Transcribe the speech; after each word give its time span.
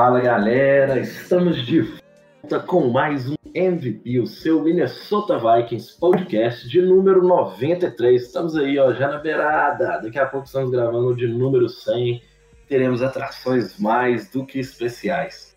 Fala 0.00 0.18
galera, 0.18 0.98
estamos 0.98 1.58
de 1.66 1.82
volta 1.82 2.58
com 2.60 2.88
mais 2.88 3.28
um 3.28 3.34
MVP, 3.54 4.18
o 4.18 4.26
seu 4.26 4.62
Minnesota 4.62 5.38
Vikings 5.38 5.94
podcast 6.00 6.66
de 6.66 6.80
número 6.80 7.22
93. 7.22 8.22
Estamos 8.22 8.56
aí, 8.56 8.78
ó, 8.78 8.94
já 8.94 9.08
na 9.08 9.18
beirada. 9.18 10.00
Daqui 10.02 10.18
a 10.18 10.24
pouco 10.24 10.46
estamos 10.46 10.70
gravando 10.70 11.14
de 11.14 11.26
número 11.26 11.68
100. 11.68 12.22
Teremos 12.66 13.02
atrações 13.02 13.78
mais 13.78 14.30
do 14.30 14.46
que 14.46 14.58
especiais. 14.58 15.54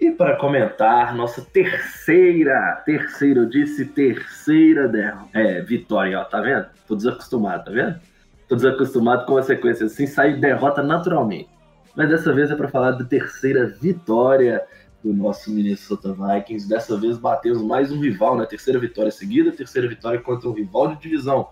E 0.00 0.10
para 0.10 0.36
comentar 0.36 1.14
nossa 1.14 1.42
terceira, 1.42 2.82
terceira, 2.86 3.40
eu 3.40 3.50
disse 3.50 3.84
terceira 3.84 4.88
derrota. 4.88 5.28
É, 5.34 5.60
vitória, 5.60 6.18
ó, 6.18 6.24
tá 6.24 6.40
vendo? 6.40 6.68
Tô 6.88 6.96
desacostumado, 6.96 7.66
tá 7.66 7.70
vendo? 7.70 8.00
Tô 8.48 8.56
desacostumado 8.56 9.26
com 9.26 9.36
a 9.36 9.42
sequência 9.42 9.84
assim, 9.84 10.06
sai 10.06 10.32
derrota 10.32 10.82
naturalmente. 10.82 11.53
Mas 11.94 12.08
dessa 12.08 12.32
vez 12.32 12.50
é 12.50 12.56
para 12.56 12.68
falar 12.68 12.92
da 12.92 13.04
terceira 13.04 13.66
vitória 13.66 14.64
do 15.02 15.12
nosso 15.12 15.50
Minnesota 15.50 16.12
Vikings. 16.12 16.68
Dessa 16.68 16.98
vez 16.98 17.18
batemos 17.18 17.62
mais 17.62 17.92
um 17.92 18.00
rival, 18.00 18.36
né? 18.36 18.46
Terceira 18.46 18.80
vitória 18.80 19.12
seguida, 19.12 19.52
terceira 19.52 19.86
vitória 19.86 20.20
contra 20.20 20.48
um 20.48 20.52
rival 20.52 20.88
de 20.88 21.00
divisão. 21.00 21.48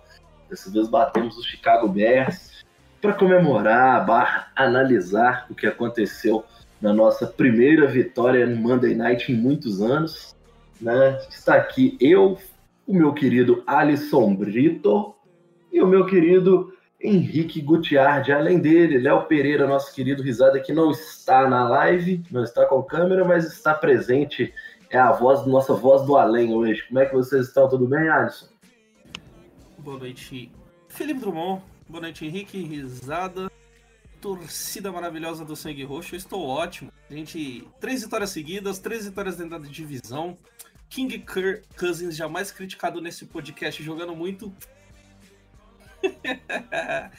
Dessa 0.51 0.71
vez 0.71 0.89
batemos 0.89 1.37
o 1.39 1.43
Chicago 1.43 1.89
Bears 1.89 2.65
para 3.01 3.13
comemorar, 3.13 4.05
barra, 4.05 4.49
analisar 4.57 5.47
o 5.51 5.55
que 5.55 5.67
aconteceu 5.67 6.45
na 6.81 6.93
nossa 6.93 7.27
primeira 7.27 7.87
vitória 7.87 8.47
no 8.47 8.57
Monday 8.57 8.95
Night 8.95 9.31
em 9.31 9.37
muitos 9.37 9.81
anos. 9.81 10.35
Né? 10.81 11.19
Está 11.31 11.55
aqui 11.55 11.97
eu, 12.01 12.39
o 12.87 12.95
meu 12.95 13.13
querido 13.13 13.63
Alisson 13.67 14.35
Brito 14.35 15.15
e 15.73 15.81
o 15.81 15.87
meu 15.87 16.07
querido 16.07 16.73
Henrique 17.03 17.61
Gutiardi, 17.61 18.31
além 18.33 18.61
dele, 18.61 18.99
Léo 18.99 19.25
Pereira, 19.25 19.67
nosso 19.67 19.93
querido 19.93 20.23
risada, 20.23 20.61
que 20.61 20.73
não 20.73 20.93
está 20.93 21.49
na 21.49 21.69
live, 21.69 22.23
não 22.31 22.45
está 22.45 22.65
com 22.65 22.81
câmera, 22.83 23.25
mas 23.25 23.45
está 23.45 23.75
presente, 23.75 24.55
é 24.89 24.99
a 24.99 25.11
voz, 25.11 25.45
nossa 25.47 25.75
voz 25.75 26.07
do 26.07 26.17
além 26.17 26.55
hoje. 26.55 26.87
Como 26.87 27.01
é 27.01 27.07
que 27.07 27.15
vocês 27.15 27.49
estão? 27.49 27.69
Tudo 27.69 27.89
bem, 27.89 28.09
Alisson? 28.09 28.47
Boa 29.79 29.99
noite, 29.99 30.53
Felipe 30.89 31.19
Drummond. 31.19 31.63
Boa 31.89 32.03
noite, 32.03 32.25
Henrique 32.25 32.63
Risada. 32.63 33.51
Torcida 34.21 34.93
maravilhosa 34.93 35.45
do 35.45 35.57
Sangue 35.57 35.83
Roxo. 35.83 36.15
Eu 36.15 36.19
estou 36.19 36.47
ótimo. 36.47 36.93
Gente, 37.11 37.67
três 37.81 38.03
vitórias 38.05 38.31
seguidas, 38.31 38.79
três 38.79 39.05
vitórias 39.05 39.37
dentro 39.37 39.59
da 39.59 39.69
divisão. 39.69 40.39
King 40.89 41.19
Kirk 41.19 41.63
Cousins 41.77 42.15
jamais 42.15 42.53
criticado 42.53 43.01
nesse 43.01 43.27
podcast, 43.27 43.83
jogando 43.83 44.15
muito. 44.15 44.55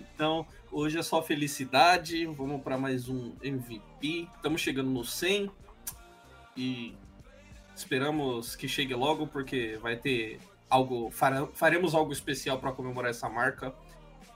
então, 0.00 0.46
hoje 0.70 0.98
é 0.98 1.02
só 1.02 1.22
felicidade. 1.22 2.26
Vamos 2.26 2.62
para 2.62 2.76
mais 2.78 3.08
um 3.08 3.32
MVP. 3.42 4.28
Estamos 4.36 4.60
chegando 4.60 4.90
no 4.90 5.04
100 5.04 5.50
e 6.56 6.94
esperamos 7.74 8.54
que 8.54 8.68
chegue 8.68 8.94
logo 8.94 9.26
porque 9.26 9.78
vai 9.80 9.96
ter 9.96 10.38
algo, 10.68 11.10
fare- 11.10 11.48
faremos 11.54 11.94
algo 11.94 12.12
especial 12.12 12.58
para 12.58 12.72
comemorar 12.72 13.10
essa 13.10 13.28
marca. 13.28 13.74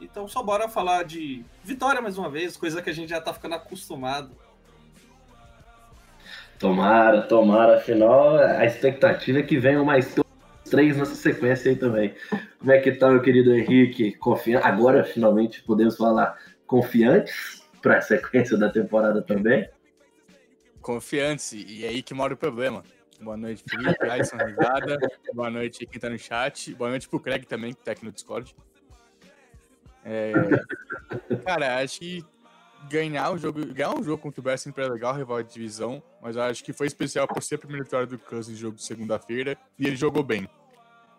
Então, 0.00 0.28
só 0.28 0.42
bora 0.42 0.68
falar 0.68 1.04
de 1.04 1.44
vitória 1.64 2.00
mais 2.02 2.18
uma 2.18 2.28
vez, 2.28 2.56
coisa 2.56 2.82
que 2.82 2.90
a 2.90 2.92
gente 2.92 3.08
já 3.08 3.20
tá 3.20 3.32
ficando 3.32 3.54
acostumado. 3.54 4.30
Tomara, 6.58 7.22
tomara, 7.22 7.76
afinal, 7.76 8.36
a 8.36 8.64
expectativa 8.64 9.40
é 9.40 9.42
que 9.42 9.58
venham 9.58 9.84
mais 9.84 10.14
três 10.68 10.96
nessa 10.96 11.14
sequência 11.14 11.70
aí 11.70 11.76
também. 11.76 12.14
Como 12.58 12.72
é 12.72 12.80
que 12.80 12.92
tá, 12.92 13.10
meu 13.10 13.22
querido 13.22 13.54
Henrique? 13.54 14.12
Confiante? 14.12 14.66
Agora, 14.66 15.04
finalmente, 15.04 15.62
podemos 15.62 15.96
falar 15.96 16.38
confiantes 16.66 17.62
para 17.80 17.98
a 17.98 18.00
sequência 18.00 18.56
da 18.56 18.68
temporada 18.68 19.22
também? 19.22 19.68
Confiantes, 20.80 21.52
e 21.52 21.84
aí 21.84 22.02
que 22.02 22.14
mora 22.14 22.34
o 22.34 22.36
problema. 22.36 22.84
Boa 23.20 23.36
noite, 23.36 23.64
Felipe, 23.68 24.08
Alisson. 24.08 24.36
Boa 25.32 25.50
noite 25.50 25.86
quem 25.86 26.00
tá 26.00 26.10
no 26.10 26.18
chat. 26.18 26.74
Boa 26.74 26.90
noite 26.90 27.08
pro 27.08 27.18
Craig 27.18 27.44
também, 27.46 27.72
que 27.72 27.82
tá 27.82 27.92
aqui 27.92 28.04
no 28.04 28.12
Discord. 28.12 28.54
É, 30.04 30.32
Cara, 31.44 31.82
acho 31.82 31.98
que 31.98 32.24
ganhar 32.88 33.30
o 33.30 33.38
jogo, 33.38 33.64
ganhar 33.66 33.98
um 33.98 34.02
jogo 34.02 34.22
contra 34.22 34.40
o 34.40 34.44
Bears 34.44 34.60
sempre 34.60 34.84
é 34.84 34.88
legal, 34.88 35.14
rival 35.14 35.42
de 35.42 35.52
divisão, 35.52 36.02
mas 36.22 36.36
acho 36.36 36.62
que 36.62 36.72
foi 36.72 36.86
especial 36.86 37.26
por 37.26 37.42
ser 37.42 37.56
a 37.56 37.58
primeira 37.58 37.84
vitória 37.84 38.06
do 38.06 38.18
Cousins 38.18 38.54
no 38.54 38.60
jogo 38.60 38.76
de 38.76 38.84
segunda-feira 38.84 39.56
e 39.78 39.86
ele 39.86 39.96
jogou 39.96 40.22
bem. 40.22 40.48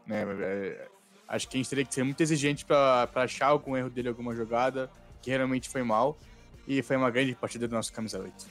Né? 0.08 0.24
É, 0.40 0.88
acho 1.28 1.48
que 1.50 1.58
a 1.58 1.60
gente 1.60 1.70
teria 1.70 1.86
que 1.86 1.94
ser 1.94 2.04
muito 2.04 2.22
exigente 2.22 2.66
pra 2.66 3.08
pra 3.08 3.24
achar 3.24 3.48
algum 3.48 3.76
erro 3.76 3.90
dele, 3.90 4.08
alguma 4.08 4.34
jogada, 4.34 4.90
que 5.22 5.30
realmente 5.30 5.70
foi 5.70 5.84
mal, 5.84 6.18
e 6.68 6.82
foi 6.82 6.96
uma 6.96 7.12
grande 7.12 7.36
partida 7.36 7.68
do 7.68 7.76
nosso 7.76 7.92
camisa 7.94 8.20
8. 8.20 8.48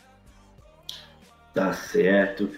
Tá 1.54 1.72
certo. 1.72 2.50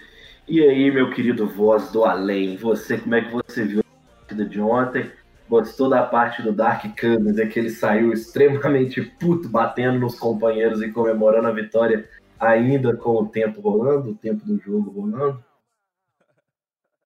E 0.46 0.60
aí, 0.62 0.90
meu 0.90 1.10
querido 1.10 1.46
voz 1.46 1.92
do 1.92 2.04
além, 2.04 2.56
você, 2.56 2.98
como 2.98 3.14
é 3.14 3.22
que 3.22 3.30
você 3.30 3.64
viu 3.64 3.80
a 3.80 4.16
partida 4.16 4.44
de 4.44 4.60
ontem? 4.60 5.10
Gostou 5.48 5.88
da 5.88 6.02
parte 6.02 6.42
do 6.42 6.52
Dark 6.52 6.84
Camus, 6.96 7.38
é 7.38 7.46
que 7.46 7.58
ele 7.58 7.70
saiu 7.70 8.12
extremamente 8.12 9.00
puto, 9.02 9.48
batendo 9.48 9.98
nos 9.98 10.18
companheiros 10.18 10.82
e 10.82 10.90
comemorando 10.90 11.48
a 11.48 11.52
vitória, 11.52 12.08
ainda 12.40 12.96
com 12.96 13.10
o 13.10 13.28
tempo 13.28 13.60
rolando, 13.60 14.10
o 14.10 14.14
tempo 14.14 14.44
do 14.44 14.58
jogo 14.58 14.90
rolando? 14.90 15.44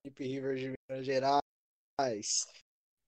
Felipe 0.03 0.25
River 0.25 0.57
de 0.57 0.75
Minas 0.91 1.07
Gerais. 1.07 1.42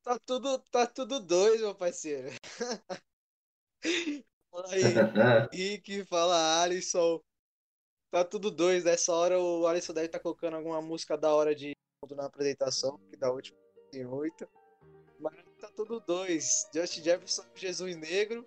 Tá 0.02 0.18
tudo, 0.24 0.58
tá 0.70 0.86
tudo 0.86 1.20
dois, 1.20 1.60
meu 1.60 1.74
parceiro. 1.74 2.28
Fala 4.50 4.72
aí, 4.72 4.82
Rick, 5.52 6.04
fala 6.04 6.62
Alisson. 6.62 7.20
Tá 8.10 8.24
tudo 8.24 8.50
dois. 8.50 8.84
Nessa 8.84 9.12
hora 9.12 9.38
o 9.40 9.66
Alisson 9.66 9.92
deve 9.92 10.06
estar 10.06 10.20
colocando 10.20 10.56
alguma 10.56 10.80
música 10.80 11.18
da 11.18 11.34
hora 11.34 11.54
de 11.54 11.72
na 12.14 12.26
apresentação, 12.26 12.98
que 13.10 13.16
da 13.16 13.32
última 13.32 13.56
tem 13.90 14.06
oito. 14.06 14.46
Mas 15.18 15.34
tá 15.60 15.68
tudo 15.74 16.00
dois. 16.00 16.68
Justin 16.72 17.02
Jefferson, 17.02 17.44
Jesus 17.54 17.96
Negro 17.96 18.46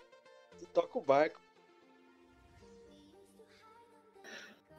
e 0.62 0.66
toca 0.68 0.98
o 0.98 1.02
barco. 1.02 1.42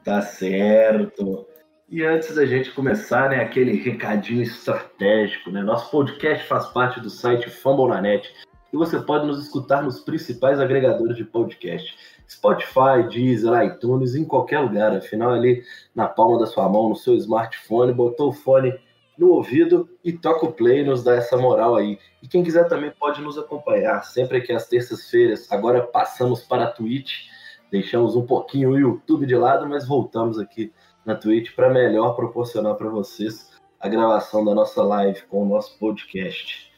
Tá 0.03 0.21
certo. 0.21 1.47
E 1.91 2.03
antes 2.03 2.35
da 2.35 2.45
gente 2.45 2.69
começar, 2.71 3.31
né, 3.31 3.41
aquele 3.41 3.75
recadinho 3.75 4.43
estratégico, 4.43 5.49
né? 5.49 5.63
Nosso 5.63 5.89
podcast 5.89 6.45
faz 6.45 6.67
parte 6.67 6.99
do 6.99 7.09
site 7.09 7.49
Fambonanet 7.49 8.31
e 8.71 8.77
você 8.77 8.99
pode 8.99 9.25
nos 9.25 9.43
escutar 9.43 9.81
nos 9.81 9.99
principais 9.99 10.59
agregadores 10.59 11.17
de 11.17 11.23
podcast. 11.23 11.97
Spotify, 12.29 13.09
Deezer, 13.09 13.63
iTunes, 13.63 14.13
em 14.13 14.23
qualquer 14.23 14.59
lugar. 14.59 14.95
Afinal, 14.95 15.31
ali 15.31 15.63
na 15.95 16.07
palma 16.07 16.37
da 16.37 16.45
sua 16.45 16.69
mão, 16.69 16.89
no 16.89 16.95
seu 16.95 17.15
smartphone, 17.15 17.91
botou 17.91 18.29
o 18.29 18.33
fone 18.33 18.71
no 19.17 19.29
ouvido 19.31 19.89
e 20.05 20.13
toca 20.13 20.45
o 20.45 20.53
play, 20.53 20.83
nos 20.83 21.03
dá 21.03 21.15
essa 21.15 21.37
moral 21.37 21.75
aí. 21.75 21.97
E 22.21 22.27
quem 22.27 22.43
quiser 22.43 22.67
também 22.67 22.91
pode 22.99 23.19
nos 23.19 23.35
acompanhar, 23.35 24.03
sempre 24.03 24.41
que 24.41 24.53
às 24.53 24.67
terças-feiras, 24.67 25.51
agora 25.51 25.81
passamos 25.81 26.41
para 26.43 26.65
a 26.65 26.71
Twitch, 26.71 27.27
deixamos 27.71 28.15
um 28.15 28.27
pouquinho 28.27 28.69
o 28.69 28.79
YouTube 28.79 29.25
de 29.25 29.35
lado, 29.35 29.67
mas 29.67 29.87
voltamos 29.87 30.37
aqui 30.37 30.71
na 31.09 31.15
Twitch 31.15 31.55
para 31.55 31.73
melhor 31.73 32.15
proporcionar 32.15 32.75
para 32.75 32.87
vocês 32.87 33.49
a 33.79 33.89
gravação 33.89 34.45
da 34.45 34.53
nossa 34.53 34.83
live 34.83 35.23
com 35.23 35.41
o 35.41 35.45
nosso 35.45 35.77
podcast. 35.79 36.71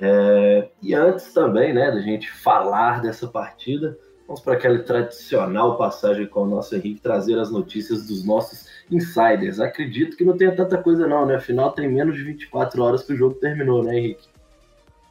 É, 0.00 0.68
e 0.82 0.92
antes 0.92 1.32
também, 1.32 1.72
né, 1.72 1.90
da 1.90 2.00
gente 2.00 2.30
falar 2.30 3.00
dessa 3.00 3.28
partida, 3.28 3.96
vamos 4.26 4.42
para 4.42 4.54
aquela 4.54 4.78
tradicional 4.80 5.78
passagem 5.78 6.26
com 6.26 6.42
o 6.42 6.46
nosso 6.46 6.74
Henrique 6.74 7.00
trazer 7.00 7.38
as 7.38 7.50
notícias 7.50 8.08
dos 8.08 8.24
nossos 8.24 8.66
insiders. 8.90 9.60
Acredito 9.60 10.16
que 10.16 10.24
não 10.24 10.36
tenha 10.36 10.54
tanta 10.54 10.76
coisa 10.78 11.06
não, 11.06 11.24
né? 11.24 11.36
Afinal, 11.36 11.70
tem 11.70 11.88
menos 11.88 12.16
de 12.16 12.24
24 12.24 12.82
horas 12.82 13.04
que 13.04 13.12
o 13.12 13.16
jogo 13.16 13.36
terminou, 13.36 13.84
né, 13.84 13.96
Henrique? 13.96 14.28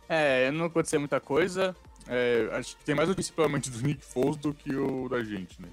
É, 0.09 0.51
não 0.51 0.65
aconteceu 0.65 0.99
muita 0.99 1.21
coisa. 1.21 1.73
É, 2.07 2.49
acho 2.51 2.75
que 2.77 2.83
tem 2.83 2.93
mais 2.93 3.07
notícia 3.07 3.33
provavelmente 3.33 3.71
do 3.71 3.81
Nick 3.81 4.03
Foles 4.03 4.35
do 4.35 4.53
que 4.53 4.75
o 4.75 5.07
da 5.07 5.23
gente, 5.23 5.59
né? 5.61 5.69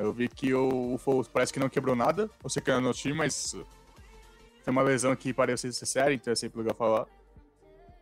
Eu 0.00 0.14
vi 0.14 0.28
que 0.28 0.54
o, 0.54 0.94
o 0.94 0.98
Foles 0.98 1.28
parece 1.28 1.52
que 1.52 1.60
não 1.60 1.68
quebrou 1.68 1.94
nada. 1.94 2.30
Que 2.64 2.70
é 2.70 2.80
no 2.80 2.92
time, 2.94 3.14
mas 3.14 3.54
foi 4.62 4.70
uma 4.70 4.82
lesão 4.82 5.14
que 5.14 5.32
parece 5.34 5.70
ser 5.72 5.86
séria, 5.86 6.14
então 6.14 6.32
é 6.32 6.36
sempre 6.36 6.58
legal 6.58 6.74
falar. 6.74 7.06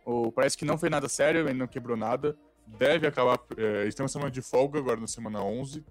O, 0.05 0.31
parece 0.31 0.57
que 0.57 0.63
não 0.63 0.77
foi 0.77 0.89
nada 0.89 1.09
sério, 1.09 1.41
ele 1.41 1.59
não 1.59 1.67
quebrou 1.67 1.97
nada. 1.97 2.37
Deve 2.65 3.05
acabar. 3.05 3.37
É, 3.57 3.81
eles 3.81 3.95
semana 3.95 4.31
de 4.31 4.41
folga 4.41 4.79
agora 4.79 4.99
na 4.99 5.07
semana 5.07 5.43
11. 5.43 5.83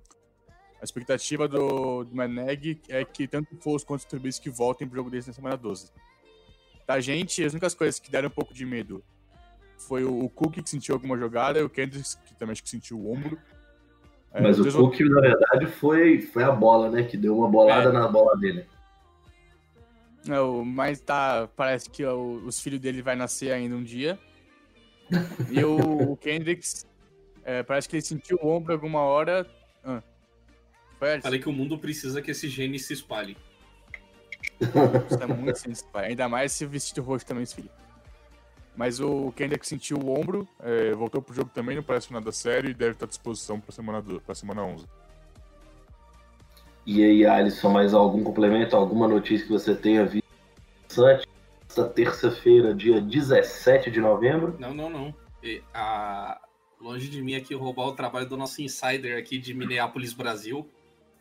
A 0.80 0.84
expectativa 0.84 1.46
do, 1.46 2.04
do 2.04 2.16
Meneg 2.16 2.80
é 2.88 3.04
que 3.04 3.28
tanto 3.28 3.54
o 3.54 3.60
Foles 3.60 3.84
quanto 3.84 4.02
o 4.02 4.06
Trubisky 4.06 4.48
voltem 4.48 4.88
pro 4.88 4.96
jogo 4.96 5.10
deles 5.10 5.26
na 5.26 5.34
semana 5.34 5.56
12. 5.56 5.90
Da 6.86 7.00
gente, 7.00 7.44
as 7.44 7.52
únicas 7.52 7.74
coisas 7.74 8.00
que 8.00 8.10
deram 8.10 8.28
um 8.28 8.32
pouco 8.32 8.54
de 8.54 8.64
medo 8.64 9.04
foi 9.76 10.04
o, 10.04 10.24
o 10.24 10.30
Cook 10.30 10.62
que 10.62 10.70
sentiu 10.70 10.94
alguma 10.94 11.18
jogada 11.18 11.58
e 11.58 11.62
o 11.62 11.68
Kendricks 11.68 12.14
que 12.14 12.34
também 12.34 12.52
acho 12.52 12.62
que 12.62 12.70
sentiu 12.70 12.98
o 12.98 13.12
ombro. 13.12 13.38
É, 14.32 14.40
Mas 14.42 14.58
o 14.60 14.70
Cook, 14.70 15.00
na 15.00 15.20
verdade, 15.20 15.66
foi, 15.66 16.20
foi 16.20 16.42
a 16.44 16.50
bola, 16.52 16.90
né? 16.90 17.02
Que 17.02 17.16
deu 17.16 17.36
uma 17.38 17.48
bolada 17.48 17.88
É. 17.88 17.92
na 17.92 18.06
bola 18.08 18.36
dele. 18.36 18.66
É, 20.28 20.38
o- 20.40 20.64
mas 20.64 21.00
tá, 21.00 21.48
parece 21.56 21.88
que 21.88 22.04
o- 22.04 22.42
os 22.44 22.60
filhos 22.60 22.78
dele 22.80 23.00
vai 23.02 23.16
nascer 23.16 23.52
ainda 23.52 23.74
um 23.74 23.82
dia. 23.82 24.18
E 25.50 25.64
o, 25.64 26.12
o 26.12 26.16
Kendricks, 26.18 26.86
é, 27.44 27.62
parece 27.62 27.88
que 27.88 27.96
ele 27.96 28.02
sentiu 28.02 28.38
o 28.42 28.48
ombro 28.48 28.72
alguma 28.74 29.00
hora. 29.00 29.46
Ah. 29.82 30.02
Falei 31.22 31.38
que 31.40 31.48
o 31.48 31.52
mundo 31.52 31.78
precisa 31.78 32.20
que 32.20 32.30
esse 32.32 32.48
gene 32.48 32.78
se 32.78 32.92
espalhe. 32.92 33.36
Isso 34.60 35.22
é 35.22 35.26
muito 35.26 35.84
pai. 35.92 36.08
Ainda 36.08 36.28
mais 36.28 36.52
se 36.52 36.64
o 36.64 36.68
vestido 36.68 37.00
roxo 37.02 37.24
também, 37.24 37.44
esse 37.44 37.54
filho. 37.54 37.70
Mas 38.78 39.00
o 39.00 39.32
Kendrick 39.32 39.66
sentiu 39.66 39.96
o 39.98 40.16
ombro, 40.16 40.46
é, 40.60 40.92
voltou 40.92 41.20
pro 41.20 41.34
jogo 41.34 41.50
também, 41.52 41.74
não 41.74 41.82
parece 41.82 42.12
nada 42.12 42.30
sério 42.30 42.70
e 42.70 42.74
deve 42.74 42.92
estar 42.92 43.06
à 43.06 43.08
disposição 43.08 43.58
pra 43.58 43.72
semana, 43.72 44.00
do, 44.00 44.20
pra 44.20 44.36
semana 44.36 44.62
11. 44.62 44.86
E 46.86 47.02
aí, 47.02 47.26
Alisson, 47.26 47.70
mais 47.70 47.92
algum 47.92 48.22
complemento, 48.22 48.76
alguma 48.76 49.08
notícia 49.08 49.44
que 49.44 49.52
você 49.52 49.74
tenha 49.74 50.06
visto 50.06 50.28
interessante? 50.84 51.26
Esta 51.68 51.88
terça-feira, 51.88 52.72
dia 52.72 53.00
17 53.00 53.90
de 53.90 54.00
novembro. 54.00 54.54
Não, 54.60 54.72
não, 54.72 54.88
não. 54.88 55.12
E, 55.42 55.60
a... 55.74 56.40
Longe 56.80 57.08
de 57.08 57.20
mim 57.20 57.34
aqui 57.34 57.56
roubar 57.56 57.88
o 57.88 57.96
trabalho 57.96 58.28
do 58.28 58.36
nosso 58.36 58.62
insider 58.62 59.18
aqui 59.18 59.38
de 59.38 59.52
Minneapolis, 59.54 60.12
Brasil. 60.12 60.70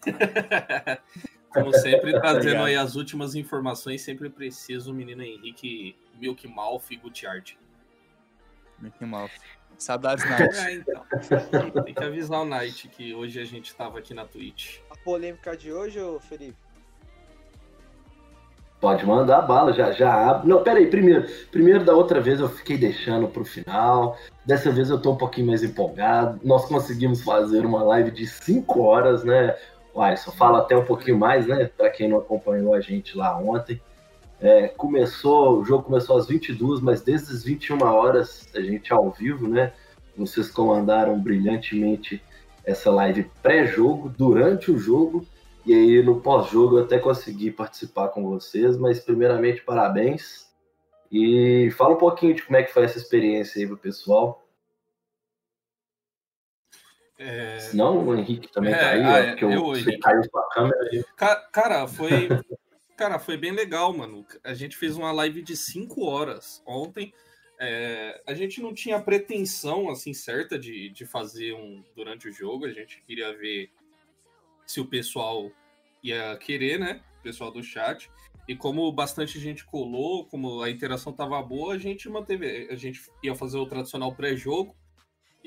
Como 1.50 1.74
sempre, 1.74 2.14
trazendo 2.20 2.64
aí 2.64 2.76
as 2.76 2.96
últimas 2.96 3.36
informações, 3.36 4.02
sempre 4.02 4.30
preciso 4.30 4.92
o 4.92 4.94
menino 4.94 5.24
Henrique 5.24 5.96
Milk 6.20 6.48
Mouth 6.48 6.92
e 6.92 6.96
Gutiardi. 6.96 7.58
Mickey 8.80 9.06
Mouse. 9.06 9.34
Saudades, 9.78 10.28
Night. 10.28 10.58
É, 10.58 10.74
então. 10.74 11.84
Tem 11.84 11.94
que 11.94 12.04
avisar 12.04 12.42
o 12.42 12.46
Night 12.46 12.88
que 12.88 13.14
hoje 13.14 13.40
a 13.40 13.46
gente 13.46 13.76
tava 13.76 14.00
aqui 14.00 14.14
na 14.14 14.26
Twitch. 14.26 14.80
A 14.90 14.96
polêmica 14.98 15.56
de 15.56 15.72
hoje, 15.72 16.00
ô 16.00 16.20
Felipe? 16.20 16.58
Pode 18.80 19.06
mandar 19.08 19.42
bala, 19.42 19.74
já, 19.74 19.92
já 19.92 20.14
abre. 20.30 20.48
Não, 20.48 20.62
peraí, 20.62 20.88
primeiro. 20.88 21.28
Primeiro, 21.52 21.84
da 21.84 21.96
outra 21.96 22.22
vez 22.22 22.40
eu 22.40 22.48
fiquei 22.48 22.78
deixando 22.78 23.28
pro 23.28 23.44
final. 23.44 24.16
Dessa 24.46 24.72
vez 24.72 24.90
eu 24.92 25.02
tô 25.02 25.14
um 25.14 25.18
pouquinho 25.18 25.48
mais 25.48 25.64
empolgado. 25.64 26.40
Nós 26.44 26.66
conseguimos 26.66 27.24
fazer 27.24 27.66
uma 27.66 27.84
live 27.84 28.12
de 28.12 28.28
5 28.28 28.80
horas, 28.82 29.24
né? 29.24 29.56
O 29.98 30.02
Alisson 30.04 30.32
fala 30.32 30.60
até 30.60 30.78
um 30.78 30.86
pouquinho 30.86 31.18
mais, 31.18 31.48
né? 31.48 31.72
Pra 31.76 31.90
quem 31.90 32.08
não 32.08 32.20
acompanhou 32.20 32.76
a 32.76 32.80
gente 32.80 33.18
lá 33.18 33.36
ontem. 33.36 33.82
É, 34.40 34.68
começou, 34.68 35.58
o 35.58 35.66
jogo 35.66 35.86
começou 35.86 36.16
às 36.16 36.28
22, 36.28 36.82
mas 36.82 37.02
desde 37.02 37.34
as 37.34 37.44
21 37.44 37.82
horas, 37.82 38.48
a 38.54 38.62
gente 38.62 38.94
ao 38.94 39.10
vivo, 39.10 39.48
né? 39.48 39.74
Vocês 40.16 40.52
comandaram 40.52 41.20
brilhantemente 41.20 42.22
essa 42.64 42.92
live 42.92 43.24
pré-jogo, 43.42 44.08
durante 44.08 44.70
o 44.70 44.78
jogo. 44.78 45.26
E 45.66 45.74
aí, 45.74 46.04
no 46.04 46.22
pós-jogo, 46.22 46.78
eu 46.78 46.84
até 46.84 47.00
consegui 47.00 47.50
participar 47.50 48.10
com 48.10 48.24
vocês, 48.24 48.78
mas 48.78 49.00
primeiramente, 49.00 49.64
parabéns. 49.64 50.46
E 51.12 51.72
fala 51.72 51.96
um 51.96 51.98
pouquinho 51.98 52.36
de 52.36 52.44
como 52.44 52.58
é 52.58 52.62
que 52.62 52.72
foi 52.72 52.84
essa 52.84 53.00
experiência 53.00 53.60
aí 53.60 53.66
pro 53.66 53.76
pessoal. 53.76 54.47
É, 57.18 57.60
Senão 57.60 58.06
o 58.06 58.16
Henrique 58.16 58.52
também 58.52 58.74
É, 58.74 58.78
tá 58.78 58.90
aí, 58.90 59.04
ah, 59.04 59.18
é, 59.18 59.30
porque 59.30 59.46
eu, 59.46 59.52
eu, 59.52 59.66
você 59.66 59.82
Henrique. 59.82 60.00
caiu 60.00 60.24
sua 60.24 60.50
câmera 60.50 61.06
Cara, 61.52 61.88
foi. 61.88 62.28
Cara, 62.96 63.20
foi 63.20 63.38
bem 63.38 63.52
legal, 63.52 63.94
mano. 63.94 64.26
A 64.44 64.54
gente 64.56 64.76
fez 64.76 64.98
uma 64.98 65.12
live 65.12 65.42
de 65.44 65.56
5 65.56 66.04
horas 66.04 66.64
ontem. 66.66 67.14
É, 67.60 68.22
a 68.26 68.34
gente 68.34 68.62
não 68.62 68.74
tinha 68.74 69.00
pretensão, 69.00 69.90
assim, 69.90 70.14
certa 70.14 70.58
de, 70.58 70.90
de 70.90 71.06
fazer 71.06 71.54
um 71.54 71.84
durante 71.96 72.28
o 72.28 72.32
jogo. 72.32 72.66
A 72.66 72.72
gente 72.72 73.02
queria 73.04 73.36
ver 73.38 73.70
se 74.66 74.80
o 74.80 74.86
pessoal 74.86 75.52
ia 76.04 76.36
querer, 76.38 76.80
né? 76.80 77.02
O 77.20 77.24
pessoal 77.24 77.52
do 77.52 77.64
chat. 77.64 78.10
E 78.48 78.56
como 78.56 78.92
bastante 78.92 79.40
gente 79.40 79.66
colou, 79.66 80.26
como 80.26 80.62
a 80.62 80.70
interação 80.70 81.12
tava 81.12 81.42
boa, 81.42 81.74
a 81.74 81.78
gente 81.78 82.10
manteve. 82.10 82.68
A 82.72 82.76
gente 82.76 83.02
ia 83.22 83.36
fazer 83.36 83.58
o 83.58 83.68
tradicional 83.68 84.16
pré-jogo. 84.16 84.76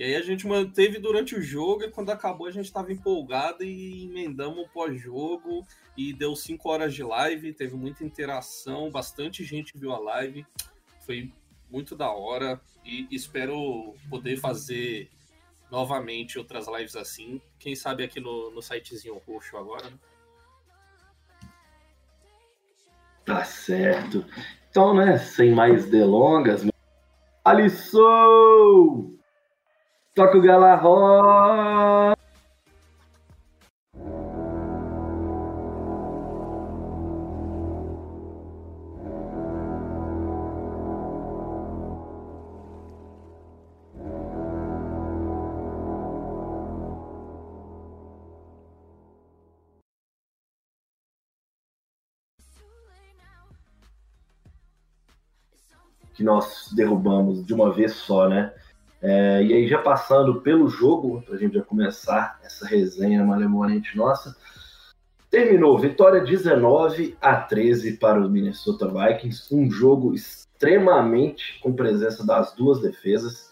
E 0.00 0.02
aí 0.02 0.16
a 0.16 0.22
gente 0.22 0.46
manteve 0.46 0.98
durante 0.98 1.34
o 1.34 1.42
jogo, 1.42 1.84
e 1.84 1.90
quando 1.90 2.08
acabou 2.08 2.46
a 2.46 2.50
gente 2.50 2.64
estava 2.64 2.90
empolgado 2.90 3.62
e 3.62 4.04
emendamos 4.04 4.64
o 4.64 4.68
pós-jogo. 4.70 5.62
E 5.94 6.14
deu 6.14 6.34
5 6.34 6.66
horas 6.70 6.94
de 6.94 7.02
live, 7.02 7.52
teve 7.52 7.76
muita 7.76 8.02
interação, 8.02 8.90
bastante 8.90 9.44
gente 9.44 9.76
viu 9.76 9.92
a 9.92 9.98
live. 9.98 10.46
Foi 11.04 11.30
muito 11.70 11.94
da 11.94 12.10
hora. 12.10 12.58
E 12.82 13.08
espero 13.10 13.94
poder 14.08 14.38
fazer 14.38 15.10
novamente 15.70 16.38
outras 16.38 16.66
lives 16.66 16.96
assim. 16.96 17.38
Quem 17.58 17.76
sabe 17.76 18.02
aqui 18.02 18.20
no, 18.20 18.50
no 18.52 18.62
sitezinho 18.62 19.20
roxo 19.26 19.58
agora, 19.58 19.90
né? 19.90 19.98
Tá 23.26 23.44
certo. 23.44 24.24
Então, 24.70 24.94
né, 24.94 25.18
sem 25.18 25.50
mais 25.54 25.90
delongas, 25.90 26.62
Alisson! 27.44 29.19
Toca 30.14 30.36
o 30.38 30.40
Galarro! 30.40 32.16
que 56.20 56.24
nós 56.24 56.68
derrubamos 56.74 57.46
de 57.46 57.54
uma 57.54 57.72
vez 57.72 57.94
só, 57.94 58.28
né? 58.28 58.52
É, 59.02 59.42
e 59.42 59.52
aí, 59.54 59.66
já 59.66 59.78
passando 59.78 60.40
pelo 60.42 60.68
jogo, 60.68 61.22
para 61.22 61.34
a 61.34 61.38
gente 61.38 61.54
já 61.54 61.62
começar 61.62 62.38
essa 62.42 62.66
resenha 62.66 63.24
malemolente 63.24 63.96
nossa, 63.96 64.36
terminou 65.30 65.78
vitória 65.78 66.20
19 66.20 67.16
a 67.20 67.36
13 67.36 67.96
para 67.96 68.20
os 68.20 68.30
Minnesota 68.30 68.88
Vikings, 68.88 69.54
um 69.54 69.70
jogo 69.70 70.12
extremamente 70.12 71.58
com 71.62 71.72
presença 71.72 72.26
das 72.26 72.54
duas 72.54 72.80
defesas, 72.80 73.50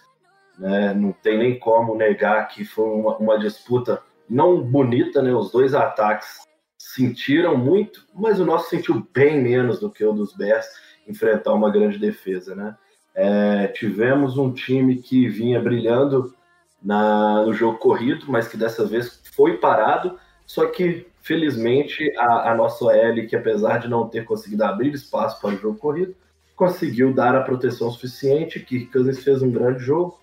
né? 0.59 0.93
Não 0.93 1.12
tem 1.12 1.38
nem 1.38 1.59
como 1.59 1.95
negar 1.95 2.49
que 2.49 2.64
foi 2.64 2.85
uma, 2.85 3.17
uma 3.17 3.38
disputa 3.38 4.02
não 4.28 4.61
bonita, 4.61 5.23
né? 5.23 5.33
Os 5.33 5.50
dois 5.50 5.75
ataques 5.75 6.40
sentiram 6.76 7.57
muito, 7.57 8.07
mas 8.14 8.40
o 8.40 8.45
nosso 8.45 8.69
sentiu 8.69 9.07
bem 9.14 9.40
menos 9.40 9.81
do 9.81 9.90
que 9.90 10.05
o 10.05 10.12
dos 10.12 10.35
Bears 10.35 10.67
enfrentar 11.07 11.55
uma 11.55 11.71
grande 11.71 11.99
defesa, 11.99 12.55
né? 12.55 12.76
É, 13.21 13.67
tivemos 13.67 14.39
um 14.39 14.53
time 14.53 14.95
que 14.95 15.29
vinha 15.29 15.61
brilhando 15.61 16.33
na, 16.81 17.43
no 17.45 17.53
jogo 17.53 17.77
corrido, 17.77 18.27
mas 18.29 18.47
que 18.47 18.57
dessa 18.57 18.87
vez 18.87 19.21
foi 19.35 19.57
parado. 19.57 20.17
Só 20.47 20.67
que, 20.67 21.05
felizmente, 21.21 22.09
a, 22.17 22.53
a 22.53 22.55
nossa 22.55 22.85
OL, 22.85 23.27
que 23.27 23.35
apesar 23.35 23.79
de 23.79 23.89
não 23.89 24.09
ter 24.09 24.25
conseguido 24.25 24.63
abrir 24.63 24.95
espaço 24.95 25.41
para 25.41 25.51
o 25.51 25.59
jogo 25.59 25.77
corrido, 25.77 26.15
conseguiu 26.55 27.13
dar 27.13 27.35
a 27.35 27.43
proteção 27.43 27.91
suficiente. 27.91 28.61
Que 28.61 28.87
Cousins 28.87 29.25
fez 29.25 29.43
um 29.43 29.51
grande 29.51 29.81
jogo. 29.81 30.21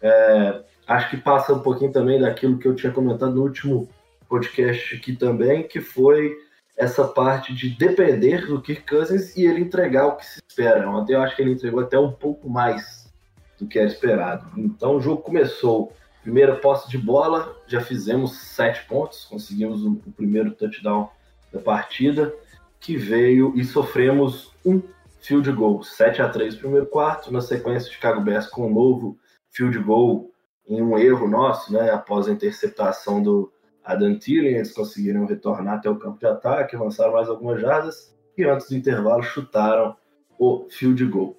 É, 0.00 0.62
acho 0.86 1.10
que 1.10 1.16
passa 1.16 1.52
um 1.52 1.58
pouquinho 1.58 1.90
também 1.90 2.20
daquilo 2.20 2.58
que 2.58 2.68
eu 2.68 2.76
tinha 2.76 2.92
comentado 2.92 3.34
no 3.34 3.42
último 3.42 3.88
podcast 4.28 4.94
aqui 4.94 5.16
também, 5.16 5.66
que 5.66 5.80
foi 5.80 6.32
essa 6.76 7.06
parte 7.08 7.54
de 7.54 7.70
depender 7.70 8.46
do 8.46 8.60
Kirk 8.60 8.86
Cousins 8.86 9.34
e 9.36 9.44
ele 9.44 9.62
entregar 9.62 10.06
o 10.06 10.16
que 10.16 10.26
se 10.26 10.40
espera. 10.46 10.88
Ontem 10.90 11.14
eu 11.14 11.22
acho 11.22 11.34
que 11.34 11.42
ele 11.42 11.52
entregou 11.52 11.80
até 11.80 11.98
um 11.98 12.12
pouco 12.12 12.48
mais 12.50 13.10
do 13.58 13.66
que 13.66 13.78
era 13.78 13.88
esperado. 13.88 14.50
Então 14.56 14.96
o 14.96 15.00
jogo 15.00 15.22
começou, 15.22 15.92
primeira 16.22 16.56
posse 16.56 16.90
de 16.90 16.98
bola, 16.98 17.56
já 17.66 17.80
fizemos 17.80 18.36
sete 18.36 18.84
pontos, 18.86 19.24
conseguimos 19.24 19.82
o, 19.82 19.92
o 20.06 20.12
primeiro 20.12 20.50
touchdown 20.50 21.08
da 21.52 21.60
partida, 21.60 22.34
que 22.78 22.96
veio 22.96 23.52
e 23.56 23.64
sofremos 23.64 24.52
um 24.64 24.82
field 25.20 25.50
goal, 25.52 25.82
7 25.82 26.22
a 26.22 26.28
3 26.28 26.54
no 26.54 26.60
primeiro 26.60 26.86
quarto, 26.86 27.32
na 27.32 27.40
sequência 27.40 27.90
Chicago 27.90 28.20
Bears 28.20 28.46
com 28.46 28.68
um 28.68 28.74
novo 28.74 29.18
field 29.50 29.78
goal 29.80 30.30
em 30.68 30.82
um 30.82 30.98
erro 30.98 31.28
nosso, 31.28 31.72
né, 31.72 31.90
após 31.90 32.28
a 32.28 32.32
interceptação 32.32 33.22
do 33.22 33.50
Adam 33.86 34.18
Thielen, 34.18 34.56
eles 34.56 34.72
conseguiram 34.72 35.24
retornar 35.26 35.76
até 35.76 35.88
o 35.88 35.96
campo 35.96 36.18
de 36.18 36.26
ataque, 36.26 36.74
avançaram 36.74 37.12
mais 37.12 37.28
algumas 37.28 37.60
jardas 37.60 38.12
e 38.36 38.44
antes 38.44 38.68
do 38.68 38.76
intervalo 38.76 39.22
chutaram 39.22 39.96
o 40.38 40.66
field 40.68 41.04
goal. 41.06 41.38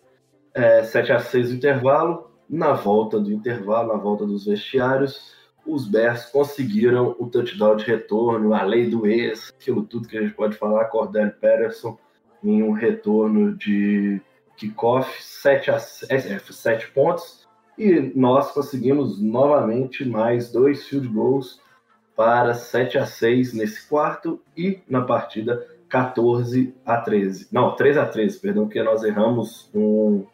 É, 0.53 0.81
7 0.81 1.11
a 1.11 1.19
6 1.19 1.49
no 1.49 1.55
intervalo, 1.57 2.31
na 2.49 2.71
volta 2.71 3.19
do 3.19 3.31
intervalo, 3.31 3.93
na 3.93 3.99
volta 3.99 4.25
dos 4.25 4.45
vestiários, 4.45 5.35
os 5.65 5.85
Bears 5.85 6.27
conseguiram 6.27 7.13
o 7.19 7.27
touchdown 7.27 7.75
de 7.75 7.83
retorno, 7.83 8.53
a 8.53 8.63
lei 8.63 8.89
do 8.89 9.05
ex, 9.05 9.53
aquilo 9.53 9.83
tudo 9.83 10.07
que 10.07 10.17
a 10.17 10.21
gente 10.21 10.33
pode 10.33 10.55
falar, 10.55 10.85
Cordell 10.85 11.31
Patterson 11.31 11.97
em 12.41 12.63
um 12.63 12.71
retorno 12.71 13.55
de 13.57 14.21
kickoff, 14.55 15.21
7, 15.21 15.71
a, 15.71 15.79
7 15.79 16.09
é, 16.09 16.77
pontos, 16.93 17.45
e 17.77 18.11
nós 18.15 18.51
conseguimos 18.51 19.21
novamente 19.21 20.07
mais 20.07 20.51
dois 20.51 20.87
field 20.87 21.09
goals 21.09 21.59
para 22.17 22.55
7 22.55 22.97
a 22.97 23.05
6 23.05 23.53
nesse 23.53 23.87
quarto 23.87 24.41
e 24.57 24.79
na 24.89 25.03
partida 25.03 25.67
14 25.87 26.73
a 26.83 26.97
13. 26.97 27.47
Não, 27.51 27.75
13 27.75 27.99
a 27.99 28.05
13, 28.07 28.39
perdão, 28.39 28.65
porque 28.65 28.81
nós 28.81 29.03
erramos 29.03 29.69
um, 29.73 30.25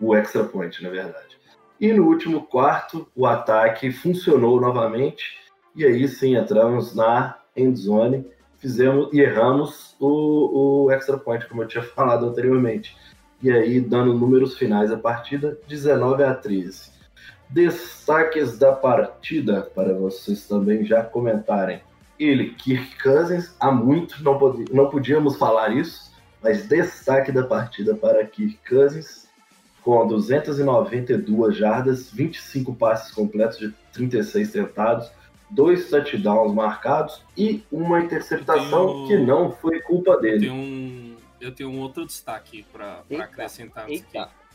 o 0.00 0.16
extra 0.16 0.42
point, 0.42 0.82
na 0.82 0.90
verdade. 0.90 1.38
E 1.80 1.92
no 1.92 2.08
último 2.08 2.42
quarto, 2.42 3.06
o 3.14 3.24
ataque 3.24 3.92
funcionou 3.92 4.60
novamente, 4.60 5.38
e 5.76 5.84
aí 5.84 6.08
sim 6.08 6.34
entramos 6.34 6.92
na 6.92 7.38
end 7.56 7.78
zone, 7.78 8.26
fizemos 8.56 9.08
e 9.12 9.20
erramos 9.20 9.94
o, 10.00 10.86
o 10.86 10.90
extra 10.90 11.16
point, 11.16 11.46
como 11.46 11.62
eu 11.62 11.68
tinha 11.68 11.84
falado 11.94 12.26
anteriormente. 12.26 12.96
E 13.40 13.52
aí, 13.52 13.80
dando 13.80 14.12
números 14.12 14.58
finais 14.58 14.90
da 14.90 14.96
partida, 14.96 15.56
19 15.68 16.24
a 16.24 16.34
13. 16.34 16.97
Destaques 17.50 18.58
da 18.58 18.72
partida, 18.72 19.62
para 19.74 19.94
vocês 19.94 20.46
também 20.46 20.84
já 20.84 21.02
comentarem. 21.02 21.80
Ele, 22.18 22.50
Kirk 22.50 23.02
Cousins, 23.02 23.54
há 23.58 23.70
muito 23.70 24.22
não, 24.22 24.38
pod 24.38 24.64
não 24.72 24.90
podíamos 24.90 25.36
falar 25.36 25.74
isso, 25.74 26.12
mas 26.42 26.66
destaque 26.66 27.32
da 27.32 27.44
partida 27.44 27.94
para 27.94 28.26
Kirk 28.26 28.58
Cousins, 28.68 29.28
com 29.82 30.06
292 30.06 31.56
jardas, 31.56 32.10
25 32.10 32.74
passes 32.74 33.12
completos 33.12 33.58
de 33.58 33.72
36 33.92 34.52
tentados, 34.52 35.10
dois 35.48 35.88
touchdowns 35.88 36.52
marcados 36.52 37.22
e 37.36 37.62
uma 37.72 38.00
interceptação 38.00 39.06
tenho... 39.06 39.06
que 39.06 39.16
não 39.16 39.50
foi 39.52 39.80
culpa 39.80 40.18
dele. 40.18 40.50
Um... 40.50 41.16
Eu 41.40 41.52
tenho 41.52 41.70
um 41.70 41.78
outro 41.78 42.04
destaque 42.04 42.66
para 42.72 43.04
acrescentar. 43.20 43.88
Eita. 43.88 44.22
Aqui 44.22 44.47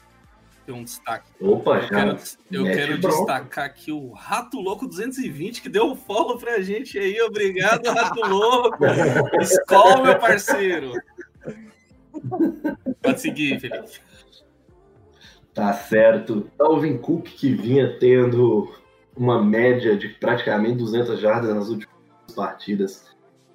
ter 0.65 0.71
um 0.71 0.83
destaque. 0.83 1.25
Opa, 1.41 1.77
eu 1.77 1.89
quero, 1.89 2.17
eu 2.51 2.63
quero 2.65 2.97
destacar 2.97 3.65
aqui 3.65 3.91
o 3.91 4.11
Rato 4.11 4.59
Louco 4.59 4.87
220, 4.87 5.61
que 5.61 5.69
deu 5.69 5.85
um 5.85 5.95
follow 5.95 6.37
pra 6.37 6.61
gente 6.61 6.97
aí. 6.97 7.21
Obrigado, 7.21 7.85
Rato 7.87 8.19
Louco. 8.27 8.85
Escola, 9.41 10.03
meu 10.03 10.19
parceiro. 10.19 10.93
Pode 13.01 13.21
seguir, 13.21 13.59
Felipe. 13.59 14.01
Tá 15.53 15.73
certo. 15.73 16.49
Alvin 16.57 16.97
Cook, 16.97 17.25
que 17.25 17.53
vinha 17.53 17.97
tendo 17.99 18.73
uma 19.15 19.43
média 19.43 19.95
de 19.95 20.09
praticamente 20.09 20.77
200 20.77 21.19
jardas 21.19 21.53
nas 21.53 21.69
últimas 21.69 21.93
partidas. 22.35 23.13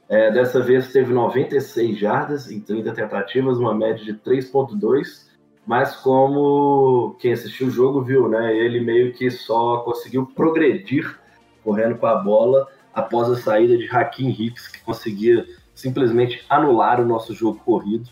É, 0.08 0.30
dessa 0.30 0.62
vez 0.62 0.92
teve 0.92 1.12
96 1.12 1.98
jardas 1.98 2.50
em 2.50 2.60
30 2.60 2.94
tentativas, 2.94 3.58
uma 3.58 3.74
média 3.74 4.02
de 4.04 4.14
3.2 4.14 5.27
mas 5.68 5.94
como 5.96 7.14
quem 7.20 7.30
assistiu 7.30 7.66
o 7.66 7.70
jogo 7.70 8.00
viu, 8.00 8.26
né? 8.26 8.56
Ele 8.56 8.80
meio 8.80 9.12
que 9.12 9.30
só 9.30 9.80
conseguiu 9.80 10.24
progredir 10.24 11.20
correndo 11.62 11.98
com 11.98 12.06
a 12.06 12.14
bola 12.14 12.66
após 12.94 13.28
a 13.28 13.36
saída 13.36 13.76
de 13.76 13.86
Hakim 13.86 14.30
Hicks, 14.30 14.66
que 14.68 14.80
conseguia 14.80 15.44
simplesmente 15.74 16.42
anular 16.48 17.02
o 17.02 17.04
nosso 17.04 17.34
jogo 17.34 17.60
corrido. 17.62 18.08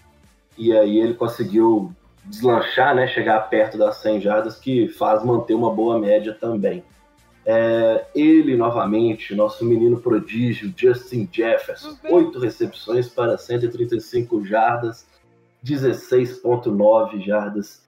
E 0.59 0.71
aí 0.71 0.99
ele 0.99 1.15
conseguiu 1.15 1.91
deslanchar, 2.27 2.95
né? 2.95 3.07
Chegar 3.07 3.41
perto 3.49 3.79
das 3.79 3.97
100 4.03 4.21
jardas, 4.21 4.59
que 4.59 4.89
faz 4.89 5.25
manter 5.25 5.55
uma 5.55 5.73
boa 5.73 5.99
média 5.99 6.37
também. 6.39 6.85
É, 7.47 8.05
ele, 8.15 8.55
novamente, 8.55 9.35
nosso 9.35 9.65
menino 9.65 9.99
prodígio, 9.99 10.75
Justin 10.77 11.27
Jefferson, 11.33 11.97
oito 12.11 12.39
recepções 12.39 13.09
para 13.09 13.39
135 13.39 14.45
jardas, 14.45 15.07
16,9 15.67 17.21
jardas 17.21 17.83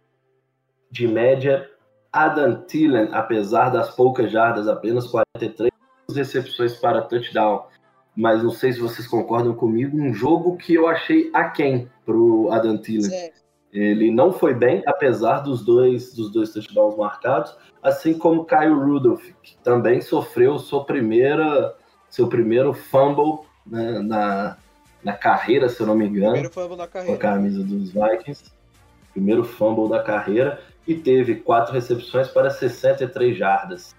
de 0.91 1.07
média. 1.07 1.71
Adam 2.13 2.63
Thielen, 2.63 3.11
apesar 3.13 3.71
das 3.71 3.95
poucas 3.95 4.33
jardas, 4.33 4.67
apenas 4.67 5.07
43 5.07 5.71
recepções 6.13 6.75
para 6.77 7.03
touchdown. 7.03 7.67
Mas 8.17 8.43
não 8.43 8.51
sei 8.51 8.73
se 8.73 8.81
vocês 8.81 9.07
concordam 9.07 9.55
comigo, 9.55 9.97
um 9.97 10.13
jogo 10.13 10.57
que 10.57 10.75
eu 10.75 10.89
achei 10.89 11.31
aquém 11.33 11.89
para 12.05 12.17
o 12.17 12.51
Adam 12.51 12.77
Thielen. 12.77 13.31
Ele 13.73 14.11
não 14.11 14.33
foi 14.33 14.55
bem, 14.55 14.83
apesar 14.87 15.41
dos 15.41 15.65
dois, 15.65 16.15
dos 16.15 16.33
dois 16.33 16.53
touchdowns 16.53 16.97
marcados, 16.97 17.55
assim 17.83 18.19
como 18.19 18.47
Kyle 18.47 18.73
Rudolph, 18.73 19.31
que 19.43 19.57
também 19.59 20.01
sofreu 20.01 20.59
sua 20.59 20.85
primeira, 20.85 21.77
seu 22.09 22.27
primeiro 22.29 22.73
fumble 22.73 23.47
né, 23.67 24.01
na, 24.01 24.57
na 25.03 25.13
carreira, 25.13 25.69
se 25.69 25.81
eu 25.81 25.87
não 25.87 25.95
me 25.95 26.07
engano. 26.07 26.33
Primeiro 26.33 26.53
fumble 26.53 26.77
na 26.77 26.87
carreira. 26.87 27.17
Com 27.17 27.27
a 27.27 27.31
camisa 27.31 27.63
dos 27.63 27.91
Vikings. 27.93 28.45
Primeiro 29.13 29.45
fumble 29.45 29.89
da 29.89 30.03
carreira. 30.03 30.61
E 30.87 30.95
teve 30.95 31.37
quatro 31.37 31.73
recepções 31.73 32.29
para 32.29 32.51
63 32.51 33.37
jardas. 33.37 33.95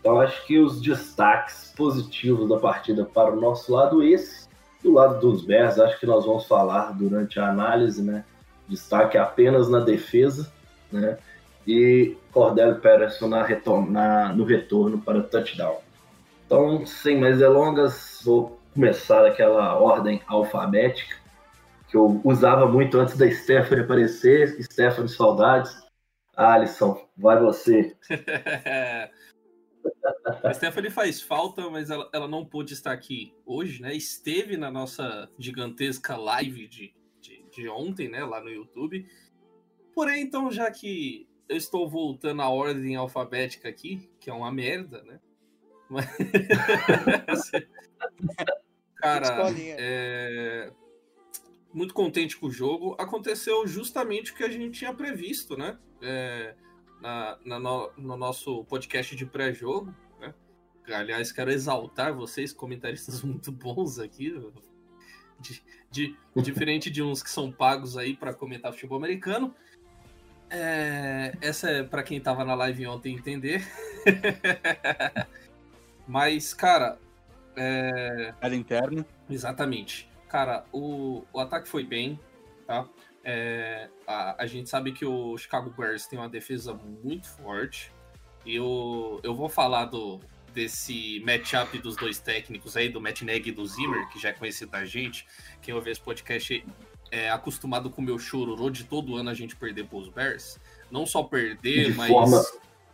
Então 0.00 0.20
acho 0.20 0.46
que 0.46 0.58
os 0.58 0.80
destaques 0.80 1.72
positivos 1.76 2.48
da 2.48 2.58
partida 2.58 3.04
para 3.04 3.32
o 3.32 3.40
nosso 3.40 3.72
lado, 3.72 4.02
esse. 4.02 4.48
Do 4.82 4.92
lado 4.92 5.18
dos 5.18 5.44
Bears, 5.44 5.78
acho 5.78 5.98
que 5.98 6.06
nós 6.06 6.24
vamos 6.24 6.46
falar 6.46 6.92
durante 6.92 7.40
a 7.40 7.48
análise, 7.48 8.00
né? 8.00 8.24
Destaque 8.68 9.18
apenas 9.18 9.68
na 9.68 9.80
defesa, 9.80 10.52
né? 10.92 11.18
E 11.66 12.16
Cordell 12.32 12.76
Patterson 12.76 13.26
na 13.26 13.46
na, 13.88 14.32
no 14.32 14.44
retorno 14.44 14.98
para 14.98 15.20
touchdown. 15.20 15.78
Então, 16.46 16.86
sem 16.86 17.18
mais 17.18 17.38
delongas, 17.38 18.22
vou 18.24 18.57
começar 18.78 19.24
daquela 19.24 19.76
ordem 19.76 20.22
alfabética 20.28 21.16
que 21.88 21.96
eu 21.96 22.20
usava 22.22 22.68
muito 22.68 22.96
antes 22.96 23.16
da 23.16 23.28
Stephanie 23.28 23.82
aparecer. 23.82 24.62
Stephanie, 24.62 25.08
saudades. 25.08 25.76
Alisson, 26.36 27.04
vai 27.16 27.40
você. 27.40 27.96
a 30.44 30.54
Stephanie 30.54 30.90
faz 30.90 31.20
falta, 31.20 31.68
mas 31.68 31.90
ela, 31.90 32.08
ela 32.12 32.28
não 32.28 32.46
pôde 32.46 32.72
estar 32.72 32.92
aqui 32.92 33.34
hoje, 33.44 33.82
né? 33.82 33.96
Esteve 33.96 34.56
na 34.56 34.70
nossa 34.70 35.28
gigantesca 35.36 36.16
live 36.16 36.68
de, 36.68 36.94
de, 37.20 37.44
de 37.50 37.68
ontem, 37.68 38.08
né? 38.08 38.24
Lá 38.24 38.40
no 38.40 38.48
YouTube. 38.48 39.04
Porém, 39.92 40.22
então, 40.22 40.52
já 40.52 40.70
que 40.70 41.28
eu 41.48 41.56
estou 41.56 41.90
voltando 41.90 42.42
à 42.42 42.48
ordem 42.48 42.94
alfabética 42.94 43.68
aqui, 43.68 44.08
que 44.20 44.30
é 44.30 44.32
uma 44.32 44.52
merda, 44.52 45.02
né? 45.02 45.18
Mas... 45.90 46.06
Cara, 48.98 49.52
é... 49.56 50.72
muito 51.72 51.94
contente 51.94 52.36
com 52.36 52.46
o 52.46 52.50
jogo. 52.50 52.96
Aconteceu 52.98 53.66
justamente 53.66 54.32
o 54.32 54.34
que 54.34 54.44
a 54.44 54.50
gente 54.50 54.78
tinha 54.78 54.92
previsto, 54.92 55.56
né? 55.56 55.78
É... 56.02 56.54
Na, 57.00 57.38
na 57.44 57.60
no, 57.60 57.92
no, 57.96 58.16
nosso 58.16 58.64
podcast 58.64 59.14
de 59.14 59.24
pré-jogo. 59.24 59.94
Né? 60.20 60.34
Aliás, 60.88 61.30
quero 61.30 61.50
exaltar 61.50 62.12
vocês, 62.12 62.52
comentaristas 62.52 63.22
muito 63.22 63.52
bons 63.52 64.00
aqui. 64.00 64.34
De, 65.38 65.62
de, 65.88 66.16
diferente 66.42 66.90
de 66.90 67.00
uns 67.00 67.22
que 67.22 67.30
são 67.30 67.52
pagos 67.52 67.96
aí 67.96 68.16
para 68.16 68.34
comentar 68.34 68.72
futebol 68.72 68.98
americano. 68.98 69.54
É, 70.50 71.36
essa 71.40 71.70
é 71.70 71.82
para 71.82 72.02
quem 72.02 72.20
tava 72.20 72.44
na 72.44 72.54
live 72.54 72.86
ontem 72.88 73.14
entender. 73.14 73.64
Mas, 76.08 76.54
cara, 76.54 76.98
é... 77.58 78.34
Era 78.40 78.54
interno. 78.54 79.04
Exatamente. 79.28 80.08
Cara, 80.28 80.64
o, 80.72 81.24
o 81.32 81.40
ataque 81.40 81.68
foi 81.68 81.84
bem, 81.84 82.18
tá? 82.66 82.86
É, 83.24 83.88
a, 84.06 84.42
a 84.42 84.46
gente 84.46 84.68
sabe 84.68 84.92
que 84.92 85.04
o 85.04 85.36
Chicago 85.36 85.70
Bears 85.76 86.06
tem 86.06 86.18
uma 86.18 86.28
defesa 86.28 86.72
muito 86.74 87.28
forte. 87.28 87.92
E 88.44 88.54
eu, 88.54 89.20
eu 89.22 89.34
vou 89.34 89.48
falar 89.48 89.86
do, 89.86 90.20
desse 90.54 91.22
matchup 91.24 91.78
dos 91.78 91.96
dois 91.96 92.18
técnicos 92.18 92.76
aí, 92.76 92.88
do 92.88 93.00
Matt 93.00 93.22
Neg 93.22 93.48
e 93.48 93.52
do 93.52 93.66
Zimmer, 93.66 94.08
que 94.08 94.18
já 94.18 94.30
é 94.30 94.32
conhecido 94.32 94.70
da 94.70 94.84
gente. 94.84 95.26
Quem 95.60 95.74
ouve 95.74 95.90
esse 95.90 96.00
podcast 96.00 96.64
é 97.10 97.30
acostumado 97.30 97.90
com 97.90 98.02
o 98.02 98.04
meu 98.04 98.18
chororô 98.18 98.70
de 98.70 98.84
todo 98.84 99.16
ano 99.16 99.30
a 99.30 99.34
gente 99.34 99.56
perder 99.56 99.86
pros 99.86 100.08
Bears. 100.08 100.58
Não 100.90 101.06
só 101.06 101.22
perder, 101.22 101.92
de 101.92 101.96
mas. 101.96 102.08
Forma 102.08 102.44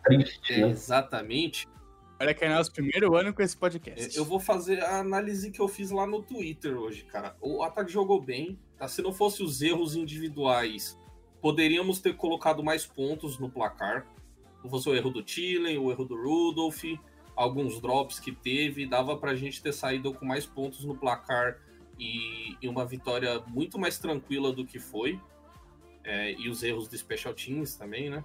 triste, 0.04 0.52
é, 0.52 0.58
né? 0.58 0.70
Exatamente. 0.70 1.68
Olha 2.20 2.32
que 2.32 2.44
é 2.44 2.48
nosso 2.48 2.72
primeiro 2.72 3.16
ano 3.16 3.34
com 3.34 3.42
esse 3.42 3.56
podcast. 3.56 4.16
Eu 4.16 4.24
vou 4.24 4.38
fazer 4.38 4.82
a 4.84 5.00
análise 5.00 5.50
que 5.50 5.60
eu 5.60 5.66
fiz 5.66 5.90
lá 5.90 6.06
no 6.06 6.22
Twitter 6.22 6.76
hoje, 6.78 7.04
cara. 7.04 7.36
O 7.40 7.62
ataque 7.62 7.90
jogou 7.90 8.20
bem, 8.20 8.58
tá? 8.78 8.86
Se 8.86 9.02
não 9.02 9.12
fosse 9.12 9.42
os 9.42 9.60
erros 9.60 9.96
individuais, 9.96 10.96
poderíamos 11.40 11.98
ter 12.00 12.16
colocado 12.16 12.62
mais 12.62 12.86
pontos 12.86 13.38
no 13.38 13.50
placar. 13.50 14.06
Não 14.62 14.70
fosse 14.70 14.88
o 14.88 14.94
erro 14.94 15.10
do 15.10 15.22
Tillen, 15.22 15.76
o 15.76 15.90
erro 15.90 16.04
do 16.04 16.16
Rudolph, 16.16 16.84
alguns 17.34 17.80
drops 17.80 18.20
que 18.20 18.30
teve, 18.30 18.86
dava 18.86 19.16
pra 19.16 19.34
gente 19.34 19.60
ter 19.60 19.72
saído 19.72 20.14
com 20.14 20.24
mais 20.24 20.46
pontos 20.46 20.84
no 20.84 20.96
placar 20.96 21.58
e, 21.98 22.56
e 22.62 22.68
uma 22.68 22.86
vitória 22.86 23.42
muito 23.48 23.78
mais 23.78 23.98
tranquila 23.98 24.52
do 24.52 24.64
que 24.64 24.78
foi. 24.78 25.20
É, 26.04 26.32
e 26.32 26.48
os 26.48 26.62
erros 26.62 26.86
do 26.86 26.96
Special 26.96 27.34
Teams 27.34 27.74
também, 27.76 28.08
né? 28.08 28.24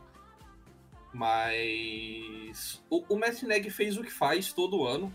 Mas 1.13 2.83
o, 2.89 3.03
o 3.09 3.17
Matt 3.17 3.41
Nagy 3.43 3.69
fez 3.69 3.97
o 3.97 4.03
que 4.03 4.11
faz 4.11 4.53
todo 4.53 4.85
ano 4.85 5.13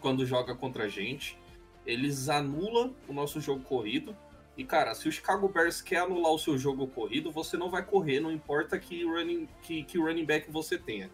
quando 0.00 0.26
joga 0.26 0.54
contra 0.54 0.84
a 0.84 0.88
gente. 0.88 1.38
Eles 1.86 2.28
anulam 2.28 2.94
o 3.08 3.12
nosso 3.12 3.40
jogo 3.40 3.62
corrido. 3.62 4.16
E, 4.56 4.64
cara, 4.64 4.94
se 4.94 5.08
o 5.08 5.12
Chicago 5.12 5.48
Bears 5.48 5.82
quer 5.82 5.98
anular 5.98 6.32
o 6.32 6.38
seu 6.38 6.56
jogo 6.56 6.86
corrido, 6.86 7.32
você 7.32 7.56
não 7.56 7.68
vai 7.68 7.84
correr, 7.84 8.20
não 8.20 8.30
importa 8.30 8.78
que 8.78 9.04
running, 9.04 9.48
que, 9.62 9.82
que 9.82 9.98
running 9.98 10.24
back 10.24 10.50
você 10.50 10.78
tenha. 10.78 11.10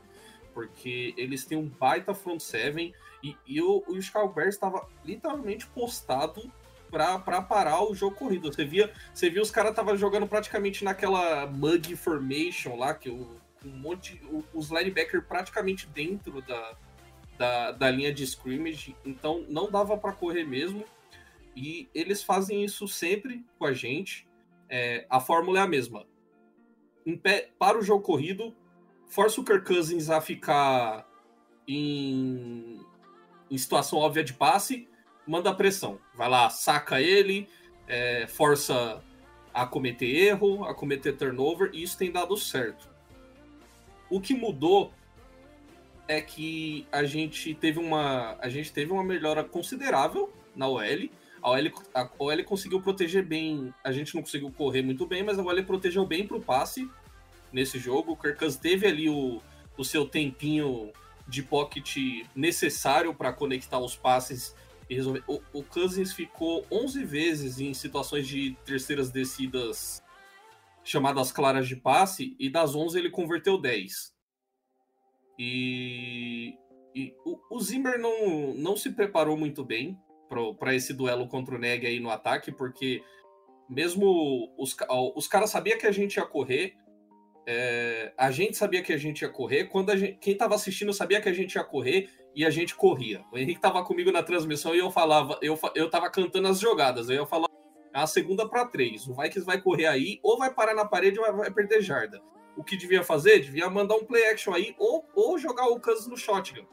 Porque 0.52 1.14
eles 1.16 1.44
têm 1.44 1.56
um 1.56 1.66
baita 1.66 2.12
front 2.12 2.40
seven 2.40 2.92
e, 3.22 3.34
e 3.46 3.62
o, 3.62 3.82
o 3.87 4.00
Chicago 4.00 4.32
Bears 4.32 4.54
estava 4.54 4.87
literalmente 5.04 5.66
postado 5.66 6.52
para 6.90 7.40
parar 7.40 7.82
o 7.82 7.94
jogo 7.94 8.16
corrido. 8.16 8.52
Você 8.52 8.64
via, 8.64 8.92
você 9.14 9.30
via 9.30 9.40
os 9.40 9.50
caras 9.50 9.70
estavam 9.70 9.96
jogando 9.96 10.26
praticamente 10.26 10.84
naquela 10.84 11.46
mug 11.46 11.96
formation 11.96 12.76
lá, 12.76 12.92
que 12.92 13.08
o, 13.08 13.39
um 13.64 13.71
monte, 13.71 14.21
os 14.55 14.71
linebackers 14.71 15.25
praticamente 15.26 15.87
dentro 15.88 16.40
da, 16.43 16.76
da, 17.38 17.73
da 17.73 17.90
linha 17.90 18.12
de 18.12 18.25
scrimmage, 18.25 18.97
então 19.05 19.45
não 19.49 19.71
dava 19.71 19.97
para 19.97 20.12
correr 20.12 20.45
mesmo. 20.45 20.85
E 21.57 21.88
eles 21.95 22.23
fazem 22.23 22.64
isso 22.64 22.87
sempre 22.87 23.45
com 23.59 23.64
a 23.64 23.73
gente. 23.73 24.26
É, 24.69 25.07
a 25.11 25.21
fórmula 25.21 25.59
é 25.59 25.62
a 25.62 25.67
mesma. 25.67 26.07
Pé, 27.23 27.50
para 27.59 27.79
o 27.79 27.83
jogo 27.83 28.05
corrido, 28.05 28.55
força 29.09 29.40
o 29.40 29.45
Kirk 29.45 29.67
Cousins 29.67 30.11
a 30.11 30.21
ficar 30.21 31.09
em, 31.67 32.81
em 33.50 33.59
situação 33.59 33.99
óbvia 33.99 34.23
de 34.23 34.33
passe, 34.33 34.88
manda 35.26 35.55
pressão. 35.55 35.99
Vai 36.14 36.29
lá, 36.29 36.49
saca 36.50 37.00
ele, 37.00 37.49
é, 37.88 38.26
força 38.29 39.02
a 39.52 39.67
cometer 39.67 40.07
erro, 40.07 40.64
a 40.64 40.75
cometer 40.75 41.14
turnover, 41.14 41.71
e 41.73 41.83
isso 41.83 41.99
tem 41.99 42.12
dado 42.12 42.37
certo. 42.37 42.88
O 44.11 44.21
que 44.21 44.35
mudou 44.35 44.93
é 46.09 46.21
que 46.21 46.87
a 46.90 47.05
gente 47.05 47.55
teve 47.55 47.79
uma, 47.79 48.37
a 48.40 48.49
gente 48.49 48.73
teve 48.73 48.93
uma 48.93 49.05
melhora 49.05 49.45
considerável 49.45 50.33
na 50.57 50.67
OL. 50.67 51.09
A 51.40 51.50
OL, 51.50 51.73
a 51.95 52.11
OL 52.19 52.45
conseguiu 52.45 52.83
proteger 52.83 53.25
bem. 53.25 53.73
A 53.85 53.93
gente 53.93 54.14
não 54.14 54.23
conseguiu 54.23 54.50
correr 54.50 54.83
muito 54.83 55.07
bem, 55.07 55.23
mas 55.23 55.38
a 55.38 55.43
OL 55.43 55.64
protegeu 55.64 56.05
bem 56.05 56.26
para 56.26 56.37
o 56.37 56.43
passe 56.43 56.90
nesse 57.52 57.79
jogo. 57.79 58.12
O 58.12 58.17
Kirk 58.17 58.59
teve 58.59 58.88
ali 58.88 59.09
o, 59.09 59.40
o 59.79 59.85
seu 59.85 60.05
tempinho 60.05 60.93
de 61.29 61.45
pocket 61.45 61.97
necessário 62.35 63.14
para 63.14 63.33
conectar 63.33 63.79
os 63.79 63.95
passes 63.95 64.55
e 64.88 64.97
resolver. 64.97 65.23
O, 65.29 65.40
o 65.52 65.62
Cousins 65.62 66.12
ficou 66.12 66.67
11 66.73 67.05
vezes 67.05 67.61
em 67.61 67.73
situações 67.73 68.26
de 68.26 68.57
terceiras 68.64 69.11
descidas 69.11 70.02
chamadas 70.90 71.30
claras 71.30 71.68
de 71.68 71.76
passe, 71.76 72.37
e 72.38 72.50
das 72.50 72.75
11 72.75 72.99
ele 72.99 73.11
converteu 73.11 73.56
10. 73.56 74.12
E, 75.38 76.54
e 76.94 77.14
o, 77.25 77.38
o, 77.56 77.61
Zimmer 77.61 77.99
não, 77.99 78.52
não 78.54 78.76
se 78.76 78.90
preparou 78.90 79.37
muito 79.37 79.64
bem 79.64 79.97
para 80.59 80.75
esse 80.75 80.92
duelo 80.92 81.28
contra 81.28 81.54
o 81.54 81.59
Neg 81.59 81.87
aí 81.87 82.00
no 82.00 82.11
ataque, 82.11 82.52
porque 82.52 83.02
mesmo 83.68 84.52
os, 84.59 84.76
os 85.14 85.28
caras 85.28 85.50
sabiam 85.50 85.78
que 85.78 85.87
a 85.87 85.92
gente 85.92 86.16
ia 86.16 86.26
correr, 86.26 86.75
é, 87.47 88.12
a 88.18 88.30
gente 88.30 88.56
sabia 88.56 88.82
que 88.82 88.92
a 88.92 88.99
gente 88.99 89.23
ia 89.23 89.28
correr, 89.28 89.66
quando 89.66 89.97
gente, 89.97 90.18
quem 90.18 90.32
estava 90.32 90.54
assistindo 90.54 90.92
sabia 90.92 91.20
que 91.20 91.28
a 91.28 91.32
gente 91.32 91.54
ia 91.54 91.64
correr 91.64 92.11
e 92.35 92.44
a 92.44 92.50
gente 92.50 92.75
corria. 92.75 93.25
O 93.32 93.38
Henrique 93.38 93.59
estava 93.59 93.85
comigo 93.85 94.12
na 94.12 94.23
transmissão 94.23 94.75
e 94.75 94.78
eu 94.78 94.90
falava, 94.90 95.38
eu, 95.40 95.59
eu 95.75 95.88
tava 95.88 96.11
cantando 96.11 96.49
as 96.49 96.59
jogadas, 96.61 97.09
aí 97.09 97.16
eu 97.16 97.26
falava 97.26 97.50
é 97.92 98.00
a 98.00 98.06
segunda 98.06 98.49
para 98.49 98.66
três. 98.66 99.06
O 99.06 99.14
Vikings 99.14 99.44
vai 99.44 99.61
correr 99.61 99.87
aí, 99.87 100.20
ou 100.23 100.38
vai 100.38 100.52
parar 100.52 100.75
na 100.75 100.85
parede 100.85 101.18
ou 101.18 101.37
vai 101.37 101.50
perder 101.50 101.82
jarda. 101.82 102.20
O 102.56 102.64
que 102.64 102.76
devia 102.76 103.02
fazer? 103.02 103.40
Devia 103.40 103.68
mandar 103.70 103.97
um 103.97 104.04
play 104.04 104.28
action 104.28 104.52
aí, 104.52 104.75
ou, 104.78 105.04
ou 105.14 105.38
jogar 105.38 105.66
o 105.68 105.80
Kansas 105.80 106.06
no 106.06 106.16
shotgun. 106.16 106.66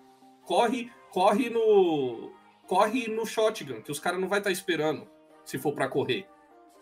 Corre, 0.44 0.92
corre 1.12 1.50
no. 1.50 2.34
Corre 2.68 3.08
no 3.08 3.26
shotgun, 3.26 3.82
que 3.82 3.92
os 3.92 4.00
caras 4.00 4.20
não 4.20 4.28
vai 4.28 4.40
estar 4.40 4.50
tá 4.50 4.54
esperando 4.54 5.08
se 5.46 5.58
for 5.58 5.74
para 5.74 5.88
correr. 5.88 6.28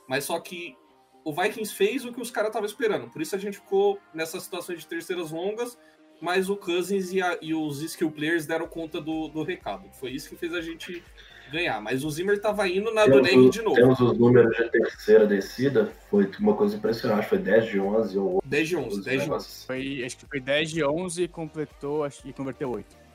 Mas 0.08 0.24
só 0.24 0.40
que 0.40 0.76
o 1.24 1.32
Vikings 1.32 1.74
fez 1.74 2.06
o 2.06 2.12
que 2.12 2.22
os 2.22 2.32
caras 2.32 2.50
estavam 2.50 2.66
esperando. 2.66 3.10
Por 3.10 3.22
isso 3.22 3.36
a 3.36 3.40
gente 3.40 3.58
ficou 3.58 4.00
nessa 4.14 4.40
situação 4.40 4.76
de 4.76 4.86
terceiras 4.86 5.32
longas, 5.32 5.78
mas 6.20 6.50
o 6.50 6.56
Cousins 6.56 7.12
e, 7.12 7.22
a, 7.22 7.38
e 7.42 7.54
os 7.54 7.82
skill 7.82 8.12
players 8.12 8.46
deram 8.46 8.68
conta 8.68 9.00
do, 9.00 9.28
do 9.28 9.44
recado. 9.44 9.90
Foi 9.94 10.12
isso 10.12 10.30
que 10.30 10.36
fez 10.36 10.54
a 10.54 10.62
gente 10.62 11.04
ganhar. 11.52 11.82
Mas 11.82 12.04
o 12.04 12.10
Zimmer 12.10 12.36
estava 12.36 12.68
indo 12.68 12.94
na 12.94 13.06
do 13.06 13.22
Neg 13.22 13.50
de 13.50 13.62
novo. 13.62 13.76
Temos 13.76 14.00
os 14.00 14.18
números 14.18 14.56
de 14.56 14.70
terceira 14.70 15.26
descida, 15.26 15.92
foi 16.10 16.30
uma 16.40 16.56
coisa 16.56 16.76
impressionante, 16.76 17.28
foi 17.28 17.38
10 17.38 17.66
de 17.68 17.80
11 17.80 18.18
ou 18.18 18.44
10 18.46 18.68
de 18.68 18.76
11, 18.78 19.04
10 19.04 19.24
de 19.24 19.32
11. 19.32 19.66
Foi, 19.66 20.04
acho 20.06 20.18
que 20.18 20.26
foi 20.26 20.40
10 20.40 20.72
de 20.72 20.84
11 20.84 21.24
e 21.24 21.28
completou, 21.28 22.04
acho 22.04 22.22
que 22.22 22.34
converteu 22.34 22.72
8. 22.72 23.06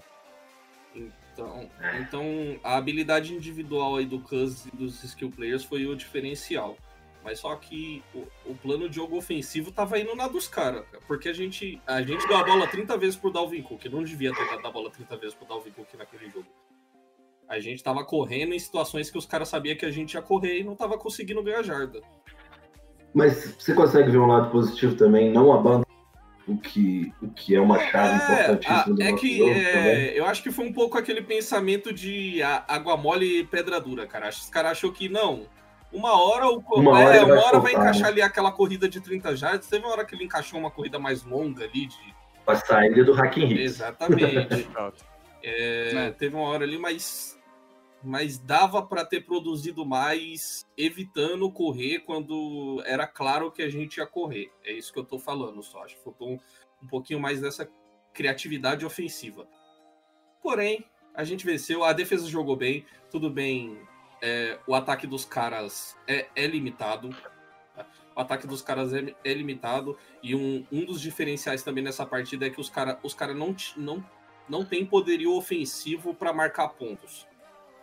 Então, 1.33 1.71
então 1.99 2.25
a 2.62 2.77
habilidade 2.77 3.35
individual 3.35 3.97
aí 3.97 4.05
do 4.07 4.21
Cuz 4.21 4.66
e 4.66 4.77
dos 4.77 5.03
skill 5.05 5.31
players 5.31 5.64
foi 5.64 5.87
o 5.87 5.97
diferencial. 5.97 6.77
Mas 7.23 7.40
só 7.40 7.55
que 7.55 8.03
o, 8.14 8.27
o 8.47 8.55
plano 8.55 8.88
de 8.88 8.97
jogo 8.97 9.16
ofensivo 9.16 9.71
tava 9.71 9.99
indo 9.99 10.14
na 10.16 10.27
dos 10.27 10.49
caras, 10.49 10.85
porque 11.07 11.29
a 11.29 11.33
gente, 11.35 11.81
a 11.87 12.01
gente 12.01 12.27
deu 12.27 12.37
a 12.38 12.45
bola 12.45 12.66
30 12.66 12.97
vezes 12.97 13.16
pro 13.16 13.31
Dalvin 13.31 13.62
Cook, 13.62 13.85
não 13.87 14.03
devia 14.03 14.33
ter 14.35 14.49
dado 14.49 14.66
a 14.66 14.71
bola 14.71 14.90
30 14.90 15.16
vezes 15.19 15.35
pro 15.35 15.47
Dalvin 15.47 15.71
Cook 15.71 15.95
naquele 15.99 16.31
jogo. 16.31 16.47
A 17.51 17.59
gente 17.59 17.83
tava 17.83 18.05
correndo 18.05 18.55
em 18.55 18.59
situações 18.61 19.11
que 19.11 19.19
os 19.19 19.27
caras 19.27 19.49
sabiam 19.49 19.77
que 19.77 19.85
a 19.85 19.91
gente 19.91 20.15
ia 20.15 20.23
correr 20.23 20.61
e 20.61 20.65
não 20.65 20.77
tava 20.77 20.97
conseguindo 20.97 21.43
ganhar 21.43 21.65
jarda. 21.65 22.01
Mas 23.13 23.57
você 23.59 23.75
consegue 23.75 24.09
ver 24.09 24.19
um 24.19 24.27
lado 24.27 24.53
positivo 24.53 24.95
também, 24.95 25.33
não 25.33 25.53
abandonar 25.53 25.85
o 26.47 26.57
que, 26.57 27.13
o 27.21 27.29
que 27.29 27.57
é 27.57 27.61
uma 27.61 27.77
chave 27.81 28.13
é, 28.13 28.17
importantíssima 28.17 28.95
do 28.95 29.03
é 29.03 29.11
nosso 29.11 29.21
que, 29.21 29.39
jogo 29.39 29.51
é, 29.51 30.19
Eu 30.19 30.27
acho 30.27 30.43
que 30.45 30.53
foi 30.53 30.65
um 30.65 30.73
pouco 30.73 30.97
aquele 30.97 31.23
pensamento 31.23 31.93
de 31.93 32.41
água 32.41 32.97
mole 32.97 33.41
e 33.41 33.45
pedra 33.45 33.81
dura, 33.81 34.07
cara. 34.07 34.29
Os 34.29 34.49
caras 34.49 34.73
achou 34.73 34.93
que 34.93 35.09
não. 35.09 35.49
Uma 35.93 36.23
hora, 36.23 36.47
o, 36.47 36.63
uma 36.77 36.93
hora, 36.93 37.17
é, 37.17 37.25
uma 37.25 37.35
vai, 37.35 37.45
hora 37.45 37.59
vai 37.59 37.73
encaixar 37.73 38.05
né? 38.05 38.09
ali 38.11 38.23
aquela 38.23 38.53
corrida 38.53 38.89
de 38.89 39.01
30 39.01 39.35
jardas. 39.35 39.67
Teve 39.67 39.85
uma 39.85 39.93
hora 39.93 40.05
que 40.05 40.15
ele 40.15 40.23
encaixou 40.23 40.61
uma 40.61 40.71
corrida 40.71 41.01
mais 41.01 41.25
longa 41.25 41.65
ali 41.65 41.87
de. 41.87 42.15
A 42.47 42.55
saída 42.55 43.03
do 43.03 43.13
Hacking 43.13 43.47
Hits. 43.47 43.61
Exatamente. 43.61 44.69
é. 45.43 46.15
Teve 46.17 46.37
uma 46.37 46.49
hora 46.49 46.65
ali, 46.65 46.79
mas 46.79 47.39
mas 48.03 48.39
dava 48.39 48.83
para 48.83 49.05
ter 49.05 49.23
produzido 49.23 49.85
mais 49.85 50.67
evitando 50.77 51.51
correr 51.51 52.01
quando 52.01 52.83
era 52.87 53.07
claro 53.07 53.51
que 53.51 53.63
a 53.63 53.69
gente 53.69 53.99
ia 53.99 54.07
correr. 54.07 54.51
É 54.65 54.73
isso 54.73 54.93
que 54.93 54.99
eu 54.99 55.03
estou 55.03 55.19
falando 55.19 55.63
só. 55.63 55.85
Acho 55.85 55.97
que 55.97 56.05
faltou 56.05 56.31
um, 56.31 56.39
um 56.83 56.87
pouquinho 56.87 57.21
mais 57.21 57.41
dessa 57.41 57.71
criatividade 58.15 58.85
ofensiva. 58.85 59.47
Porém, 60.43 60.85
a 61.15 61.25
gente 61.25 61.45
venceu, 61.45 61.85
a 61.85 61.93
defesa 61.93 62.27
jogou 62.27 62.57
bem, 62.57 62.85
tudo 63.11 63.29
bem. 63.31 63.79
É, 64.23 64.59
o 64.67 64.75
ataque 64.75 65.07
dos 65.07 65.25
caras 65.25 65.97
é, 66.07 66.29
é 66.35 66.47
limitado. 66.47 67.11
O 68.17 68.21
ataque 68.21 68.47
dos 68.47 68.63
caras 68.63 68.93
é, 68.93 69.15
é 69.25 69.35
limitado. 69.35 69.97
E 70.23 70.35
um, 70.35 70.67
um 70.73 70.85
dos 70.85 71.01
diferenciais 71.01 71.63
também 71.63 71.85
nessa 71.85 72.07
partida 72.07 72.47
é 72.47 72.51
que 72.51 72.61
os 72.61 72.71
caras 72.71 72.99
os 73.03 73.15
cara 73.15 73.35
não, 73.35 73.55
não, 73.77 74.05
não 74.49 74.65
tem 74.65 74.85
poderio 74.87 75.35
ofensivo 75.35 76.15
para 76.15 76.33
marcar 76.33 76.69
pontos. 76.69 77.27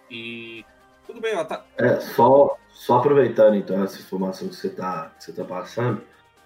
E 0.09 0.65
tudo 1.05 1.21
bem, 1.21 1.35
ó, 1.35 1.43
tá. 1.43 1.65
É, 1.77 1.99
só, 1.99 2.57
só 2.71 2.97
aproveitando 2.97 3.55
então 3.55 3.83
essa 3.83 3.99
informação 3.99 4.47
que 4.49 4.55
você 4.55 4.69
tá, 4.69 5.11
que 5.17 5.23
você 5.23 5.31
tá 5.31 5.43
passando. 5.43 6.01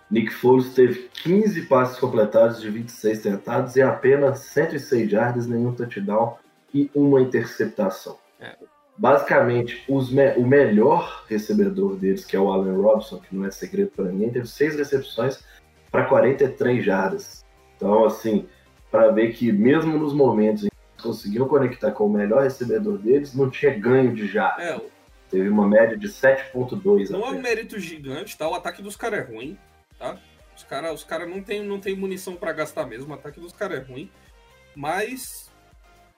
Nick 0.10 0.32
Foles 0.34 0.74
teve 0.74 1.10
15 1.24 1.63
passes 1.63 1.97
completados 1.97 2.62
de 2.62 2.69
26 2.69 3.21
tentados 3.21 3.76
e 3.78 3.82
apenas 3.82 4.39
106 4.39 5.10
jardas, 5.10 5.47
nenhum 5.47 5.74
touchdown 5.74 6.38
e 6.74 6.91
uma 6.93 7.21
interceptação. 7.21 8.17
É. 8.39 8.56
Basicamente, 8.97 9.84
me 9.89 10.36
o 10.36 10.45
melhor 10.45 11.24
recebedor 11.28 11.95
deles, 11.95 12.26
que 12.26 12.36
é 12.36 12.39
o 12.39 12.52
Allen 12.52 12.76
Robson, 12.76 13.19
que 13.19 13.34
não 13.34 13.45
é 13.45 13.52
segredo 13.52 13.91
para 13.95 14.06
ninguém, 14.06 14.30
teve 14.30 14.47
seis 14.47 14.76
recepções 14.76 15.43
para 15.89 16.06
43 16.06 16.84
jardas. 16.84 17.45
Então, 17.78 18.06
assim, 18.06 18.47
para 18.91 19.10
ver 19.12 19.34
que 19.34 19.52
mesmo 19.52 19.97
nos 19.97 20.13
momentos 20.13 20.67
conseguiu 21.02 21.48
conectar 21.48 21.92
com 21.92 22.06
o 22.06 22.10
melhor 22.10 22.44
recebedor 22.44 22.98
deles, 22.98 23.34
não 23.34 23.50
tinha 23.50 23.78
ganho 23.78 24.14
de 24.14 24.28
já. 24.28 24.56
É, 24.60 24.80
Teve 25.30 25.48
uma 25.48 25.66
média 25.66 25.98
de 25.98 26.10
7.2. 26.10 27.10
Não 27.10 27.20
até. 27.20 27.28
é 27.30 27.32
um 27.32 27.42
mérito 27.42 27.80
gigante, 27.80 28.38
tá? 28.38 28.50
O 28.50 28.54
ataque 28.54 28.82
dos 28.82 28.98
caras 28.98 29.20
é 29.20 29.24
ruim, 29.24 29.58
tá? 29.98 30.20
Os 30.56 30.64
caras 30.64 30.94
os 30.94 31.04
cara 31.06 31.26
não 31.26 31.42
tem, 31.42 31.64
não 31.64 31.80
tem 31.80 31.96
munição 31.96 32.36
para 32.36 32.52
gastar 32.52 32.86
mesmo, 32.86 33.12
o 33.12 33.14
ataque 33.16 33.40
dos 33.40 33.54
caras 33.54 33.80
é 33.80 33.82
ruim. 33.82 34.12
Mas 34.76 35.50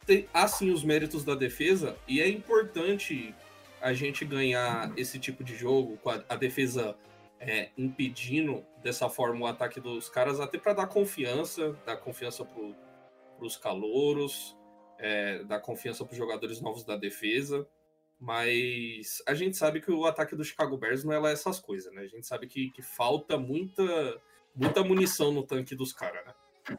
tem, 0.05 0.27
assim, 0.33 0.71
os 0.71 0.83
méritos 0.83 1.23
da 1.23 1.35
defesa, 1.35 1.95
e 2.07 2.21
é 2.21 2.27
importante 2.27 3.33
a 3.81 3.93
gente 3.93 4.25
ganhar 4.25 4.91
esse 4.97 5.19
tipo 5.19 5.43
de 5.43 5.55
jogo, 5.55 5.97
com 5.97 6.09
a, 6.09 6.23
a 6.27 6.35
defesa 6.35 6.95
é, 7.39 7.69
impedindo 7.77 8.63
dessa 8.81 9.09
forma 9.09 9.45
o 9.45 9.47
ataque 9.47 9.79
dos 9.79 10.09
caras, 10.09 10.39
até 10.39 10.57
para 10.57 10.73
dar 10.73 10.87
confiança, 10.87 11.75
dar 11.85 11.97
confiança 11.97 12.43
para 12.43 13.45
os 13.45 13.57
calouros, 13.57 14.55
é, 15.03 15.43
dar 15.43 15.59
confiança 15.59 16.05
para 16.05 16.13
os 16.13 16.17
jogadores 16.17 16.61
novos 16.61 16.85
da 16.85 16.95
defesa. 16.95 17.67
Mas 18.17 19.21
a 19.27 19.33
gente 19.33 19.57
sabe 19.57 19.81
que 19.81 19.91
o 19.91 20.05
ataque 20.05 20.33
do 20.33 20.45
Chicago 20.45 20.77
Bears 20.77 21.03
não 21.03 21.11
é 21.11 21.19
lá 21.19 21.29
essas 21.29 21.59
coisas, 21.59 21.93
né? 21.93 22.03
A 22.03 22.07
gente 22.07 22.25
sabe 22.25 22.47
que, 22.47 22.69
que 22.69 22.81
falta 22.81 23.37
muita, 23.37 23.83
muita 24.55 24.81
munição 24.81 25.33
no 25.33 25.43
tanque 25.43 25.75
dos 25.75 25.91
caras, 25.91 26.25
né? 26.25 26.77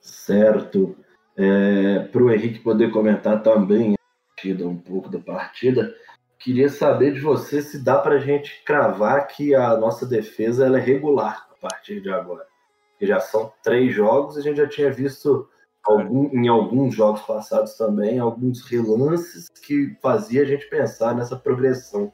Certo. 0.00 0.96
É, 1.36 2.00
Para 2.00 2.22
o 2.24 2.32
Henrique 2.32 2.58
poder 2.58 2.90
comentar 2.90 3.40
também 3.44 3.94
partida, 4.34 4.66
um 4.66 4.76
pouco 4.76 5.08
da 5.08 5.20
partida, 5.20 5.94
queria 6.36 6.68
saber 6.68 7.12
de 7.12 7.20
você 7.20 7.62
se 7.62 7.78
dá 7.82 7.98
para 7.98 8.16
a 8.16 8.20
gente 8.20 8.62
cravar 8.64 9.28
que 9.28 9.54
a 9.54 9.76
nossa 9.76 10.04
defesa 10.04 10.66
ela 10.66 10.78
é 10.78 10.82
regular 10.82 11.48
a 11.52 11.68
partir 11.68 12.00
de 12.00 12.10
agora. 12.10 12.44
Porque 12.90 13.06
já 13.06 13.20
são 13.20 13.52
três 13.62 13.94
jogos 13.94 14.36
e 14.36 14.40
a 14.40 14.42
gente 14.42 14.56
já 14.56 14.66
tinha 14.66 14.90
visto 14.90 15.48
algum, 15.88 16.28
em 16.32 16.48
alguns 16.48 16.94
jogos 16.94 17.22
passados 17.22 17.74
também 17.74 18.18
alguns 18.18 18.62
relances 18.62 19.48
que 19.48 19.96
fazia 20.02 20.42
a 20.42 20.44
gente 20.44 20.68
pensar 20.68 21.14
nessa 21.14 21.36
progressão 21.36 22.12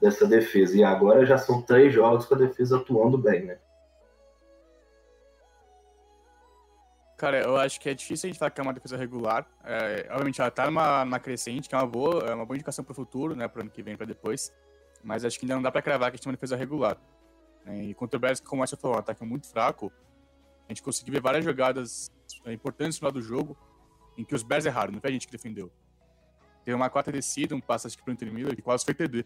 dessa 0.00 0.26
defesa. 0.26 0.76
E 0.76 0.82
agora 0.82 1.26
já 1.26 1.36
são 1.36 1.60
três 1.60 1.92
jogos 1.92 2.24
com 2.24 2.34
a 2.34 2.38
defesa 2.38 2.78
atuando 2.78 3.18
bem, 3.18 3.44
né? 3.44 3.58
Cara, 7.18 7.42
eu 7.42 7.58
acho 7.58 7.78
que 7.78 7.90
é 7.90 7.92
difícil 7.92 8.28
a 8.28 8.30
gente 8.30 8.38
falar 8.38 8.50
que 8.50 8.58
é 8.58 8.64
uma 8.64 8.72
defesa 8.72 8.96
regular. 8.96 9.46
É, 9.62 10.06
obviamente, 10.08 10.40
ela 10.40 10.50
tá 10.50 10.64
numa, 10.64 11.04
numa 11.04 11.20
crescente, 11.20 11.68
que 11.68 11.74
é 11.74 11.78
uma 11.78 11.86
boa, 11.86 12.24
é 12.24 12.34
uma 12.34 12.46
boa 12.46 12.56
indicação 12.56 12.82
pro 12.82 12.94
futuro, 12.94 13.36
né? 13.36 13.46
Pro 13.46 13.60
ano 13.60 13.70
que 13.70 13.82
vem, 13.82 13.94
pra 13.94 14.06
depois. 14.06 14.50
Mas 15.04 15.22
acho 15.22 15.38
que 15.38 15.44
ainda 15.44 15.54
não 15.54 15.62
dá 15.62 15.70
pra 15.70 15.82
cravar 15.82 16.10
que 16.10 16.14
a 16.14 16.16
gente 16.16 16.24
tem 16.24 16.30
uma 16.30 16.36
defesa 16.36 16.56
regular. 16.56 16.96
É, 17.66 17.76
e 17.82 17.94
contra 17.94 18.16
o 18.16 18.20
Bears, 18.20 18.40
como 18.40 18.56
o 18.56 18.58
Márcio 18.60 18.78
falou, 18.78 18.96
um 18.96 19.00
ataque 19.00 19.22
muito 19.22 19.46
fraco, 19.48 19.92
a 20.66 20.72
gente 20.72 20.82
conseguiu 20.82 21.12
ver 21.12 21.20
várias 21.20 21.44
jogadas 21.44 22.10
é, 22.44 22.52
importantes 22.52 22.96
no 22.96 23.00
final 23.00 23.12
do 23.12 23.22
jogo 23.22 23.56
em 24.16 24.24
que 24.24 24.34
os 24.34 24.42
Bears 24.42 24.66
erraram, 24.66 24.92
não 24.92 25.00
foi 25.00 25.10
a 25.10 25.12
gente 25.12 25.26
que 25.26 25.32
defendeu. 25.32 25.72
Teve 26.64 26.74
uma 26.74 26.90
quarta 26.90 27.10
descida, 27.10 27.54
um 27.54 27.60
passe 27.60 27.86
acho 27.86 27.96
que 27.96 28.02
pro 28.02 28.12
Anthony 28.12 28.30
Miller, 28.30 28.54
que 28.54 28.62
quase 28.62 28.84
foi 28.84 28.94
TD. 28.94 29.24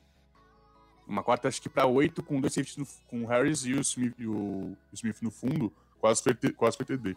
Uma 1.06 1.22
quarta 1.22 1.48
acho 1.48 1.60
que 1.60 1.68
pra 1.68 1.86
oito, 1.86 2.22
com 2.22 2.40
dois 2.40 2.54
safeties 2.54 2.76
no, 2.76 2.86
com 3.08 3.24
o 3.24 3.26
Harris 3.26 3.64
e 3.66 3.74
o 3.74 3.80
Smith, 3.80 4.14
o 4.20 4.76
Smith 4.92 5.20
no 5.20 5.30
fundo, 5.30 5.72
quase 5.98 6.22
foi, 6.22 6.34
quase 6.52 6.76
foi 6.76 6.86
TD. 6.86 7.16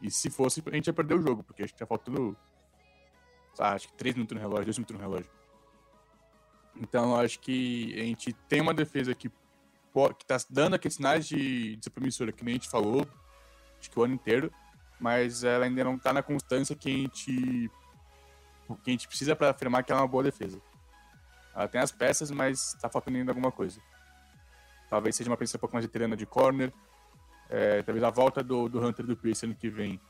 E 0.00 0.10
se 0.10 0.30
fosse, 0.30 0.62
a 0.66 0.74
gente 0.74 0.88
ia 0.88 0.92
perder 0.92 1.14
o 1.14 1.22
jogo, 1.22 1.42
porque 1.42 1.62
acho 1.62 1.72
que 1.72 1.78
tá 1.78 1.86
faltando. 1.86 2.36
Ah, 3.58 3.72
acho 3.72 3.88
que 3.88 3.94
3 3.94 4.14
minutos 4.14 4.34
no 4.34 4.40
relógio, 4.40 4.64
2 4.64 4.78
minutos 4.78 4.96
no 4.96 5.02
relógio. 5.02 5.30
Então, 6.76 7.16
acho 7.16 7.38
que 7.38 7.94
a 7.94 8.02
gente 8.04 8.32
tem 8.48 8.60
uma 8.60 8.74
defesa 8.74 9.14
que, 9.14 9.28
que 9.28 10.26
tá 10.26 10.38
dando 10.48 10.74
aqueles 10.74 10.96
sinais 10.96 11.26
de, 11.26 11.76
de 11.76 11.90
promissora, 11.90 12.32
que 12.32 12.44
nem 12.44 12.52
a 12.52 12.56
gente 12.56 12.68
falou, 12.68 13.06
acho 13.78 13.90
que 13.90 13.98
o 13.98 14.02
ano 14.02 14.14
inteiro, 14.14 14.50
mas 15.02 15.42
ela 15.42 15.64
ainda 15.64 15.82
não 15.82 15.98
tá 15.98 16.12
na 16.12 16.22
constância 16.22 16.76
que 16.76 16.88
a 16.88 16.96
gente, 16.96 17.70
que 18.84 18.90
a 18.90 18.92
gente 18.92 19.08
precisa 19.08 19.34
para 19.34 19.50
afirmar 19.50 19.82
que 19.82 19.90
ela 19.90 20.00
é 20.00 20.04
uma 20.04 20.08
boa 20.08 20.22
defesa. 20.22 20.62
Ela 21.52 21.66
tem 21.66 21.80
as 21.80 21.90
peças, 21.90 22.30
mas 22.30 22.74
tá 22.80 22.88
faltando 22.88 23.18
ainda 23.18 23.32
alguma 23.32 23.50
coisa. 23.50 23.80
Talvez 24.88 25.16
seja 25.16 25.28
uma 25.28 25.36
peça 25.36 25.56
um 25.56 25.60
pouco 25.60 25.74
mais 25.74 25.84
veterana 25.84 26.16
de 26.16 26.24
corner, 26.24 26.72
é, 27.50 27.82
talvez 27.82 28.04
a 28.04 28.10
volta 28.10 28.44
do, 28.44 28.68
do 28.68 28.80
Hunter 28.80 29.04
do 29.04 29.16
Pierce 29.16 29.44
ano 29.44 29.56
que 29.56 29.68
vem 29.68 30.00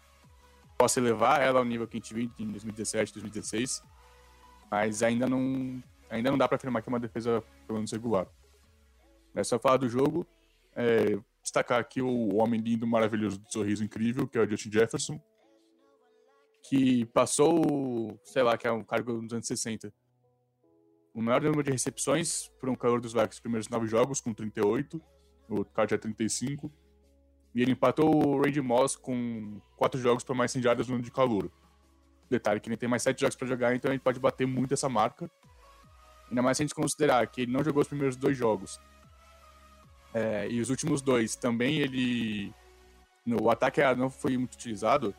possa 0.77 1.01
elevar 1.01 1.41
ela 1.41 1.59
ao 1.59 1.65
nível 1.65 1.89
que 1.89 1.97
a 1.97 2.01
gente 2.01 2.13
viu 2.13 2.31
em 2.39 2.51
2017, 2.51 3.15
2016, 3.15 3.83
mas 4.71 5.03
ainda 5.03 5.27
não, 5.27 5.83
ainda 6.11 6.31
não 6.31 6.37
dá 6.37 6.47
para 6.47 6.57
afirmar 6.57 6.83
que 6.83 6.89
é 6.91 6.93
uma 6.93 7.01
defesa 7.01 7.43
pelo 7.67 7.79
menos 7.79 7.91
regular. 7.91 8.27
É 9.35 9.43
só 9.43 9.59
falar 9.59 9.79
do 9.79 9.89
jogo, 9.89 10.27
é, 10.77 11.19
destacar 11.43 11.81
aqui 11.81 12.01
o 12.01 12.37
homem 12.37 12.61
lindo, 12.61 12.87
maravilhoso, 12.87 13.39
do 13.39 13.53
sorriso 13.53 13.85
incrível, 13.85 14.27
que 14.27 14.39
é 14.39 14.43
o 14.43 14.49
Justin 14.49 14.73
Jefferson, 14.73 15.21
que 16.63 17.05
passou, 17.07 18.19
sei 18.25 18.43
lá, 18.43 18.57
que 18.57 18.67
é 18.67 18.73
um 18.73 18.85
cargo 18.85 19.21
dos 19.21 19.33
anos 19.33 19.47
60. 19.47 19.93
O 21.13 21.21
maior 21.21 21.43
número 21.43 21.63
de 21.63 21.73
recepções 21.73 22.49
por 22.59 22.69
um 22.69 22.75
calor 22.75 23.01
dos 23.01 23.13
Vikings, 23.13 23.43
primeiros 23.43 23.69
nove 23.69 23.87
jogos, 23.87 24.21
com 24.21 24.33
38, 24.33 25.03
o 25.49 25.65
card 25.65 25.95
é 25.95 25.99
35, 25.99 26.73
e 27.55 27.61
ele 27.61 27.73
empatou 27.73 28.09
o 28.15 28.41
Randy 28.41 28.61
Moss 28.61 28.97
com 28.97 29.61
quatro 29.77 30.01
jogos 30.01 30.25
para 30.25 30.35
mais 30.35 30.51
100 30.53 30.63
jardas 30.63 30.89
no 30.89 30.95
ano 30.95 31.05
de 31.05 31.11
calor. 31.11 31.51
Detalhe 32.31 32.61
que 32.61 32.69
ele 32.69 32.79
tem 32.79 32.89
mais 32.89 33.03
sete 33.03 33.21
jogos 33.21 33.37
para 33.37 33.47
jogar, 33.47 33.75
então 33.75 33.91
a 33.91 33.93
gente 33.93 34.03
pode 34.03 34.19
bater 34.19 34.47
muito 34.47 34.73
essa 34.73 34.89
marca. 34.89 35.31
Ainda 36.31 36.41
mais 36.41 36.57
se 36.57 36.63
a 36.63 36.65
gente 36.65 36.75
considerar 36.75 37.27
que 37.27 37.43
ele 37.43 37.53
não 37.53 37.63
jogou 37.63 37.83
os 37.83 37.89
primeiros 37.89 38.17
dois 38.17 38.39
jogos. 38.39 38.81
É, 40.15 40.49
e 40.49 40.61
os 40.61 40.71
últimos 40.71 41.01
dois 41.01 41.37
também 41.37 41.79
ele. 41.79 42.53
No 43.25 43.49
ataque 43.51 43.81
não 43.95 44.11
foi 44.11 44.37
muito 44.37 44.55
utilizado. 44.55 45.15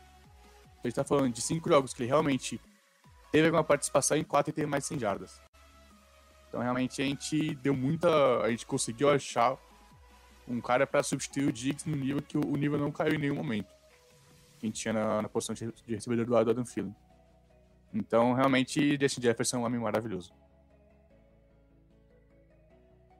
A 0.83 0.87
gente 0.87 0.95
tá 0.95 1.03
falando 1.03 1.33
de 1.33 1.41
cinco 1.41 1.69
jogos 1.69 1.93
que 1.93 2.01
ele 2.03 2.09
realmente 2.09 2.59
teve 3.31 3.47
alguma 3.47 3.63
participação 3.63 4.17
em 4.17 4.23
quatro 4.23 4.51
e 4.51 4.53
teve 4.53 4.67
mais 4.67 4.85
100 4.85 4.99
jardas. 4.99 5.41
Então 6.49 6.61
realmente 6.61 7.01
a 7.01 7.05
gente 7.05 7.55
deu 7.55 7.73
muita. 7.73 8.41
A 8.41 8.49
gente 8.49 8.65
conseguiu 8.65 9.09
achar 9.09 9.57
um 10.47 10.59
cara 10.59 10.85
para 10.85 11.01
substituir 11.01 11.47
o 11.47 11.51
Diggs 11.51 11.89
no 11.89 11.95
nível 11.95 12.21
que 12.21 12.37
o 12.37 12.55
nível 12.57 12.77
não 12.77 12.91
caiu 12.91 13.15
em 13.15 13.17
nenhum 13.17 13.35
momento. 13.35 13.73
Quem 14.59 14.69
tinha 14.69 14.93
na, 14.93 15.21
na 15.21 15.29
posição 15.29 15.55
de, 15.55 15.71
de 15.71 15.95
recebedor 15.95 16.25
do 16.25 16.33
lado 16.33 16.45
do 16.45 16.51
Adam 16.51 16.63
Thielen. 16.63 16.95
Então, 17.93 18.33
realmente, 18.33 18.97
Justin 18.99 19.21
Jefferson 19.21 19.57
é 19.57 19.59
um 19.59 19.65
homem 19.65 19.79
maravilhoso. 19.79 20.33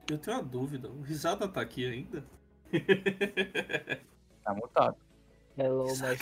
Eu 0.10 0.18
tenho 0.18 0.38
uma 0.38 0.44
dúvida. 0.44 0.90
O 0.90 1.02
Risada 1.02 1.48
tá 1.48 1.62
aqui 1.62 1.86
ainda? 1.86 2.24
tá 4.44 4.54
mutado. 4.54 4.98
Hello, 5.58 5.88
mas... 6.00 6.20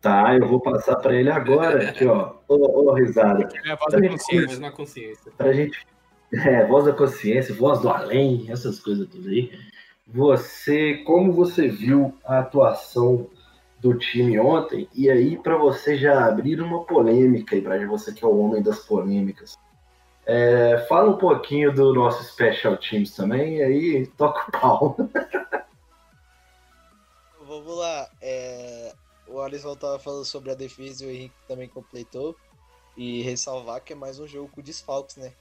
Tá, 0.00 0.36
eu 0.36 0.46
vou 0.46 0.60
passar 0.60 0.96
para 0.96 1.14
ele 1.14 1.30
agora, 1.30 1.90
aqui, 1.90 2.06
ó. 2.06 2.34
Ô, 2.48 2.90
ô 2.90 2.94
Risada. 2.94 3.48
É 3.64 3.72
a 3.72 3.76
voz 3.76 3.92
da 3.92 4.08
consciência. 4.08 4.60
na 4.60 4.70
consciência. 4.70 5.32
Pra 5.36 5.52
gente... 5.52 5.86
É, 6.32 6.66
voz 6.66 6.84
da 6.84 6.92
consciência, 6.92 7.54
voz 7.54 7.80
do 7.80 7.88
além, 7.88 8.50
essas 8.50 8.80
coisas 8.80 9.08
tudo 9.08 9.28
aí. 9.28 9.52
Você, 10.06 11.02
como 11.06 11.32
você 11.32 11.68
viu 11.68 12.14
a 12.24 12.40
atuação 12.40 13.30
do 13.78 13.96
time 13.96 14.38
ontem? 14.38 14.88
E 14.94 15.08
aí, 15.10 15.38
para 15.38 15.56
você 15.56 15.96
já 15.96 16.26
abrir 16.26 16.60
uma 16.60 16.84
polêmica, 16.84 17.54
e 17.54 17.62
para 17.62 17.86
você 17.86 18.12
que 18.12 18.24
é 18.24 18.26
o 18.26 18.36
homem 18.38 18.62
das 18.62 18.80
polêmicas, 18.80 19.56
é, 20.26 20.78
fala 20.88 21.10
um 21.10 21.18
pouquinho 21.18 21.74
do 21.74 21.92
nosso 21.92 22.24
Special 22.24 22.76
Teams 22.76 23.14
também, 23.14 23.58
e 23.58 23.62
aí 23.62 24.06
toca 24.16 24.48
o 24.48 24.52
pau. 24.52 24.96
Vamos 27.40 27.76
lá. 27.76 28.10
É, 28.22 28.94
o 29.28 29.40
Alisson 29.40 29.74
estava 29.74 29.98
falando 29.98 30.24
sobre 30.24 30.50
a 30.50 30.54
defesa 30.54 31.04
e 31.04 31.06
o 31.06 31.10
Henrique 31.10 31.34
também 31.46 31.68
completou. 31.68 32.36
E 32.96 33.22
ressalvar 33.22 33.82
que 33.82 33.92
é 33.92 33.96
mais 33.96 34.20
um 34.20 34.26
jogo 34.26 34.48
com 34.48 34.62
desfalques, 34.62 35.16
né? 35.16 35.32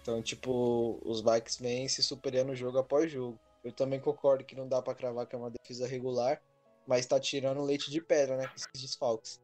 Então, 0.00 0.22
tipo, 0.22 0.98
os 1.04 1.20
Vikings 1.20 1.62
vêm 1.62 1.88
se 1.88 2.02
superando 2.02 2.54
jogo 2.54 2.78
após 2.78 3.10
jogo. 3.10 3.38
Eu 3.64 3.72
também 3.72 3.98
concordo 3.98 4.44
que 4.44 4.54
não 4.54 4.68
dá 4.68 4.80
para 4.80 4.94
cravar 4.94 5.26
que 5.26 5.34
é 5.34 5.38
uma 5.38 5.50
defesa 5.50 5.86
regular, 5.86 6.40
mas 6.86 7.06
tá 7.06 7.18
tirando 7.18 7.62
leite 7.62 7.90
de 7.90 8.00
pedra, 8.00 8.36
né? 8.36 8.46
Com 8.46 8.54
esses 8.54 8.68
desfalques. 8.80 9.40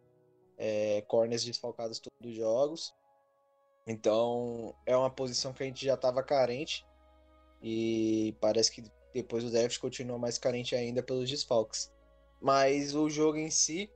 É, 0.57 1.03
corners 1.09 1.45
desfalcados 1.45 1.99
todos 1.99 2.31
os 2.31 2.37
jogos. 2.37 2.95
Então, 3.87 4.75
é 4.87 4.97
uma 4.97 5.11
posição 5.11 5.53
que 5.53 5.63
a 5.63 5.67
gente 5.67 5.85
já 5.85 5.97
tava 5.97 6.23
carente. 6.23 6.87
E 7.63 8.37
parece 8.41 8.71
que 8.71 8.85
depois 9.13 9.45
o 9.45 9.51
draft 9.51 9.79
continua 9.79 10.19
mais 10.19 10.39
carente 10.39 10.75
ainda 10.75 11.03
pelos 11.03 11.31
desfalques. 11.31 11.93
Mas 12.41 12.95
o 12.95 13.09
jogo 13.09 13.39
em 13.39 13.51
si 13.51 13.91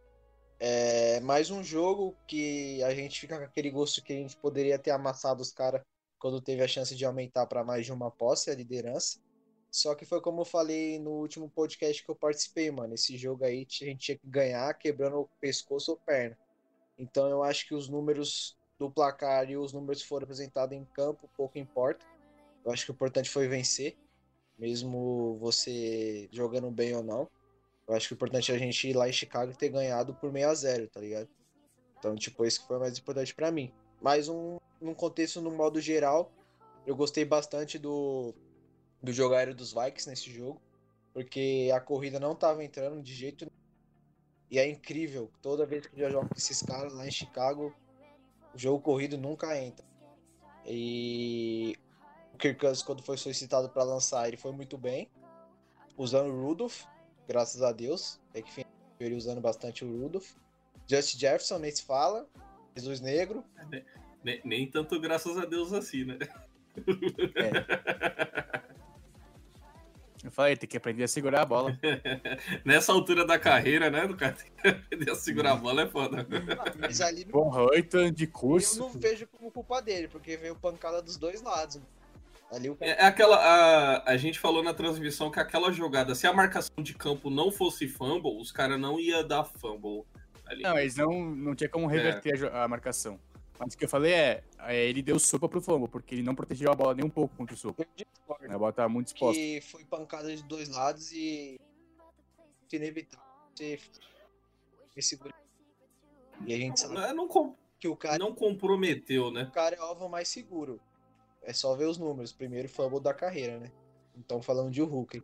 é 0.60 1.20
mais 1.20 1.50
um 1.50 1.62
jogo 1.62 2.16
que 2.26 2.82
a 2.82 2.94
gente 2.94 3.20
fica 3.20 3.38
com 3.38 3.44
aquele 3.44 3.70
gosto 3.70 4.02
que 4.02 4.12
a 4.12 4.16
gente 4.16 4.36
poderia 4.36 4.78
ter 4.78 4.90
amassado 4.90 5.40
os 5.40 5.52
caras 5.52 5.82
quando 6.18 6.40
teve 6.40 6.62
a 6.62 6.68
chance 6.68 6.94
de 6.96 7.04
aumentar 7.04 7.46
para 7.46 7.62
mais 7.62 7.86
de 7.86 7.92
uma 7.92 8.10
posse 8.10 8.50
a 8.50 8.54
liderança. 8.54 9.20
Só 9.70 9.94
que 9.94 10.04
foi 10.04 10.20
como 10.20 10.40
eu 10.40 10.44
falei 10.44 10.98
no 10.98 11.10
último 11.10 11.48
podcast 11.48 12.02
que 12.02 12.10
eu 12.10 12.16
participei, 12.16 12.70
mano. 12.70 12.94
Esse 12.94 13.16
jogo 13.16 13.44
aí 13.44 13.58
a 13.58 13.84
gente 13.84 13.96
tinha 13.96 14.18
que 14.18 14.26
ganhar 14.26 14.72
quebrando 14.74 15.20
o 15.20 15.30
pescoço 15.40 15.92
ou 15.92 15.96
perna. 15.98 16.36
Então 16.98 17.28
eu 17.28 17.42
acho 17.42 17.68
que 17.68 17.74
os 17.74 17.88
números 17.88 18.57
do 18.78 18.90
placar 18.90 19.50
e 19.50 19.56
os 19.56 19.72
números 19.72 20.02
foram 20.02 20.24
apresentados 20.24 20.76
em 20.76 20.84
campo, 20.84 21.28
pouco 21.36 21.58
importa. 21.58 22.06
Eu 22.64 22.72
acho 22.72 22.84
que 22.84 22.90
o 22.90 22.94
importante 22.94 23.28
foi 23.28 23.48
vencer, 23.48 23.96
mesmo 24.58 25.34
você 25.36 26.28
jogando 26.30 26.70
bem 26.70 26.94
ou 26.94 27.02
não. 27.02 27.28
Eu 27.86 27.94
acho 27.94 28.08
que 28.08 28.14
o 28.14 28.16
importante 28.16 28.52
é 28.52 28.54
a 28.54 28.58
gente 28.58 28.88
ir 28.88 28.94
lá 28.94 29.08
em 29.08 29.12
Chicago 29.12 29.50
e 29.50 29.56
ter 29.56 29.70
ganhado 29.70 30.14
por 30.14 30.30
6 30.30 30.44
a 30.44 30.54
0 30.54 30.88
tá 30.88 31.00
ligado? 31.00 31.28
Então, 31.98 32.14
tipo, 32.14 32.44
esse 32.44 32.60
que 32.60 32.66
foi 32.66 32.78
mais 32.78 32.98
importante 32.98 33.34
para 33.34 33.50
mim. 33.50 33.72
Mas 34.00 34.28
um, 34.28 34.58
num 34.80 34.94
contexto, 34.94 35.40
no 35.40 35.50
modo 35.50 35.80
geral, 35.80 36.30
eu 36.86 36.94
gostei 36.94 37.24
bastante 37.24 37.78
do, 37.78 38.34
do 39.02 39.12
jogo 39.12 39.34
aéreo 39.34 39.54
dos 39.54 39.72
Vikings 39.72 40.08
nesse 40.08 40.30
jogo, 40.30 40.60
porque 41.12 41.70
a 41.74 41.80
corrida 41.80 42.20
não 42.20 42.32
estava 42.32 42.62
entrando 42.62 43.02
de 43.02 43.14
jeito 43.14 43.44
nenhum. 43.44 43.58
E 44.50 44.58
é 44.58 44.68
incrível, 44.68 45.30
toda 45.42 45.66
vez 45.66 45.86
que 45.86 46.00
eu 46.00 46.10
jogo 46.10 46.28
com 46.28 46.34
esses 46.36 46.62
caras 46.62 46.94
lá 46.94 47.06
em 47.06 47.10
Chicago, 47.10 47.74
jogo 48.58 48.80
corrido 48.80 49.16
nunca 49.16 49.56
entra. 49.58 49.84
E 50.66 51.78
o 52.34 52.38
Kirk 52.38 52.60
Cousins, 52.60 52.82
quando 52.82 53.02
foi 53.02 53.16
solicitado 53.16 53.68
para 53.68 53.82
lançar, 53.84 54.28
ele 54.28 54.36
foi 54.36 54.52
muito 54.52 54.76
bem, 54.76 55.08
usando 55.96 56.30
o 56.30 56.42
Rudolph, 56.46 56.84
graças 57.26 57.62
a 57.62 57.72
Deus. 57.72 58.20
É 58.34 58.42
que 58.42 58.66
ele 59.00 59.14
usando 59.14 59.40
bastante 59.40 59.84
o 59.84 60.02
Rudolph. 60.02 60.32
Just 60.86 61.18
Jefferson, 61.18 61.58
nem 61.58 61.70
se 61.70 61.84
fala. 61.84 62.28
Jesus 62.76 63.00
Negro. 63.00 63.44
Nem, 64.22 64.40
nem 64.44 64.70
tanto 64.70 65.00
graças 65.00 65.36
a 65.38 65.44
Deus 65.44 65.72
assim, 65.72 66.04
né? 66.04 66.18
É. 67.34 68.68
Eu 70.24 70.30
falei, 70.32 70.56
tem 70.56 70.68
que 70.68 70.76
aprender 70.76 71.04
a 71.04 71.08
segurar 71.08 71.42
a 71.42 71.44
bola. 71.44 71.78
Nessa 72.64 72.92
altura 72.92 73.24
da 73.24 73.38
carreira, 73.38 73.88
né? 73.90 74.06
Do 74.06 74.16
cara 74.16 74.32
tem 74.36 74.50
que 74.50 74.68
aprender 74.68 75.10
a 75.10 75.14
segurar 75.14 75.52
a 75.52 75.56
bola 75.56 75.82
é 75.82 75.86
foda. 75.88 76.26
Mas 76.78 77.00
ali 77.00 77.24
não- 77.24 77.30
Porra, 77.32 77.62
oito 77.70 77.96
anos 77.98 78.12
de 78.12 78.24
eu 78.24 78.30
curso. 78.30 78.80
não 78.80 78.90
vejo 78.90 79.26
como 79.28 79.50
culpa 79.50 79.80
dele, 79.80 80.08
porque 80.08 80.36
veio 80.36 80.56
pancada 80.56 81.00
dos 81.00 81.16
dois 81.16 81.40
lados. 81.42 81.80
Ali 82.50 82.70
o 82.70 82.76
cara 82.76 82.90
É 82.92 83.04
aquela. 83.04 83.36
A, 83.36 84.10
a 84.12 84.16
gente 84.16 84.38
falou 84.38 84.62
na 84.62 84.72
transmissão 84.72 85.30
que 85.30 85.38
aquela 85.38 85.70
jogada, 85.70 86.14
se 86.14 86.26
a 86.26 86.32
marcação 86.32 86.82
de 86.82 86.94
campo 86.94 87.28
não 87.28 87.50
fosse 87.52 87.86
fumble, 87.86 88.40
os 88.40 88.50
caras 88.50 88.80
não 88.80 88.98
iam 88.98 89.26
dar 89.26 89.44
fumble 89.44 90.04
ali. 90.46 90.62
Não, 90.62 90.78
eles 90.78 90.96
não, 90.96 91.12
não 91.34 91.54
tinha 91.54 91.68
como 91.68 91.86
reverter 91.86 92.32
a 92.32 92.36
jo- 92.36 92.48
a, 92.50 92.66
marcação. 92.66 93.20
Mas 93.58 93.74
o 93.74 93.78
que 93.78 93.84
eu 93.84 93.88
falei 93.88 94.12
é, 94.12 94.44
é, 94.60 94.84
ele 94.86 95.02
deu 95.02 95.18
sopa 95.18 95.48
pro 95.48 95.60
fumble, 95.60 95.88
porque 95.88 96.14
ele 96.14 96.22
não 96.22 96.34
protegeu 96.34 96.70
a 96.70 96.74
bola 96.74 96.94
nem 96.94 97.04
um 97.04 97.10
pouco 97.10 97.34
contra 97.36 97.54
o 97.54 97.58
soco. 97.58 97.84
A 98.48 98.58
bola 98.58 98.72
tava 98.72 98.88
muito 98.88 99.08
exposta. 99.08 99.34
que 99.40 99.60
foi 99.62 99.84
pancada 99.84 100.34
de 100.34 100.42
dois 100.44 100.68
lados 100.68 101.10
e 101.12 101.58
inevitável 102.72 103.26
você 103.54 103.78
me 104.94 105.02
segura. 105.02 105.34
E 106.46 106.54
a 106.54 106.56
gente 106.56 106.78
sabe 106.78 106.94
Não, 106.94 107.14
não, 107.14 107.28
com- 107.28 107.56
que 107.80 107.88
o 107.88 107.96
cara, 107.96 108.18
não 108.18 108.32
comprometeu, 108.34 109.30
né? 109.30 109.44
o 109.44 109.50
cara 109.50 109.74
é 109.74 109.80
o 109.80 109.82
alvo 109.82 110.08
mais 110.08 110.28
seguro. 110.28 110.80
É 111.42 111.52
só 111.52 111.74
ver 111.74 111.86
os 111.86 111.98
números. 111.98 112.32
Primeiro 112.32 112.68
fumble 112.68 113.00
da 113.00 113.12
carreira, 113.14 113.58
né? 113.58 113.72
Então 114.16 114.40
falando 114.42 114.70
de 114.70 114.82
Hulk. 114.82 115.22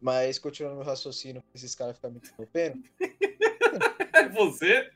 Mas 0.00 0.38
continuando 0.38 0.76
meu 0.78 0.84
raciocínio, 0.84 1.42
esses 1.54 1.74
caras 1.74 1.96
ficam 1.96 2.10
me 2.10 2.18
interrompendo. 2.18 2.82
É 4.14 4.28
você? 4.28 4.90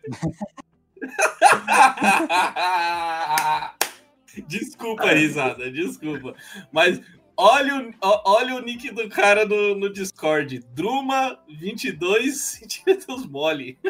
desculpa, 4.47 5.07
risada, 5.13 5.71
desculpa. 5.71 6.35
Mas 6.73 7.01
olha 7.37 7.77
o, 7.77 7.93
olha 8.25 8.55
o 8.57 8.61
nick 8.61 8.91
do 8.93 9.09
cara 9.09 9.45
no, 9.47 9.75
no 9.75 9.93
Discord. 9.93 10.61
Druma 10.75 11.39
22 11.49 12.37
centímetros 12.37 13.27
mole. 13.27 13.79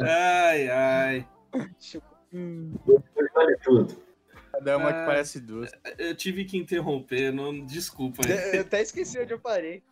ai, 0.00 0.68
ai. 0.68 1.28
Depois 2.32 3.32
vale 3.34 3.56
tudo. 3.62 4.06
Cada 4.52 4.78
uma 4.78 4.92
que 4.92 5.00
Ah. 5.00 5.06
parece 5.06 5.40
duas. 5.40 5.70
Eu 5.98 6.14
tive 6.14 6.44
que 6.44 6.56
interromper, 6.56 7.32
não, 7.32 7.64
desculpa. 7.64 8.22
Eu 8.26 8.62
até 8.62 8.80
esqueci 8.80 9.18
onde 9.20 9.34
eu 9.34 9.38
parei. 9.38 9.82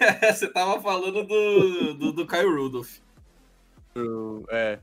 Você 0.32 0.48
tava 0.48 0.80
falando 0.80 1.24
do, 1.24 1.94
do, 1.94 2.12
do 2.12 2.26
Kyle 2.26 2.48
Rudolph. 2.48 2.98
É, 4.48 4.78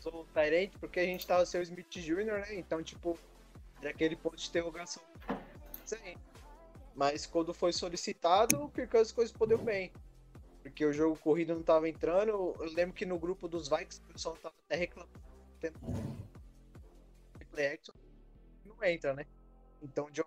Sou 0.00 0.22
o 0.22 0.24
Tyrant 0.26 0.70
porque 0.78 1.00
a 1.00 1.04
gente 1.04 1.26
tava 1.26 1.44
sem 1.44 1.60
o 1.60 1.62
Smith 1.62 1.90
Jr., 1.90 2.24
né? 2.24 2.54
Então, 2.54 2.82
tipo, 2.82 3.18
era 3.80 3.90
aquele 3.90 4.16
ponto 4.16 4.36
de 4.36 4.48
interrogação. 4.48 5.02
Sim. 5.84 6.16
Mas 6.94 7.26
quando 7.26 7.52
foi 7.54 7.72
solicitado, 7.72 8.62
o 8.62 8.70
Kirk 8.70 8.90
Cousins 8.90 9.12
correspondeu 9.12 9.58
bem. 9.58 9.92
Porque 10.62 10.84
o 10.84 10.92
jogo 10.92 11.18
corrido 11.18 11.54
não 11.54 11.62
tava 11.62 11.88
entrando. 11.88 12.30
Eu 12.30 12.72
lembro 12.74 12.94
que 12.94 13.06
no 13.06 13.18
grupo 13.18 13.48
dos 13.48 13.68
Vikings 13.68 14.00
o 14.00 14.12
pessoal 14.12 14.36
tava 14.36 14.54
até 14.66 14.76
reclamando. 14.76 15.12
tendo 15.60 15.78
play 17.50 17.66
action. 17.66 17.94
Não 18.64 18.82
entra, 18.84 19.14
né? 19.14 19.26
Então, 19.82 20.10
de 20.10 20.22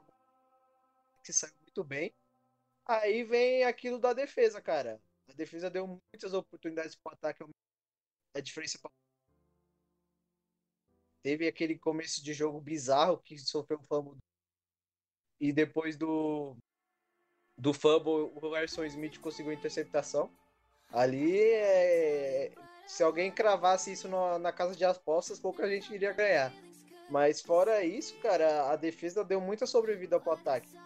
que 1.24 1.32
saiu 1.32 1.54
muito 1.62 1.84
bem. 1.84 2.12
Aí 2.86 3.24
vem 3.24 3.63
aquilo 3.63 4.00
da 4.00 4.13
defesa, 4.13 4.62
cara. 4.62 5.02
A 5.30 5.34
defesa 5.34 5.70
deu 5.70 5.88
muitas 5.88 6.34
oportunidades 6.34 6.96
para 6.96 7.13
ataque. 7.13 7.44
A 8.34 8.39
diferença 8.39 8.80
pra 8.80 8.91
Teve 11.24 11.48
aquele 11.48 11.78
começo 11.78 12.24
de 12.24 12.34
jogo 12.34 12.60
bizarro 12.60 13.20
que 13.20 13.38
sofreu 13.38 13.80
um 13.80 13.86
fumble. 13.86 14.17
E 15.39 15.54
depois 15.54 15.96
do 15.96 16.56
do 17.58 17.74
fumble, 17.74 18.32
o 18.34 18.48
Larson 18.48 18.84
Smith 18.86 19.20
conseguiu 19.20 19.52
a 19.52 19.56
interceptação. 19.56 20.32
Ali, 20.91 21.39
é... 21.39 22.52
se 22.88 23.04
alguém 23.04 23.32
cravasse 23.32 23.91
isso 23.91 24.08
no- 24.08 24.39
na 24.39 24.52
casa 24.52 24.76
de 24.76 24.84
apostas, 24.84 25.39
pouca 25.39 25.70
gente 25.70 25.94
iria 25.94 26.12
ganhar. 26.12 26.52
Mas 27.10 27.41
fora 27.41 27.84
isso, 27.84 28.17
cara, 28.20 28.72
a 28.72 28.76
defesa 28.76 29.24
deu 29.24 29.39
muita 29.39 29.67
sobrevida 29.67 30.20
pro 30.20 30.32
ataque. 30.32 30.81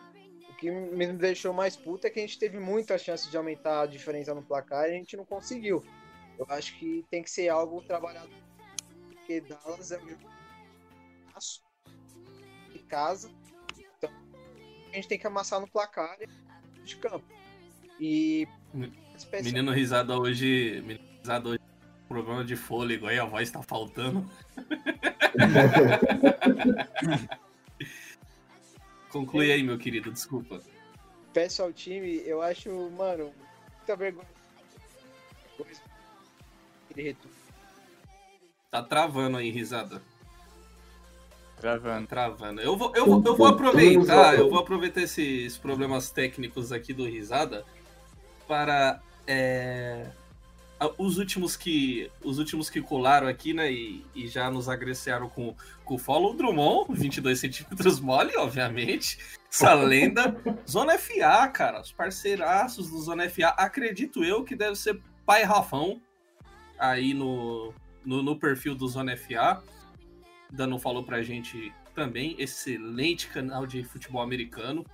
O 0.69 0.89
que 0.89 0.95
me 0.95 1.13
deixou 1.13 1.53
mais 1.53 1.75
puto 1.75 2.07
é 2.07 2.09
que 2.09 2.19
a 2.19 2.21
gente 2.21 2.39
teve 2.39 2.59
muita 2.59 2.97
chance 2.97 3.29
de 3.29 3.37
aumentar 3.37 3.81
a 3.81 3.85
diferença 3.85 4.33
no 4.33 4.41
placar 4.41 4.87
e 4.87 4.91
a 4.91 4.97
gente 4.97 5.15
não 5.15 5.25
conseguiu. 5.25 5.83
Eu 6.37 6.45
acho 6.49 6.77
que 6.77 7.05
tem 7.09 7.23
que 7.23 7.29
ser 7.29 7.49
algo 7.49 7.81
trabalhado 7.81 8.31
porque 9.25 9.41
Dallas 9.41 9.91
é 9.91 9.97
o 9.97 10.07
jogo 10.07 10.21
de 12.71 12.79
casa. 12.79 13.31
Então, 13.97 14.11
a 14.91 14.95
gente 14.95 15.07
tem 15.07 15.17
que 15.17 15.25
amassar 15.25 15.59
no 15.59 15.67
placar 15.67 16.15
e 16.21 16.27
de 16.81 16.95
campo. 16.97 17.25
E 17.99 18.47
Menino 19.43 19.71
risada 19.71 20.15
hoje. 20.17 20.83
Menino 20.85 21.03
risada 21.19 21.49
hoje. 21.49 21.59
Problema 22.07 22.45
de 22.45 22.55
fôlego 22.55 23.07
aí, 23.07 23.17
a 23.17 23.25
voz 23.25 23.49
tá 23.49 23.63
faltando. 23.63 24.29
Conclui 29.15 29.49
aí, 29.49 29.63
meu 29.63 29.77
querido, 29.77 30.11
desculpa. 30.11 30.59
peço 31.31 31.63
ao 31.63 31.71
time, 31.71 32.21
eu 32.25 32.41
acho, 32.41 32.69
mano, 32.91 33.31
muita 33.77 33.95
vergonha. 33.95 34.27
Tá 38.69 38.83
travando 38.83 39.37
aí, 39.37 39.49
risada. 39.49 40.01
travando. 41.61 42.07
Travando. 42.07 42.59
Eu 42.59 42.75
vou, 42.75 42.91
eu 42.93 43.05
vou, 43.05 43.23
eu 43.25 43.37
vou 43.37 43.47
aproveitar, 43.47 44.35
eu 44.37 44.49
vou 44.49 44.59
aproveitar 44.59 45.03
esses 45.03 45.57
problemas 45.57 46.09
técnicos 46.09 46.73
aqui 46.73 46.91
do 46.91 47.05
Risada 47.05 47.63
para 48.45 49.01
é, 49.25 50.11
os 50.97 51.17
últimos 51.17 51.55
que 51.55 52.11
os 52.23 52.37
últimos 52.37 52.69
que 52.69 52.81
colaram 52.81 53.27
aqui, 53.27 53.53
né, 53.53 53.71
e, 53.71 54.05
e 54.13 54.27
já 54.27 54.51
nos 54.51 54.67
agreciaram 54.67 55.29
com, 55.29 55.55
com 55.83 55.95
o 55.95 55.97
follow 55.97 56.33
o 56.33 56.35
Drummond, 56.35 56.87
22 56.99 57.39
centímetros 57.39 57.99
mole, 57.99 58.35
obviamente. 58.37 59.17
Essa 59.51 59.73
lenda. 59.75 60.35
Zona 60.69 60.97
FA, 60.97 61.47
cara, 61.47 61.81
os 61.81 61.91
parceiraços 61.91 62.89
do 62.89 62.99
Zona 62.99 63.29
FA, 63.29 63.47
acredito 63.57 64.23
eu 64.23 64.43
que 64.43 64.55
deve 64.55 64.75
ser 64.75 65.01
pai 65.25 65.43
Rafão 65.43 66.01
aí 66.77 67.13
no, 67.13 67.73
no, 68.05 68.21
no 68.21 68.37
perfil 68.37 68.75
do 68.75 68.87
Zona 68.87 69.15
FA 69.15 69.63
dando 70.51 70.75
um 70.75 70.79
follow 70.79 71.03
pra 71.03 71.21
gente 71.21 71.73
também. 71.93 72.35
Excelente 72.39 73.27
canal 73.27 73.65
de 73.65 73.83
futebol 73.83 74.21
americano. 74.21 74.85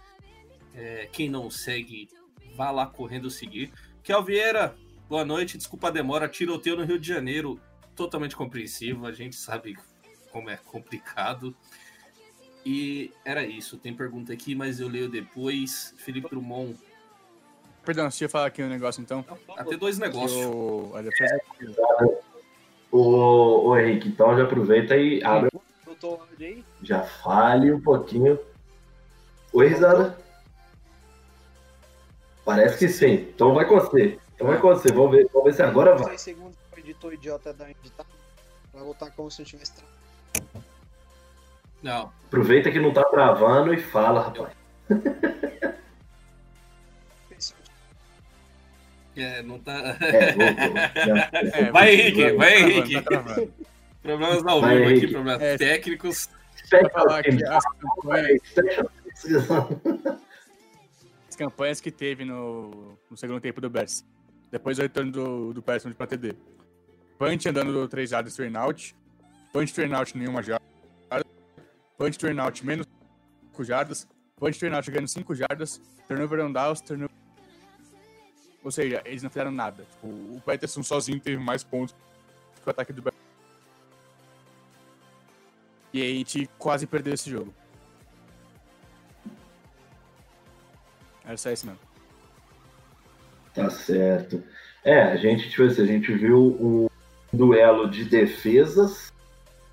É, 0.74 1.08
quem 1.12 1.30
não 1.30 1.50
segue, 1.50 2.10
vá 2.56 2.72
lá 2.72 2.86
correndo 2.86 3.30
seguir. 3.30 3.72
Kel 4.04 4.24
Vieira, 4.24 4.76
boa 5.12 5.26
noite. 5.26 5.58
Desculpa 5.58 5.90
a 5.90 5.92
demora. 5.92 6.30
Tiroteio 6.30 6.78
no 6.78 6.86
Rio 6.86 6.98
de 6.98 7.06
Janeiro. 7.06 7.60
Totalmente 7.98 8.34
compreensivo. 8.34 9.06
A 9.06 9.12
gente 9.12 9.36
sabe 9.36 9.78
como 10.32 10.50
é 10.50 10.56
complicado. 10.56 11.54
E 12.66 13.12
era 13.26 13.44
isso. 13.44 13.78
Tem 13.78 13.94
pergunta 13.94 14.32
aqui, 14.32 14.56
mas 14.56 14.80
eu 14.80 14.88
leio 14.88 15.10
depois. 15.10 15.94
Felipe 15.98 16.30
Drummond. 16.30 16.80
Perdão, 17.84 18.06
deixa 18.06 18.24
eu 18.24 18.30
falar 18.30 18.46
aqui 18.46 18.64
um 18.64 18.70
negócio 18.70 19.02
então. 19.02 19.26
Até 19.58 19.76
dois 19.76 20.00
negócios. 20.00 20.46
O, 22.90 23.78
Henrique, 23.78 24.08
então 24.08 24.38
já 24.38 24.44
aproveita 24.44 24.96
e 24.96 25.24
abre, 25.24 25.50
já 26.84 27.04
fale 27.04 27.72
um 27.72 27.82
pouquinho. 27.82 28.40
Oi, 29.52 29.68
risada? 29.68 30.18
Parece 32.46 32.78
que 32.78 32.88
sim. 32.88 33.14
Então 33.34 33.54
vai 33.54 33.66
com 33.66 33.80
você. 33.80 34.20
Então 34.42 34.48
vai 34.50 34.60
você. 34.60 34.92
Vamos 34.92 35.12
ver, 35.12 35.30
vamos 35.32 35.46
ver 35.50 35.54
se 35.54 35.62
agora 35.62 35.96
vai. 35.96 36.10
6 36.18 36.22
segundos 36.22 36.58
o 36.76 36.80
editor 36.80 37.14
idiota 37.14 37.54
da 37.54 37.70
editar. 37.70 38.06
Vai 38.74 38.84
voltar 38.84 39.12
como 39.12 39.30
se 39.30 39.40
não 39.40 39.46
tivesse 39.46 39.74
travado. 39.76 40.66
Não, 41.84 42.12
Aproveita 42.26 42.72
que 42.72 42.80
não 42.80 42.92
tá 42.94 43.04
travando 43.04 43.72
e 43.74 43.82
fala, 43.82 44.22
rapaz. 44.22 44.54
é, 49.16 49.42
não 49.44 49.60
tá. 49.60 49.98
É, 50.02 51.66
É, 51.66 51.72
Vai, 51.72 51.94
Henrique, 51.94 52.32
vai, 52.34 52.58
Henrique. 52.62 53.02
tá. 53.02 53.24
Problemas 54.02 54.46
ao 54.46 54.62
Vai, 54.62 54.78
vivo 54.78 54.90
aqui, 54.90 55.08
problemas 55.08 55.42
É. 55.42 55.58
técnicos. 55.58 56.30
Que 56.70 56.76
as 56.76 57.64
campanhas, 57.66 58.42
as 61.30 61.36
campanhas 61.36 61.82
que 61.82 61.92
teve 61.92 62.24
no, 62.26 62.98
no 63.10 63.18
segundo 63.18 63.40
tempo 63.42 63.60
do 63.62 63.70
Bears. 63.70 64.04
Depois 64.52 64.78
do 64.78 64.84
retorno 64.84 65.12
do, 65.12 65.54
do 65.54 65.62
Patterson 65.62 65.94
pra 65.94 66.06
TD. 66.06 66.36
Punch 67.18 67.48
andando 67.48 67.88
3 67.88 68.10
jardas 68.10 68.36
turn 68.36 68.58
out. 68.58 68.96
Punch 69.54 69.74
turn 69.74 69.94
out 69.96 70.18
nenhuma 70.18 70.44
jarda. 70.44 70.66
Punch 71.98 72.18
turn 72.18 72.40
out 72.40 72.66
menos 72.66 72.86
5 73.52 73.64
jardas. 73.64 74.08
Punch 74.38 74.60
turn 74.60 74.76
out 74.76 74.92
ganhando 74.92 75.08
5 75.08 75.36
jardas. 75.36 75.80
Turnover 76.08 76.42
on 76.42 76.52
downs, 76.52 76.82
turnover... 76.82 77.16
Ou 78.64 78.72
seja, 78.72 79.02
eles 79.06 79.24
não 79.24 79.30
fizeram 79.30 79.52
nada. 79.52 79.84
Tipo, 79.84 80.08
o 80.08 80.42
Patterson 80.46 80.84
sozinho 80.84 81.20
teve 81.20 81.42
mais 81.42 81.64
pontos 81.64 81.96
que 82.62 82.68
o 82.68 82.70
ataque 82.70 82.92
do. 82.92 83.12
E 85.94 86.02
aí 86.02 86.12
a 86.12 86.18
gente 86.18 86.50
quase 86.58 86.86
perdeu 86.86 87.14
esse 87.14 87.30
jogo. 87.30 87.54
Era 91.24 91.38
só 91.38 91.52
isso 91.52 91.66
mesmo. 91.66 91.91
Tá 93.54 93.70
certo. 93.70 94.42
É, 94.84 95.02
a 95.02 95.16
gente, 95.16 95.50
tipo 95.50 95.64
assim, 95.64 95.82
a 95.82 95.86
gente 95.86 96.12
viu 96.14 96.40
um 96.60 96.90
duelo 97.32 97.90
de 97.90 98.06
defesas, 98.06 99.12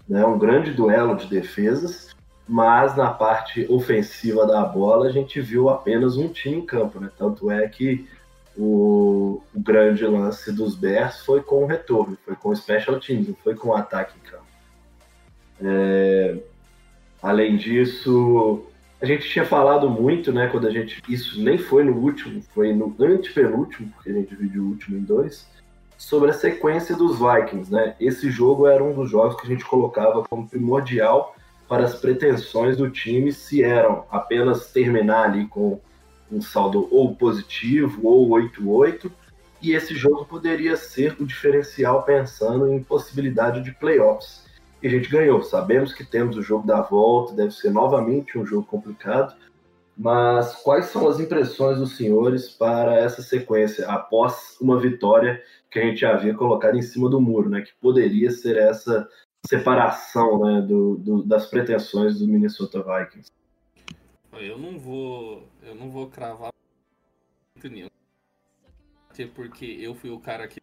né, 0.08 0.24
um 0.24 0.38
grande 0.38 0.72
duelo 0.72 1.16
de 1.16 1.26
defesas, 1.26 2.14
mas 2.46 2.96
na 2.96 3.10
parte 3.10 3.66
ofensiva 3.68 4.46
da 4.46 4.64
bola 4.64 5.06
a 5.06 5.12
gente 5.12 5.40
viu 5.40 5.68
apenas 5.68 6.16
um 6.16 6.28
time 6.28 6.56
em 6.56 6.66
campo, 6.66 6.98
né? 6.98 7.10
Tanto 7.16 7.50
é 7.50 7.68
que 7.68 8.08
o, 8.56 9.42
o 9.54 9.60
grande 9.60 10.04
lance 10.06 10.50
dos 10.50 10.74
Bears 10.74 11.20
foi 11.20 11.42
com 11.42 11.62
o 11.62 11.66
retorno, 11.66 12.16
foi 12.24 12.34
com 12.34 12.48
o 12.48 12.56
special 12.56 12.98
teams, 12.98 13.28
não 13.28 13.34
foi 13.36 13.54
com 13.54 13.68
o 13.68 13.74
ataque 13.74 14.14
em 14.18 14.30
campo. 14.30 14.44
É, 15.60 16.38
além 17.22 17.56
disso, 17.56 18.66
a 19.00 19.06
gente 19.06 19.28
tinha 19.28 19.44
falado 19.44 19.88
muito, 19.88 20.32
né, 20.32 20.48
quando 20.48 20.66
a 20.66 20.70
gente. 20.70 21.00
Isso 21.08 21.40
nem 21.40 21.56
foi 21.56 21.84
no 21.84 21.96
último, 21.96 22.42
foi 22.54 22.72
no 22.72 22.94
antepenúltimo, 22.98 23.90
porque 23.92 24.10
a 24.10 24.12
gente 24.12 24.30
dividiu 24.30 24.64
o 24.64 24.68
último 24.68 24.96
em 24.96 25.02
dois, 25.02 25.46
sobre 25.96 26.30
a 26.30 26.34
sequência 26.34 26.96
dos 26.96 27.18
Vikings, 27.18 27.72
né? 27.72 27.94
Esse 28.00 28.30
jogo 28.30 28.66
era 28.66 28.82
um 28.82 28.92
dos 28.94 29.10
jogos 29.10 29.40
que 29.40 29.46
a 29.46 29.50
gente 29.50 29.64
colocava 29.64 30.24
como 30.24 30.48
primordial 30.48 31.34
para 31.68 31.84
as 31.84 31.94
pretensões 31.94 32.76
do 32.76 32.90
time, 32.90 33.32
se 33.32 33.62
eram 33.62 34.04
apenas 34.10 34.72
terminar 34.72 35.24
ali 35.24 35.46
com 35.46 35.80
um 36.30 36.40
saldo 36.40 36.88
ou 36.90 37.14
positivo 37.14 38.06
ou 38.06 38.28
8-8, 38.30 39.10
e 39.60 39.72
esse 39.72 39.94
jogo 39.94 40.24
poderia 40.24 40.76
ser 40.76 41.16
o 41.20 41.26
diferencial 41.26 42.02
pensando 42.02 42.72
em 42.72 42.82
possibilidade 42.82 43.62
de 43.62 43.72
playoffs 43.72 44.47
e 44.82 44.86
a 44.86 44.90
gente 44.90 45.08
ganhou. 45.08 45.42
Sabemos 45.42 45.92
que 45.92 46.04
temos 46.04 46.36
o 46.36 46.42
jogo 46.42 46.66
da 46.66 46.80
volta, 46.80 47.34
deve 47.34 47.50
ser 47.50 47.70
novamente 47.70 48.38
um 48.38 48.46
jogo 48.46 48.66
complicado, 48.66 49.34
mas 49.96 50.54
quais 50.62 50.86
são 50.86 51.08
as 51.08 51.18
impressões 51.18 51.78
dos 51.78 51.96
senhores 51.96 52.48
para 52.50 52.94
essa 52.96 53.20
sequência 53.20 53.88
após 53.88 54.56
uma 54.60 54.78
vitória 54.78 55.42
que 55.70 55.78
a 55.78 55.82
gente 55.82 56.06
havia 56.06 56.34
colocado 56.34 56.76
em 56.76 56.82
cima 56.82 57.10
do 57.10 57.20
muro, 57.20 57.50
né? 57.50 57.62
Que 57.62 57.74
poderia 57.80 58.30
ser 58.30 58.56
essa 58.56 59.08
separação, 59.46 60.40
né, 60.40 60.60
do, 60.62 60.96
do 60.96 61.22
das 61.22 61.46
pretensões 61.46 62.18
do 62.18 62.28
Minnesota 62.28 62.82
Vikings. 62.82 63.30
Eu 64.32 64.58
não 64.58 64.78
vou, 64.78 65.48
eu 65.62 65.74
não 65.74 65.90
vou 65.90 66.08
cravar 66.08 66.52
nenhum, 67.62 67.88
até 69.10 69.26
porque 69.26 69.64
eu 69.80 69.94
fui 69.94 70.10
o 70.10 70.20
cara 70.20 70.46
que 70.46 70.60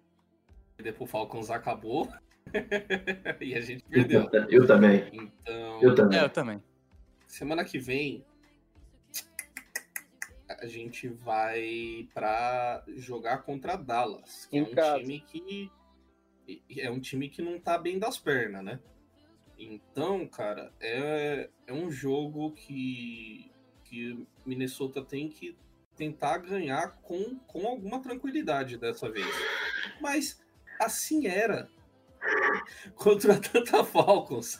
depois 0.77 1.09
o 1.09 1.11
Falcons 1.11 1.49
acabou 1.49 2.07
e 3.41 3.55
a 3.55 3.61
gente 3.61 3.83
perdeu. 3.83 4.29
Eu 4.49 4.65
também. 4.67 5.09
Então, 5.11 5.81
Eu 5.81 5.95
também. 5.95 6.19
É, 6.19 6.23
eu 6.23 6.29
também. 6.29 6.63
semana 7.27 7.63
que 7.65 7.79
vem 7.79 8.23
a 10.47 10.67
gente 10.67 11.07
vai 11.07 12.07
pra 12.13 12.83
jogar 12.95 13.39
contra 13.39 13.75
Dallas, 13.75 14.45
que 14.45 14.57
é 14.57 14.59
Em 14.59 14.63
um 14.63 14.73
casa. 14.75 14.99
time 14.99 15.19
que 15.19 15.71
é 16.79 16.91
um 16.91 16.99
time 16.99 17.27
que 17.29 17.41
não 17.41 17.59
tá 17.59 17.77
bem 17.77 17.97
das 17.97 18.17
pernas, 18.17 18.63
né? 18.63 18.79
Então, 19.57 20.27
cara, 20.27 20.71
é, 20.79 21.49
é 21.65 21.73
um 21.73 21.89
jogo 21.91 22.51
que 22.51 23.51
que 23.85 24.25
Minnesota 24.45 25.03
tem 25.03 25.29
que 25.29 25.55
tentar 25.95 26.39
ganhar 26.39 26.97
com, 27.03 27.37
com 27.47 27.67
alguma 27.67 28.01
tranquilidade 28.01 28.77
dessa 28.77 29.09
vez. 29.09 29.27
Mas 30.01 30.41
assim 30.79 31.27
era 31.27 31.69
contra 32.95 33.33
a 33.33 33.35
Atlanta 33.37 33.83
Falcons. 33.83 34.57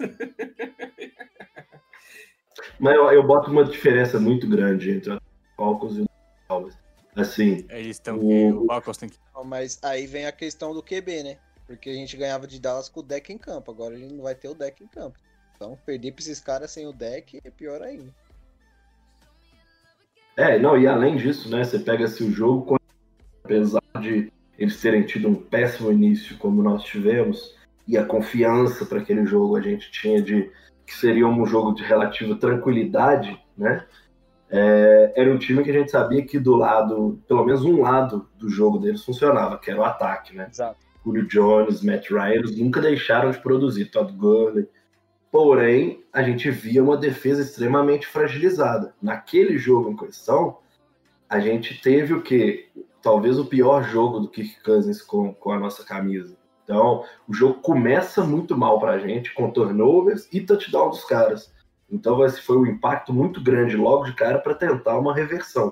Mas 2.80 2.96
eu, 2.96 3.12
eu 3.12 3.26
boto 3.26 3.52
uma 3.52 3.64
diferença 3.64 4.20
muito 4.20 4.48
grande 4.48 4.92
entre 4.92 5.14
os 5.14 5.20
Falcons 5.58 5.98
e 5.98 6.02
os 6.02 6.08
Cowboys. 6.48 6.78
Assim, 7.16 7.66
isso, 7.72 8.02
então 8.02 8.18
O- 8.18 8.20
que 8.20 8.54
o 8.54 8.66
Falcons 8.68 8.98
tem 8.98 9.10
que. 9.10 9.18
Mas 9.46 9.80
aí 9.84 10.06
vem 10.06 10.26
a 10.26 10.32
questão 10.32 10.74
do 10.74 10.84
QB, 10.84 11.24
né? 11.24 11.38
Porque 11.68 11.90
a 11.90 11.94
gente 11.94 12.16
ganhava 12.18 12.46
de 12.46 12.60
Dallas 12.60 12.90
com 12.90 13.00
o 13.00 13.04
deck 13.04 13.32
em 13.34 13.38
campo. 13.38 13.72
Agora 13.72 13.96
a 13.96 13.98
gente 13.98 14.14
não 14.14 14.24
vai 14.24 14.36
ter 14.36 14.48
o 14.50 14.54
deck 14.54 14.84
em 14.84 14.88
campo. 14.88 15.18
Então, 15.56 15.78
perder 15.86 16.12
pra 16.12 16.22
esses 16.22 16.40
caras 16.42 16.72
sem 16.72 16.86
o 16.86 16.92
deck 16.94 17.40
é 17.44 17.50
pior 17.50 17.82
ainda. 17.82 18.14
É, 20.38 20.60
não, 20.60 20.78
e 20.78 20.86
além 20.86 21.16
disso, 21.16 21.50
né, 21.50 21.64
você 21.64 21.80
pega 21.80 22.08
se 22.08 22.22
o 22.24 22.30
jogo, 22.32 22.66
com- 22.66 22.76
apesar 23.44 23.82
de 24.02 24.32
eles 24.58 24.80
terem 24.82 25.04
tido 25.04 25.28
um 25.28 25.36
péssimo 25.36 25.92
início 25.92 26.38
como 26.38 26.62
nós 26.62 26.84
tivemos, 26.84 27.56
e 27.88 27.98
a 27.98 28.06
confiança 28.06 28.86
para 28.86 29.00
aquele 29.00 29.26
jogo 29.26 29.56
a 29.56 29.62
gente 29.62 29.92
tinha 29.92 30.22
de 30.22 30.52
que 30.86 30.94
seria 30.94 31.28
um 31.28 31.46
jogo 31.46 31.74
de 31.74 31.84
relativa 31.84 32.36
tranquilidade, 32.36 33.40
né? 33.58 33.86
é, 34.50 35.14
era 35.16 35.34
um 35.34 35.38
time 35.38 35.64
que 35.64 35.72
a 35.72 35.74
gente 35.74 35.92
sabia 35.92 36.26
que 36.26 36.40
do 36.40 36.56
lado, 36.56 37.20
pelo 37.28 37.46
menos 37.46 37.64
um 37.64 37.82
lado 37.82 38.28
do 38.38 38.50
jogo 38.50 38.78
deles 38.78 39.04
funcionava, 39.04 39.58
que 39.58 39.72
era 39.72 39.80
o 39.80 39.84
ataque, 39.84 40.36
né? 40.36 40.48
Exato. 40.50 40.78
Julio 41.04 41.28
Jones, 41.28 41.84
Matt 41.84 42.10
Ryan, 42.10 42.34
eles 42.34 42.58
nunca 42.58 42.82
deixaram 42.82 43.32
de 43.32 43.40
produzir, 43.40 43.86
Todd 43.86 44.12
Gurley. 44.14 44.68
Porém, 45.32 46.04
a 46.14 46.24
gente 46.24 46.50
via 46.50 46.82
uma 46.82 46.98
defesa 46.98 47.42
extremamente 47.42 48.08
fragilizada. 48.08 48.96
Naquele 49.02 49.58
jogo 49.58 49.92
em 49.92 49.96
questão, 49.96 50.58
a 51.30 51.40
gente 51.40 51.80
teve 51.82 52.14
o 52.14 52.22
que? 52.22 52.70
Talvez 53.06 53.38
o 53.38 53.46
pior 53.46 53.84
jogo 53.84 54.20
do 54.20 54.28
Kirk 54.28 54.64
Cousins 54.64 55.00
com, 55.00 55.32
com 55.32 55.52
a 55.52 55.60
nossa 55.60 55.86
camisa. 55.86 56.36
Então, 56.64 57.04
o 57.28 57.34
jogo 57.36 57.62
começa 57.62 58.24
muito 58.24 58.58
mal 58.58 58.80
pra 58.80 58.98
gente, 58.98 59.32
com 59.32 59.52
turnovers 59.52 60.28
e 60.34 60.42
touchdown 60.42 60.90
dos 60.90 61.06
caras. 61.06 61.54
Então, 61.88 62.26
esse 62.26 62.42
foi 62.42 62.58
um 62.58 62.66
impacto 62.66 63.14
muito 63.14 63.40
grande 63.40 63.78
logo 63.78 64.06
de 64.06 64.14
cara 64.16 64.40
para 64.40 64.56
tentar 64.56 64.98
uma 64.98 65.14
reversão. 65.14 65.72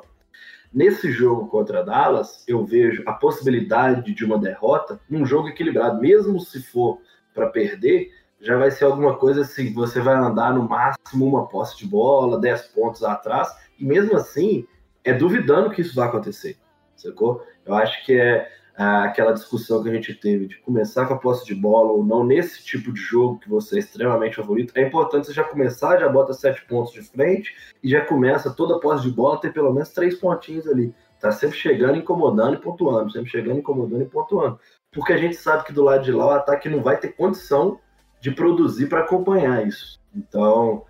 Nesse 0.71 1.11
jogo 1.11 1.47
contra 1.47 1.83
Dallas, 1.83 2.43
eu 2.47 2.63
vejo 2.63 3.01
a 3.07 3.13
possibilidade 3.13 4.13
de 4.13 4.23
uma 4.23 4.37
derrota 4.37 5.01
num 5.09 5.25
jogo 5.25 5.47
equilibrado, 5.47 5.99
mesmo 5.99 6.39
se 6.39 6.61
for 6.61 6.99
para 7.33 7.49
perder, 7.49 8.11
já 8.39 8.59
vai 8.59 8.69
ser 8.69 8.85
alguma 8.85 9.17
coisa 9.17 9.41
assim, 9.41 9.73
você 9.73 9.99
vai 9.99 10.13
andar 10.13 10.53
no 10.53 10.69
máximo 10.69 11.25
uma 11.25 11.47
posse 11.47 11.79
de 11.79 11.87
bola, 11.87 12.39
10 12.39 12.67
pontos 12.67 13.03
atrás, 13.03 13.49
e 13.79 13.83
mesmo 13.83 14.15
assim, 14.15 14.67
é 15.03 15.11
duvidando 15.11 15.71
que 15.71 15.81
isso 15.81 15.95
vai 15.95 16.07
acontecer, 16.07 16.59
sacou? 17.03 17.45
Eu 17.65 17.75
acho 17.75 18.05
que 18.05 18.13
é 18.13 18.49
aquela 18.75 19.33
discussão 19.33 19.83
que 19.83 19.89
a 19.89 19.93
gente 19.93 20.13
teve 20.15 20.47
de 20.47 20.57
começar 20.57 21.05
com 21.05 21.13
a 21.13 21.19
posse 21.19 21.45
de 21.45 21.53
bola 21.53 21.91
ou 21.91 22.03
não 22.03 22.23
nesse 22.23 22.63
tipo 22.63 22.91
de 22.91 22.99
jogo 22.99 23.39
que 23.39 23.47
você 23.47 23.75
é 23.75 23.79
extremamente 23.79 24.35
favorito, 24.35 24.73
é 24.75 24.81
importante 24.81 25.27
você 25.27 25.33
já 25.33 25.43
começar, 25.43 25.99
já 25.99 26.09
bota 26.09 26.33
sete 26.33 26.65
pontos 26.65 26.91
de 26.91 27.03
frente 27.03 27.55
e 27.83 27.89
já 27.89 28.03
começa 28.03 28.51
toda 28.51 28.75
a 28.75 28.79
posse 28.79 29.03
de 29.03 29.11
bola 29.11 29.39
ter 29.39 29.53
pelo 29.53 29.71
menos 29.71 29.89
três 29.89 30.15
pontinhos 30.15 30.67
ali. 30.67 30.93
Tá 31.19 31.31
sempre 31.31 31.55
chegando, 31.55 31.97
incomodando 31.97 32.55
e 32.55 32.61
pontuando, 32.61 33.11
sempre 33.11 33.29
chegando, 33.29 33.59
incomodando 33.59 34.01
e 34.01 34.07
pontuando. 34.07 34.59
Porque 34.91 35.13
a 35.13 35.17
gente 35.17 35.35
sabe 35.35 35.63
que 35.63 35.71
do 35.71 35.83
lado 35.83 36.03
de 36.03 36.11
lá 36.11 36.25
o 36.25 36.31
ataque 36.31 36.67
não 36.67 36.81
vai 36.81 36.97
ter 36.97 37.15
condição 37.15 37.79
de 38.19 38.31
produzir 38.31 38.87
para 38.87 39.01
acompanhar 39.01 39.65
isso. 39.65 39.99
Então, 40.13 40.83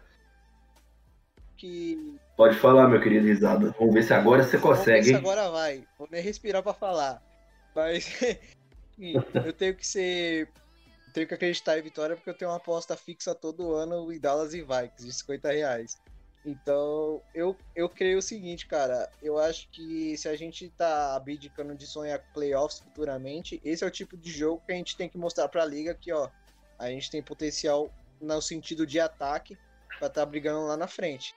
Que 1.55 2.17
pode 2.35 2.55
falar, 2.57 2.87
meu 2.87 3.01
querido 3.01 3.27
risada. 3.27 3.73
Vamos 3.79 3.93
ver 3.93 4.03
se 4.03 4.13
agora 4.13 4.43
você 4.43 4.57
Vamos 4.57 4.77
consegue, 4.77 5.05
se 5.05 5.11
hein? 5.11 5.17
agora 5.17 5.49
vai. 5.49 5.83
Vou 5.97 6.07
nem 6.11 6.21
respirar 6.21 6.63
pra 6.63 6.73
falar. 6.73 7.21
Mas 7.75 8.05
sim, 8.95 9.13
eu 9.45 9.53
tenho 9.53 9.75
que 9.75 9.85
ser. 9.85 10.49
Tenho 11.13 11.27
que 11.27 11.33
acreditar 11.33 11.77
em 11.77 11.83
vitória 11.83 12.15
porque 12.15 12.29
eu 12.29 12.33
tenho 12.33 12.49
uma 12.49 12.57
aposta 12.57 12.97
fixa 12.97 13.35
todo 13.35 13.73
ano 13.73 14.11
em 14.11 14.19
Dallas 14.19 14.53
e 14.53 14.61
Vikings 14.61 15.05
de 15.05 15.13
50 15.13 15.51
reais. 15.51 15.97
Então, 16.45 17.21
eu, 17.33 17.55
eu 17.75 17.87
creio 17.87 18.17
o 18.17 18.21
seguinte, 18.21 18.65
cara. 18.65 19.09
Eu 19.21 19.37
acho 19.37 19.69
que 19.69 20.17
se 20.17 20.27
a 20.27 20.35
gente 20.35 20.69
tá 20.69 21.15
abdicando 21.15 21.75
de 21.75 21.87
sonhar 21.87 22.19
playoffs 22.33 22.79
futuramente, 22.79 23.61
esse 23.63 23.83
é 23.83 23.87
o 23.87 23.91
tipo 23.91 24.17
de 24.17 24.29
jogo 24.31 24.61
que 24.65 24.73
a 24.73 24.75
gente 24.75 24.97
tem 24.97 25.07
que 25.07 25.17
mostrar 25.17 25.47
pra 25.47 25.63
liga 25.63 25.93
que, 25.93 26.11
ó, 26.11 26.29
a 26.77 26.89
gente 26.89 27.09
tem 27.09 27.23
potencial 27.23 27.89
no 28.19 28.41
sentido 28.41 28.85
de 28.85 28.99
ataque 28.99 29.57
pra 29.99 30.07
estar 30.07 30.25
brigando 30.25 30.65
lá 30.65 30.75
na 30.75 30.87
frente. 30.87 31.33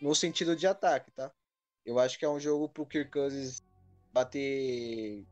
No 0.00 0.14
sentido 0.14 0.54
de 0.54 0.66
ataque, 0.66 1.10
tá? 1.10 1.30
Eu 1.84 1.98
acho 1.98 2.18
que 2.18 2.24
é 2.24 2.28
um 2.28 2.40
jogo 2.40 2.68
pro 2.68 2.86
Kirk 2.86 3.10
Cousins 3.10 3.62
bater 4.12 5.24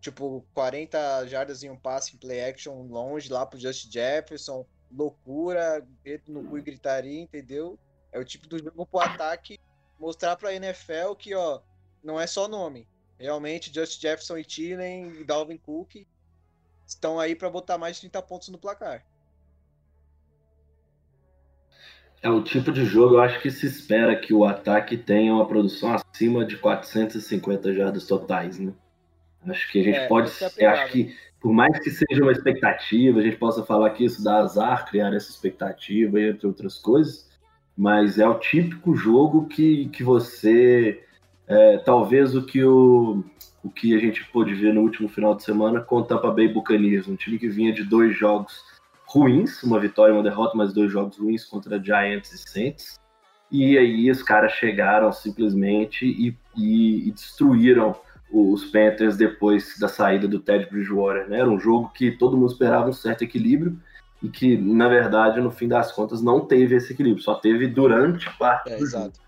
tipo 0.00 0.46
40 0.54 1.26
jardas 1.26 1.62
em 1.62 1.70
um 1.70 1.78
passe 1.78 2.14
em 2.14 2.18
play 2.18 2.44
action 2.44 2.82
longe 2.82 3.30
lá 3.30 3.44
pro 3.44 3.58
Justin 3.58 3.90
Jefferson, 3.90 4.64
loucura, 4.90 5.86
dedo 6.02 6.32
no 6.32 6.48
cu 6.48 6.58
e 6.58 6.62
gritaria, 6.62 7.20
entendeu? 7.20 7.78
É 8.12 8.18
o 8.18 8.24
tipo 8.24 8.48
do 8.48 8.58
jogo 8.58 8.86
pro 8.86 9.00
ataque 9.00 9.58
mostrar 9.98 10.36
pra 10.36 10.54
NFL 10.54 11.14
que, 11.18 11.34
ó, 11.34 11.60
não 12.02 12.20
é 12.20 12.26
só 12.26 12.48
nome. 12.48 12.88
Realmente, 13.18 13.74
Justin 13.74 14.00
Jefferson 14.00 14.38
e 14.38 14.44
Thielen 14.44 15.20
e 15.20 15.24
Dalvin 15.24 15.58
Cook 15.58 16.06
estão 16.86 17.18
aí 17.18 17.34
pra 17.34 17.50
botar 17.50 17.76
mais 17.76 17.96
de 17.96 18.02
30 18.02 18.22
pontos 18.22 18.48
no 18.48 18.58
placar. 18.58 19.04
É 22.22 22.28
o 22.30 22.42
tipo 22.42 22.72
de 22.72 22.84
jogo, 22.84 23.14
eu 23.14 23.20
acho 23.20 23.40
que 23.40 23.50
se 23.50 23.66
espera 23.66 24.16
que 24.16 24.34
o 24.34 24.44
ataque 24.44 24.96
tenha 24.96 25.32
uma 25.32 25.46
produção 25.46 25.94
acima 25.94 26.44
de 26.44 26.56
450 26.56 27.72
jardas 27.74 28.06
totais, 28.06 28.58
né? 28.58 28.72
Acho 29.46 29.70
que 29.70 29.80
a 29.80 29.84
gente 29.84 29.98
É, 29.98 30.06
pode. 30.08 30.30
é 30.58 30.66
acho 30.66 30.92
que, 30.92 31.14
por 31.40 31.52
mais 31.52 31.78
que 31.78 31.90
seja 31.90 32.22
uma 32.22 32.32
expectativa, 32.32 33.20
a 33.20 33.22
gente 33.22 33.36
possa 33.36 33.64
falar 33.64 33.90
que 33.90 34.04
isso 34.04 34.22
dá 34.22 34.38
azar 34.38 34.84
criar 34.88 35.12
essa 35.14 35.30
expectativa, 35.30 36.20
entre 36.20 36.46
outras 36.46 36.78
coisas, 36.78 37.28
mas 37.76 38.18
é 38.18 38.28
o 38.28 38.38
típico 38.38 38.94
jogo 38.96 39.46
que, 39.46 39.88
que 39.90 40.02
você 40.02 41.04
É, 41.46 41.78
talvez 41.78 42.34
o 42.36 42.44
que, 42.44 42.62
o, 42.64 43.24
o 43.62 43.70
que 43.70 43.94
a 43.94 43.98
gente 43.98 44.24
pôde 44.32 44.54
ver 44.54 44.74
no 44.74 44.82
último 44.82 45.08
final 45.08 45.34
de 45.34 45.42
semana 45.44 45.80
com 45.80 45.96
o 45.98 46.04
Tampa 46.04 46.30
Bay 46.30 46.48
Buccaneers, 46.48 47.08
um 47.08 47.16
time 47.16 47.38
que 47.38 47.48
vinha 47.48 47.72
de 47.72 47.84
dois 47.84 48.16
jogos 48.16 48.62
ruins, 49.08 49.62
uma 49.62 49.80
vitória 49.80 50.12
e 50.12 50.16
uma 50.16 50.22
derrota, 50.22 50.56
mas 50.56 50.72
dois 50.72 50.92
jogos 50.92 51.18
ruins 51.18 51.44
contra 51.44 51.82
Giants 51.82 52.32
e 52.32 52.38
Saints. 52.38 52.98
E 53.50 53.78
aí 53.78 54.10
os 54.10 54.22
caras 54.22 54.52
chegaram 54.52 55.10
simplesmente 55.12 56.04
e, 56.04 56.36
e, 56.56 57.08
e 57.08 57.12
destruíram 57.12 57.96
os 58.30 58.66
Panthers 58.66 59.16
depois 59.16 59.78
da 59.78 59.88
saída 59.88 60.28
do 60.28 60.38
Ted 60.38 60.68
Bridgewater. 60.70 61.28
Né? 61.28 61.40
Era 61.40 61.48
um 61.48 61.58
jogo 61.58 61.90
que 61.94 62.10
todo 62.12 62.36
mundo 62.36 62.52
esperava 62.52 62.88
um 62.90 62.92
certo 62.92 63.22
equilíbrio 63.22 63.78
e 64.22 64.28
que, 64.28 64.56
na 64.58 64.88
verdade, 64.88 65.40
no 65.40 65.50
fim 65.50 65.66
das 65.66 65.92
contas, 65.92 66.20
não 66.20 66.40
teve 66.40 66.74
esse 66.76 66.92
equilíbrio, 66.92 67.22
só 67.22 67.36
teve 67.36 67.66
durante 67.66 68.28
parte 68.36 68.68
É, 68.70 68.76
do 68.76 68.86
jogo. 68.86 69.06
exato. 69.06 69.20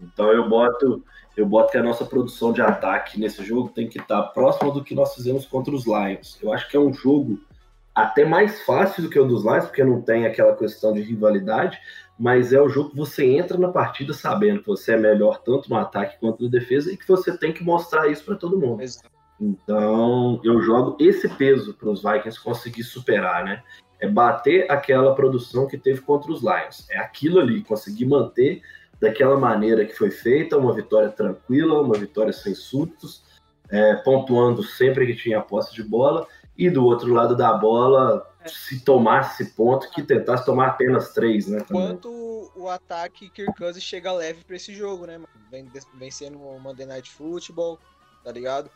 Então 0.00 0.30
eu 0.32 0.48
boto, 0.48 1.04
eu 1.36 1.44
boto 1.46 1.72
que 1.72 1.78
a 1.78 1.82
nossa 1.82 2.04
produção 2.04 2.52
de 2.52 2.62
ataque 2.62 3.20
nesse 3.20 3.44
jogo 3.44 3.68
tem 3.68 3.88
que 3.88 3.98
estar 3.98 4.22
próxima 4.22 4.70
do 4.70 4.82
que 4.82 4.94
nós 4.94 5.14
fizemos 5.14 5.44
contra 5.44 5.74
os 5.74 5.84
Lions. 5.86 6.38
Eu 6.42 6.52
acho 6.52 6.68
que 6.70 6.76
é 6.76 6.80
um 6.80 6.92
jogo 6.92 7.38
até 7.96 8.26
mais 8.26 8.60
fácil 8.60 9.02
do 9.02 9.08
que 9.08 9.18
o 9.18 9.24
dos 9.24 9.42
Lions, 9.42 9.64
porque 9.64 9.82
não 9.82 10.02
tem 10.02 10.26
aquela 10.26 10.54
questão 10.54 10.92
de 10.92 11.00
rivalidade, 11.00 11.78
mas 12.18 12.52
é 12.52 12.60
o 12.60 12.68
jogo 12.68 12.90
que 12.90 12.96
você 12.96 13.24
entra 13.24 13.56
na 13.56 13.68
partida 13.68 14.12
sabendo 14.12 14.60
que 14.60 14.66
você 14.66 14.92
é 14.92 14.96
melhor 14.98 15.38
tanto 15.42 15.70
no 15.70 15.76
ataque 15.76 16.20
quanto 16.20 16.44
na 16.44 16.50
defesa 16.50 16.92
e 16.92 16.96
que 16.96 17.08
você 17.08 17.36
tem 17.38 17.54
que 17.54 17.64
mostrar 17.64 18.06
isso 18.08 18.22
para 18.22 18.36
todo 18.36 18.60
mundo. 18.60 18.82
Exato. 18.82 19.08
Então, 19.40 20.40
eu 20.44 20.60
jogo 20.60 20.96
esse 21.00 21.26
peso 21.26 21.72
para 21.72 21.88
os 21.88 22.02
Vikings 22.02 22.42
conseguir 22.42 22.84
superar, 22.84 23.44
né? 23.44 23.62
É 23.98 24.06
bater 24.06 24.70
aquela 24.70 25.14
produção 25.14 25.66
que 25.66 25.78
teve 25.78 26.02
contra 26.02 26.30
os 26.30 26.42
Lions. 26.42 26.86
É 26.90 26.98
aquilo 26.98 27.40
ali, 27.40 27.62
conseguir 27.62 28.04
manter 28.04 28.60
daquela 29.00 29.38
maneira 29.38 29.86
que 29.86 29.94
foi 29.94 30.10
feita, 30.10 30.58
uma 30.58 30.74
vitória 30.74 31.08
tranquila, 31.08 31.80
uma 31.80 31.96
vitória 31.96 32.32
sem 32.32 32.54
sustos, 32.54 33.24
é, 33.70 33.94
pontuando 33.96 34.62
sempre 34.62 35.06
que 35.06 35.14
tinha 35.14 35.40
posse 35.40 35.74
de 35.74 35.82
bola, 35.82 36.26
e 36.58 36.70
do 36.70 36.84
outro 36.84 37.12
lado 37.12 37.36
da 37.36 37.52
bola, 37.52 38.26
se 38.46 38.80
tomasse 38.80 39.44
ponto, 39.52 39.90
que 39.90 40.02
tentasse 40.02 40.44
tomar 40.44 40.68
apenas 40.68 41.12
três, 41.12 41.46
né? 41.46 41.60
também. 41.60 41.84
Enquanto 41.84 42.50
o 42.54 42.68
ataque 42.68 43.28
Kirk 43.28 43.54
Cousins 43.56 43.84
chega 43.84 44.12
leve 44.12 44.42
pra 44.44 44.56
esse 44.56 44.74
jogo, 44.74 45.06
né? 45.06 45.20
Vem 45.50 45.70
vencendo 45.94 46.40
o 46.40 46.58
Monday 46.58 46.86
Night 46.86 47.10
Football, 47.10 47.78
tá 48.24 48.32
ligado? 48.32 48.70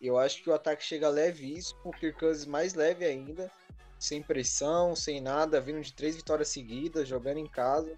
Eu 0.00 0.18
acho 0.18 0.42
que 0.42 0.50
o 0.50 0.54
ataque 0.54 0.84
chega 0.84 1.08
levíssimo, 1.08 1.80
o 1.84 1.92
Kirk 1.92 2.18
Cousins 2.18 2.46
mais 2.46 2.74
leve 2.74 3.04
ainda, 3.04 3.50
sem 3.98 4.22
pressão, 4.22 4.94
sem 4.94 5.20
nada, 5.20 5.60
vindo 5.60 5.80
de 5.80 5.92
três 5.92 6.16
vitórias 6.16 6.48
seguidas, 6.48 7.08
jogando 7.08 7.38
em 7.38 7.46
casa. 7.46 7.96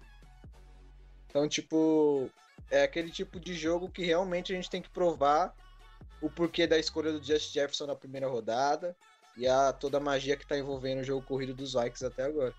Então, 1.27 1.49
tipo, 1.49 2.29
é 2.69 2.83
aquele 2.83 3.11
tipo 3.11 3.39
de 3.39 3.53
jogo 3.53 3.89
que 3.89 4.05
realmente 4.05 4.53
a 4.53 4.55
gente 4.55 4.69
tem 4.69 4.81
que 4.81 4.89
provar 4.89 5.53
o 6.21 6.29
porquê 6.29 6.65
da 6.65 6.77
escolha 6.77 7.11
do 7.11 7.23
Just 7.23 7.51
Jefferson 7.53 7.87
na 7.87 7.95
primeira 7.95 8.27
rodada 8.27 8.95
e 9.37 9.47
a 9.47 9.73
toda 9.73 9.97
a 9.97 10.01
magia 10.01 10.35
que 10.35 10.47
tá 10.47 10.57
envolvendo 10.57 11.01
o 11.01 11.03
jogo 11.03 11.25
corrido 11.25 11.53
dos 11.53 11.73
Vikings 11.73 12.05
até 12.05 12.23
agora. 12.23 12.53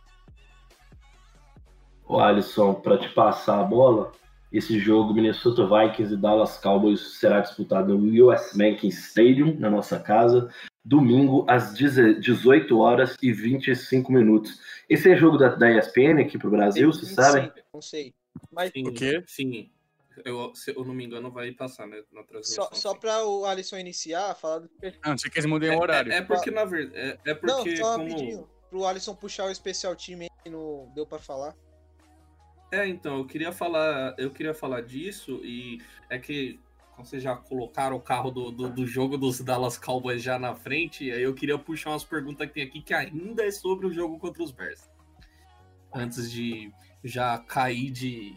O 2.09 2.18
Alisson, 2.20 2.74
para 2.74 2.99
te 2.99 3.09
passar 3.09 3.61
a 3.61 3.64
bola, 3.64 4.12
esse 4.53 4.79
jogo 4.79 5.12
Minnesota 5.12 5.66
Vikings 5.66 6.14
e 6.14 6.16
Dallas 6.16 6.57
Cowboys 6.59 7.18
será 7.18 7.41
disputado 7.41 7.99
no 7.99 8.31
US 8.31 8.53
Banking 8.57 8.89
Stadium, 8.89 9.59
na 9.59 9.68
nossa 9.68 9.99
casa, 9.99 10.49
domingo 10.85 11.45
às 11.49 11.74
18 11.74 12.79
horas 12.79 13.16
e 13.20 13.33
25 13.33 14.12
minutos. 14.12 14.61
Esse 14.89 15.11
é 15.11 15.16
jogo 15.16 15.37
da, 15.37 15.49
da 15.49 15.70
ESPN 15.77 16.20
aqui 16.20 16.39
pro 16.39 16.51
Brasil, 16.51 16.93
vocês 16.93 17.16
Não 17.16 17.24
sabem? 17.24 17.43
sei, 17.53 17.62
Não 17.74 17.83
sei. 17.83 18.14
Mas 18.53 18.70
Sim, 18.70 18.89
O 18.89 18.93
quê? 18.93 19.22
Sim. 19.27 19.70
Eu, 20.25 20.55
se 20.55 20.71
eu 20.75 20.85
não 20.85 20.95
me 20.95 21.05
engano, 21.05 21.31
vai 21.31 21.53
passar, 21.53 21.87
né? 21.87 22.03
Na 22.12 22.23
transmissão. 22.23 22.64
só, 22.64 22.75
só 22.75 22.95
pra 22.95 23.25
o 23.25 23.45
Alisson 23.45 23.79
iniciar, 23.79 24.35
falar 24.35 24.61
do 24.61 24.71
Ah, 25.03 25.11
não 25.11 25.19
sei 25.19 25.31
que 25.31 25.39
eles 25.39 25.49
mudem 25.49 25.71
o 25.71 25.81
horário. 25.81 26.12
É, 26.12 26.19
é 26.19 26.23
porque, 26.23 26.51
na 26.51 26.64
verdade. 26.64 26.99
É, 26.99 27.31
é 27.31 27.35
porque, 27.35 27.71
Não, 27.71 27.77
só 27.77 27.97
como. 27.97 28.09
rapidinho. 28.09 28.49
Pro 28.71 28.85
Alisson 28.85 29.14
puxar 29.14 29.45
o 29.45 29.51
especial 29.51 29.95
time 29.95 30.29
aí 30.45 30.51
no 30.51 30.91
deu 30.95 31.07
pra 31.07 31.19
falar. 31.19 31.55
É, 32.73 32.87
então, 32.87 33.19
eu 33.19 33.27
queria 33.27 33.53
falar, 33.53 34.14
eu 34.19 34.31
queria 34.31 34.53
falar 34.53 34.81
disso 34.83 35.41
e 35.45 35.81
é 36.11 36.19
que 36.19 36.59
vocês 36.99 37.23
já 37.23 37.37
colocaram 37.37 37.97
o 37.97 38.01
carro 38.01 38.31
do, 38.31 38.51
do, 38.51 38.69
do 38.71 38.87
jogo 38.87 39.19
dos 39.19 39.41
Dallas 39.41 39.77
Cowboys 39.79 40.23
já 40.23 40.39
na 40.39 40.55
frente, 40.55 41.11
aí 41.11 41.23
eu 41.23 41.35
queria 41.35 41.59
puxar 41.59 41.91
umas 41.91 42.05
perguntas 42.05 42.47
que 42.49 42.55
tem 42.55 42.62
aqui 42.62 42.81
que 42.81 42.95
ainda 42.95 43.45
é 43.45 43.51
sobre 43.51 43.87
o 43.87 43.93
jogo 43.93 44.19
contra 44.19 44.43
os 44.43 44.51
Bears. 44.51 44.89
Antes 45.95 46.31
de 46.31 46.73
já 47.05 47.39
cair 47.39 47.91
de, 47.91 48.37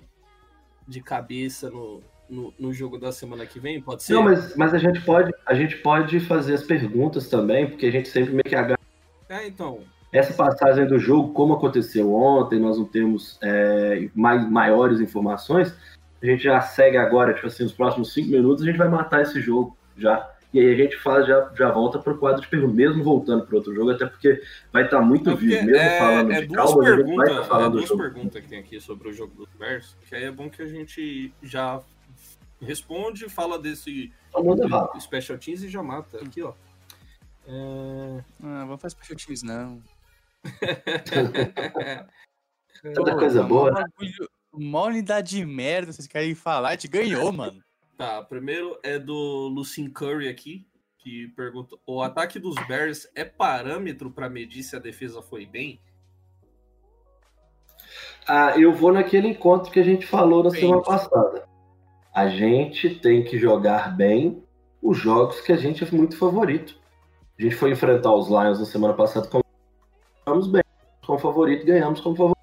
de 0.89 1.01
cabeça 1.01 1.69
no, 1.69 2.01
no, 2.29 2.53
no 2.59 2.73
jogo 2.73 2.97
da 2.97 3.11
semana 3.11 3.45
que 3.45 3.59
vem, 3.59 3.79
pode 3.79 4.03
ser? 4.03 4.13
Não, 4.13 4.23
mas, 4.23 4.55
mas 4.55 4.73
a, 4.73 4.77
gente 4.79 4.99
pode, 5.01 5.31
a 5.45 5.53
gente 5.53 5.77
pode 5.77 6.19
fazer 6.19 6.55
as 6.55 6.63
perguntas 6.63 7.29
também, 7.29 7.67
porque 7.69 7.85
a 7.85 7.91
gente 7.91 8.09
sempre 8.09 8.31
meio 8.31 8.43
que 8.43 8.55
agarra 8.55 8.79
É, 9.29 9.47
então. 9.47 9.79
essa 10.11 10.33
passagem 10.33 10.87
do 10.87 10.97
jogo, 10.97 11.31
como 11.33 11.53
aconteceu 11.53 12.13
ontem, 12.13 12.59
nós 12.59 12.77
não 12.77 12.85
temos 12.85 13.37
é, 13.43 14.09
mai- 14.15 14.49
maiores 14.49 14.99
informações. 14.99 15.73
A 16.21 16.25
gente 16.25 16.43
já 16.43 16.59
segue 16.59 16.97
agora, 16.97 17.33
tipo 17.33 17.47
assim, 17.47 17.63
nos 17.63 17.71
próximos 17.71 18.11
cinco 18.13 18.29
minutos, 18.29 18.63
a 18.63 18.65
gente 18.65 18.77
vai 18.77 18.89
matar 18.89 19.21
esse 19.21 19.39
jogo 19.39 19.77
já. 19.95 20.29
E 20.51 20.59
aí 20.59 20.73
a 20.73 20.75
gente 20.75 20.97
faz, 20.97 21.27
já, 21.27 21.51
já 21.55 21.71
volta 21.71 21.99
pro 21.99 22.17
quadro 22.17 22.41
de 22.41 22.47
perguntas, 22.47 22.75
mesmo 22.75 23.03
voltando 23.03 23.45
pro 23.45 23.57
outro 23.57 23.73
jogo, 23.73 23.91
até 23.91 24.07
porque 24.07 24.41
vai 24.73 24.85
estar 24.85 24.99
muito 24.99 25.29
É 25.29 25.33
porque 25.33 25.45
vivo, 25.47 25.65
mesmo 25.65 25.97
falando 25.99 26.31
é 26.31 26.41
de 26.41 26.47
duas 26.47 26.73
calma, 26.73 26.81
a 26.81 26.95
gente 26.95 26.95
vai 26.95 27.05
perguntas, 27.05 27.29
estar 27.29 27.41
é 27.41 27.47
falando 27.47 27.71
do 27.71 27.77
duas 27.77 27.89
jogo. 27.89 28.01
perguntas 28.01 28.41
que 28.41 28.49
tem 28.49 28.59
aqui 28.59 28.81
sobre 28.81 29.09
o 29.09 29.13
jogo 29.13 29.35
dos 29.35 29.49
Bears, 29.59 29.95
que 30.07 30.15
aí 30.15 30.23
é 30.23 30.31
bom 30.31 30.49
que 30.49 30.61
a 30.63 30.67
gente 30.67 31.31
já 31.43 31.79
responde, 32.59 33.29
fala 33.29 33.59
desse 33.59 34.11
lá. 34.33 34.99
Special 34.99 35.37
Teams 35.37 35.63
e 35.63 35.69
já 35.69 35.83
mata. 35.83 36.17
Aqui, 36.17 36.41
ó. 36.41 36.53
É... 37.47 38.23
Ah, 38.43 38.65
vamos 38.65 38.81
fazer 38.81 38.95
special 38.95 39.17
teams, 39.17 39.43
não. 39.43 39.81
Tanta 42.93 43.15
coisa 43.15 43.43
boa. 43.43 43.83
Mó 44.53 44.87
unidade 44.87 45.37
de 45.37 45.45
merda, 45.45 45.91
vocês 45.91 46.07
querem 46.07 46.33
falar, 46.33 46.69
a 46.69 46.71
gente 46.71 46.87
ganhou, 46.87 47.31
mano. 47.31 47.61
Tá, 47.99 48.23
primeiro 48.23 48.79
é 48.81 48.97
do 48.97 49.49
Lucien 49.49 49.89
Curry 49.89 50.29
aqui, 50.29 50.65
que 50.99 51.27
pergunta: 51.35 51.75
o 51.85 52.01
ataque 52.01 52.39
dos 52.39 52.55
Bears 52.65 53.11
é 53.13 53.25
parâmetro 53.25 54.09
para 54.09 54.29
medir 54.29 54.63
se 54.63 54.73
a 54.73 54.79
defesa 54.79 55.21
foi 55.21 55.45
bem? 55.45 55.81
Ah, 58.25 58.57
eu 58.57 58.71
vou 58.71 58.93
naquele 58.93 59.27
encontro 59.27 59.69
que 59.69 59.81
a 59.81 59.83
gente 59.83 60.07
falou 60.07 60.41
na 60.41 60.49
semana 60.49 60.81
passada. 60.81 61.45
A 62.15 62.29
gente 62.29 62.95
tem 63.01 63.21
que 63.21 63.37
jogar 63.37 63.93
bem 63.97 64.45
os 64.81 64.97
jogos 64.97 65.41
que 65.41 65.51
a 65.51 65.57
gente 65.57 65.83
é 65.83 65.91
muito 65.91 66.17
favorito. 66.17 66.79
A 67.37 67.41
gente 67.41 67.55
foi 67.57 67.71
enfrentar 67.71 68.13
os 68.13 68.29
Lions 68.29 68.59
na 68.59 68.65
semana 68.65 68.93
passada 68.93 69.27
como 69.27 69.43
jogamos 70.25 70.47
bem, 70.47 70.63
como 71.05 71.19
favorito, 71.19 71.65
ganhamos 71.65 71.99
como 71.99 72.15
favorito. 72.15 72.38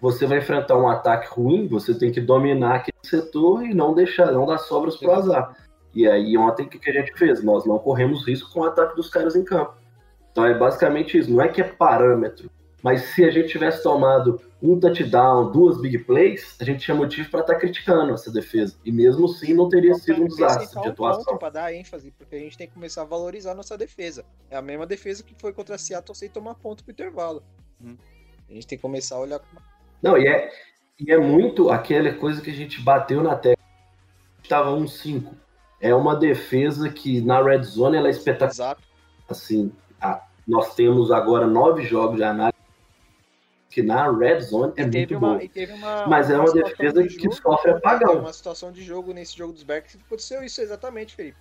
Você 0.00 0.26
vai 0.26 0.38
enfrentar 0.38 0.76
um 0.76 0.88
ataque 0.88 1.28
ruim, 1.28 1.66
você 1.66 1.94
tem 1.94 2.12
que 2.12 2.20
dominar 2.20 2.76
aquele 2.76 2.98
setor 3.02 3.64
e 3.64 3.72
não 3.72 3.94
deixar, 3.94 4.30
não 4.30 4.46
dar 4.46 4.58
sobras 4.58 4.96
pro 4.96 5.12
azar. 5.12 5.56
E 5.94 6.06
aí 6.06 6.36
ontem 6.36 6.66
o 6.66 6.68
que 6.68 6.90
a 6.90 6.92
gente 6.92 7.14
fez? 7.14 7.42
Nós 7.42 7.64
não 7.64 7.78
corremos 7.78 8.26
risco 8.26 8.52
com 8.52 8.60
o 8.60 8.64
ataque 8.64 8.94
dos 8.94 9.08
caras 9.08 9.34
em 9.34 9.42
campo. 9.44 9.74
Então 10.30 10.44
é 10.44 10.52
basicamente 10.52 11.16
isso, 11.16 11.30
não 11.30 11.40
é 11.40 11.48
que 11.48 11.62
é 11.62 11.64
parâmetro, 11.64 12.50
mas 12.82 13.02
se 13.14 13.24
a 13.24 13.30
gente 13.30 13.48
tivesse 13.48 13.82
tomado 13.82 14.40
um 14.62 14.78
touchdown, 14.78 15.50
duas 15.50 15.80
big 15.80 15.98
plays, 16.04 16.56
a 16.60 16.64
gente 16.64 16.84
tinha 16.84 16.94
motivo 16.94 17.30
para 17.30 17.40
estar 17.40 17.54
criticando 17.56 18.12
essa 18.12 18.30
defesa. 18.30 18.76
E 18.84 18.92
mesmo 18.92 19.26
assim 19.26 19.54
não 19.54 19.68
teria 19.68 19.94
Só 19.94 20.00
sido 20.00 20.22
um 20.22 20.26
desastre 20.26 20.66
de 20.66 20.88
um 20.88 20.94
ponto 20.94 21.04
atuação. 21.04 21.38
pra 21.38 21.50
dar 21.50 21.72
ênfase, 21.72 22.10
porque 22.10 22.36
a 22.36 22.38
gente 22.38 22.56
tem 22.56 22.68
que 22.68 22.74
começar 22.74 23.02
a 23.02 23.04
valorizar 23.04 23.52
a 23.52 23.54
nossa 23.54 23.76
defesa. 23.78 24.24
É 24.50 24.56
a 24.56 24.62
mesma 24.62 24.86
defesa 24.86 25.24
que 25.24 25.34
foi 25.34 25.52
contra 25.52 25.74
a 25.74 25.78
Seattle 25.78 26.14
sem 26.14 26.28
tomar 26.28 26.54
ponto 26.54 26.84
pro 26.84 26.92
intervalo. 26.92 27.42
Hum. 27.82 27.96
A 28.48 28.52
gente 28.52 28.66
tem 28.66 28.78
que 28.78 28.82
começar 28.82 29.16
a 29.16 29.20
olhar 29.20 29.38
com 29.38 29.46
Não, 30.02 30.16
e 30.18 30.26
é, 30.26 30.50
e 31.00 31.12
é 31.12 31.18
muito 31.18 31.70
aquela 31.70 32.12
coisa 32.14 32.40
que 32.40 32.50
a 32.50 32.54
gente 32.54 32.80
bateu 32.80 33.22
na 33.22 33.34
tecla. 33.36 33.64
Estava 34.42 34.70
1-5. 34.70 35.32
É 35.80 35.94
uma 35.94 36.14
defesa 36.16 36.88
que 36.88 37.20
na 37.20 37.42
red 37.42 37.62
zone 37.64 37.96
ela 37.96 38.08
é 38.08 38.10
espetacular. 38.10 38.50
exato. 38.52 38.82
Assim, 39.28 39.72
a- 40.00 40.22
nós 40.46 40.74
temos 40.74 41.10
agora 41.10 41.46
nove 41.46 41.82
jogos 41.84 42.16
de 42.16 42.24
análise 42.24 42.56
que 43.68 43.82
na 43.82 44.10
red 44.10 44.40
zone 44.40 44.72
é 44.76 44.86
muito 44.86 45.18
uma, 45.18 45.34
bom. 45.38 45.48
uma. 45.74 46.06
Mas 46.06 46.30
é 46.30 46.38
uma 46.38 46.46
situação 46.46 46.70
defesa 46.70 47.02
de 47.02 47.16
que 47.16 47.30
sofre 47.32 47.70
apagão. 47.72 48.08
Teve 48.08 48.20
uma 48.20 48.32
situação 48.32 48.72
de 48.72 48.82
jogo 48.82 49.12
nesse 49.12 49.36
jogo 49.36 49.52
dos 49.52 49.62
Bears 49.62 49.92
que 49.92 49.98
aconteceu 49.98 50.42
isso 50.42 50.60
exatamente, 50.62 51.14
Felipe. 51.14 51.36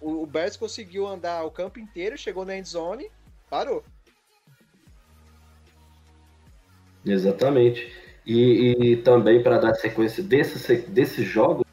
O, 0.00 0.22
o 0.22 0.26
Bears 0.26 0.56
conseguiu 0.56 1.06
andar 1.06 1.44
o 1.44 1.50
campo 1.50 1.78
inteiro, 1.78 2.16
chegou 2.16 2.44
na 2.44 2.56
end 2.56 2.66
zone, 2.68 3.10
parou. 3.50 3.84
Exatamente. 7.04 7.92
E, 8.26 8.74
e 8.78 8.96
também 8.96 9.42
para 9.42 9.58
dar 9.58 9.74
sequência 9.74 10.22
desse, 10.22 10.76
desses 10.88 11.26
jogos, 11.26 11.64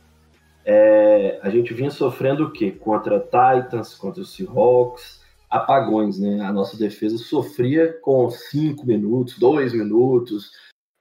é, 0.66 1.40
a 1.42 1.50
gente 1.50 1.74
vinha 1.74 1.90
sofrendo 1.90 2.46
o 2.46 2.52
quê? 2.52 2.72
Contra 2.72 3.20
Titans, 3.20 3.96
contra 3.96 4.24
Seahawks, 4.24 5.22
apagões, 5.50 6.20
né? 6.20 6.42
A 6.42 6.52
nossa 6.52 6.78
defesa 6.78 7.18
sofria 7.18 7.94
com 8.02 8.30
cinco 8.30 8.86
minutos, 8.86 9.40
dois 9.40 9.74
minutos, 9.74 10.52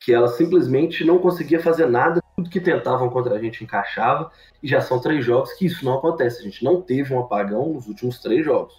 que 0.00 0.12
ela 0.12 0.28
simplesmente 0.28 1.04
não 1.04 1.18
conseguia 1.18 1.60
fazer 1.60 1.86
nada, 1.86 2.22
tudo 2.36 2.48
que 2.48 2.60
tentavam 2.60 3.10
contra 3.10 3.34
a 3.34 3.38
gente 3.38 3.62
encaixava, 3.62 4.30
e 4.62 4.68
já 4.68 4.80
são 4.80 5.00
três 5.00 5.24
jogos 5.24 5.52
que 5.52 5.66
isso 5.66 5.84
não 5.84 5.94
acontece. 5.94 6.40
A 6.40 6.44
gente 6.44 6.64
não 6.64 6.80
teve 6.80 7.12
um 7.12 7.20
apagão 7.20 7.74
nos 7.74 7.86
últimos 7.86 8.18
três 8.18 8.44
jogos. 8.44 8.74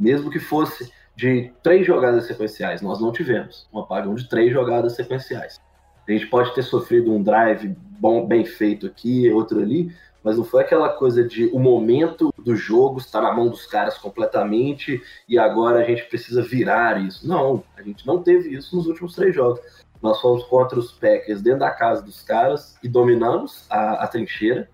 Mesmo 0.00 0.30
que 0.30 0.40
fosse 0.40 0.90
de 1.16 1.52
três 1.62 1.86
jogadas 1.86 2.26
sequenciais, 2.26 2.82
nós 2.82 3.00
não 3.00 3.12
tivemos 3.12 3.68
um 3.72 3.78
apagão 3.78 4.14
de 4.14 4.28
três 4.28 4.52
jogadas 4.52 4.94
sequenciais. 4.94 5.60
A 6.06 6.12
gente 6.12 6.26
pode 6.26 6.54
ter 6.54 6.62
sofrido 6.62 7.12
um 7.12 7.22
drive 7.22 7.74
bom, 7.98 8.26
bem 8.26 8.44
feito 8.44 8.86
aqui, 8.86 9.30
outro 9.30 9.60
ali, 9.60 9.94
mas 10.22 10.38
não 10.38 10.44
foi 10.44 10.62
aquela 10.62 10.88
coisa 10.88 11.22
de 11.22 11.46
o 11.46 11.58
momento 11.58 12.32
do 12.38 12.56
jogo 12.56 12.98
está 12.98 13.20
na 13.20 13.32
mão 13.32 13.48
dos 13.48 13.66
caras 13.66 13.98
completamente 13.98 15.02
e 15.28 15.38
agora 15.38 15.80
a 15.80 15.84
gente 15.84 16.04
precisa 16.04 16.42
virar 16.42 17.00
isso. 17.00 17.28
Não, 17.28 17.62
a 17.76 17.82
gente 17.82 18.06
não 18.06 18.22
teve 18.22 18.54
isso 18.54 18.74
nos 18.74 18.86
últimos 18.86 19.14
três 19.14 19.34
jogos. 19.34 19.60
Nós 20.02 20.20
fomos 20.20 20.44
contra 20.44 20.78
os 20.78 20.92
Packers 20.92 21.42
dentro 21.42 21.60
da 21.60 21.70
casa 21.70 22.02
dos 22.02 22.22
caras 22.22 22.78
e 22.82 22.88
dominamos 22.88 23.66
a, 23.70 24.04
a 24.04 24.06
trincheira. 24.06 24.68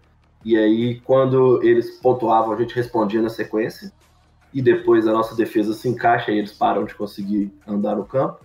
E 0.45 0.57
aí, 0.57 1.01
quando 1.01 1.63
eles 1.63 1.99
pontuavam, 2.01 2.53
a 2.53 2.57
gente 2.57 2.75
respondia 2.75 3.21
na 3.21 3.29
sequência. 3.29 3.93
E 4.53 4.61
depois 4.61 5.07
a 5.07 5.13
nossa 5.13 5.35
defesa 5.35 5.75
se 5.75 5.89
encaixa 5.89 6.33
e 6.33 6.39
eles 6.39 6.53
param 6.53 6.85
de 6.85 6.95
conseguir 6.95 7.53
andar 7.67 7.97
no 7.97 8.05
campo 8.05 8.41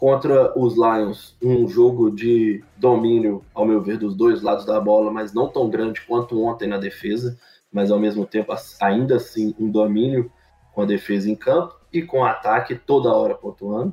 contra 0.00 0.58
os 0.58 0.76
Lions, 0.76 1.36
um 1.42 1.68
jogo 1.68 2.10
de 2.10 2.64
domínio, 2.78 3.44
ao 3.52 3.66
meu 3.66 3.82
ver, 3.82 3.98
dos 3.98 4.14
dois 4.14 4.40
lados 4.40 4.64
da 4.64 4.80
bola, 4.80 5.12
mas 5.12 5.34
não 5.34 5.46
tão 5.46 5.68
grande 5.68 6.00
quanto 6.00 6.42
ontem 6.42 6.66
na 6.66 6.78
defesa, 6.78 7.38
mas 7.70 7.90
ao 7.90 7.98
mesmo 7.98 8.24
tempo 8.24 8.50
ainda 8.80 9.16
assim 9.16 9.54
um 9.60 9.70
domínio 9.70 10.32
com 10.72 10.80
a 10.80 10.86
defesa 10.86 11.30
em 11.30 11.36
campo 11.36 11.78
e 11.92 12.00
com 12.00 12.20
o 12.20 12.24
ataque 12.24 12.74
toda 12.76 13.12
hora 13.12 13.34
pontuando. 13.34 13.92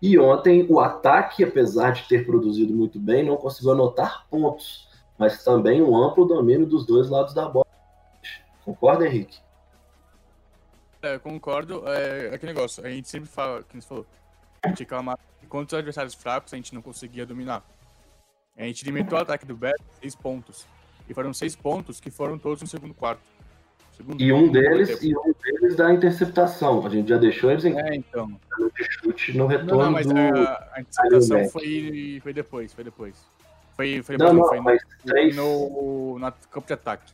E 0.00 0.18
ontem 0.18 0.66
o 0.70 0.80
ataque, 0.80 1.44
apesar 1.44 1.90
de 1.90 2.08
ter 2.08 2.24
produzido 2.24 2.72
muito 2.72 2.98
bem, 2.98 3.22
não 3.22 3.36
conseguiu 3.36 3.72
anotar 3.72 4.26
pontos, 4.30 4.88
mas 5.18 5.44
também 5.44 5.82
um 5.82 5.94
amplo 5.94 6.24
domínio 6.24 6.64
dos 6.64 6.86
dois 6.86 7.10
lados 7.10 7.34
da 7.34 7.46
bola. 7.46 7.66
Concorda, 8.64 9.06
Henrique? 9.06 9.41
É, 11.02 11.18
concordo. 11.18 11.82
É, 11.88 12.28
é 12.28 12.34
aquele 12.34 12.52
negócio, 12.52 12.84
a 12.84 12.88
gente 12.88 13.08
sempre 13.08 13.28
fala, 13.28 13.62
que 13.62 13.74
você 13.74 13.86
falou, 13.86 14.06
a 14.62 14.68
gente 14.68 14.80
reclamava 14.80 15.18
que 15.40 15.46
contra 15.46 15.76
os 15.76 15.78
adversários 15.78 16.14
fracos 16.14 16.52
a 16.54 16.56
gente 16.56 16.74
não 16.74 16.80
conseguia 16.80 17.26
dominar. 17.26 17.64
A 18.56 18.62
gente 18.64 18.84
limitou 18.84 19.18
o 19.18 19.22
ataque 19.22 19.44
do 19.44 19.56
Bears 19.56 19.80
seis 20.00 20.14
pontos. 20.14 20.66
E 21.08 21.14
foram 21.14 21.32
seis 21.32 21.56
pontos 21.56 21.98
que 22.00 22.10
foram 22.10 22.38
todos 22.38 22.62
no 22.62 22.68
segundo 22.68 22.94
quarto. 22.94 23.20
Segundo 23.96 24.22
e 24.22 24.32
um 24.32 24.50
deles 24.50 25.02
e 25.02 25.14
um 25.16 25.34
deles 25.42 25.76
da 25.76 25.92
interceptação. 25.92 26.86
A 26.86 26.88
gente 26.88 27.08
já 27.08 27.18
deixou 27.18 27.50
eles 27.50 27.64
em 27.64 27.78
é, 27.78 27.94
então. 27.94 28.40
chute 29.02 29.36
no 29.36 29.46
retorno. 29.46 29.76
Não, 29.76 29.84
não 29.84 29.92
mas 29.92 30.06
a, 30.10 30.70
a 30.74 30.80
interceptação 30.80 31.48
foi, 31.48 32.20
foi 32.22 32.32
depois, 32.32 32.72
foi 32.72 32.84
depois. 32.84 33.26
Foi, 33.74 34.02
foi, 34.02 34.16
não, 34.16 34.32
não, 34.32 34.48
foi 34.48 34.60
mas 34.60 34.80
no, 34.82 35.12
três... 35.12 35.36
no, 35.36 36.18
no 36.18 36.32
campo 36.50 36.66
de 36.66 36.72
ataque. 36.72 37.12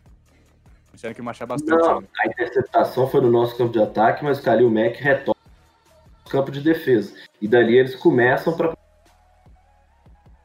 Tiveram 0.98 1.14
que 1.14 1.22
marchar 1.22 1.46
bastante. 1.46 1.80
Não, 1.80 1.98
a 1.98 2.26
interceptação 2.26 3.06
foi 3.06 3.20
no 3.20 3.30
nosso 3.30 3.56
campo 3.56 3.72
de 3.72 3.80
ataque, 3.80 4.24
mas 4.24 4.40
o 4.40 4.42
Kalil 4.42 4.68
Mack 4.68 5.00
retorna 5.00 5.40
no 6.24 6.30
campo 6.30 6.50
de 6.50 6.60
defesa. 6.60 7.14
E 7.40 7.46
dali 7.46 7.78
eles 7.78 7.94
começam 7.94 8.56
para. 8.56 8.76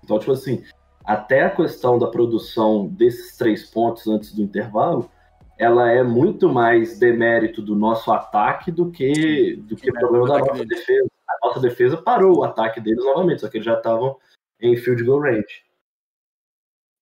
Então, 0.04 0.20
tipo 0.20 0.32
assim, 0.32 0.64
até 1.04 1.42
a 1.42 1.50
questão 1.50 1.98
da 1.98 2.06
produção 2.06 2.88
desses 2.88 3.36
três 3.36 3.68
pontos 3.68 4.08
antes 4.08 4.32
do 4.32 4.44
intervalo, 4.44 5.10
ela 5.58 5.90
é 5.90 6.04
muito 6.04 6.48
mais 6.48 7.00
demérito 7.00 7.60
do 7.60 7.76
nosso 7.76 8.12
ataque 8.12 8.72
do 8.72 8.92
que 8.92 9.56
do 9.56 9.76
que, 9.76 9.92
que 9.92 9.92
problema 9.92 10.28
da 10.28 10.38
nossa 10.38 10.54
deles. 10.54 10.68
defesa. 10.68 11.08
A 11.28 11.48
nossa 11.48 11.60
defesa 11.62 11.98
parou 11.98 12.38
o 12.38 12.44
ataque 12.44 12.80
deles 12.80 13.04
novamente, 13.04 13.42
só 13.42 13.50
que 13.50 13.58
eles 13.58 13.66
já 13.66 13.74
estavam 13.74 14.18
em 14.62 14.76
field 14.76 15.04
goal 15.04 15.22
range. 15.22 15.64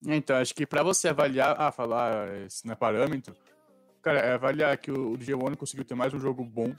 Então, 0.06 0.38
acho 0.38 0.56
que 0.56 0.66
para 0.66 0.84
você 0.84 1.10
avaliar, 1.10 1.56
ah, 1.60 1.72
falar 1.72 2.28
esse 2.46 2.66
não 2.66 2.74
é 2.74 2.76
parâmetro, 2.76 3.36
cara, 4.02 4.20
é 4.20 4.34
avaliar 4.34 4.76
que 4.78 4.92
o, 4.92 5.14
o 5.14 5.18
DJ1 5.18 5.56
conseguiu 5.56 5.86
ter 5.86 5.96
mais 5.96 6.14
um 6.14 6.20
jogo 6.20 6.44
bom 6.44 6.74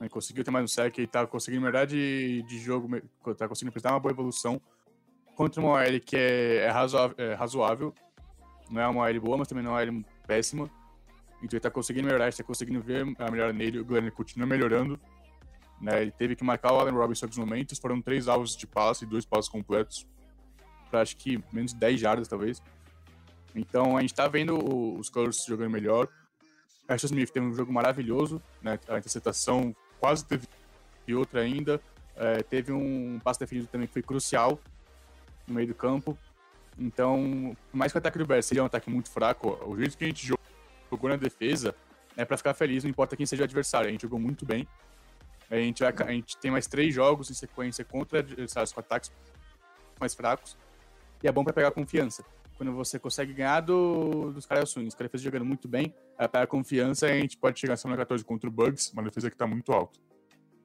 né, 0.00 0.08
conseguiu 0.08 0.42
ter 0.42 0.50
mais 0.50 0.64
um 0.64 0.68
sec 0.68 0.96
e 0.98 1.06
tá 1.06 1.26
conseguindo 1.26 1.60
melhorar 1.60 1.84
de, 1.84 2.42
de 2.48 2.58
jogo, 2.58 2.88
tá 3.36 3.46
conseguindo 3.46 3.68
apresentar 3.68 3.92
uma 3.92 4.00
boa 4.00 4.12
evolução 4.12 4.60
contra 5.36 5.60
uma 5.60 5.72
OL 5.72 6.00
que 6.00 6.16
é, 6.16 6.56
é, 6.64 6.70
razoável, 6.70 7.14
é, 7.18 7.34
razoável, 7.34 7.94
não 8.70 8.80
é 8.80 8.88
uma 8.88 9.04
OL 9.04 9.20
boa, 9.20 9.36
mas 9.36 9.48
também 9.48 9.62
não 9.62 9.78
é 9.78 9.84
uma 9.84 9.98
OL 9.98 10.04
péssima. 10.26 10.70
Então 11.42 11.56
ele 11.56 11.60
tá 11.60 11.70
conseguindo 11.70 12.06
melhorar, 12.06 12.28
está 12.28 12.42
conseguindo 12.42 12.80
ver 12.80 13.06
a 13.18 13.30
melhora 13.30 13.52
nele, 13.52 13.78
o 13.78 13.84
Glenn 13.84 14.10
continua 14.10 14.46
melhorando. 14.46 14.98
Né, 15.80 16.02
ele 16.02 16.10
teve 16.10 16.36
que 16.36 16.44
marcar 16.44 16.72
o 16.72 16.78
Allen 16.78 16.94
Robinson 16.94 17.24
em 17.24 17.28
alguns 17.28 17.38
momentos, 17.38 17.78
foram 17.78 18.00
três 18.02 18.28
alvos 18.28 18.56
de 18.56 18.66
passe 18.66 19.04
e 19.04 19.08
dois 19.08 19.24
passos 19.24 19.48
completos, 19.48 20.06
para 20.90 21.02
acho 21.02 21.16
que 21.16 21.42
menos 21.52 21.72
de 21.72 21.78
10 21.78 22.00
jardas, 22.00 22.28
talvez. 22.28 22.62
Então 23.54 23.96
a 23.96 24.00
gente 24.00 24.14
tá 24.14 24.28
vendo 24.28 24.56
os 24.98 25.08
Colors 25.08 25.44
jogando 25.46 25.70
melhor. 25.70 26.08
Ashton 26.88 27.06
Smith 27.06 27.30
teve 27.30 27.46
um 27.46 27.54
jogo 27.54 27.72
maravilhoso, 27.72 28.42
né, 28.60 28.78
a 28.88 28.98
interceptação 28.98 29.74
quase 30.00 30.24
teve 30.24 30.46
outra 31.14 31.40
ainda. 31.40 31.80
É, 32.16 32.42
teve 32.42 32.72
um 32.72 33.18
passe 33.22 33.40
definido 33.40 33.66
também 33.68 33.86
que 33.86 33.92
foi 33.92 34.02
crucial 34.02 34.60
no 35.46 35.54
meio 35.54 35.68
do 35.68 35.74
campo. 35.74 36.18
Então, 36.78 37.56
mais 37.72 37.92
que 37.92 37.98
o 37.98 38.00
ataque 38.00 38.18
do 38.18 38.26
Bears 38.26 38.46
seja 38.46 38.62
um 38.62 38.66
ataque 38.66 38.90
muito 38.90 39.10
fraco, 39.10 39.58
o 39.66 39.76
jeito 39.76 39.96
que 39.96 40.04
a 40.04 40.06
gente 40.06 40.26
jogou 40.90 41.10
na 41.10 41.16
defesa 41.16 41.74
é 42.16 42.24
para 42.24 42.36
ficar 42.36 42.54
feliz, 42.54 42.84
não 42.84 42.90
importa 42.90 43.16
quem 43.16 43.26
seja 43.26 43.42
o 43.42 43.44
adversário. 43.44 43.88
A 43.88 43.92
gente 43.92 44.02
jogou 44.02 44.18
muito 44.18 44.44
bem. 44.44 44.66
A 45.50 45.56
gente, 45.56 45.82
vai, 45.82 45.92
a 46.06 46.12
gente 46.12 46.36
tem 46.36 46.50
mais 46.50 46.66
três 46.66 46.94
jogos 46.94 47.30
em 47.30 47.34
sequência 47.34 47.84
contra 47.84 48.20
adversários 48.20 48.72
com 48.72 48.80
ataques 48.80 49.10
mais 49.98 50.14
fracos. 50.14 50.56
E 51.22 51.28
é 51.28 51.32
bom 51.32 51.44
para 51.44 51.52
pegar 51.52 51.70
confiança. 51.70 52.24
Quando 52.56 52.72
você 52.72 52.98
consegue 52.98 53.32
ganhar 53.32 53.60
do, 53.60 54.32
dos 54.32 54.44
caras 54.44 54.74
ruins, 54.74 54.88
os 54.88 54.94
caras 54.94 55.20
jogando 55.20 55.44
muito 55.44 55.66
bem, 55.66 55.94
é, 56.18 56.28
pega 56.28 56.46
confiança 56.46 57.08
e 57.08 57.12
a 57.12 57.20
gente 57.20 57.36
pode 57.36 57.58
chegar 57.58 57.74
a 57.74 57.76
semana 57.76 57.96
14 57.98 58.24
contra 58.24 58.48
o 58.48 58.52
Bugs, 58.52 58.92
uma 58.92 59.02
defesa 59.02 59.30
que 59.30 59.34
está 59.34 59.46
muito 59.46 59.72
alta. 59.72 59.98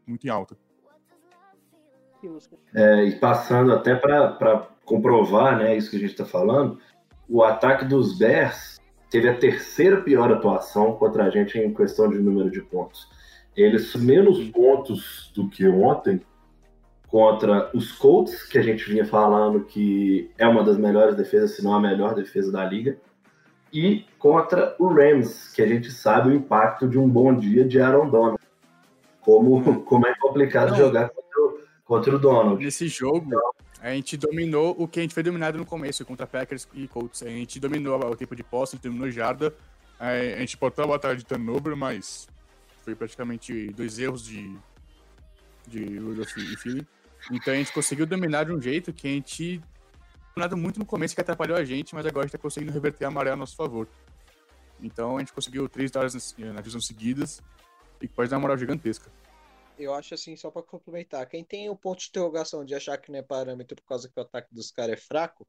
Muito 0.05 0.25
em 0.25 0.29
alta. 0.29 0.57
É, 2.73 3.05
e 3.05 3.19
passando 3.19 3.71
até 3.73 3.95
para 3.95 4.67
comprovar 4.83 5.57
né, 5.57 5.77
isso 5.77 5.89
que 5.89 5.95
a 5.95 5.99
gente 5.99 6.11
está 6.11 6.25
falando, 6.25 6.79
o 7.29 7.43
ataque 7.43 7.85
dos 7.85 8.17
Bears 8.17 8.79
teve 9.09 9.29
a 9.29 9.37
terceira 9.37 10.01
pior 10.01 10.31
atuação 10.31 10.93
contra 10.97 11.25
a 11.25 11.29
gente 11.29 11.57
em 11.57 11.73
questão 11.73 12.09
de 12.09 12.19
número 12.19 12.49
de 12.49 12.61
pontos. 12.61 13.07
Eles 13.55 13.95
menos 13.95 14.49
pontos 14.49 15.31
do 15.33 15.49
que 15.49 15.67
ontem 15.67 16.21
contra 17.15 17.71
os 17.73 17.93
Colts, 17.93 18.43
que 18.43 18.57
a 18.57 18.61
gente 18.61 18.89
vinha 18.89 19.05
falando 19.05 19.63
que 19.63 20.29
é 20.37 20.45
uma 20.45 20.61
das 20.65 20.77
melhores 20.77 21.15
defesas, 21.15 21.55
se 21.55 21.63
não 21.63 21.73
a 21.73 21.79
melhor 21.79 22.13
defesa 22.13 22.51
da 22.51 22.65
liga, 22.65 22.97
e 23.71 24.03
contra 24.19 24.75
o 24.77 24.89
Rams, 24.89 25.49
que 25.53 25.61
a 25.61 25.65
gente 25.65 25.93
sabe 25.93 26.27
o 26.27 26.33
impacto 26.33 26.89
de 26.89 26.99
um 26.99 27.07
bom 27.07 27.33
dia 27.33 27.63
de 27.63 27.79
Aaron 27.79 28.09
Donald. 28.09 28.43
Como, 29.21 29.63
como 29.85 30.05
é 30.05 30.13
complicado 30.15 30.71
não. 30.71 30.77
jogar 30.77 31.07
contra 31.07 31.41
o, 31.41 31.59
contra 31.85 32.15
o 32.17 32.19
Donald. 32.19 32.61
Nesse 32.61 32.89
jogo, 32.89 33.31
a 33.79 33.91
gente 33.91 34.17
dominou 34.17 34.75
o 34.77 34.85
que 34.85 34.99
a 34.99 35.01
gente 35.01 35.13
foi 35.13 35.23
dominado 35.23 35.57
no 35.57 35.65
começo, 35.65 36.03
contra 36.03 36.27
Packers 36.27 36.67
e 36.73 36.85
Colts. 36.85 37.23
A 37.23 37.29
gente 37.29 37.61
dominou 37.61 37.97
o 37.97 38.15
tempo 38.17 38.35
de 38.35 38.43
posse, 38.43 38.75
a 38.75 38.75
gente 38.75 38.89
dominou 38.89 39.09
jarda. 39.09 39.55
A 39.97 40.39
gente 40.39 40.57
botou 40.57 40.83
a 40.83 40.87
batalha 40.89 41.15
de 41.15 41.23
turnover, 41.23 41.77
mas 41.77 42.27
foi 42.83 42.93
praticamente 42.93 43.71
dois 43.71 43.99
erros 43.99 44.21
de, 44.25 44.53
de 45.65 45.97
Rudolph 45.97 46.35
e 46.35 46.57
Philly. 46.57 46.85
Então 47.31 47.53
a 47.53 47.57
gente 47.57 47.71
conseguiu 47.71 48.05
dominar 48.05 48.45
de 48.45 48.51
um 48.51 48.61
jeito 48.61 48.93
que 48.93 49.07
a 49.07 49.11
gente 49.11 49.61
nada 50.35 50.55
muito 50.55 50.77
no 50.77 50.85
começo 50.85 51.15
que 51.15 51.21
atrapalhou 51.21 51.57
a 51.57 51.63
gente, 51.63 51.95
mas 51.95 52.05
agora 52.05 52.25
a 52.25 52.27
gente 52.27 52.33
tá 52.33 52.37
conseguindo 52.37 52.71
reverter 52.71 53.05
a 53.05 53.11
maré 53.11 53.31
a 53.31 53.35
nosso 53.35 53.55
favor. 53.55 53.87
Então 54.81 55.15
a 55.15 55.19
gente 55.19 55.31
conseguiu 55.31 55.67
três 55.69 55.89
vitórias 55.89 56.35
na 56.37 56.59
divisão 56.59 56.81
seguidas 56.81 57.41
e 58.01 58.07
pode 58.07 58.29
dar 58.29 58.35
uma 58.35 58.41
moral 58.41 58.57
gigantesca. 58.57 59.09
Eu 59.77 59.93
acho 59.93 60.13
assim, 60.13 60.35
só 60.35 60.51
para 60.51 60.61
complementar, 60.61 61.25
quem 61.27 61.43
tem 61.43 61.69
o 61.69 61.75
ponto 61.75 61.99
de 61.99 62.09
interrogação 62.09 62.63
de 62.63 62.75
achar 62.75 62.97
que 62.97 63.11
não 63.11 63.19
é 63.19 63.21
parâmetro 63.21 63.75
por 63.75 63.87
causa 63.87 64.09
que 64.09 64.17
o 64.19 64.21
ataque 64.23 64.53
dos 64.53 64.71
caras 64.71 64.93
é 64.93 64.97
fraco, 64.97 65.45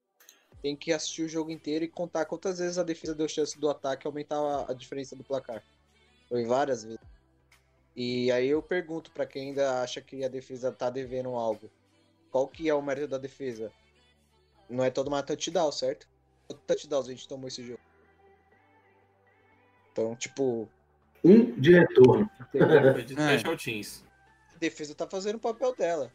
tem 0.63 0.75
que 0.75 0.93
assistir 0.93 1.23
o 1.23 1.29
jogo 1.29 1.51
inteiro 1.51 1.85
e 1.85 1.89
contar 1.89 2.25
quantas 2.25 2.59
vezes 2.59 2.79
a 2.79 2.83
defesa 2.83 3.15
deu 3.15 3.29
chance 3.29 3.59
do 3.59 3.69
ataque 3.69 4.07
aumentar 4.07 4.67
a 4.69 4.73
diferença 4.73 5.15
do 5.15 5.23
placar. 5.23 5.63
Foi 6.29 6.45
várias 6.45 6.83
vezes. 6.83 7.16
E 7.97 8.31
aí 8.31 8.49
eu 8.49 8.63
pergunto 8.63 9.11
para 9.11 9.25
quem 9.25 9.49
ainda 9.49 9.81
acha 9.81 10.03
que 10.03 10.23
a 10.23 10.29
defesa 10.29 10.71
tá 10.71 10.91
devendo 10.91 11.31
algo. 11.31 11.71
Qual 12.31 12.47
que 12.47 12.69
é 12.69 12.75
o 12.75 12.83
mérito 12.83 13.09
da 13.09 13.17
defesa? 13.17 13.73
Não 14.69 14.85
é 14.85 14.91
todo 14.91 15.09
uma 15.09 15.23
touchdown, 15.23 15.73
certo? 15.73 16.07
Touchdowns 16.67 17.09
a 17.09 17.11
gente 17.11 17.27
tomou 17.27 17.49
esse 17.49 17.65
jogo? 17.65 17.81
Então, 19.93 20.15
tipo... 20.15 20.69
Um 21.25 21.59
de 21.59 21.73
retorno. 21.73 22.31
É. 22.55 24.55
A 24.55 24.59
defesa 24.59 24.95
tá 24.95 25.07
fazendo 25.07 25.37
o 25.37 25.41
papel 25.41 25.75
dela. 25.75 26.13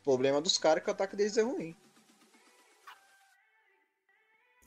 O 0.00 0.04
problema 0.04 0.40
dos 0.40 0.58
caras 0.58 0.78
é 0.78 0.84
que 0.84 0.90
o 0.90 0.92
ataque 0.92 1.16
deles 1.16 1.36
é 1.36 1.42
ruim. 1.42 1.76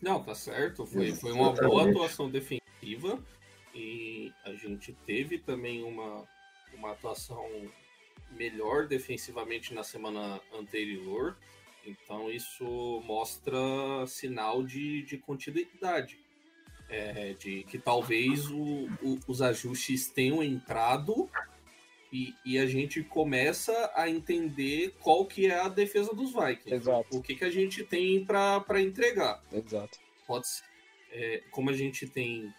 Não, 0.01 0.22
tá 0.24 0.36
certo. 0.36 0.86
Foi, 0.86 1.14
foi 1.14 1.32
uma 1.32 1.53
boa 1.53 1.89
atuação 1.89 2.30
defensiva. 2.30 3.24
E 3.74 4.32
a 4.43 4.53
gente 4.53 4.93
teve 5.05 5.38
também 5.38 5.84
uma, 5.84 6.28
uma 6.74 6.91
atuação 6.91 7.47
melhor 8.32 8.88
defensivamente 8.88 9.74
na 9.74 9.84
semana 9.84 10.41
anterior. 10.53 11.38
Então 11.86 12.30
isso 12.32 13.01
mostra 13.05 13.57
sinal 14.07 14.63
de, 14.63 15.03
de 15.03 15.17
continuidade. 15.17 16.19
É, 16.89 17.34
de 17.39 17.63
que 17.63 17.80
talvez 17.80 18.51
o, 18.51 18.89
o, 19.01 19.17
os 19.26 19.41
ajustes 19.41 20.09
tenham 20.09 20.43
entrado 20.43 21.30
e, 22.11 22.36
e, 22.43 22.59
a 22.59 22.65
gente 22.65 23.01
começa 23.01 23.89
a 23.95 24.09
entender 24.09 24.93
qual 24.99 25.26
que 25.26 25.47
é 25.47 25.57
a 25.57 25.69
defesa 25.69 26.13
dos 26.13 26.34
Vikings. 26.34 26.74
Exato. 26.74 27.17
O 27.17 27.22
que, 27.22 27.36
que 27.36 27.45
a 27.45 27.49
gente 27.49 27.86
tem 27.86 28.26
para 28.26 28.82
entregar. 28.82 29.41
Exato. 29.53 29.97
Pode 30.28 30.49
ser. 30.49 30.65
É, 31.13 31.43
como 31.51 31.69
a 31.69 31.74
gente 31.74 32.05
tem 32.05 32.53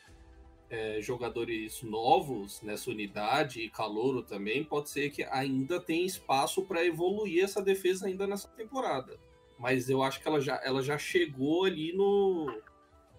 é, 0.72 1.02
jogadores 1.02 1.82
novos 1.82 2.62
nessa 2.62 2.90
unidade 2.90 3.60
e 3.60 3.68
calouro 3.68 4.22
também, 4.22 4.64
pode 4.64 4.88
ser 4.88 5.10
que 5.10 5.22
ainda 5.24 5.78
tem 5.78 6.06
espaço 6.06 6.62
para 6.62 6.82
evoluir 6.82 7.44
essa 7.44 7.60
defesa 7.60 8.06
ainda 8.06 8.26
nessa 8.26 8.48
temporada. 8.48 9.18
Mas 9.58 9.90
eu 9.90 10.02
acho 10.02 10.22
que 10.22 10.26
ela 10.26 10.40
já, 10.40 10.58
ela 10.64 10.82
já 10.82 10.96
chegou 10.96 11.66
ali 11.66 11.92
no. 11.92 12.58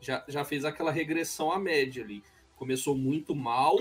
Já, 0.01 0.25
já 0.27 0.43
fez 0.43 0.65
aquela 0.65 0.91
regressão 0.91 1.51
à 1.51 1.59
média 1.59 2.03
ali. 2.03 2.23
Começou 2.55 2.97
muito 2.97 3.35
mal. 3.35 3.79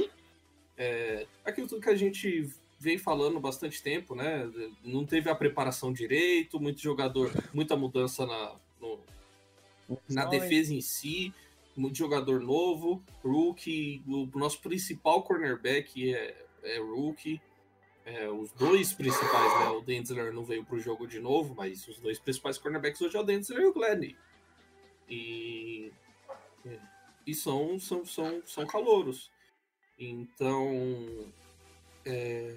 É, 0.77 1.27
aquilo 1.43 1.67
tudo 1.67 1.81
que 1.81 1.89
a 1.89 1.97
gente 1.97 2.51
vem 2.79 2.99
falando 2.99 3.41
bastante 3.41 3.83
tempo, 3.83 4.15
né? 4.15 4.51
Não 4.85 5.07
teve 5.07 5.31
a 5.31 5.35
preparação 5.35 5.95
direito, 5.95 6.61
muito 6.61 6.81
jogador, 6.81 7.33
muita 7.55 7.75
mudança 7.75 8.27
na, 8.27 8.55
no, 8.79 9.01
na 10.11 10.27
defesa 10.27 10.75
em 10.75 10.83
si 10.83 11.33
muito 11.77 11.97
jogador 11.97 12.41
novo, 12.41 13.03
rookie, 13.25 14.03
o 14.07 14.27
nosso 14.39 14.61
principal 14.61 15.23
cornerback 15.23 16.15
é, 16.15 16.47
é 16.63 16.79
rookie. 16.79 17.41
É, 18.05 18.29
os 18.29 18.51
dois 18.53 18.93
principais, 18.93 19.61
né? 19.61 19.69
O 19.71 19.81
Denzler 19.81 20.33
não 20.33 20.45
veio 20.45 20.65
para 20.65 20.75
o 20.75 20.81
jogo 20.81 21.07
de 21.07 21.21
novo, 21.21 21.55
mas 21.55 21.87
os 21.87 21.99
dois 21.99 22.19
principais 22.19 22.59
cornerbacks 22.59 23.01
hoje 23.01 23.17
é 23.17 23.21
o 23.21 23.25
Denzler 23.25 23.61
e 23.61 23.67
o 23.67 23.73
Glenn. 23.73 24.15
E, 25.09 25.93
e 27.27 27.35
são, 27.35 27.79
são, 27.79 28.05
são, 28.05 28.43
são 28.45 28.67
calouros. 28.67 29.31
Então, 29.99 31.33
é, 32.05 32.57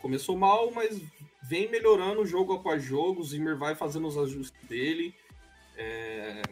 começou 0.00 0.36
mal, 0.36 0.72
mas 0.72 1.00
vem 1.42 1.70
melhorando 1.70 2.26
jogo 2.26 2.54
após 2.54 2.82
jogo. 2.82 3.20
O 3.20 3.24
Zimmer 3.24 3.56
vai 3.56 3.76
fazendo 3.76 4.08
os 4.08 4.18
ajustes 4.18 4.68
dele. 4.68 5.14
É, 5.76 6.42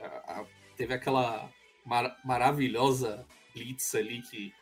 a, 0.00 0.40
a 0.40 0.46
teve 0.76 0.94
aquela 0.94 1.50
mar 1.84 2.18
maravilhosa 2.24 3.26
blitz 3.54 3.94
ali 3.94 4.22
que 4.22 4.52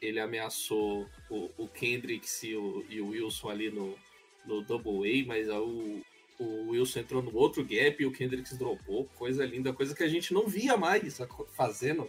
ele 0.00 0.20
ameaçou 0.20 1.08
o, 1.28 1.50
o 1.56 1.68
Kendricks 1.68 2.42
e 2.44 2.54
o, 2.54 2.84
e 2.88 3.00
o 3.00 3.08
Wilson 3.08 3.48
ali 3.48 3.70
no, 3.70 3.98
no 4.44 4.62
Double 4.62 5.22
A, 5.22 5.26
mas 5.26 5.48
o, 5.48 6.00
o 6.38 6.70
Wilson 6.70 7.00
entrou 7.00 7.22
no 7.22 7.34
outro 7.34 7.64
gap 7.64 8.00
e 8.00 8.06
o 8.06 8.12
Kendricks 8.12 8.56
dropou. 8.56 9.06
Coisa 9.16 9.44
linda, 9.44 9.72
coisa 9.72 9.94
que 9.94 10.04
a 10.04 10.08
gente 10.08 10.32
não 10.32 10.46
via 10.46 10.76
mais 10.76 11.18
fazendo. 11.56 12.08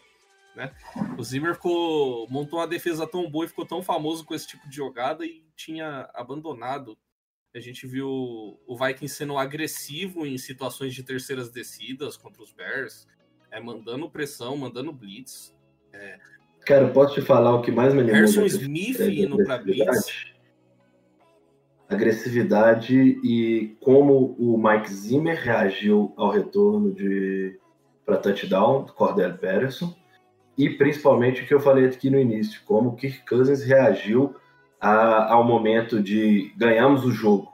Né? 0.55 0.73
O 1.17 1.23
Zimmer 1.23 1.55
ficou, 1.55 2.27
montou 2.29 2.59
uma 2.59 2.67
defesa 2.67 3.05
tão 3.05 3.29
boa 3.29 3.45
e 3.45 3.49
ficou 3.49 3.65
tão 3.65 3.81
famoso 3.81 4.23
com 4.23 4.33
esse 4.33 4.47
tipo 4.47 4.69
de 4.69 4.75
jogada 4.75 5.25
e 5.25 5.43
tinha 5.55 6.09
abandonado. 6.13 6.97
A 7.55 7.59
gente 7.61 7.87
viu 7.87 8.09
o 8.67 8.77
Vikings 8.77 9.15
sendo 9.15 9.37
agressivo 9.37 10.25
em 10.25 10.37
situações 10.37 10.93
de 10.93 11.01
terceiras 11.01 11.49
descidas 11.49 12.17
contra 12.17 12.43
os 12.43 12.51
Bears, 12.51 13.07
é, 13.49 13.61
mandando 13.61 14.09
pressão, 14.09 14.57
mandando 14.57 14.91
blitz. 14.91 15.55
É... 15.93 16.19
Cara, 16.65 16.89
posso 16.89 17.13
te 17.13 17.21
falar 17.21 17.55
o 17.55 17.61
que 17.61 17.71
mais 17.71 17.93
me 17.93 18.01
animou? 18.01 18.17
Harrison 18.17 18.45
Smith 18.45 18.99
indo 18.99 19.41
para 19.45 19.59
blitz. 19.59 20.25
Agressividade 21.87 22.93
e 23.23 23.77
como 23.79 24.35
o 24.37 24.57
Mike 24.57 24.91
Zimmer 24.91 25.39
reagiu 25.41 26.13
ao 26.17 26.31
retorno 26.31 26.93
de 26.93 27.57
para 28.05 28.17
touchdown 28.17 28.83
do 28.83 28.93
Cordell 28.93 29.31
Patterson 29.37 29.95
e 30.57 30.69
principalmente 30.71 31.41
o 31.41 31.47
que 31.47 31.53
eu 31.53 31.59
falei 31.61 31.85
aqui 31.85 32.09
no 32.09 32.19
início, 32.19 32.61
como 32.65 32.89
o 32.89 32.95
Kirk 32.95 33.25
Cousins 33.25 33.63
reagiu 33.63 34.35
a, 34.85 35.33
ao 35.33 35.43
momento 35.43 35.99
de 35.99 36.53
ganhamos 36.55 37.03
o 37.03 37.11
jogo, 37.11 37.51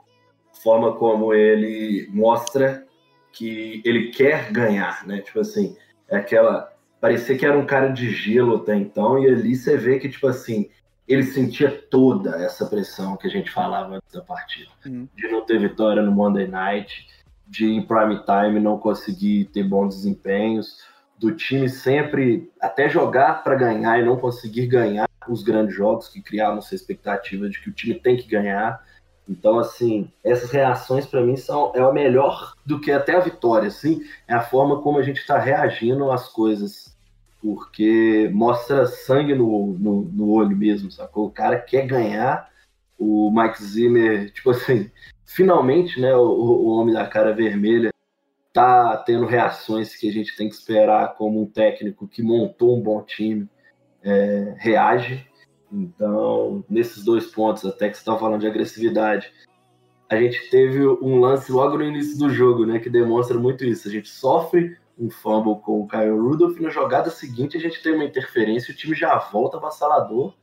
forma 0.62 0.94
como 0.96 1.32
ele 1.32 2.06
mostra 2.12 2.86
que 3.32 3.80
ele 3.86 4.10
quer 4.10 4.52
ganhar, 4.52 5.06
né? 5.06 5.22
Tipo 5.22 5.40
assim, 5.40 5.74
é 6.10 6.18
aquela. 6.18 6.70
Parecia 7.00 7.36
que 7.36 7.46
era 7.46 7.58
um 7.58 7.64
cara 7.64 7.88
de 7.88 8.10
gelo 8.10 8.56
até 8.56 8.76
então, 8.76 9.18
e 9.18 9.26
ali 9.26 9.56
você 9.56 9.78
vê 9.78 9.98
que, 9.98 10.10
tipo 10.10 10.26
assim, 10.26 10.68
ele 11.08 11.22
sentia 11.22 11.70
toda 11.90 12.36
essa 12.44 12.66
pressão 12.66 13.16
que 13.16 13.26
a 13.26 13.30
gente 13.30 13.50
falava 13.50 13.96
antes 13.96 14.12
da 14.12 14.20
partida. 14.20 14.70
Uhum. 14.84 15.08
De 15.16 15.28
não 15.28 15.40
ter 15.40 15.58
vitória 15.58 16.02
no 16.02 16.12
Monday 16.12 16.46
Night, 16.46 17.08
de 17.48 17.66
em 17.66 17.82
prime 17.82 18.20
time 18.24 18.60
não 18.60 18.76
conseguir 18.76 19.46
ter 19.46 19.64
bons 19.64 19.96
desempenhos, 19.96 20.84
do 21.18 21.32
time 21.34 21.68
sempre 21.68 22.52
até 22.60 22.90
jogar 22.90 23.42
para 23.42 23.54
ganhar 23.54 23.98
e 23.98 24.04
não 24.04 24.16
conseguir 24.16 24.66
ganhar 24.66 25.08
os 25.28 25.42
grandes 25.42 25.74
jogos 25.74 26.08
que 26.08 26.20
criavam 26.20 26.58
essa 26.58 26.74
expectativa 26.74 27.48
de 27.48 27.60
que 27.60 27.70
o 27.70 27.72
time 27.72 27.94
tem 27.94 28.16
que 28.16 28.28
ganhar. 28.28 28.82
Então, 29.28 29.58
assim, 29.58 30.10
essas 30.24 30.50
reações 30.50 31.06
para 31.06 31.22
mim 31.22 31.36
são 31.36 31.72
é 31.74 31.84
o 31.84 31.92
melhor 31.92 32.54
do 32.66 32.80
que 32.80 32.90
até 32.90 33.14
a 33.14 33.20
vitória, 33.20 33.68
assim, 33.68 34.02
é 34.26 34.34
a 34.34 34.42
forma 34.42 34.82
como 34.82 34.98
a 34.98 35.02
gente 35.02 35.18
está 35.18 35.38
reagindo 35.38 36.10
às 36.10 36.28
coisas, 36.28 36.96
porque 37.40 38.30
mostra 38.32 38.86
sangue 38.86 39.34
no, 39.34 39.76
no, 39.78 40.02
no, 40.02 40.30
olho 40.30 40.56
mesmo, 40.56 40.90
sacou? 40.90 41.26
O 41.26 41.30
cara 41.30 41.58
quer 41.58 41.86
ganhar, 41.86 42.48
o 42.98 43.30
Mike 43.30 43.62
Zimmer, 43.62 44.32
tipo 44.32 44.50
assim, 44.50 44.90
finalmente, 45.24 46.00
né, 46.00 46.14
o, 46.14 46.22
o 46.22 46.66
homem 46.68 46.94
da 46.94 47.06
cara 47.06 47.32
vermelha 47.32 47.90
tá 48.52 48.96
tendo 48.98 49.24
reações 49.24 49.96
que 49.96 50.08
a 50.08 50.12
gente 50.12 50.36
tem 50.36 50.48
que 50.48 50.54
esperar 50.54 51.14
como 51.14 51.40
um 51.40 51.46
técnico 51.46 52.06
que 52.06 52.22
montou 52.22 52.78
um 52.78 52.82
bom 52.82 53.02
time 53.02 53.48
é, 54.04 54.54
reage 54.58 55.26
então, 55.72 56.62
nesses 56.68 57.02
dois 57.02 57.26
pontos, 57.26 57.64
até 57.64 57.88
que 57.88 57.94
você 57.96 58.02
estava 58.02 58.18
falando 58.18 58.42
de 58.42 58.46
agressividade, 58.46 59.32
a 60.10 60.16
gente 60.16 60.50
teve 60.50 60.86
um 60.86 61.18
lance 61.18 61.50
logo 61.50 61.78
no 61.78 61.84
início 61.84 62.18
do 62.18 62.28
jogo, 62.28 62.66
né, 62.66 62.78
que 62.78 62.90
demonstra 62.90 63.38
muito 63.38 63.64
isso. 63.64 63.88
A 63.88 63.90
gente 63.90 64.08
sofre 64.08 64.76
um 64.98 65.08
fumble 65.08 65.58
com 65.62 65.80
o 65.80 65.88
Kyle 65.88 66.10
Rudolph, 66.10 66.60
na 66.60 66.68
jogada 66.68 67.10
seguinte 67.10 67.56
a 67.56 67.60
gente 67.60 67.82
tem 67.82 67.94
uma 67.94 68.04
interferência, 68.04 68.72
o 68.72 68.76
time 68.76 68.94
já 68.94 69.16
volta 69.16 69.56
avassalador 69.56 70.34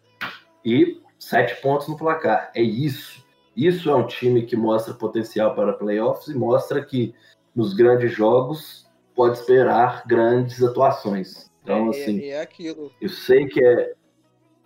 e 0.66 1.00
sete 1.20 1.62
pontos 1.62 1.88
no 1.88 1.96
placar. 1.96 2.52
É 2.56 2.62
isso. 2.64 3.24
Isso 3.56 3.90
é 3.90 3.96
um 3.96 4.08
time 4.08 4.44
que 4.44 4.56
mostra 4.56 4.94
potencial 4.96 5.54
para 5.54 5.74
playoffs 5.74 6.28
e 6.28 6.38
mostra 6.38 6.84
que 6.84 7.14
nos 7.56 7.74
grandes 7.74 8.12
jogos 8.12 8.90
pode 9.14 9.38
esperar 9.38 10.04
grandes 10.08 10.64
atuações. 10.64 11.49
Então, 11.64 11.88
é, 11.88 11.90
assim, 11.90 12.26
é 12.26 12.42
aquilo. 12.42 12.92
eu 13.02 13.10
sei 13.10 13.46
que 13.48 13.64
é, 13.64 13.94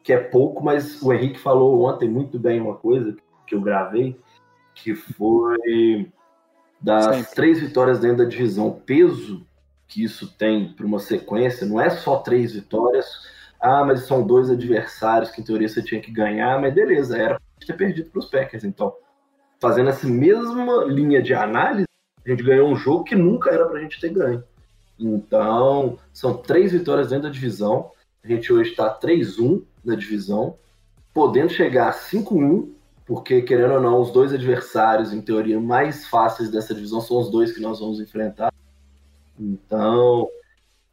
que 0.03 0.13
é 0.13 0.17
pouco, 0.17 0.63
mas 0.63 1.01
o 1.01 1.11
Henrique 1.13 1.39
falou 1.39 1.83
ontem 1.83 2.09
muito 2.09 2.39
bem 2.39 2.61
uma 2.61 2.75
coisa 2.75 3.15
que 3.47 3.55
eu 3.55 3.61
gravei, 3.61 4.19
que 4.75 4.95
foi 4.95 6.11
das 6.79 7.15
Sempre. 7.15 7.35
três 7.35 7.59
vitórias 7.61 7.99
dentro 7.99 8.17
da 8.17 8.25
divisão, 8.25 8.67
o 8.67 8.79
peso 8.81 9.45
que 9.87 10.03
isso 10.03 10.35
tem 10.37 10.73
para 10.73 10.85
uma 10.85 10.99
sequência, 10.99 11.67
não 11.67 11.79
é 11.79 11.89
só 11.89 12.17
três 12.17 12.53
vitórias, 12.53 13.05
ah, 13.59 13.85
mas 13.85 14.01
são 14.01 14.25
dois 14.25 14.49
adversários 14.49 15.31
que 15.31 15.39
em 15.39 15.43
teoria 15.43 15.69
você 15.69 15.81
tinha 15.81 16.01
que 16.01 16.11
ganhar, 16.11 16.59
mas 16.59 16.73
beleza, 16.73 17.17
era 17.17 17.39
ter 17.65 17.73
perdido 17.73 18.09
para 18.09 18.19
os 18.19 18.29
Packers, 18.29 18.63
então. 18.63 18.93
Fazendo 19.61 19.89
essa 19.89 20.05
mesma 20.05 20.83
linha 20.83 21.21
de 21.21 21.33
análise, 21.33 21.85
a 22.25 22.29
gente 22.29 22.43
ganhou 22.43 22.69
um 22.69 22.75
jogo 22.75 23.05
que 23.05 23.15
nunca 23.15 23.49
era 23.49 23.65
para 23.65 23.79
a 23.79 23.81
gente 23.81 24.01
ter 24.01 24.09
ganho. 24.09 24.43
Então, 24.99 25.97
são 26.11 26.37
três 26.37 26.71
vitórias 26.71 27.09
dentro 27.09 27.23
da 27.23 27.33
divisão. 27.33 27.91
A 28.23 28.27
gente 28.27 28.53
hoje 28.53 28.71
está 28.71 28.97
3-1, 28.97 29.63
na 29.83 29.95
divisão, 29.95 30.57
podendo 31.13 31.51
chegar 31.51 31.89
a 31.89 31.93
5-1, 31.93 32.69
porque, 33.05 33.41
querendo 33.41 33.73
ou 33.73 33.81
não, 33.81 33.99
os 33.99 34.11
dois 34.11 34.33
adversários, 34.33 35.11
em 35.11 35.21
teoria, 35.21 35.59
mais 35.59 36.07
fáceis 36.07 36.49
dessa 36.49 36.73
divisão 36.73 37.01
são 37.01 37.19
os 37.19 37.29
dois 37.29 37.51
que 37.51 37.59
nós 37.59 37.79
vamos 37.79 37.99
enfrentar. 37.99 38.53
Então, 39.37 40.29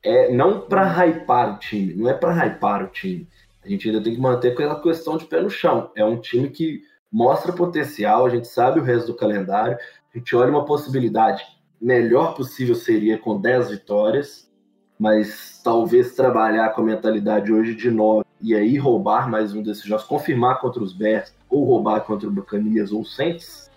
é 0.03 0.33
não 0.33 0.63
para 0.63 0.85
hypar 0.85 1.55
o 1.55 1.59
time, 1.59 1.95
não 1.95 2.09
é 2.09 2.15
para 2.15 2.33
hypar 2.33 2.85
o 2.85 2.89
time. 2.89 3.29
A 3.65 3.69
gente 3.69 3.89
ainda 3.89 4.03
tem 4.03 4.15
que 4.15 4.21
manter 4.21 4.53
aquela 4.53 4.81
questão 4.81 5.17
de 5.17 5.27
pé 5.27 5.41
no 5.41 5.51
chão. 5.51 5.91
É 5.95 6.05
um 6.05 6.21
time 6.21 6.49
que 6.49 6.83
mostra 7.13 7.53
potencial, 7.53 8.27
a 8.27 8.31
gente 8.31 8.49
sabe 8.49 8.81
o 8.81 8.83
resto 8.83 9.09
do 9.09 9.17
calendário, 9.17 9.77
a 10.13 10.19
gente 10.19 10.35
olha 10.35 10.51
uma 10.51 10.65
possibilidade 10.65 11.45
melhor 11.81 12.35
possível 12.35 12.74
seria 12.74 13.16
com 13.16 13.41
10 13.41 13.70
vitórias, 13.70 14.51
mas 14.99 15.61
talvez 15.64 16.14
trabalhar 16.14 16.70
com 16.70 16.83
a 16.83 16.85
mentalidade 16.85 17.53
hoje 17.53 17.74
de 17.74 17.91
9 17.91 18.24
e 18.43 18.55
aí 18.55 18.76
roubar 18.76 19.31
mais 19.31 19.55
um 19.55 19.62
desses 19.62 19.85
jogos, 19.85 20.05
confirmar 20.05 20.61
contra 20.61 20.83
os 20.83 20.93
Bears, 20.93 21.35
ou 21.49 21.64
roubar 21.64 22.01
contra 22.03 22.28
o 22.28 22.31
Buccaneers 22.31 22.93
ou 22.93 23.01
o 23.01 23.07
Saints, 23.07 23.70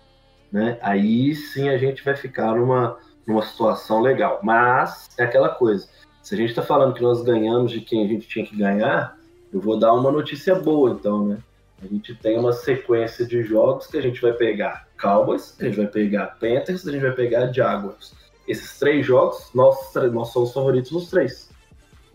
né? 0.52 0.78
Aí 0.82 1.34
sim 1.34 1.68
a 1.68 1.78
gente 1.78 2.04
vai 2.04 2.14
ficar 2.14 2.54
numa, 2.54 2.98
numa 3.26 3.42
situação 3.42 4.00
legal. 4.00 4.40
Mas 4.42 5.08
é 5.18 5.24
aquela 5.24 5.48
coisa. 5.48 5.88
Se 6.22 6.34
a 6.34 6.38
gente 6.38 6.50
está 6.50 6.62
falando 6.62 6.94
que 6.94 7.02
nós 7.02 7.22
ganhamos 7.22 7.72
de 7.72 7.80
quem 7.80 8.04
a 8.04 8.08
gente 8.08 8.28
tinha 8.28 8.46
que 8.46 8.56
ganhar, 8.56 9.18
eu 9.52 9.60
vou 9.60 9.78
dar 9.78 9.92
uma 9.92 10.10
notícia 10.10 10.54
boa, 10.54 10.90
então, 10.90 11.26
né? 11.26 11.38
A 11.82 11.86
gente 11.86 12.14
tem 12.14 12.38
uma 12.38 12.52
sequência 12.52 13.26
de 13.26 13.42
jogos 13.42 13.86
que 13.86 13.98
a 13.98 14.00
gente 14.00 14.20
vai 14.20 14.32
pegar 14.32 14.86
Cowboys, 15.04 15.54
a 15.60 15.64
gente 15.64 15.76
vai 15.76 15.86
pegar 15.86 16.26
Panthers, 16.38 16.88
a 16.88 16.90
gente 16.90 17.02
vai 17.02 17.12
pegar 17.12 17.52
Jaguars. 17.52 18.14
Esses 18.48 18.78
três 18.78 19.04
jogos, 19.04 19.50
nós, 19.54 19.76
nós 20.12 20.28
somos 20.28 20.52
favoritos 20.52 20.90
nos 20.90 21.10
três. 21.10 21.50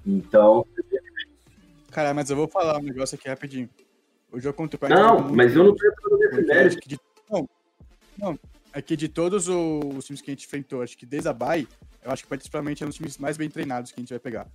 Então, 0.05 0.65
Cara, 1.91 2.13
mas 2.13 2.29
eu 2.29 2.35
vou 2.35 2.47
falar 2.47 2.79
um 2.79 2.83
negócio 2.83 3.15
aqui 3.15 3.29
rapidinho. 3.29 3.69
O 4.31 4.39
jogo 4.39 4.55
contra 4.55 4.75
o 4.75 4.79
Packers 4.79 4.99
é 4.99 5.03
não, 5.03 5.19
muito 5.19 5.35
mas 5.35 5.55
eu 5.55 5.63
não 5.63 5.75
tô 5.75 5.87
entrando 5.87 6.17
nesse 6.19 6.41
mérito. 6.41 6.89
de... 6.89 6.99
Não, 7.29 7.49
não. 8.17 8.39
É 8.73 8.81
que 8.81 8.95
de 8.95 9.07
todos 9.07 9.47
os 9.47 10.05
times 10.05 10.21
que 10.21 10.31
a 10.31 10.33
gente 10.33 10.45
enfrentou, 10.45 10.81
acho 10.81 10.97
que 10.97 11.05
desde 11.05 11.27
a 11.29 11.33
Bay, 11.33 11.67
eu 12.03 12.11
acho 12.11 12.23
que 12.23 12.29
provavelmente 12.29 12.83
é 12.83 12.85
um 12.85 12.89
dos 12.89 12.97
times 12.97 13.17
mais 13.17 13.37
bem 13.37 13.49
treinados 13.49 13.91
que 13.91 13.99
a 13.99 14.01
gente 14.01 14.09
vai 14.09 14.19
pegar. 14.19 14.47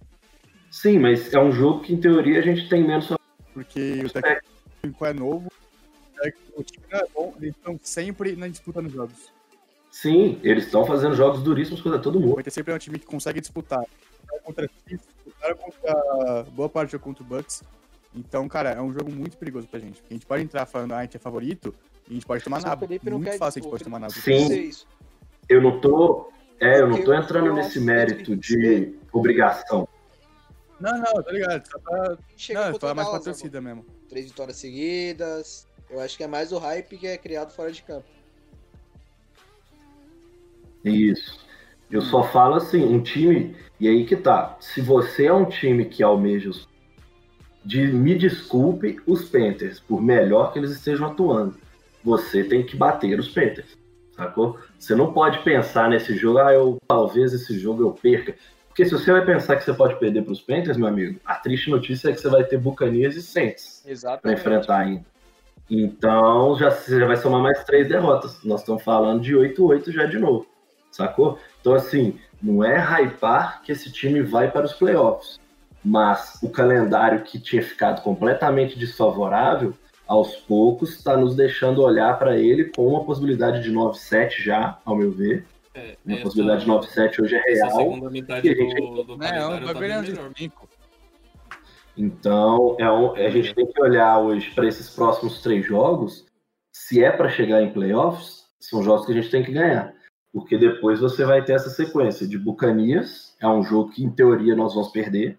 Sim, 0.71 0.99
mas 0.99 1.33
é 1.33 1.39
um 1.39 1.53
jogo 1.53 1.83
que, 1.83 1.93
em 1.93 2.01
teoria, 2.01 2.39
a 2.39 2.43
gente 2.43 2.69
tem 2.69 2.85
menos 2.85 3.13
Porque 3.53 4.03
o 4.05 4.11
técnico 4.11 5.05
é 5.05 5.13
novo, 5.13 5.49
o 6.57 6.63
time 6.63 6.85
não 6.91 6.99
é 7.01 7.07
bom, 7.15 7.35
eles 7.41 7.55
estão 7.57 7.79
sempre 7.83 8.37
na 8.37 8.49
disputa 8.49 8.81
nos 8.83 8.93
jogos. 8.93 9.33
Sim, 9.91 10.41
eles 10.43 10.65
estão 10.65 10.85
fazendo 10.85 11.15
jogos 11.15 11.43
duríssimos 11.43 11.81
contra 11.81 11.99
todo 11.99 12.17
O 12.19 12.21
mundo. 12.21 12.35
Panthers 12.37 12.55
sempre 12.55 12.73
é 12.73 12.77
um 12.77 12.79
time 12.79 12.99
que 12.99 13.07
consegue 13.07 13.41
disputar. 13.41 13.85
Contra 14.43 14.69
Chiefs, 14.89 15.07
disputaram 15.25 15.57
contra 15.57 16.43
boa 16.53 16.69
parte 16.69 16.89
do 16.89 16.93
jogo 16.93 17.05
contra 17.05 17.23
o 17.23 17.27
Bucks. 17.27 17.63
Então, 18.15 18.49
cara, 18.49 18.71
é 18.71 18.81
um 18.81 18.93
jogo 18.93 19.11
muito 19.13 19.37
perigoso 19.37 19.67
pra 19.69 19.79
gente. 19.79 20.01
Porque 20.01 20.15
a 20.15 20.17
gente 20.17 20.27
pode 20.27 20.43
entrar 20.43 20.67
falando, 20.67 20.93
ah, 20.93 20.99
a 20.99 21.03
gente 21.03 21.17
é 21.17 21.21
favorito, 21.21 21.75
e 22.09 22.11
a 22.11 22.15
gente 22.15 22.27
pode 22.27 22.43
tomar 22.43 22.61
o 22.61 22.63
nabo. 22.63 22.87
Muito 22.89 23.39
fácil 23.39 23.61
a 23.61 23.63
gente 23.63 23.67
o 23.67 23.71
pode 23.71 23.85
tomar 23.85 23.99
nabo. 24.01 24.13
Sim. 24.13 24.71
Eu 25.49 25.63
não 25.63 25.81
tô. 25.81 26.31
É, 26.61 26.81
eu 26.81 26.89
não 26.89 27.03
tô 27.03 27.15
entrando 27.15 27.53
nesse 27.53 27.79
mérito 27.81 28.37
que- 28.37 28.37
de 28.37 28.95
obrigação. 29.13 29.89
Não, 30.81 30.93
não, 30.99 31.23
tá 31.23 31.31
ligado. 31.31 31.67
Só 31.69 31.79
pra... 31.79 32.19
Chega 32.37 32.71
Não, 32.71 32.77
o 32.77 32.95
mais 32.95 33.09
pra 33.09 33.21
torcida 33.21 33.61
mesmo. 33.61 33.87
Três 34.09 34.27
vitórias 34.27 34.57
seguidas. 34.57 35.67
Eu 35.95 36.01
acho 36.01 36.17
que 36.17 36.25
é 36.25 36.27
mais 36.27 36.51
o 36.51 36.59
hype 36.59 36.99
que 36.99 37.07
é 37.07 37.17
criado 37.17 37.53
fora 37.53 37.71
de 37.71 37.81
campo. 37.81 38.05
Isso. 40.85 41.39
Eu 41.89 42.03
só 42.03 42.25
falo 42.25 42.57
assim, 42.57 42.85
um 42.85 43.01
time. 43.01 43.55
E 43.79 43.89
aí 43.89 44.05
que 44.05 44.17
tá. 44.17 44.57
Se 44.59 44.81
você 44.81 45.27
é 45.27 45.33
um 45.33 45.45
time 45.45 45.85
que 45.85 46.03
almeja 46.03 46.51
os. 46.51 46.69
De, 47.65 47.87
me 47.87 48.17
desculpe 48.17 49.01
os 49.07 49.29
Panthers, 49.29 49.79
por 49.79 50.03
melhor 50.03 50.53
que 50.53 50.59
eles 50.59 50.73
estejam 50.73 51.07
atuando. 51.07 51.57
Você 52.03 52.43
tem 52.43 52.67
que 52.67 52.77
bater 52.77 53.17
os 53.21 53.29
Panthers. 53.29 53.79
Sacou? 54.17 54.59
Você 54.77 54.97
não 54.97 55.13
pode 55.13 55.45
pensar 55.45 55.89
nesse 55.89 56.17
jogo, 56.17 56.39
ah, 56.39 56.53
eu 56.53 56.77
talvez 56.89 57.33
esse 57.33 57.57
jogo 57.57 57.85
eu 57.85 57.93
perca. 57.93 58.35
Porque 58.67 58.85
se 58.85 58.91
você 58.91 59.13
vai 59.13 59.25
pensar 59.25 59.57
que 59.57 59.65
você 59.65 59.73
pode 59.73 59.97
perder 60.01 60.23
para 60.23 60.33
os 60.33 60.41
Panthers, 60.41 60.77
meu 60.77 60.89
amigo, 60.89 61.21
a 61.25 61.37
triste 61.37 61.71
notícia 61.71 62.11
é 62.11 62.13
que 62.13 62.21
você 62.21 62.29
vai 62.29 62.43
ter 62.43 62.59
Buccaneers 62.59 63.15
e 63.15 63.23
Saints 63.23 63.85
para 64.21 64.33
enfrentar 64.33 64.79
ainda. 64.79 65.14
Então 65.71 66.57
já, 66.59 66.71
você 66.71 66.99
já 67.01 67.07
vai 67.07 67.17
somar 67.17 67.41
mais 67.41 67.65
três 67.65 67.89
derrotas. 67.89 68.43
Nós 68.45 68.61
estamos 68.61 68.83
falando 68.83 69.23
de 69.23 69.35
8-8 69.35 69.91
já 69.93 70.07
de 70.07 70.19
novo. 70.19 70.47
Sacou? 70.91 71.39
Então, 71.61 71.75
assim, 71.75 72.19
não 72.43 72.63
é 72.63 72.79
hypar 72.79 73.63
que 73.63 73.73
esse 73.73 73.91
time 73.91 74.23
vai 74.23 74.51
para 74.51 74.67
os 74.67 74.73
playoffs. 74.75 75.41
Mas 75.85 76.39
o 76.43 76.49
calendário 76.49 77.23
que 77.23 77.39
tinha 77.39 77.63
ficado 77.63 78.03
completamente 78.03 78.79
desfavorável, 78.79 79.75
aos 80.07 80.37
poucos, 80.37 80.95
está 80.97 81.17
nos 81.17 81.35
deixando 81.35 81.83
olhar 81.83 82.19
para 82.19 82.37
ele 82.39 82.65
com 82.75 82.87
uma 82.87 83.05
possibilidade 83.05 83.63
de 83.63 83.71
9-7 83.73 84.43
já, 84.43 84.79
ao 84.85 84.95
meu 84.97 85.11
ver. 85.11 85.45
É, 85.75 85.97
Uma 86.05 86.15
essa- 86.15 86.23
possibilidade 86.25 86.61
de 86.65 86.71
9-7 86.71 87.21
hoje 87.23 87.35
é 87.35 87.53
essa 87.53 87.67
real. 87.67 87.79
segunda 87.79 88.11
metade 88.11 88.47
E 88.47 88.51
a 88.51 88.55
gente- 88.55 88.75
do, 88.81 89.03
do 89.03 89.13
é 89.13 89.15
um 89.15 89.19
calendário 89.19 89.65
tá 89.67 89.71
é 89.71 89.75
bem 89.75 89.99
um 89.99 90.03
melhor. 90.03 90.31
cinco. 90.37 90.69
Então, 91.97 92.77
é 92.79 92.91
um- 92.91 93.13
a 93.15 93.29
gente 93.31 93.55
tem 93.55 93.67
que 93.67 93.81
olhar 93.81 94.19
hoje 94.19 94.51
para 94.55 94.67
esses 94.67 94.91
próximos 94.91 95.41
três 95.43 95.65
jogos. 95.67 96.27
Se 96.73 97.03
é 97.03 97.11
para 97.11 97.29
chegar 97.29 97.63
em 97.63 97.73
playoffs, 97.73 98.45
são 98.61 98.83
jogos 98.83 99.07
que 99.07 99.13
a 99.13 99.15
gente 99.15 99.31
tem 99.31 99.45
que 99.45 99.53
ganhar. 99.53 99.95
Porque 100.33 100.59
depois 100.59 100.99
você 101.01 101.25
vai 101.25 101.45
ter 101.45 101.53
essa 101.53 101.71
sequência 101.71 102.27
de 102.27 102.37
Bucanias, 102.37 103.37
é 103.41 103.47
um 103.47 103.63
jogo 103.63 103.91
que 103.93 104.03
em 104.05 104.11
teoria 104.11 104.57
nós 104.57 104.75
vamos 104.75 104.91
perder, 104.91 105.39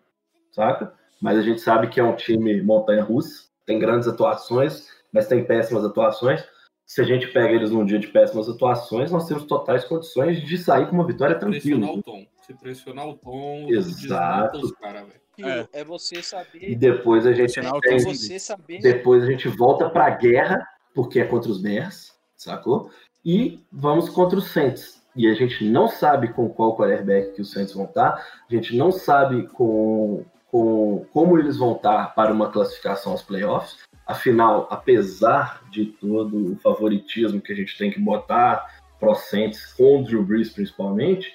saca? 0.51 0.93
Mas 1.21 1.37
a 1.37 1.41
gente 1.41 1.59
sabe 1.59 1.87
que 1.89 1.99
é 1.99 2.03
um 2.03 2.15
time 2.15 2.61
montanha-russa, 2.61 3.49
tem 3.65 3.77
grandes 3.77 4.07
atuações, 4.07 4.87
mas 5.11 5.27
tem 5.27 5.43
péssimas 5.43 5.83
atuações. 5.83 6.41
Se 6.85 7.01
a 7.01 7.03
gente 7.03 7.27
pega 7.27 7.53
eles 7.53 7.71
num 7.71 7.83
dia 7.85 7.99
de 7.99 8.07
péssimas 8.07 8.47
atuações, 8.47 9.11
nós 9.11 9.27
temos 9.27 9.43
totais 9.45 9.83
condições 9.83 10.39
de 10.41 10.57
sair 10.57 10.85
com 10.87 10.93
uma 10.95 11.05
vitória 11.07 11.35
Pressionar 11.37 11.89
tranquila. 11.89 11.99
o 11.99 12.03
tom. 12.03 12.25
Se 12.43 12.53
pressionar 12.53 13.07
o 13.09 13.17
tom, 13.17 13.65
Exato. 13.69 14.59
os 14.59 14.71
caras, 14.73 15.01
velho. 15.07 15.24
Aquilo 15.35 15.69
É. 15.73 15.83
você 15.83 16.23
saber. 16.23 16.71
E 16.71 16.75
depois 16.75 17.25
a 17.25 17.33
gente 17.33 17.59
É 17.59 17.99
você 17.99 18.39
saber. 18.39 18.79
Depois 18.79 19.23
a 19.23 19.27
gente 19.27 19.47
volta 19.49 19.89
pra 19.89 20.09
guerra, 20.09 20.65
porque 20.93 21.19
é 21.19 21.25
contra 21.25 21.51
os 21.51 21.61
Bears, 21.61 22.13
sacou? 22.37 22.89
E 23.23 23.59
vamos 23.71 24.09
contra 24.09 24.37
os 24.37 24.47
Saints. 24.51 25.01
E 25.15 25.27
a 25.27 25.33
gente 25.33 25.63
não 25.65 25.87
sabe 25.87 26.29
com 26.29 26.49
qual 26.49 26.75
quarterback 26.77 27.35
que 27.35 27.41
os 27.41 27.51
Saints 27.51 27.73
vão 27.73 27.85
estar, 27.85 28.13
a 28.49 28.53
gente 28.53 28.75
não 28.75 28.91
sabe 28.91 29.47
com, 29.47 30.25
com 30.51 31.05
como 31.11 31.37
eles 31.39 31.57
vão 31.57 31.75
estar 31.75 32.13
para 32.13 32.33
uma 32.33 32.51
classificação 32.51 33.13
aos 33.13 33.21
playoffs. 33.21 33.77
Afinal, 34.05 34.67
apesar 34.69 35.63
de 35.71 35.85
todo 35.85 36.53
o 36.53 36.55
favoritismo 36.57 37.41
que 37.41 37.51
a 37.51 37.55
gente 37.55 37.77
tem 37.77 37.89
que 37.89 37.99
botar 37.99 38.79
pro 38.99 39.15
Saints, 39.15 39.73
com 39.73 40.01
o 40.01 40.03
Drew 40.03 40.23
Brees 40.23 40.49
principalmente, 40.49 41.33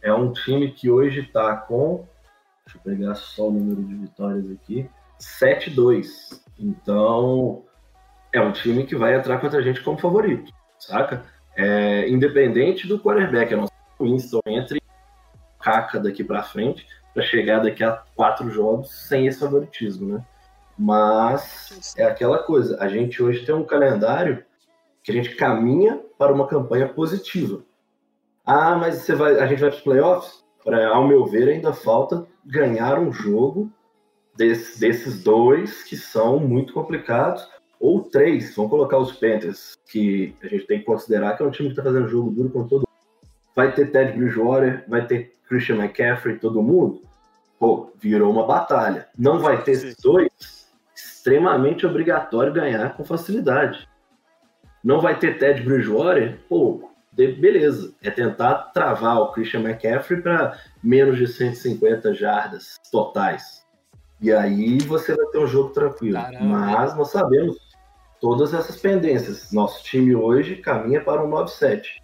é 0.00 0.12
um 0.12 0.32
time 0.32 0.70
que 0.70 0.90
hoje 0.90 1.20
está 1.20 1.56
com. 1.56 2.06
Deixa 2.66 2.78
eu 2.78 2.82
pegar 2.82 3.14
só 3.14 3.48
o 3.48 3.52
número 3.52 3.82
de 3.82 3.94
vitórias 3.94 4.50
aqui. 4.50 4.88
7-2. 5.18 6.40
Então, 6.58 7.64
é 8.32 8.40
um 8.40 8.52
time 8.52 8.84
que 8.84 8.96
vai 8.96 9.14
entrar 9.14 9.38
contra 9.38 9.58
a 9.58 9.62
gente 9.62 9.82
como 9.82 9.98
favorito, 9.98 10.52
saca? 10.78 11.24
É, 11.56 12.08
independente 12.08 12.86
do 12.86 12.98
quarterback, 12.98 13.52
a 13.52 13.56
nossa 13.58 13.72
Winston 14.00 14.40
entre 14.46 14.80
caca 15.60 16.00
daqui 16.00 16.24
para 16.24 16.42
frente 16.42 16.86
para 17.12 17.22
chegar 17.22 17.60
daqui 17.60 17.84
a 17.84 18.02
quatro 18.16 18.50
jogos 18.50 18.90
sem 18.90 19.26
esse 19.26 19.38
favoritismo, 19.38 20.14
né? 20.14 20.24
Mas 20.78 21.94
é 21.96 22.04
aquela 22.04 22.38
coisa, 22.38 22.76
a 22.80 22.88
gente 22.88 23.22
hoje 23.22 23.44
tem 23.44 23.54
um 23.54 23.64
calendário 23.64 24.44
que 25.02 25.12
a 25.12 25.14
gente 25.14 25.36
caminha 25.36 26.00
para 26.18 26.32
uma 26.32 26.46
campanha 26.46 26.88
positiva. 26.88 27.62
Ah, 28.44 28.76
mas 28.76 28.96
você 28.96 29.14
vai, 29.14 29.38
a 29.38 29.46
gente 29.46 29.60
vai 29.60 29.70
para 29.70 29.76
os 29.76 29.84
playoffs? 29.84 30.41
Pra, 30.64 30.88
ao 30.88 31.06
meu 31.06 31.26
ver, 31.26 31.48
ainda 31.48 31.72
falta 31.72 32.26
ganhar 32.44 32.98
um 32.98 33.12
jogo 33.12 33.70
desse- 34.36 34.78
desses 34.78 35.22
dois 35.22 35.82
que 35.82 35.96
são 35.96 36.38
muito 36.38 36.72
complicados, 36.72 37.48
ou 37.80 38.02
três, 38.02 38.54
vamos 38.54 38.70
colocar 38.70 38.98
os 38.98 39.12
Panthers, 39.12 39.76
que 39.90 40.36
a 40.42 40.46
gente 40.46 40.66
tem 40.66 40.78
que 40.78 40.84
considerar 40.84 41.36
que 41.36 41.42
é 41.42 41.46
um 41.46 41.50
time 41.50 41.68
que 41.68 41.72
está 41.72 41.82
fazendo 41.82 42.08
jogo 42.08 42.30
duro 42.30 42.50
com 42.50 42.62
todo 42.68 42.80
mundo. 42.82 43.22
Vai 43.56 43.74
ter 43.74 43.90
Ted 43.90 44.16
Bridgewater, 44.16 44.84
vai 44.88 45.04
ter 45.06 45.36
Christian 45.48 45.76
McCaffrey, 45.76 46.38
todo 46.38 46.62
mundo. 46.62 47.02
Pô, 47.58 47.90
virou 47.98 48.32
uma 48.32 48.46
batalha. 48.46 49.08
Não 49.18 49.38
vai 49.40 49.62
ter 49.62 49.72
esses 49.72 49.96
dois, 49.96 50.30
extremamente 50.94 51.84
obrigatório 51.84 52.52
ganhar 52.52 52.96
com 52.96 53.04
facilidade. 53.04 53.88
Não 54.82 55.00
vai 55.00 55.18
ter 55.18 55.38
Ted 55.38 55.62
Bridgewater, 55.62 56.40
pô, 56.48 56.88
de- 57.12 57.32
beleza. 57.32 57.94
É 58.02 58.10
tentar 58.10 58.54
travar 58.74 59.18
o 59.18 59.32
Christian 59.32 59.60
McCaffrey 59.60 60.20
para 60.20 60.58
menos 60.82 61.18
de 61.18 61.26
150 61.26 62.14
jardas 62.14 62.76
totais. 62.90 63.62
E 64.20 64.32
aí 64.32 64.78
você 64.78 65.14
vai 65.14 65.26
ter 65.26 65.38
um 65.38 65.46
jogo 65.46 65.70
tranquilo. 65.70 66.14
Caramba. 66.20 66.44
Mas 66.44 66.96
nós 66.96 67.10
sabemos 67.10 67.56
todas 68.20 68.54
essas 68.54 68.76
pendências. 68.76 69.52
Nosso 69.52 69.82
time 69.84 70.14
hoje 70.14 70.56
caminha 70.56 71.00
para 71.02 71.24
um 71.24 71.28
9-7. 71.28 72.00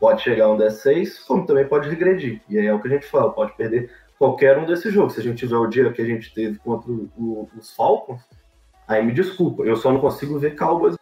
Pode 0.00 0.22
chegar 0.22 0.46
a 0.46 0.50
um 0.52 0.56
10-6, 0.56 1.18
como 1.26 1.46
também 1.46 1.68
pode 1.68 1.88
regredir. 1.88 2.40
E 2.48 2.58
aí 2.58 2.66
é 2.66 2.74
o 2.74 2.80
que 2.80 2.88
a 2.88 2.90
gente 2.90 3.06
fala, 3.06 3.32
pode 3.32 3.52
perder 3.56 3.90
qualquer 4.18 4.58
um 4.58 4.66
desses 4.66 4.92
jogos. 4.92 5.12
Se 5.14 5.20
a 5.20 5.22
gente 5.22 5.38
tiver 5.38 5.56
o 5.56 5.66
dia 5.66 5.92
que 5.92 6.02
a 6.02 6.06
gente 6.06 6.32
teve 6.34 6.58
contra 6.58 6.90
o- 6.90 7.08
o- 7.16 7.48
os 7.56 7.70
Falcons, 7.74 8.20
aí 8.88 9.04
me 9.04 9.12
desculpa, 9.12 9.62
eu 9.62 9.76
só 9.76 9.92
não 9.92 10.00
consigo 10.00 10.38
ver 10.38 10.56
Cowboys. 10.56 10.96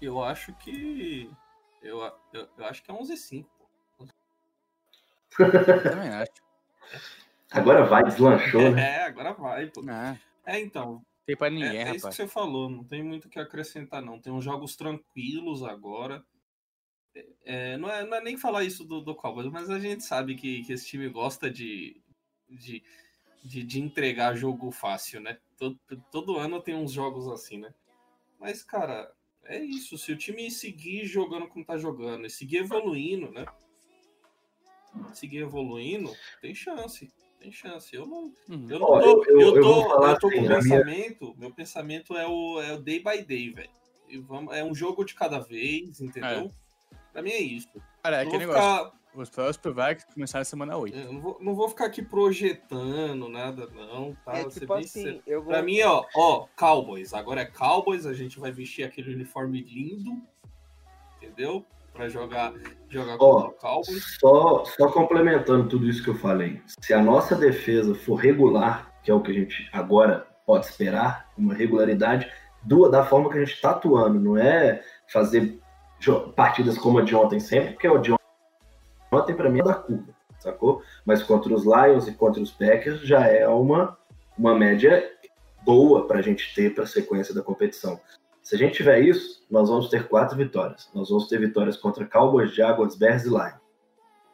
Eu 0.00 0.22
acho 0.22 0.54
que. 0.54 1.30
Eu, 1.82 2.00
eu, 2.32 2.48
eu 2.56 2.64
acho 2.64 2.82
que 2.82 2.90
é 2.90 2.94
11-5. 2.94 3.46
pô. 3.96 4.06
Também 5.36 6.08
acho. 6.10 6.32
Agora 7.50 7.84
vai, 7.84 8.04
deslanchou, 8.04 8.70
né? 8.72 8.96
É, 8.98 9.04
agora 9.04 9.32
vai, 9.32 9.66
pô. 9.68 9.80
Não, 9.80 10.18
É, 10.44 10.60
então. 10.60 11.02
tem 11.24 11.34
pra 11.34 11.46
É, 11.46 11.50
ninguém, 11.50 11.78
é 11.78 11.96
isso 11.96 12.06
que 12.06 12.14
você 12.14 12.28
falou, 12.28 12.68
não 12.68 12.84
tem 12.84 13.02
muito 13.02 13.24
o 13.24 13.28
que 13.30 13.40
acrescentar, 13.40 14.02
não. 14.02 14.20
Tem 14.20 14.30
uns 14.30 14.44
jogos 14.44 14.76
tranquilos 14.76 15.62
agora. 15.62 16.22
É, 17.44 17.78
não, 17.78 17.90
é, 17.90 18.04
não 18.04 18.18
é 18.18 18.20
nem 18.20 18.36
falar 18.36 18.64
isso 18.64 18.84
do, 18.84 19.00
do 19.00 19.14
Cowboys, 19.14 19.50
mas 19.50 19.70
a 19.70 19.78
gente 19.78 20.04
sabe 20.04 20.34
que, 20.34 20.62
que 20.62 20.74
esse 20.74 20.86
time 20.86 21.08
gosta 21.08 21.50
de, 21.50 22.02
de, 22.50 22.82
de, 23.42 23.62
de 23.64 23.80
entregar 23.80 24.36
jogo 24.36 24.70
fácil, 24.70 25.20
né? 25.22 25.38
Todo, 25.56 25.80
todo 26.10 26.36
ano 26.36 26.60
tem 26.60 26.74
uns 26.74 26.92
jogos 26.92 27.26
assim, 27.28 27.58
né? 27.58 27.72
Mas, 28.38 28.62
cara, 28.62 29.10
é 29.48 29.58
isso. 29.64 29.98
Se 29.98 30.12
o 30.12 30.16
time 30.16 30.50
seguir 30.50 31.04
jogando 31.06 31.48
como 31.48 31.64
tá 31.64 31.76
jogando 31.76 32.26
e 32.26 32.30
seguir 32.30 32.58
evoluindo, 32.58 33.30
né? 33.32 33.44
Seguir 35.12 35.38
evoluindo, 35.38 36.12
tem 36.40 36.54
chance. 36.54 37.10
Tem 37.40 37.52
chance. 37.52 37.94
Eu 37.94 38.06
não. 38.06 38.32
Uhum. 38.48 38.66
Eu, 38.68 38.78
não 38.80 38.86
Ó, 38.86 39.00
tô, 39.00 39.24
eu- 39.24 39.40
eu, 39.40 39.56
eu 39.56 39.62
tô, 39.62 39.82
eu 40.06 40.18
tô 40.18 40.26
assim, 40.28 40.36
com 40.36 40.38
a 40.38 40.40
minha- 40.42 40.60
pensamento. 40.60 41.34
Meu 41.38 41.52
pensamento 41.52 42.16
é 42.16 42.26
o, 42.26 42.60
é 42.60 42.72
o 42.72 42.78
day 42.82 42.98
by 42.98 43.22
day, 43.22 43.50
velho. 43.50 43.70
É 44.52 44.64
um 44.64 44.74
jogo 44.74 45.04
de 45.04 45.14
cada 45.14 45.38
vez, 45.38 46.00
entendeu? 46.00 46.52
Pra 47.12 47.22
mim 47.22 47.30
é 47.30 47.40
isso. 47.40 47.68
Cara, 48.02 48.22
é 48.22 48.24
vou 48.24 48.38
negócio. 48.38 48.60
ficar- 48.62 48.97
Os 49.22 49.30
playoffs 49.30 49.56
pro 49.56 49.74
Vikings 49.74 50.06
começaram 50.14 50.40
na 50.40 50.44
semana 50.44 50.76
8. 50.76 50.96
eu 50.96 51.12
não, 51.12 51.20
vou, 51.20 51.38
não 51.40 51.54
vou 51.54 51.68
ficar 51.68 51.86
aqui 51.86 52.02
projetando 52.02 53.28
nada, 53.28 53.68
não. 53.74 54.16
Tá? 54.24 54.38
É 54.38 54.44
tipo 54.44 54.72
assim, 54.72 55.20
vou. 55.26 55.44
Pra 55.44 55.62
mim, 55.62 55.80
ó, 55.82 56.04
ó, 56.14 56.46
Cowboys. 56.56 57.12
Agora 57.12 57.42
é 57.42 57.44
Cowboys, 57.44 58.06
a 58.06 58.14
gente 58.14 58.38
vai 58.38 58.52
vestir 58.52 58.84
aquele 58.84 59.14
uniforme 59.14 59.60
lindo, 59.62 60.10
entendeu? 61.16 61.64
Pra 61.92 62.08
jogar, 62.08 62.52
jogar 62.88 63.16
Ó, 63.18 63.42
contra 63.42 63.48
o 63.48 63.52
Cowboys. 63.54 64.18
Só, 64.20 64.64
só 64.64 64.92
complementando 64.92 65.68
tudo 65.68 65.88
isso 65.88 66.02
que 66.02 66.10
eu 66.10 66.18
falei. 66.18 66.62
Se 66.80 66.94
a 66.94 67.02
nossa 67.02 67.34
defesa 67.34 67.94
for 67.94 68.14
regular, 68.14 68.92
que 69.02 69.10
é 69.10 69.14
o 69.14 69.20
que 69.20 69.32
a 69.32 69.34
gente 69.34 69.68
agora 69.72 70.26
pode 70.46 70.66
esperar, 70.66 71.28
uma 71.36 71.54
regularidade, 71.54 72.30
do, 72.62 72.88
da 72.88 73.04
forma 73.04 73.30
que 73.30 73.38
a 73.38 73.40
gente 73.40 73.54
está 73.54 73.70
atuando, 73.70 74.20
não 74.20 74.36
é 74.36 74.82
fazer 75.12 75.58
partidas 76.36 76.78
como 76.78 76.98
a 76.98 77.02
de 77.02 77.14
ontem 77.14 77.40
sempre, 77.40 77.72
porque 77.72 77.88
o 77.88 77.98
de 77.98 78.12
ontem 78.12 78.22
para 79.34 79.50
mim 79.50 79.60
é 79.60 79.64
da 79.64 79.74
curva, 79.74 80.14
sacou? 80.38 80.82
Mas 81.04 81.22
contra 81.22 81.54
os 81.54 81.64
Lions 81.64 82.06
e 82.06 82.12
contra 82.12 82.42
os 82.42 82.50
Packers 82.50 83.00
já 83.00 83.26
é 83.26 83.46
uma, 83.48 83.96
uma 84.36 84.54
média 84.54 85.10
boa 85.64 86.06
para 86.06 86.18
a 86.18 86.22
gente 86.22 86.54
ter 86.54 86.74
para 86.74 86.84
a 86.84 86.86
sequência 86.86 87.34
da 87.34 87.42
competição. 87.42 88.00
Se 88.42 88.54
a 88.54 88.58
gente 88.58 88.76
tiver 88.76 89.00
isso, 89.00 89.44
nós 89.50 89.68
vamos 89.68 89.90
ter 89.90 90.08
quatro 90.08 90.36
vitórias. 90.36 90.88
Nós 90.94 91.10
vamos 91.10 91.28
ter 91.28 91.38
vitórias 91.38 91.76
contra 91.76 92.06
Cowboys, 92.06 92.54
Jaguars, 92.54 92.96
Bears 92.96 93.24
e 93.24 93.28
Lions. 93.28 93.60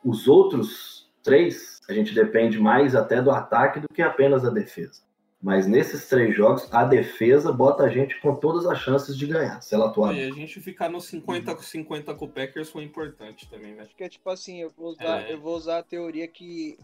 Os 0.05 0.29
outros 0.29 1.11
três, 1.23 1.81
a 1.89 1.93
gente 1.93 2.15
depende 2.15 2.61
mais 2.61 2.95
até 2.95 3.21
do 3.21 3.31
ataque 3.31 3.81
do 3.81 3.89
que 3.89 4.03
apenas 4.03 4.43
da 4.43 4.51
defesa. 4.51 5.03
Mas 5.45 5.67
nesses 5.67 6.09
três 6.09 6.35
jogos, 6.35 6.67
a 6.73 6.87
defesa 6.87 7.53
bota 7.53 7.83
a 7.83 7.89
gente 7.91 8.19
com 8.23 8.35
todas 8.35 8.65
as 8.65 8.79
chances 8.79 9.15
de 9.15 9.27
ganhar, 9.27 9.61
se 9.61 9.75
ela 9.75 9.89
atuar. 9.89 10.15
E 10.15 10.25
a 10.25 10.31
gente 10.33 10.59
ficar 10.59 10.89
no 10.89 11.03
50 11.03 11.55
com 11.55 11.61
50 11.61 12.15
com 12.15 12.25
o 12.25 12.29
Packers 12.31 12.71
foi 12.71 12.83
importante 12.83 13.47
também, 13.51 13.75
né? 13.75 13.83
Acho 13.83 13.95
que 13.95 14.05
é 14.05 14.09
tipo 14.09 14.31
assim, 14.31 14.63
eu 14.63 14.71
vou 14.71 14.89
usar, 14.93 15.21
É. 15.21 15.35
eu 15.35 15.39
vou 15.39 15.55
usar 15.55 15.81
a 15.81 15.83
teoria 15.83 16.27
que 16.27 16.79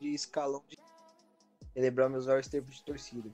de 0.00 0.14
escalão 0.14 0.62
de 0.68 0.78
relembrar 1.74 2.08
meus 2.08 2.26
vários 2.26 2.46
tempos 2.46 2.76
de 2.76 2.84
torcida. 2.84 3.28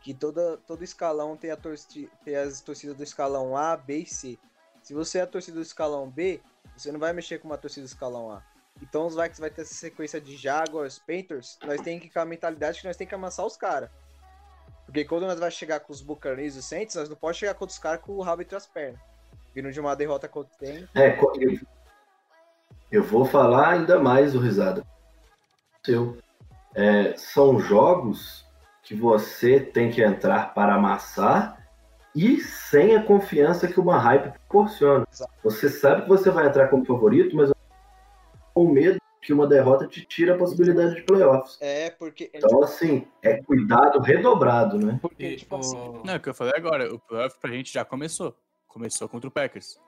Que 0.00 0.14
toda, 0.14 0.58
todo 0.58 0.84
escalão 0.84 1.36
tem, 1.36 1.50
a 1.50 1.56
torci, 1.56 2.08
tem 2.24 2.36
as 2.36 2.60
torcidas 2.60 2.96
do 2.96 3.02
escalão 3.02 3.56
A, 3.56 3.76
B 3.76 3.98
e 3.98 4.06
C. 4.06 4.38
Se 4.80 4.94
você 4.94 5.18
é 5.18 5.22
a 5.22 5.26
torcida 5.26 5.56
do 5.56 5.62
escalão 5.62 6.08
B, 6.08 6.40
você 6.76 6.92
não 6.92 7.00
vai 7.00 7.12
mexer 7.12 7.38
com 7.38 7.48
uma 7.48 7.58
torcida 7.58 7.84
do 7.84 7.88
escalão 7.88 8.30
A. 8.30 8.44
Então 8.80 9.08
os 9.08 9.16
Vikings 9.16 9.40
vai 9.40 9.50
ter 9.50 9.62
essa 9.62 9.74
sequência 9.74 10.20
de 10.20 10.36
Jaguars, 10.36 11.00
Panthers, 11.00 11.58
nós 11.66 11.80
tem 11.80 11.98
que 11.98 12.06
ir 12.06 12.10
com 12.10 12.20
a 12.20 12.24
mentalidade 12.24 12.80
que 12.80 12.86
nós 12.86 12.96
tem 12.96 13.08
que 13.08 13.14
amassar 13.14 13.44
os 13.44 13.56
caras. 13.56 13.90
Porque 14.90 15.04
quando 15.04 15.24
nós 15.24 15.38
vai 15.38 15.52
chegar 15.52 15.78
com 15.78 15.92
os 15.92 16.02
Buccaneers 16.02 16.56
e 16.56 16.58
os 16.58 16.64
Saints, 16.64 16.96
nós 16.96 17.08
não 17.08 17.14
pode 17.14 17.38
chegar 17.38 17.54
com 17.54 17.64
os 17.64 17.78
caras 17.78 18.00
com 18.00 18.14
o 18.14 18.22
rabo 18.22 18.42
entre 18.42 18.56
as 18.56 18.66
pernas. 18.66 18.98
Vindo 19.54 19.70
de 19.70 19.78
uma 19.78 19.94
derrota 19.94 20.28
contra 20.28 20.52
tem. 20.58 20.88
É, 20.96 21.16
eu 22.90 23.04
vou 23.04 23.24
falar 23.24 23.68
ainda 23.70 24.00
mais 24.00 24.34
o 24.34 24.40
risada. 24.40 24.84
Seu. 25.86 26.18
É, 26.74 27.16
são 27.16 27.60
jogos 27.60 28.44
que 28.82 28.92
você 28.92 29.60
tem 29.60 29.92
que 29.92 30.02
entrar 30.02 30.54
para 30.54 30.74
amassar 30.74 31.64
e 32.12 32.40
sem 32.40 32.96
a 32.96 33.02
confiança 33.04 33.68
que 33.68 33.78
uma 33.78 33.96
hype 33.96 34.32
proporciona. 34.48 35.06
Exato. 35.12 35.32
Você 35.44 35.68
sabe 35.68 36.02
que 36.02 36.08
você 36.08 36.30
vai 36.30 36.48
entrar 36.48 36.66
como 36.66 36.84
favorito, 36.84 37.36
mas 37.36 37.52
com 38.52 38.68
medo 38.72 38.98
que 39.20 39.32
uma 39.32 39.46
derrota 39.46 39.86
te 39.86 40.04
tire 40.04 40.30
a 40.30 40.36
possibilidade 40.36 40.94
de 40.96 41.02
playoffs. 41.02 41.58
É, 41.60 41.90
porque. 41.90 42.30
Então, 42.32 42.62
assim, 42.62 43.06
é 43.22 43.42
cuidado 43.42 44.00
redobrado, 44.00 44.78
né? 44.78 44.98
Porque, 45.00 45.36
tipo 45.36 45.56
assim, 45.56 45.76
Não, 46.04 46.14
é 46.14 46.16
o 46.16 46.20
que 46.20 46.28
eu 46.28 46.34
falei 46.34 46.54
agora. 46.56 46.92
O 46.92 46.98
playoff 46.98 47.38
pra 47.38 47.52
gente 47.52 47.72
já 47.72 47.84
começou. 47.84 48.34
Começou 48.66 49.08
contra 49.08 49.28
o 49.28 49.30
Packers. 49.30 49.78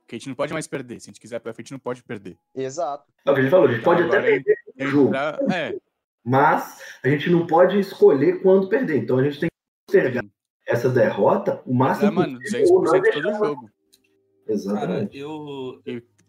Porque 0.00 0.16
a 0.16 0.18
gente 0.18 0.28
não 0.28 0.34
pode 0.34 0.52
mais 0.52 0.66
perder. 0.66 1.00
Se 1.00 1.08
a 1.08 1.10
gente 1.10 1.20
quiser 1.20 1.38
playoff, 1.38 1.60
a 1.60 1.62
gente 1.62 1.72
não 1.72 1.78
pode 1.78 2.02
perder. 2.02 2.38
exato. 2.54 3.04
É 3.26 3.30
o 3.30 3.34
que 3.34 3.40
a 3.40 3.42
gente 3.42 3.50
falou, 3.50 3.68
a 3.68 3.72
gente 3.72 3.84
pode 3.84 4.02
até 4.04 4.20
perder 4.22 4.56
o 4.80 4.86
jogo, 4.86 5.14
É, 5.14 5.76
mas 6.24 6.80
a 7.04 7.08
gente 7.08 7.28
não 7.28 7.46
pode 7.46 7.78
escolher 7.78 8.40
quando 8.40 8.68
perder. 8.68 8.98
Então 8.98 9.18
a 9.18 9.22
gente 9.22 9.38
tem 9.40 9.48
que 9.50 9.56
postergar 9.86 10.24
essa 10.66 10.88
derrota 10.90 11.62
o 11.64 11.74
máximo 11.74 12.08
é 12.08 12.10
mano, 12.10 12.38
possível, 12.38 12.66
ou 12.74 12.82
não 12.84 12.92
200% 12.92 13.02
deixar 13.02 13.22
todo 13.22 13.38
jogo. 13.38 13.60
Cara, 13.62 13.72
Exatamente. 14.48 15.18
eu, 15.18 15.80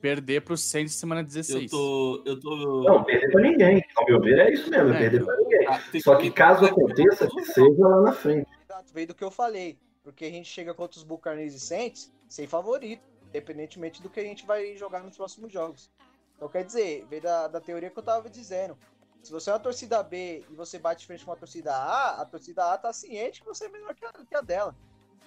Perder 0.02 0.42
pro 0.42 0.56
Saints 0.58 0.94
semana 0.96 1.22
eu 1.22 1.26
16. 1.26 1.70
tô. 1.70 2.24
Eu 2.26 2.40
tô. 2.40 2.84
Não, 2.84 3.04
perder 3.04 3.32
pra 3.32 3.42
ninguém. 3.42 3.84
Ao 3.98 4.06
meu 4.06 4.22
ver, 4.22 4.40
é 4.40 4.54
isso 4.54 4.70
mesmo, 4.70 4.94
é 4.94 4.96
É, 4.96 5.00
perder 5.00 5.22
então. 5.22 5.28
pra 5.28 5.38
ninguém. 5.38 5.68
Ah, 5.68 5.82
Só 6.02 6.16
que 6.16 6.32
caso 6.32 6.62
tem 6.62 6.70
aconteça, 6.70 7.28
que 7.28 7.46
seja 7.46 7.88
lá 7.88 8.02
na 8.02 8.14
frente. 8.14 8.50
Exato, 8.64 8.94
veio 8.94 9.08
do 9.08 9.16
que 9.16 9.24
eu 9.24 9.32
falei. 9.32 9.78
Porque 10.04 10.26
a 10.26 10.30
gente 10.32 10.50
chega 10.50 10.74
contra 10.74 10.98
os 10.98 11.04
Buccaneers 11.04 11.54
e 11.54 11.60
Saints 11.60 12.12
sem 12.30 12.48
favorito, 12.48 13.04
independentemente 13.28 14.02
do 14.02 14.10
que 14.10 14.20
a 14.20 14.24
gente 14.24 14.46
vai 14.46 14.78
jogar 14.78 15.04
nos 15.04 15.18
próximos 15.18 15.52
jogos. 15.52 15.92
Então 16.36 16.48
quer 16.48 16.64
dizer, 16.64 17.06
veio 17.10 17.22
da, 17.22 17.48
da 17.50 17.60
teoria 17.60 17.90
que 17.90 18.00
eu 18.00 18.04
tava 18.04 18.30
dizendo. 18.30 18.78
Se 19.22 19.32
você 19.34 19.50
é 19.50 19.54
uma 19.54 19.60
torcida 19.60 20.02
B 20.02 20.46
e 20.50 20.56
você 20.56 20.80
bate 20.80 21.02
de 21.02 21.08
frente 21.08 21.26
com 21.26 21.32
uma 21.32 21.38
torcida 21.38 21.74
A, 21.76 22.22
a 22.22 22.26
torcida 22.26 22.72
A 22.72 22.78
tá 22.78 22.94
ciente 22.94 23.42
que 23.42 23.46
você 23.46 23.66
é 23.66 23.70
melhor 23.70 23.94
que 23.94 24.06
a, 24.06 24.14
que 24.14 24.36
a 24.36 24.40
dela. 24.40 24.74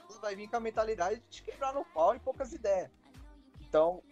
Ela 0.08 0.18
vai 0.20 0.34
vir 0.34 0.48
com 0.48 0.56
a 0.56 0.60
mentalidade 0.60 1.16
de 1.20 1.26
te 1.28 1.42
quebrar 1.42 1.74
no 1.74 1.84
pau 1.84 2.14
e 2.16 2.18
poucas 2.18 2.54
ideias. 2.54 2.90
Então, 3.68 4.02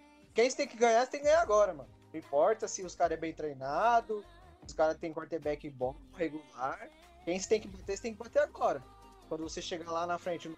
quem 0.40 0.48
você 0.48 0.56
tem 0.56 0.68
que 0.68 0.76
ganhar, 0.76 1.04
você 1.04 1.10
tem 1.10 1.20
que 1.20 1.26
ganhar 1.26 1.42
agora, 1.42 1.74
mano. 1.74 1.90
Não 2.12 2.18
importa 2.18 2.66
se 2.66 2.82
os 2.82 2.94
caras 2.94 3.18
é 3.18 3.20
bem 3.20 3.32
treinado, 3.32 4.24
os 4.66 4.72
caras 4.72 4.96
têm 4.96 5.12
quarterback 5.12 5.68
bom, 5.68 5.94
regular. 6.16 6.88
Quem 7.26 7.38
você 7.38 7.46
tem 7.46 7.60
que 7.60 7.68
bater, 7.68 7.96
você 7.96 8.02
tem 8.02 8.12
que 8.14 8.18
bater 8.18 8.40
agora. 8.40 8.82
Quando 9.28 9.42
você 9.42 9.60
chegar 9.60 9.90
lá 9.90 10.06
na 10.06 10.18
frente, 10.18 10.50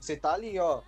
você 0.00 0.16
tá 0.16 0.32
ali, 0.32 0.58
ó. 0.60 0.80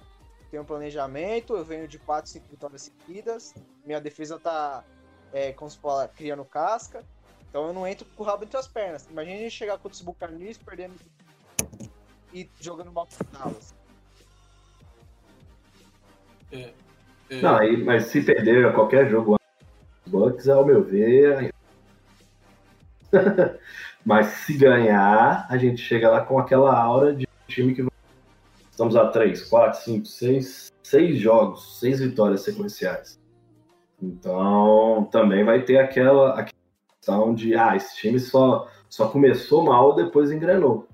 Tem 0.53 0.61
um 0.61 0.65
planejamento, 0.65 1.57
eu 1.57 1.65
venho 1.65 1.89
de 1.89 1.99
4, 1.99 2.31
5 2.31 2.47
vitórias 2.49 2.83
seguidas. 2.83 3.53
Minha 3.85 4.01
defesa 4.01 4.39
tá, 4.39 4.85
é, 5.33 5.53
como 5.53 5.69
se 5.69 5.79
fala, 5.79 6.07
criando 6.07 6.45
casca. 6.45 7.05
Então 7.51 7.67
eu 7.67 7.73
não 7.73 7.87
entro 7.87 8.07
com 8.15 8.23
o 8.23 8.27
rabo 8.27 8.45
entre 8.45 8.57
as 8.57 8.69
pernas. 8.69 9.07
Imagina 9.11 9.37
a 9.37 9.41
gente 9.41 9.51
chegar 9.51 9.79
contra 9.79 9.97
os 9.97 10.01
Buccaneers 10.01 10.59
perdendo 10.59 10.95
e 12.33 12.49
jogando 12.61 12.93
mal 12.93 13.07
com 13.07 13.25
Dallas. 13.37 13.78
É, 16.51 16.71
Não, 17.43 17.57
aí, 17.57 17.77
mas 17.77 18.07
se 18.07 18.23
perder 18.23 18.73
qualquer 18.73 19.11
jogo 19.11 19.35
os 19.35 20.11
Bucks, 20.11 20.49
ao 20.49 20.65
meu 20.65 20.83
ver. 20.83 21.53
mas 24.05 24.27
se 24.27 24.57
ganhar, 24.57 25.47
a 25.49 25.57
gente 25.59 25.81
chega 25.81 26.11
lá 26.11 26.21
com 26.23 26.39
aquela 26.39 26.77
aura 26.77 27.15
de 27.15 27.27
time 27.47 27.75
que 27.75 27.87
estamos 28.71 28.97
a 28.97 29.09
3, 29.09 29.45
4, 29.45 29.81
5, 29.81 30.07
6, 30.07 30.73
6 30.83 31.19
jogos, 31.19 31.79
6 31.81 32.01
vitórias 32.01 32.43
sequenciais. 32.43 33.19
Então 34.01 35.09
também 35.11 35.45
vai 35.45 35.63
ter 35.63 35.79
aquela, 35.79 36.31
aquela 36.31 36.53
questão 36.99 37.35
de 37.35 37.55
ah, 37.55 37.77
esse 37.77 37.97
time 37.97 38.19
só, 38.21 38.69
só 38.89 39.09
começou 39.09 39.65
mal, 39.65 39.95
depois 39.95 40.31
engrenou. 40.31 40.87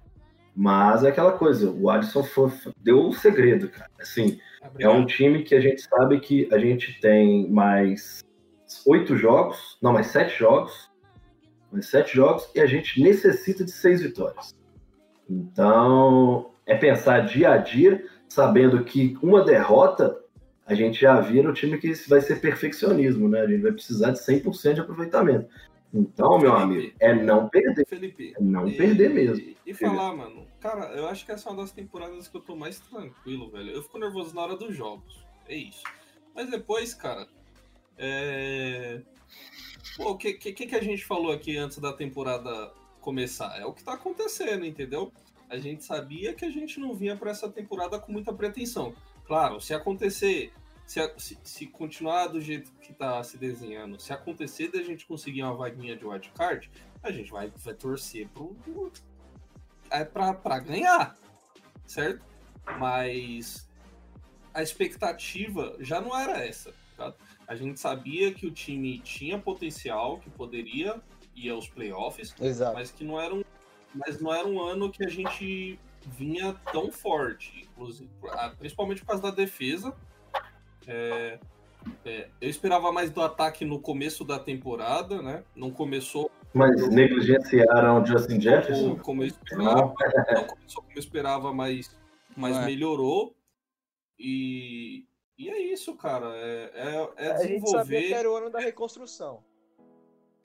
Mas 0.54 1.02
é 1.02 1.08
aquela 1.08 1.32
coisa, 1.32 1.70
o 1.70 1.90
Alisson 1.90 2.22
foi, 2.22 2.50
deu 2.80 3.00
um 3.00 3.12
segredo, 3.12 3.68
cara. 3.68 3.90
Assim, 4.00 4.38
é 4.78 4.88
um 4.88 5.04
time 5.04 5.42
que 5.42 5.54
a 5.54 5.60
gente 5.60 5.82
sabe 5.82 6.20
que 6.20 6.48
a 6.52 6.58
gente 6.58 7.00
tem 7.00 7.50
mais 7.50 8.24
oito 8.86 9.16
jogos, 9.16 9.76
não, 9.82 9.92
mais 9.92 10.06
sete 10.08 10.38
jogos, 10.38 10.90
mais 11.72 11.86
sete 11.86 12.14
jogos, 12.14 12.48
e 12.54 12.60
a 12.60 12.66
gente 12.66 13.02
necessita 13.02 13.64
de 13.64 13.72
seis 13.72 14.00
vitórias. 14.00 14.54
Então, 15.28 16.52
é 16.66 16.76
pensar 16.76 17.26
dia 17.26 17.52
a 17.52 17.56
dia, 17.58 18.04
sabendo 18.28 18.84
que 18.84 19.18
uma 19.20 19.44
derrota, 19.44 20.16
a 20.66 20.74
gente 20.74 21.00
já 21.00 21.20
vira 21.20 21.50
o 21.50 21.52
time 21.52 21.78
que 21.78 21.92
vai 22.08 22.20
ser 22.20 22.40
perfeccionismo, 22.40 23.28
né? 23.28 23.40
A 23.40 23.46
gente 23.46 23.62
vai 23.62 23.72
precisar 23.72 24.12
de 24.12 24.20
100% 24.20 24.74
de 24.74 24.80
aproveitamento. 24.80 25.48
Então, 25.94 26.38
meu 26.40 26.52
amigo, 26.52 26.92
é 26.98 27.14
não 27.14 27.48
perder, 27.48 27.86
Felipe. 27.86 28.34
é 28.36 28.42
não 28.42 28.66
e- 28.66 28.76
perder 28.76 29.10
mesmo. 29.10 29.54
E 29.64 29.72
falar, 29.72 30.14
mano, 30.14 30.44
cara, 30.60 30.86
eu 30.96 31.06
acho 31.06 31.24
que 31.24 31.30
essa 31.30 31.48
é 31.48 31.52
uma 31.52 31.62
das 31.62 31.70
temporadas 31.70 32.26
que 32.26 32.36
eu 32.36 32.40
tô 32.40 32.56
mais 32.56 32.80
tranquilo, 32.80 33.48
velho. 33.50 33.70
Eu 33.70 33.82
fico 33.82 33.98
nervoso 33.98 34.34
na 34.34 34.42
hora 34.42 34.56
dos 34.56 34.76
jogos. 34.76 35.24
É 35.48 35.54
isso. 35.54 35.84
Mas 36.34 36.50
depois, 36.50 36.92
cara, 36.94 37.28
é. 37.96 39.00
Pô, 39.96 40.10
o 40.10 40.16
que, 40.18 40.34
que, 40.34 40.52
que 40.66 40.74
a 40.74 40.82
gente 40.82 41.04
falou 41.04 41.30
aqui 41.30 41.56
antes 41.56 41.78
da 41.78 41.92
temporada 41.92 42.72
começar? 43.00 43.56
É 43.60 43.64
o 43.64 43.72
que 43.72 43.84
tá 43.84 43.92
acontecendo, 43.92 44.66
entendeu? 44.66 45.12
A 45.48 45.58
gente 45.58 45.84
sabia 45.84 46.34
que 46.34 46.44
a 46.44 46.50
gente 46.50 46.80
não 46.80 46.92
vinha 46.94 47.16
pra 47.16 47.30
essa 47.30 47.48
temporada 47.48 47.98
com 48.00 48.10
muita 48.10 48.32
pretensão. 48.32 48.94
Claro, 49.26 49.60
se 49.60 49.72
acontecer, 49.72 50.52
se, 50.86 51.00
se, 51.18 51.38
se 51.42 51.66
continuar 51.66 52.28
do 52.28 52.40
jeito 52.40 52.70
que 52.82 52.92
tá 52.92 53.22
se 53.22 53.38
desenhando, 53.38 53.98
se 54.00 54.12
acontecer 54.12 54.70
da 54.70 54.82
gente 54.82 55.06
conseguir 55.06 55.42
uma 55.42 55.54
vaguinha 55.54 55.96
de 55.96 56.04
wildcard, 56.04 56.70
a 57.02 57.10
gente 57.10 57.30
vai, 57.30 57.52
vai 57.56 57.74
torcer 57.74 58.28
pro, 58.28 58.56
é 59.90 60.04
pra, 60.04 60.34
pra 60.34 60.58
ganhar, 60.58 61.16
certo? 61.86 62.24
Mas 62.78 63.68
a 64.52 64.62
expectativa 64.62 65.76
já 65.80 66.00
não 66.00 66.16
era 66.18 66.44
essa. 66.44 66.72
tá? 66.96 67.14
A 67.46 67.54
gente 67.54 67.78
sabia 67.80 68.32
que 68.32 68.46
o 68.46 68.50
time 68.50 68.98
tinha 69.00 69.38
potencial, 69.38 70.18
que 70.18 70.30
poderia 70.30 71.00
ir 71.34 71.50
aos 71.50 71.68
playoffs, 71.68 72.34
Exato. 72.40 72.74
mas 72.74 72.90
que 72.90 73.04
não 73.04 73.20
era 73.20 73.34
um, 73.34 73.42
mas 73.94 74.20
não 74.20 74.32
era 74.32 74.46
um 74.46 74.62
ano 74.62 74.90
que 74.90 75.04
a 75.04 75.08
gente 75.08 75.78
vinha 76.06 76.54
tão 76.72 76.90
forte, 76.90 77.62
inclusive, 77.70 78.08
principalmente 78.58 79.00
por 79.00 79.08
causa 79.08 79.22
da 79.22 79.30
defesa. 79.30 79.94
É, 80.86 81.38
é, 82.04 82.28
eu 82.40 82.48
esperava 82.48 82.90
mais 82.92 83.10
do 83.10 83.20
ataque 83.20 83.64
no 83.64 83.80
começo 83.80 84.24
da 84.24 84.38
temporada, 84.38 85.20
né? 85.22 85.44
Não 85.54 85.70
começou 85.70 86.30
Mas 86.52 86.88
negligenciaram 86.88 88.02
o 88.02 88.06
Justin 88.06 88.40
Jefferson? 88.40 88.96
como 88.96 89.22
eu 89.22 89.28
esperava, 89.28 89.94
não 90.32 90.46
começou 90.46 90.82
como 90.82 90.96
eu 90.96 91.00
esperava, 91.00 91.52
mas, 91.52 91.94
mas 92.36 92.56
é. 92.56 92.64
melhorou. 92.64 93.34
E, 94.18 95.04
e 95.36 95.50
é 95.50 95.60
isso, 95.60 95.94
cara. 95.96 96.32
É, 96.36 96.70
é, 96.74 97.26
é 97.26 97.32
a 97.32 97.44
gente 97.44 97.68
sabia 97.68 97.98
que 97.98 98.06
desenvolver, 98.06 98.12
era 98.12 98.30
o 98.30 98.36
ano 98.36 98.50
da 98.50 98.60
reconstrução. 98.60 99.42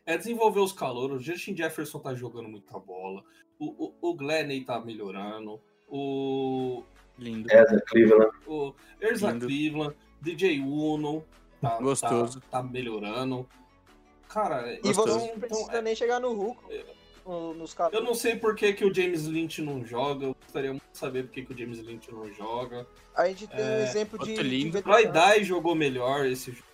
é 0.06 0.18
desenvolver 0.18 0.60
os 0.60 0.74
calouros. 0.74 1.22
O 1.22 1.24
Justin 1.24 1.56
Jefferson 1.56 2.00
tá 2.00 2.14
jogando 2.16 2.50
muita 2.50 2.78
bola. 2.80 3.24
O, 3.58 3.86
o, 3.88 4.10
o 4.10 4.14
Glenn 4.16 4.64
tá 4.66 4.80
melhorando. 4.80 5.62
O, 5.88 6.84
Lindo. 7.20 7.52
Ezra 7.52 7.82
Cleveland. 7.82 8.32
o 8.48 8.74
Erza 9.00 9.32
Lindo. 9.32 9.46
Cleveland, 9.46 9.96
DJ 10.22 10.59
Uno, 10.61 11.24
tá, 11.61 11.78
Gostoso. 11.78 12.39
Tá, 12.41 12.47
tá 12.61 12.63
melhorando. 12.63 13.47
Cara, 14.28 14.74
E 14.84 14.93
você 14.93 15.09
não 15.09 15.26
então, 15.26 15.39
precisa 15.39 15.72
é- 15.74 15.82
nem 15.82 15.95
chegar 15.95 16.20
no 16.20 16.34
Hulk. 16.34 16.61
no- 17.26 17.53
Nos 17.55 17.74
caras. 17.74 17.93
eu 17.93 18.03
não 18.03 18.13
sei 18.13 18.36
por 18.36 18.55
que, 18.55 18.74
que 18.74 18.86
o 18.86 18.93
James 18.93 19.26
Lynch 19.26 19.61
não 19.61 19.84
joga. 19.86 20.26
Eu 20.28 20.36
gostaria 20.36 20.72
muito 20.72 20.84
de 20.91 20.97
saber 20.97 21.24
por 21.24 21.32
que, 21.32 21.43
que 21.45 21.53
o 21.53 21.57
James 21.57 21.80
Lynch 21.80 22.11
não 22.11 22.32
joga. 22.34 22.88
A 23.15 23.28
gente 23.28 23.47
tem 23.47 23.59
um 23.59 23.70
É, 23.70 23.84
exemplo 23.84 24.20
de. 24.20 24.34
de 24.36 24.70
veterano. 24.70 25.11
Dye 25.13 25.43
jogou 25.43 25.76
melhor 25.76 26.26
esse 26.26 26.51
jogo. 26.51 26.68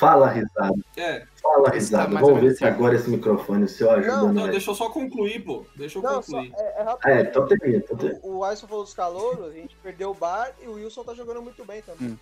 Fala, 0.00 0.30
risada. 0.30 0.74
É, 0.96 1.26
Fala, 1.42 1.68
Esse 1.68 1.90
risada. 1.90 2.14
tá 2.14 2.20
Vamos 2.20 2.40
ver 2.40 2.54
se 2.54 2.64
agora 2.64 2.94
esse 2.94 3.10
microfone 3.10 3.68
seu 3.68 3.90
ajuda 3.90 4.16
Não, 4.16 4.32
não, 4.32 4.48
deixa 4.48 4.70
eu 4.70 4.74
só 4.74 4.88
concluir, 4.88 5.44
pô. 5.44 5.66
Deixa 5.76 5.98
eu 5.98 6.02
Não, 6.02 6.22
só, 6.22 6.38
concluir. 6.38 6.54
é, 6.56 6.80
é 6.80 6.82
rápido. 6.82 7.08
É, 7.10 7.20
então 7.20 7.46
termina. 7.46 7.76
Então 7.76 7.96
termina. 7.98 8.20
O, 8.22 8.38
o 8.38 8.44
Alisson 8.44 8.66
falou 8.66 8.82
dos 8.84 8.94
calouros, 8.94 9.44
a 9.44 9.52
gente 9.52 9.76
perdeu 9.82 10.10
o 10.10 10.14
bar 10.14 10.54
e 10.62 10.66
o 10.66 10.72
Wilson 10.72 11.04
tá 11.04 11.12
jogando 11.12 11.42
muito 11.42 11.62
bem 11.66 11.82
também. 11.82 12.08
Hum. 12.08 12.18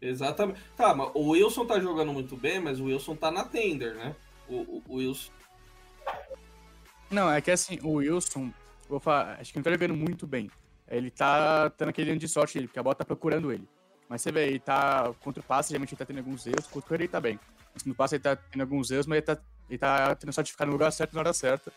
Exatamente. 0.00 0.60
Tá, 0.76 0.94
mas 0.94 1.10
o 1.14 1.30
Wilson 1.30 1.64
tá 1.64 1.80
jogando 1.80 2.12
muito 2.12 2.36
bem, 2.36 2.60
mas 2.60 2.78
o 2.78 2.84
Wilson 2.84 3.16
tá 3.16 3.30
na 3.30 3.44
tender, 3.44 3.94
né? 3.94 4.14
O, 4.46 4.56
o, 4.56 4.82
o 4.88 4.94
Wilson. 4.96 5.32
Não, 7.10 7.30
é 7.32 7.40
que 7.40 7.50
assim, 7.50 7.78
o 7.82 7.94
Wilson, 7.94 8.52
vou 8.86 9.00
falar, 9.00 9.38
acho 9.40 9.52
que 9.52 9.58
não 9.58 9.64
tá 9.64 9.70
jogando 9.70 9.94
muito 9.94 10.26
bem. 10.26 10.50
Ele 10.86 11.10
tá 11.10 11.70
tendo 11.70 11.88
aquele 11.88 12.10
ano 12.10 12.20
de 12.20 12.28
sorte 12.28 12.54
dele, 12.54 12.66
porque 12.66 12.78
a 12.78 12.82
bola 12.82 12.94
tá 12.94 13.06
procurando 13.06 13.50
ele. 13.50 13.66
Mas 14.08 14.22
você 14.22 14.32
vê, 14.32 14.46
ele 14.48 14.58
tá 14.58 15.12
contra 15.20 15.40
o 15.40 15.44
passe, 15.44 15.68
geralmente 15.70 15.92
ele 15.92 15.98
tá 15.98 16.06
tendo 16.06 16.18
alguns 16.18 16.46
erros, 16.46 16.66
contra 16.66 16.92
o 16.92 16.96
ele 16.96 17.08
tá 17.08 17.20
bem. 17.20 17.38
No 17.84 17.94
passe 17.94 18.14
ele 18.16 18.22
tá 18.22 18.34
tendo 18.36 18.62
alguns 18.62 18.90
erros, 18.90 19.06
mas 19.06 19.18
ele 19.18 19.26
tá, 19.26 19.38
ele 19.68 19.78
tá 19.78 20.14
tendo 20.14 20.32
sorte 20.32 20.46
de 20.46 20.52
ficar 20.52 20.66
no 20.66 20.72
lugar 20.72 20.90
certo 20.90 21.12
na 21.12 21.20
hora 21.20 21.32
certa. 21.32 21.72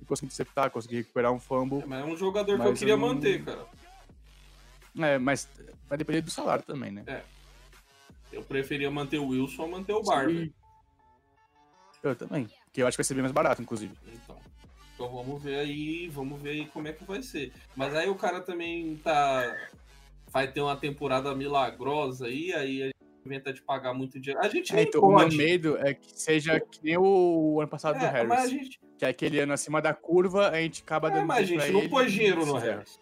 E 0.00 0.04
conseguir 0.04 0.26
interceptar, 0.26 0.70
conseguir 0.70 0.96
recuperar 0.96 1.30
um 1.32 1.38
fumble. 1.38 1.82
É, 1.82 1.86
mas 1.86 2.00
é 2.00 2.04
um 2.04 2.16
jogador 2.16 2.58
que 2.58 2.66
eu 2.66 2.74
queria 2.74 2.96
não- 2.96 3.08
manter, 3.08 3.44
cara. 3.44 3.66
É, 4.98 5.18
mas 5.18 5.48
vai 5.88 5.98
depender 5.98 6.22
do 6.22 6.30
salário 6.30 6.64
também, 6.64 6.90
né? 6.90 7.22
Eu 8.32 8.42
preferia 8.42 8.90
manter 8.90 9.18
o 9.18 9.28
Wilson 9.28 9.64
a 9.64 9.68
manter 9.68 9.92
o 9.92 10.02
Barber. 10.02 10.50
Eu 12.02 12.16
também. 12.16 12.48
Que 12.72 12.82
eu 12.82 12.86
acho 12.86 12.96
que 12.96 13.02
vai 13.02 13.06
ser 13.06 13.14
bem 13.14 13.22
mais 13.22 13.32
barato, 13.32 13.60
inclusive. 13.62 13.94
Então. 14.06 14.38
Então 14.94 15.08
vamos 15.08 15.42
ver 15.42 15.58
aí, 15.60 16.08
vamos 16.08 16.40
ver 16.40 16.50
aí 16.50 16.66
como 16.66 16.88
é 16.88 16.92
que 16.92 17.04
vai 17.04 17.22
ser. 17.22 17.52
Mas 17.76 17.94
aí 17.94 18.08
o 18.08 18.14
cara 18.16 18.40
também 18.40 18.96
tá. 18.96 19.56
Vai 20.30 20.50
ter 20.50 20.60
uma 20.60 20.76
temporada 20.76 21.34
milagrosa 21.34 22.26
aí, 22.26 22.52
aí 22.52 22.82
a 22.82 22.86
gente 22.86 22.96
inventa 23.24 23.52
de 23.52 23.62
pagar 23.62 23.94
muito 23.94 24.18
dinheiro. 24.20 24.44
A 24.44 24.48
gente 24.48 24.74
É, 24.76 24.82
então, 24.82 25.00
o 25.02 25.08
meu 25.08 25.18
pode. 25.18 25.36
medo 25.36 25.76
é 25.78 25.94
que 25.94 26.12
seja 26.20 26.60
que 26.60 26.80
nem 26.82 26.96
o 26.98 27.58
ano 27.60 27.68
passado 27.68 27.98
do 27.98 28.04
É, 28.04 28.08
Harris. 28.10 28.28
mas 28.28 28.44
a 28.44 28.46
gente, 28.48 28.80
Que 28.98 29.04
é 29.04 29.08
aquele 29.08 29.40
ano 29.40 29.52
acima 29.52 29.80
da 29.80 29.94
curva, 29.94 30.48
a 30.50 30.60
gente 30.60 30.82
acaba 30.82 31.08
é, 31.08 31.12
dando 31.12 31.26
mas 31.26 31.38
a 31.38 31.42
gente 31.44 31.70
não 31.70 31.88
pôs 31.88 32.12
dinheiro 32.12 32.44
no. 32.44 32.54
Harris. 32.56 32.98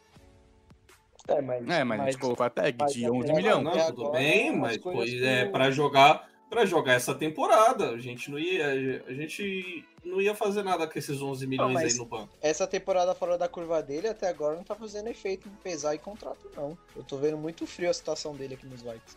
É, 1.29 1.41
mas. 1.43 1.69
É, 1.69 1.85
mas, 1.85 2.01
a 2.01 2.05
gente 2.05 2.19
colocou 2.19 2.47
a 2.47 2.51
tag 2.51 2.77
mas 2.79 2.93
de 2.93 3.05
até 3.05 3.13
11 3.13 3.25
agora 3.25 3.43
milhões. 3.43 3.65
Não, 3.65 3.71
Até 3.73 3.87
tudo 3.87 4.03
agora, 4.03 4.19
bem, 4.19 4.51
as 4.51 4.57
mas 4.57 4.77
foi 4.77 5.07
que 5.07 5.25
é, 5.25 5.45
para 5.47 5.71
jogar 5.71 6.29
para 6.49 6.65
jogar 6.65 6.95
essa 6.95 7.15
temporada. 7.15 7.91
A 7.91 7.99
gente 7.99 8.31
não 8.31 8.39
ia 8.39 9.03
a 9.07 9.13
gente 9.13 9.85
não 10.05 10.21
ia 10.21 10.35
fazer 10.35 10.63
nada 10.63 10.87
com 10.87 10.99
esses 10.99 11.21
11 11.21 11.47
milhões 11.47 11.75
mas- 11.75 11.93
aí 11.93 11.99
no 11.99 12.07
banco. 12.07 12.33
Essa 12.41 12.67
temporada 12.67 13.15
fora 13.15 13.37
da 13.37 13.49
curva 13.49 13.83
dele 13.83 14.09
até 14.09 14.29
agora 14.29 14.57
não 14.57 14.65
tá 14.65 14.75
fazendo 14.75 15.09
efeito 15.09 15.49
em 15.49 15.57
pesar 15.63 15.95
e 15.95 15.99
contrato, 15.99 16.51
não. 16.57 16.79
Eu 16.95 17.03
tô 17.03 17.17
vendo 17.17 17.37
muito 17.37 17.67
frio 17.67 17.91
a 17.91 17.95
situação 17.95 18.35
dele 18.35 18.55
aqui 18.55 18.67
nos 18.67 18.83
Vikings. 18.83 19.17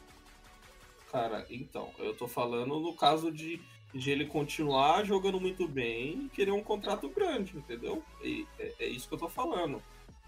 Cara, 1.11 1.45
então, 1.49 1.89
eu 1.97 2.15
tô 2.15 2.27
falando 2.27 2.79
no 2.79 2.93
caso 2.93 3.31
de, 3.31 3.59
de 3.93 4.11
ele 4.11 4.25
continuar 4.25 5.03
jogando 5.03 5.39
muito 5.39 5.67
bem 5.67 6.25
e 6.25 6.29
querer 6.29 6.51
um 6.51 6.61
contrato 6.61 7.09
grande, 7.09 7.57
entendeu? 7.57 8.03
E 8.23 8.45
é, 8.59 8.73
é 8.79 8.85
isso 8.87 9.07
que 9.07 9.15
eu 9.15 9.19
tô 9.19 9.29
falando. 9.29 9.81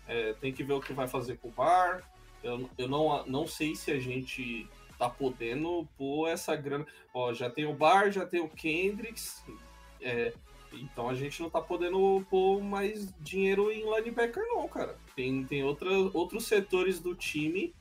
É, 0.07 0.33
tem 0.33 0.51
que 0.51 0.63
ver 0.63 0.73
o 0.73 0.81
que 0.81 0.93
vai 0.93 1.07
fazer 1.07 1.37
com 1.37 1.49
o 1.49 1.51
Bar. 1.51 2.03
Eu, 2.43 2.67
eu 2.77 2.87
não, 2.87 3.23
não 3.27 3.45
sei 3.45 3.75
se 3.75 3.91
a 3.91 3.99
gente 3.99 4.67
tá 5.01 5.09
podendo 5.09 5.87
pôr 5.97 6.27
essa 6.27 6.55
grana. 6.55 6.85
Ó, 7.11 7.33
já 7.33 7.49
tem 7.49 7.65
o 7.65 7.73
Bar, 7.73 8.11
já 8.11 8.23
tem 8.23 8.39
o 8.39 8.47
Kendricks. 8.47 9.43
é, 9.99 10.31
então 10.73 11.09
a 11.09 11.15
gente 11.15 11.41
não 11.41 11.49
tá 11.49 11.59
podendo 11.59 12.23
pôr 12.29 12.61
mais 12.61 13.11
dinheiro 13.19 13.71
em 13.71 13.83
linebacker, 13.83 14.43
não, 14.47 14.67
cara. 14.67 14.95
Tem, 15.15 15.43
tem 15.43 15.63
outra, 15.63 15.89
outros 16.13 16.45
setores 16.45 16.99
do 16.99 17.15
time 17.15 17.73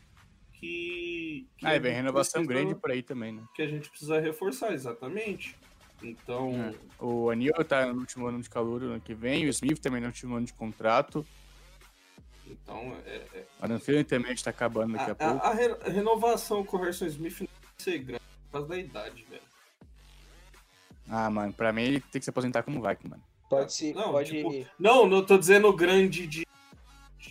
que. 0.55 1.47
que 1.59 1.67
Ah, 1.67 1.71
vem 1.79 1.93
gente 1.93 1.97
renovação 1.97 2.43
precisa- 2.45 2.65
grande 2.65 2.81
por 2.81 2.91
aí 2.91 3.03
também, 3.03 3.33
né? 3.33 3.43
que 3.55 3.61
a 3.61 3.69
gente 3.69 3.91
precisa 3.91 4.19
reforçar, 4.19 4.73
exatamente. 4.73 5.55
Então, 6.03 6.55
É. 6.55 6.75
O 7.05 7.29
Anil 7.29 7.53
tá 7.69 7.93
no 7.93 8.01
último 8.01 8.27
ano 8.27 8.41
de 8.41 8.49
calor 8.49 8.81
no 8.81 8.93
ano 8.93 9.01
que 9.03 9.13
vem, 9.15 9.45
o 9.45 9.51
Smith 9.51 9.79
também 9.81 10.01
no 10.01 10.07
último 10.07 10.37
ano 10.37 10.47
de 10.47 10.55
contrato. 10.55 11.25
Então 12.51 12.97
é, 13.07 13.23
é- 13.35 13.79
Thielen 13.79 14.05
também 14.05 14.33
está 14.33 14.51
acabando 14.51 14.93
daqui 14.95 15.11
a, 15.11 15.13
a, 15.13 15.17
pouco. 15.17 15.47
a- 15.47 15.51
a 15.51 15.55
re- 15.55 15.77
a 15.85 15.89
renovação 15.91 16.65
com 16.65 16.77
o 16.77 16.81
Harrison 16.81 17.07
Smith 17.07 17.41
não 17.41 17.47
vai 17.47 17.71
ser 17.79 17.99
grande 17.99 18.23
por 18.47 18.53
causa 18.53 18.69
da 18.69 18.79
idade, 18.79 19.25
velho. 19.31 19.43
Ah, 21.09 21.29
mano, 21.31 21.53
pra 21.53 21.73
mim 21.73 21.83
ele 21.83 22.01
tem 22.01 22.21
que 22.21 22.25
se 22.25 22.31
aposentar 22.31 22.63
como 22.63 22.81
Viking, 22.87 23.09
mano. 23.09 23.23
Pode 23.49 23.73
se. 23.73 23.93
Não, 23.93 24.13
pode. 24.13 24.31
tipo, 24.31 24.67
Não, 24.79 25.07
não 25.09 25.25
tô 25.25 25.37
dizendo 25.37 25.73
grande 25.73 26.27
de, 26.27 26.47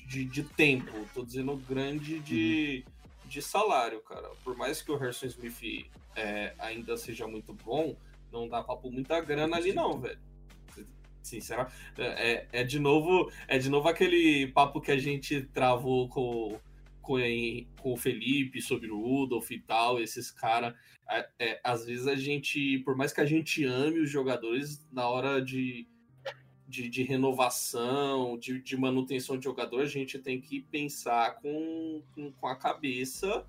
de, 0.06 0.26
de 0.26 0.44
tempo, 0.44 0.92
tô 1.14 1.24
dizendo 1.24 1.56
grande 1.58 2.20
de, 2.20 2.84
de 3.26 3.42
salário, 3.42 4.02
cara. 4.02 4.30
Por 4.44 4.56
mais 4.58 4.82
que 4.82 4.92
o 4.92 4.98
Harrison 4.98 5.28
Smith 5.28 5.90
é, 6.16 6.54
ainda 6.60 6.98
seja 6.98 7.26
muito 7.26 7.54
bom, 7.54 7.96
não 8.34 8.50
dá 8.50 8.62
pra 8.62 8.76
pôr 8.76 8.92
muita 8.92 9.22
grana 9.22 9.56
ali, 9.56 9.72
não, 9.72 9.98
velho. 10.00 10.20
Sinceramente, 11.30 11.74
é, 11.98 12.48
é 12.52 12.64
de 12.64 12.80
novo 12.80 13.32
é 13.48 13.58
de 13.60 13.70
novo 13.70 13.88
aquele 13.88 14.48
papo 14.48 14.82
que 14.82 14.92
a 14.92 14.98
gente 14.98 15.42
travou 15.54 16.10
com, 16.10 16.60
com, 17.02 17.18
com 17.80 17.94
o 17.94 17.98
Felipe 17.98 18.62
sobre 18.62 18.90
o 18.90 19.00
Rudolph 19.00 19.52
e 19.52 19.60
tal, 19.60 20.00
esses 20.00 20.32
caras. 20.32 20.74
É, 21.10 21.30
é, 21.40 21.62
às 21.64 21.86
vezes 21.86 22.08
a 22.08 22.16
gente, 22.16 22.80
por 22.80 22.96
mais 22.96 23.14
que 23.14 23.22
a 23.22 23.26
gente 23.26 23.64
ame 23.64 24.00
os 24.00 24.10
jogadores, 24.10 24.88
na 24.92 25.08
hora 25.08 25.40
de, 25.40 25.88
de, 26.68 26.90
de 26.90 27.04
renovação, 27.04 28.38
de, 28.38 28.62
de 28.62 28.78
manutenção 28.78 29.38
de 29.38 29.44
jogador, 29.44 29.82
a 29.82 29.88
gente 29.88 30.20
tem 30.20 30.42
que 30.42 30.62
pensar 30.62 31.40
com, 31.42 32.04
com, 32.14 32.32
com 32.32 32.48
a 32.48 32.56
cabeça 32.56 33.46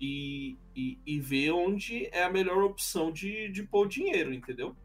e, 0.00 0.56
e, 0.74 0.98
e 1.06 1.20
ver 1.20 1.52
onde 1.52 2.06
é 2.06 2.24
a 2.24 2.30
melhor 2.30 2.62
opção 2.62 3.10
de, 3.10 3.48
de 3.48 3.62
pôr 3.62 3.88
dinheiro, 3.88 4.32
entendeu? 4.32 4.76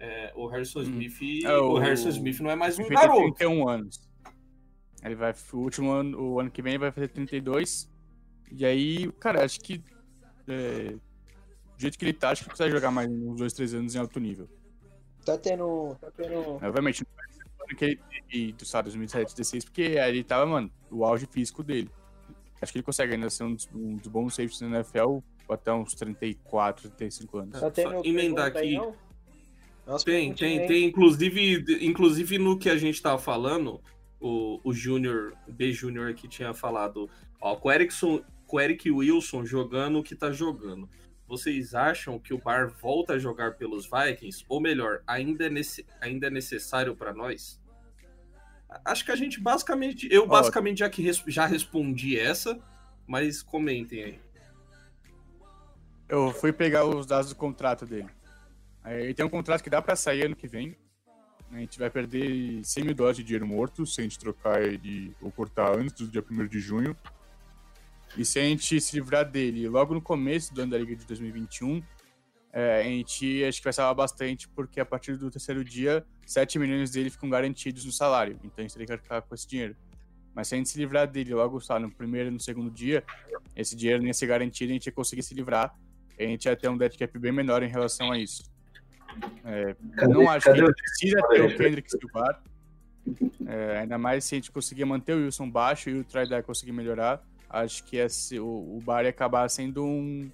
É, 0.00 0.32
o 0.36 0.46
Harrison 0.46 0.80
Hum. 0.80 0.82
Smith. 1.00 1.44
É, 1.44 1.56
o... 1.58 1.72
o- 1.72 1.78
Harrison 1.78 2.08
Smith 2.10 2.40
não 2.40 2.50
é 2.50 2.54
mais 2.56 2.78
um 2.78 2.82
Ele 2.82 2.88
tem 2.90 2.98
garoto. 2.98 3.34
31 3.34 3.68
anos. 3.68 4.00
Ele 5.04 5.14
vai. 5.14 5.34
O 5.52 5.56
último 5.58 5.90
ano, 5.90 6.20
o 6.20 6.40
ano 6.40 6.50
que 6.50 6.62
vem 6.62 6.72
ele 6.72 6.78
vai 6.80 6.92
fazer 6.92 7.08
32. 7.08 7.90
E 8.52 8.64
aí, 8.64 9.10
cara, 9.12 9.44
acho 9.44 9.60
que. 9.60 9.82
é, 10.46 10.90
do 10.90 11.80
jeito 11.80 11.96
que 11.98 12.04
ele 12.04 12.12
tá, 12.12 12.30
acho 12.30 12.42
que 12.42 12.48
ele 12.48 12.52
consegue 12.52 12.72
jogar 12.74 12.90
mais 12.90 13.08
uns 13.08 13.36
2, 13.38 13.52
3 13.52 13.74
anos 13.74 13.94
em 13.94 13.98
alto 13.98 14.18
nível. 14.18 14.48
Tá 15.24 15.36
tendo. 15.38 15.94
Tá 16.00 16.10
tendo. 16.10 16.40
Obviamente, 16.64 17.04
não 17.04 17.16
vai 17.16 17.28
ser 17.32 17.42
o 17.44 17.62
ano 17.64 17.76
que 17.76 17.84
ele 17.84 18.00
teve 18.30 18.52
do 18.52 18.64
sabe, 18.64 18.84
2017, 18.86 19.24
2016, 19.36 19.64
porque 19.64 19.82
ele 19.82 20.24
tava, 20.24 20.46
mano, 20.46 20.70
o 20.90 21.04
auge 21.04 21.26
físico 21.30 21.62
dele. 21.62 21.90
Acho 22.60 22.72
que 22.72 22.78
ele 22.78 22.84
consegue 22.84 23.14
ainda 23.14 23.30
ser 23.30 23.44
um 23.44 23.54
dos, 23.54 23.68
um 23.72 23.96
dos 23.96 24.08
bons 24.08 24.34
safeties 24.34 24.60
na 24.62 24.78
NFL 24.78 25.18
até 25.48 25.72
uns 25.72 25.94
34, 25.94 26.90
35 26.90 27.38
anos. 27.38 27.60
Tá 27.60 27.70
tendo 27.70 27.90
Só 27.92 28.02
emendar 28.04 28.56
aí, 28.56 28.76
aqui. 28.76 28.76
não? 28.78 28.94
Nossa, 29.88 30.04
Tem, 30.04 30.34
tem, 30.34 30.66
tem. 30.66 30.84
Inclusive, 30.84 31.64
inclusive 31.80 32.36
no 32.36 32.58
que 32.58 32.68
a 32.68 32.76
gente 32.76 33.00
tava 33.00 33.18
falando, 33.18 33.80
o, 34.20 34.60
o 34.62 34.72
Júnior, 34.74 35.32
o 35.48 35.52
B 35.52 35.72
Júnior 35.72 36.10
aqui 36.10 36.28
tinha 36.28 36.52
falado, 36.52 37.08
ó, 37.40 37.56
com 37.56 37.68
o 37.68 37.72
Erickson, 37.72 38.22
com 38.46 38.58
o 38.58 38.60
Eric 38.60 38.90
Wilson 38.90 39.46
jogando 39.46 39.98
o 39.98 40.02
que 40.02 40.14
tá 40.14 40.30
jogando. 40.30 40.86
Vocês 41.26 41.74
acham 41.74 42.18
que 42.18 42.34
o 42.34 42.38
Bar 42.38 42.68
volta 42.68 43.14
a 43.14 43.18
jogar 43.18 43.54
pelos 43.56 43.86
Vikings? 43.90 44.44
Ou 44.46 44.60
melhor, 44.60 45.02
ainda 45.06 45.46
é, 45.46 45.50
nesse, 45.50 45.86
ainda 46.02 46.26
é 46.26 46.30
necessário 46.30 46.94
para 46.94 47.14
nós? 47.14 47.58
Acho 48.84 49.04
que 49.06 49.10
a 49.10 49.16
gente 49.16 49.40
basicamente. 49.40 50.06
Eu 50.10 50.24
Ó. 50.24 50.26
basicamente 50.26 50.80
já, 50.80 50.90
que 50.90 51.00
res- 51.00 51.24
já 51.26 51.46
respondi 51.46 52.18
essa. 52.18 52.58
Mas 53.06 53.42
comentem 53.42 54.04
aí. 54.04 54.20
Eu 56.06 56.30
fui 56.32 56.52
pegar 56.52 56.84
os 56.84 57.06
dados 57.06 57.30
do 57.30 57.36
contrato 57.36 57.86
dele. 57.86 58.08
Ele 58.94 59.14
tem 59.14 59.24
um 59.24 59.28
contrato 59.28 59.62
que 59.62 59.70
dá 59.70 59.82
pra 59.82 59.96
sair 59.96 60.24
ano 60.24 60.36
que 60.36 60.46
vem. 60.46 60.76
A 61.50 61.58
gente 61.58 61.78
vai 61.78 61.88
perder 61.88 62.62
100 62.62 62.84
mil 62.84 62.94
dólares 62.94 63.16
de 63.16 63.24
dinheiro 63.24 63.46
morto 63.46 63.86
se 63.86 64.00
a 64.00 64.04
gente 64.04 64.18
trocar 64.18 64.62
ele 64.62 65.16
ou 65.20 65.30
cortar 65.30 65.76
antes 65.76 65.94
do 65.94 66.08
dia 66.08 66.24
1 66.30 66.46
de 66.46 66.60
junho. 66.60 66.96
E 68.16 68.24
se 68.24 68.38
a 68.38 68.42
gente 68.42 68.80
se 68.80 68.96
livrar 68.96 69.28
dele 69.28 69.68
logo 69.68 69.94
no 69.94 70.00
começo 70.00 70.52
do 70.54 70.62
ano 70.62 70.72
da 70.72 70.78
Liga 70.78 70.94
de 70.94 71.06
2021, 71.06 71.82
é, 72.52 72.80
a 72.80 72.82
gente 72.82 73.44
acho 73.44 73.58
que 73.58 73.64
vai 73.64 73.72
salvar 73.72 73.94
bastante, 73.94 74.48
porque 74.48 74.80
a 74.80 74.84
partir 74.84 75.16
do 75.16 75.30
terceiro 75.30 75.64
dia, 75.64 76.04
7 76.26 76.58
milhões 76.58 76.90
dele 76.90 77.10
ficam 77.10 77.28
garantidos 77.28 77.84
no 77.84 77.92
salário. 77.92 78.38
Então 78.42 78.54
a 78.58 78.62
gente 78.62 78.72
teria 78.72 78.86
que 78.86 78.92
arcar 78.92 79.22
com 79.22 79.34
esse 79.34 79.46
dinheiro. 79.46 79.76
Mas 80.34 80.48
se 80.48 80.54
a 80.54 80.58
gente 80.58 80.68
se 80.68 80.78
livrar 80.78 81.06
dele 81.06 81.34
logo 81.34 81.60
sabe, 81.60 81.84
no 81.84 81.90
primeiro 81.90 82.28
e 82.28 82.30
no 82.30 82.40
segundo 82.40 82.70
dia, 82.70 83.04
esse 83.56 83.74
dinheiro 83.74 84.00
não 84.00 84.08
ia 84.08 84.14
ser 84.14 84.26
garantido 84.26 84.70
a 84.70 84.74
gente 84.74 84.86
ia 84.86 84.92
conseguir 84.92 85.22
se 85.22 85.34
livrar. 85.34 85.74
A 86.18 86.22
gente 86.22 86.46
ia 86.46 86.56
ter 86.56 86.68
um 86.68 86.76
dead 86.76 86.96
cap 86.96 87.18
bem 87.18 87.32
menor 87.32 87.62
em 87.62 87.68
relação 87.68 88.12
a 88.12 88.18
isso. 88.18 88.42
É, 89.44 89.74
Cadê- 89.96 90.12
não 90.12 90.28
acho 90.28 90.52
que 90.52 90.60
a 90.60 90.72
precisa 90.72 91.28
ter 91.28 91.42
o 91.42 91.56
Kendrick 91.56 91.90
Silvar. 91.90 92.42
É, 93.46 93.78
ainda 93.78 93.96
mais 93.96 94.24
se 94.24 94.34
a 94.34 94.36
gente 94.38 94.52
conseguir 94.52 94.84
manter 94.84 95.14
o 95.14 95.24
Wilson 95.24 95.50
baixo 95.50 95.88
e 95.88 96.00
o 96.00 96.04
Tridai 96.04 96.42
conseguir 96.42 96.72
melhorar. 96.72 97.22
Acho 97.48 97.82
que 97.84 97.96
esse, 97.96 98.38
o, 98.38 98.46
o 98.46 98.82
Bar 98.84 99.04
ia 99.04 99.10
acabar 99.10 99.48
sendo 99.48 99.84
um, 99.84 100.30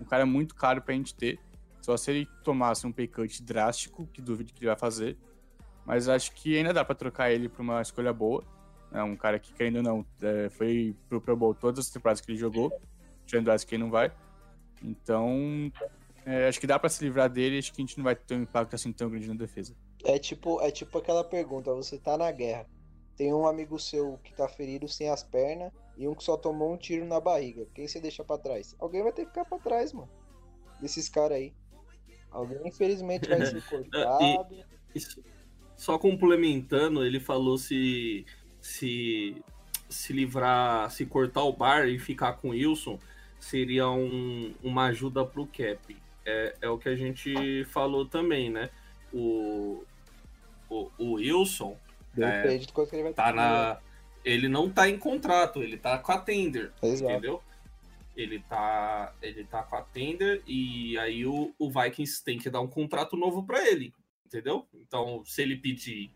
um 0.00 0.04
cara 0.04 0.26
muito 0.26 0.54
caro 0.54 0.82
pra 0.82 0.94
gente 0.94 1.14
ter. 1.14 1.38
Só 1.80 1.96
se 1.96 2.10
ele 2.10 2.28
tomasse 2.44 2.86
um 2.86 2.92
pay 2.92 3.06
cut 3.06 3.42
drástico, 3.42 4.06
que 4.12 4.20
duvido 4.20 4.52
que 4.52 4.58
ele 4.60 4.66
vai 4.66 4.76
fazer. 4.76 5.16
Mas 5.86 6.08
acho 6.08 6.32
que 6.32 6.56
ainda 6.56 6.72
dá 6.72 6.84
pra 6.84 6.94
trocar 6.94 7.30
ele 7.30 7.48
pra 7.48 7.62
uma 7.62 7.80
escolha 7.80 8.12
boa. 8.12 8.44
É 8.92 9.02
um 9.02 9.16
cara 9.16 9.38
que, 9.38 9.52
querendo 9.52 9.76
ou 9.76 9.82
não, 9.82 10.06
é, 10.20 10.48
foi 10.50 10.96
pro 11.08 11.20
Pro 11.20 11.36
Bowl 11.36 11.54
todas 11.54 11.86
as 11.86 11.90
temporadas 11.90 12.20
que 12.20 12.32
ele 12.32 12.38
jogou. 12.38 12.72
Tirando 13.24 13.48
essa 13.50 13.64
que 13.64 13.76
ele 13.76 13.84
não 13.84 13.90
vai. 13.90 14.10
Então, 14.82 15.70
é, 16.30 16.48
acho 16.48 16.60
que 16.60 16.66
dá 16.66 16.78
pra 16.78 16.88
se 16.88 17.02
livrar 17.04 17.28
dele. 17.28 17.58
Acho 17.58 17.72
que 17.72 17.80
a 17.80 17.84
gente 17.84 17.96
não 17.98 18.04
vai 18.04 18.14
ter 18.14 18.34
um 18.36 18.42
impacto 18.42 18.74
assim 18.74 18.92
tão 18.92 19.10
grande 19.10 19.28
na 19.28 19.34
defesa. 19.34 19.74
É 20.04 20.18
tipo, 20.18 20.60
é 20.60 20.70
tipo 20.70 20.96
aquela 20.98 21.24
pergunta, 21.24 21.72
você 21.74 21.98
tá 21.98 22.16
na 22.16 22.30
guerra. 22.30 22.66
Tem 23.16 23.34
um 23.34 23.46
amigo 23.46 23.78
seu 23.78 24.18
que 24.24 24.32
tá 24.34 24.48
ferido 24.48 24.88
sem 24.88 25.10
as 25.10 25.22
pernas 25.22 25.72
e 25.98 26.08
um 26.08 26.14
que 26.14 26.24
só 26.24 26.36
tomou 26.36 26.72
um 26.72 26.76
tiro 26.78 27.04
na 27.04 27.20
barriga. 27.20 27.66
Quem 27.74 27.86
você 27.86 28.00
deixa 28.00 28.24
pra 28.24 28.38
trás? 28.38 28.74
Alguém 28.78 29.02
vai 29.02 29.12
ter 29.12 29.22
que 29.22 29.28
ficar 29.28 29.44
pra 29.44 29.58
trás, 29.58 29.92
mano. 29.92 30.08
Desses 30.80 31.08
caras 31.08 31.36
aí. 31.36 31.52
Alguém 32.30 32.58
infelizmente 32.66 33.28
vai 33.28 33.44
ser 33.44 33.62
cortado. 33.68 34.56
Isso. 34.94 35.22
Só 35.76 35.98
complementando, 35.98 37.04
ele 37.04 37.20
falou 37.20 37.58
se 37.58 38.24
se 38.60 39.36
se 39.88 40.12
livrar, 40.12 40.90
se 40.90 41.04
cortar 41.04 41.42
o 41.42 41.52
bar 41.52 41.88
e 41.88 41.98
ficar 41.98 42.34
com 42.34 42.48
o 42.48 42.50
Wilson 42.52 42.98
seria 43.40 43.88
um- 43.90 44.54
uma 44.62 44.86
ajuda 44.86 45.24
pro 45.24 45.46
cap. 45.46 45.96
É, 46.24 46.54
é 46.62 46.68
o 46.68 46.78
que 46.78 46.88
a 46.88 46.96
gente 46.96 47.64
falou 47.64 48.06
também, 48.06 48.50
né? 48.50 48.70
O, 49.12 49.84
o, 50.68 50.90
o 50.98 51.12
Wilson 51.14 51.76
Depende 52.14 52.66
de 52.66 52.72
coisa 52.72 52.90
que 52.90 52.96
ele 52.96 53.02
vai 53.04 53.12
tá 53.12 53.26
ter. 53.26 53.34
na. 53.34 53.78
Ele 54.24 54.48
não 54.48 54.68
tá 54.68 54.88
em 54.88 54.98
contrato, 54.98 55.62
ele 55.62 55.78
tá 55.78 55.98
com 55.98 56.12
a 56.12 56.18
tender. 56.18 56.72
Exato. 56.82 57.10
entendeu? 57.10 57.42
Ele 58.16 58.40
tá, 58.40 59.14
ele 59.22 59.44
tá 59.44 59.62
com 59.62 59.76
a 59.76 59.82
tender 59.82 60.42
e 60.46 60.98
aí 60.98 61.24
o, 61.24 61.54
o 61.58 61.70
Vikings 61.70 62.22
tem 62.22 62.38
que 62.38 62.50
dar 62.50 62.60
um 62.60 62.66
contrato 62.66 63.16
novo 63.16 63.44
pra 63.44 63.66
ele, 63.66 63.94
entendeu? 64.26 64.66
Então, 64.74 65.22
se 65.24 65.40
ele 65.40 65.56
pedir 65.56 66.10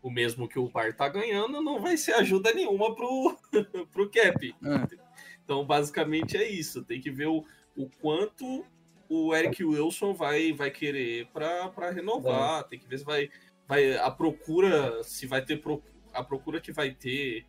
o 0.00 0.10
mesmo 0.10 0.48
que 0.48 0.58
o 0.58 0.70
Bar 0.70 0.96
tá 0.96 1.06
ganhando, 1.08 1.60
não 1.60 1.82
vai 1.82 1.98
ser 1.98 2.12
ajuda 2.14 2.54
nenhuma 2.54 2.94
pro, 2.94 3.36
pro 3.92 4.08
Cap. 4.08 4.54
É. 4.64 4.96
Então, 5.44 5.66
basicamente 5.66 6.36
é 6.38 6.48
isso. 6.48 6.82
Tem 6.82 6.98
que 6.98 7.10
ver 7.10 7.26
o, 7.26 7.44
o 7.76 7.90
quanto 8.00 8.64
o 9.10 9.34
Eric 9.34 9.64
Wilson 9.64 10.14
vai, 10.14 10.52
vai 10.52 10.70
querer 10.70 11.26
para 11.32 11.90
renovar. 11.90 12.62
Tem 12.68 12.78
que 12.78 12.86
ver 12.86 12.98
se 12.98 13.04
vai, 13.04 13.28
vai 13.66 13.98
a 13.98 14.08
procura, 14.10 15.02
se 15.02 15.26
vai 15.26 15.44
ter 15.44 15.60
pro- 15.60 15.82
a 16.14 16.22
procura 16.22 16.60
que 16.60 16.70
vai 16.70 16.92
ter 16.94 17.44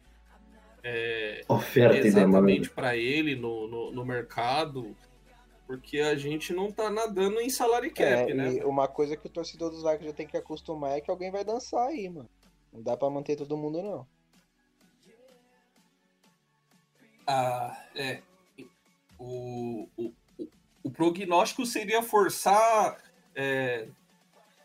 é, 0.83 1.45
Oferta 1.47 1.95
exatamente 2.07 2.67
para 2.71 2.97
ele 2.97 3.35
no, 3.35 3.67
no, 3.67 3.91
no 3.91 4.03
mercado, 4.03 4.97
porque 5.67 5.99
a 5.99 6.15
gente 6.15 6.51
não 6.51 6.71
tá 6.71 6.89
nadando 6.89 7.39
em 7.39 7.49
salário 7.51 7.93
cap, 7.93 8.31
É, 8.31 8.33
né? 8.33 8.53
e 8.53 8.63
uma 8.63 8.87
coisa 8.87 9.15
que 9.15 9.27
o 9.27 9.29
torcedor 9.29 9.69
dos 9.69 9.83
Vikings 9.83 10.07
já 10.07 10.13
tem 10.13 10.25
que 10.25 10.35
acostumar 10.35 10.97
é 10.97 11.01
que 11.01 11.11
alguém 11.11 11.29
vai 11.29 11.45
dançar 11.45 11.87
aí, 11.87 12.09
mano. 12.09 12.29
Não 12.73 12.81
dá 12.81 12.97
pra 12.97 13.07
manter 13.09 13.35
todo 13.35 13.55
mundo, 13.55 13.83
não. 13.83 14.07
Ah, 17.27 17.85
é. 17.95 18.21
O, 19.19 19.87
o, 19.95 20.11
o, 20.83 20.89
prognóstico 20.89 21.65
seria 21.65 22.01
forçar, 22.01 22.97
é, 23.35 23.87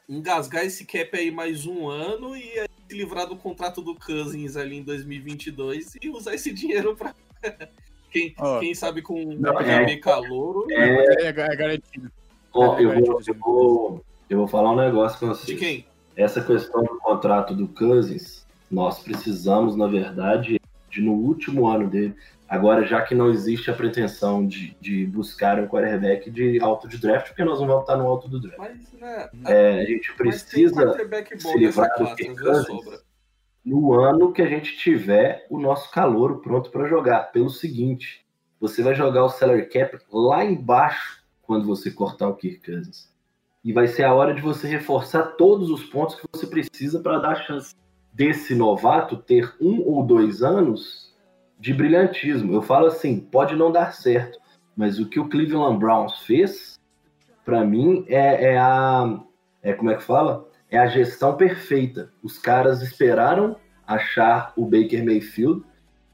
engasgar 0.09 0.65
esse 0.65 0.85
cap 0.85 1.11
aí 1.17 1.31
mais 1.31 1.67
um 1.67 1.89
ano 1.89 2.37
e 2.37 2.59
aí 2.59 2.69
se 2.89 2.97
livrar 2.97 3.27
do 3.27 3.37
contrato 3.37 3.83
do 3.83 3.95
Cousins 3.95 4.57
ali 4.57 4.77
em 4.79 4.83
2022 4.83 5.97
e 6.03 6.09
usar 6.09 6.35
esse 6.35 6.53
dinheiro 6.53 6.95
para 6.97 7.15
quem, 8.11 8.35
Ó. 8.39 8.61
quem 8.61 8.75
sabe 8.75 9.03
com 9.03 9.21
um 9.21 9.39
Não, 9.39 9.59
é. 9.61 9.85
PB 9.85 9.97
calouro. 9.99 10.67
É, 10.71 11.25
É, 11.25 11.27
é 11.27 11.33
garantido. 11.33 12.11
ó, 12.53 12.79
eu, 12.79 13.01
vou, 13.01 13.21
eu, 13.27 13.35
vou, 13.35 14.05
eu 14.31 14.39
vou 14.39 14.49
falar 14.49 14.73
um 14.73 14.77
negócio 14.77 15.19
com 15.19 15.27
De 15.33 15.39
vocês. 15.39 15.59
quem? 15.59 15.87
Essa 16.17 16.43
questão 16.43 16.83
do 16.83 16.99
contrato 16.99 17.55
do 17.55 17.69
Cousins, 17.69 18.47
nós 18.71 19.01
precisamos, 19.01 19.77
na 19.77 19.87
verdade, 19.87 20.59
de 20.89 21.01
no 21.03 21.13
último 21.13 21.67
ano 21.69 21.89
dele. 21.91 22.15
Agora, 22.49 22.87
já 22.87 23.03
que 23.03 23.15
não 23.15 23.29
existe 23.29 23.71
a 23.71 23.75
pretensão 23.75 24.47
de, 24.47 24.77
de 24.81 25.05
buscar 25.07 25.59
um 25.59 25.67
quarterback 25.67 26.31
de 26.31 26.61
alto 26.61 26.87
de 26.87 26.99
draft, 26.99 27.29
porque 27.29 27.45
nós 27.45 27.61
não 27.61 27.67
vamos 27.67 27.83
estar 27.83 27.97
no 27.97 28.07
alto 28.07 28.29
do 28.29 28.41
draft. 28.41 28.59
Mas, 28.59 28.93
né, 28.93 29.29
É, 29.47 29.81
a 29.81 29.85
gente 29.85 30.13
um 30.13 30.17
precisa 30.17 30.97
se 31.37 31.59
livrar 31.59 31.91
do 31.99 32.15
Kirk 32.15 32.37
no 33.65 33.95
ano 33.95 34.33
que 34.33 34.41
a 34.43 34.47
gente 34.47 34.77
tiver 34.77 35.45
o 35.51 35.59
nosso 35.59 35.91
calouro 35.91 36.39
pronto 36.39 36.71
para 36.71 36.87
jogar. 36.87 37.33
Pelo 37.33 37.51
seguinte, 37.51 38.25
você 38.61 38.81
vai 38.81 38.95
jogar 38.95 39.25
o 39.25 39.29
salary 39.29 39.67
cap 39.67 39.99
lá 40.13 40.45
embaixo 40.45 41.25
quando 41.43 41.67
você 41.67 41.91
cortar 41.91 42.29
o 42.29 42.37
Kirk 42.37 42.65
Cousins. 42.65 43.13
E 43.65 43.73
vai 43.73 43.89
ser 43.89 44.05
a 44.05 44.15
hora 44.15 44.33
de 44.33 44.41
você 44.41 44.69
reforçar 44.69 45.33
todos 45.33 45.69
os 45.69 45.83
pontos 45.83 46.15
que 46.15 46.27
você 46.33 46.47
precisa 46.47 47.01
para 47.01 47.19
dar 47.19 47.31
a 47.31 47.43
chance 47.43 47.75
desse 48.13 48.55
novato 48.55 49.17
ter 49.17 49.53
um 49.61 49.83
ou 49.83 50.07
dois 50.07 50.45
anos 50.45 51.06
de 51.59 51.73
brilhantismo. 51.73 52.53
Eu 52.53 52.63
falo 52.63 52.87
assim, 52.87 53.19
pode 53.21 53.55
não 53.57 53.73
dar 53.73 53.93
certo, 53.95 54.39
mas 54.77 54.99
o 54.99 55.09
que 55.09 55.19
o 55.19 55.29
Cleveland 55.29 55.79
Browns 55.79 56.19
fez, 56.21 56.79
para 57.45 57.65
mim, 57.65 58.05
é, 58.09 58.53
é 58.53 58.59
a. 58.59 59.21
É, 59.63 59.73
como 59.73 59.91
é 59.91 59.97
que 59.97 60.03
fala? 60.03 60.49
É 60.71 60.79
a 60.79 60.87
gestão 60.87 61.37
perfeita. 61.37 62.11
Os 62.23 62.39
caras 62.39 62.83
esperaram 62.83 63.57
achar 63.87 64.53
o 64.57 64.65
Baker 64.65 65.05
Mayfield 65.05 65.63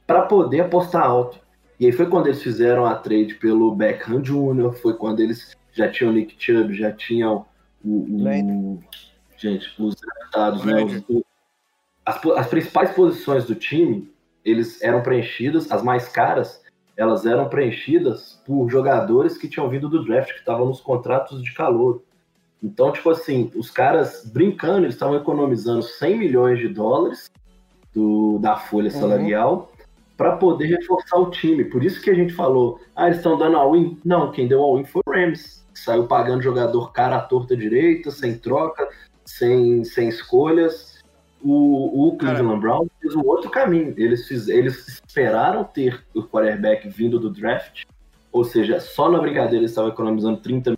para 0.07 0.23
poder 0.23 0.61
apostar 0.61 1.05
alto. 1.05 1.41
E 1.81 1.87
aí 1.87 1.93
foi 1.93 2.07
quando 2.07 2.27
eles 2.27 2.43
fizeram 2.43 2.85
a 2.85 2.95
trade 2.95 3.35
pelo 3.37 3.75
Beckham 3.75 4.21
Jr., 4.21 4.73
foi 4.81 4.95
quando 4.95 5.21
eles 5.21 5.57
já 5.73 5.91
tinham 5.91 6.13
o 6.13 6.15
Nick 6.15 6.37
Chubb, 6.39 6.75
já 6.75 6.93
tinham 6.93 7.47
o. 7.85 8.07
o- 8.23 8.81
gente, 9.37 9.69
os 9.83 9.97
draftados, 9.97 10.65
né? 10.65 10.75
As, 12.05 12.25
as 12.37 12.47
principais 12.47 12.93
posições 12.93 13.45
do 13.47 13.55
time, 13.55 14.13
eles 14.45 14.83
eram 14.83 15.03
preenchidas, 15.03 15.71
as 15.71 15.83
mais 15.83 16.09
caras, 16.09 16.63
elas 16.97 17.25
eram 17.25 17.49
preenchidas 17.49 18.41
por 18.47 18.69
jogadores 18.69 19.39
que 19.39 19.49
tinham 19.49 19.69
vindo 19.69 19.89
do 19.89 20.05
draft, 20.05 20.33
que 20.33 20.39
estavam 20.39 20.67
nos 20.67 20.81
contratos 20.81 21.43
de 21.43 21.53
calor. 21.55 22.03
Então, 22.63 22.93
tipo 22.93 23.11
assim, 23.11 23.51
os 23.57 23.71
caras 23.71 24.25
brincando, 24.33 24.85
eles 24.85 24.95
estavam 24.95 25.17
economizando 25.17 25.83
100 25.83 26.17
milhões 26.19 26.59
de 26.59 26.69
dólares 26.69 27.31
do, 27.93 28.39
da 28.39 28.57
folha 28.57 28.91
Uhum. 28.93 29.01
salarial 29.01 29.73
para 30.17 30.37
poder 30.37 30.67
reforçar 30.67 31.17
o 31.19 31.31
time. 31.31 31.65
Por 31.65 31.83
isso 31.83 32.01
que 32.01 32.11
a 32.11 32.15
gente 32.15 32.33
falou, 32.33 32.79
ah, 32.95 33.07
eles 33.07 33.17
estão 33.17 33.37
dando 33.37 33.57
all-in. 33.57 33.99
Não, 34.05 34.31
quem 34.31 34.47
deu 34.47 34.63
all-in 34.63 34.85
foi 34.85 35.03
o 35.05 35.11
Rams, 35.11 35.67
que 35.73 35.81
saiu 35.81 36.07
pagando 36.07 36.43
jogador 36.43 36.93
cara 36.93 37.17
à 37.17 37.21
torta 37.21 37.57
direita, 37.57 38.11
sem 38.11 38.39
troca, 38.39 38.89
sem, 39.25 39.83
sem 39.85 40.09
escolhas. 40.09 40.92
O, 41.43 42.09
o 42.09 42.17
Cleveland 42.17 42.61
Brown 42.61 42.87
fez 43.01 43.15
o 43.15 43.27
outro 43.27 43.51
caminho. 43.51 43.95
Eles, 43.97 44.29
fiz, 44.29 44.49
eles 44.49 44.87
esperaram 44.87 45.65
ter 45.65 46.05
o 46.15 46.23
quarterback 46.23 46.89
vindo 46.89 47.19
do 47.19 47.31
draft, 47.31 47.85
ou 48.31 48.45
seja, 48.45 48.81
só 48.81 49.11
na 49.11 49.19
brincadeira 49.19 49.59
eles 49.59 49.73
estavam 49.73 49.91
economizando 49.91 50.41
30 50.41 50.75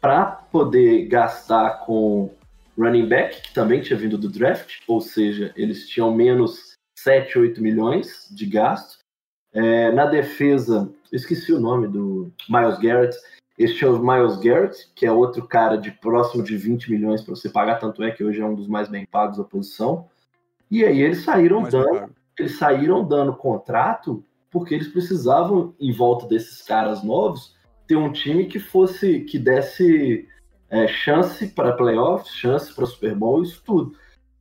para 0.00 0.26
poder 0.26 1.06
gastar 1.06 1.84
com 1.84 2.32
running 2.78 3.06
back, 3.06 3.42
que 3.42 3.52
também 3.52 3.80
tinha 3.80 3.98
vindo 3.98 4.16
do 4.16 4.28
draft, 4.28 4.80
ou 4.86 5.00
seja, 5.00 5.52
eles 5.56 5.88
tinham 5.88 6.14
menos 6.14 6.74
7, 6.98 7.38
8 7.38 7.60
milhões 7.60 8.28
de 8.30 8.46
gasto. 8.46 8.98
É, 9.52 9.90
na 9.92 10.06
defesa, 10.06 10.90
eu 11.10 11.16
esqueci 11.16 11.52
o 11.52 11.60
nome 11.60 11.88
do 11.88 12.30
Miles 12.48 12.78
Garrett. 12.78 13.16
Eles 13.58 13.74
tinham 13.74 13.94
o 13.94 13.98
Miles 13.98 14.36
Garrett, 14.36 14.88
que 14.94 15.04
é 15.04 15.10
outro 15.10 15.46
cara 15.46 15.76
de 15.76 15.90
próximo 15.90 16.44
de 16.44 16.56
20 16.56 16.90
milhões 16.90 17.22
para 17.22 17.34
você 17.34 17.50
pagar, 17.50 17.80
tanto 17.80 18.02
é 18.04 18.10
que 18.10 18.22
hoje 18.22 18.40
é 18.40 18.46
um 18.46 18.54
dos 18.54 18.68
mais 18.68 18.88
bem 18.88 19.04
pagos 19.04 19.36
da 19.36 19.44
posição. 19.44 20.06
E 20.70 20.84
aí 20.84 21.02
eles 21.02 21.24
saíram 21.24 21.62
não 21.62 21.68
dando 21.68 22.18
eles 22.38 22.56
saíram 22.56 23.04
dando 23.04 23.34
contrato 23.34 24.24
porque 24.50 24.74
eles 24.74 24.88
precisavam, 24.88 25.74
em 25.78 25.92
volta 25.92 26.26
desses 26.26 26.62
caras 26.62 27.02
novos, 27.02 27.54
ter 27.86 27.96
um 27.96 28.12
time 28.12 28.46
que 28.46 28.58
fosse, 28.58 29.20
que 29.20 29.38
desse 29.38 30.26
é, 30.70 30.86
chance 30.86 31.48
para 31.48 31.72
playoffs, 31.72 32.32
chance 32.32 32.72
para 32.72 32.86
Super 32.86 33.14
Bowl, 33.14 33.42
isso 33.42 33.62
tudo. 33.64 33.94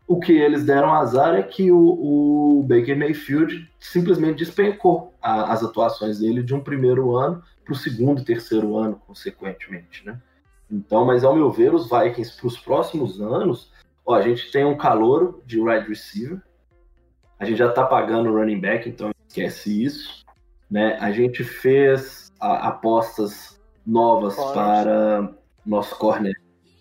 O 0.07 0.19
que 0.19 0.31
eles 0.31 0.63
deram 0.63 0.93
azar 0.93 1.35
é 1.35 1.43
que 1.43 1.71
o, 1.71 2.59
o 2.59 2.63
Baker 2.63 2.97
Mayfield 2.97 3.69
simplesmente 3.79 4.37
despencou 4.37 5.13
a, 5.21 5.51
as 5.51 5.63
atuações 5.63 6.19
dele 6.19 6.41
de 6.41 6.53
um 6.53 6.61
primeiro 6.61 7.15
ano 7.15 7.43
para 7.67 7.73
o 7.73 7.75
segundo 7.77 8.21
e 8.21 8.25
terceiro 8.25 8.77
ano, 8.77 8.95
consequentemente, 9.05 10.05
né? 10.05 10.19
Então, 10.71 11.05
mas 11.05 11.23
ao 11.23 11.35
meu 11.35 11.51
ver, 11.51 11.73
os 11.73 11.89
Vikings 11.89 12.37
para 12.37 12.47
os 12.47 12.57
próximos 12.57 13.21
anos, 13.21 13.71
ó, 14.05 14.15
a 14.15 14.21
gente 14.21 14.49
tem 14.51 14.65
um 14.65 14.77
calor 14.77 15.41
de 15.45 15.59
wide 15.59 15.87
receiver, 15.87 16.41
a 17.37 17.45
gente 17.45 17.57
já 17.57 17.69
está 17.69 17.85
pagando 17.85 18.29
o 18.29 18.33
running 18.37 18.59
back, 18.59 18.89
então 18.89 19.11
esquece 19.27 19.83
isso, 19.83 20.25
né? 20.71 20.97
A 20.99 21.11
gente 21.11 21.43
fez 21.43 22.31
a, 22.39 22.69
apostas 22.69 23.61
novas 23.85 24.35
corners. 24.35 24.55
para 24.55 25.33
nosso 25.65 25.95
corner, 25.97 26.33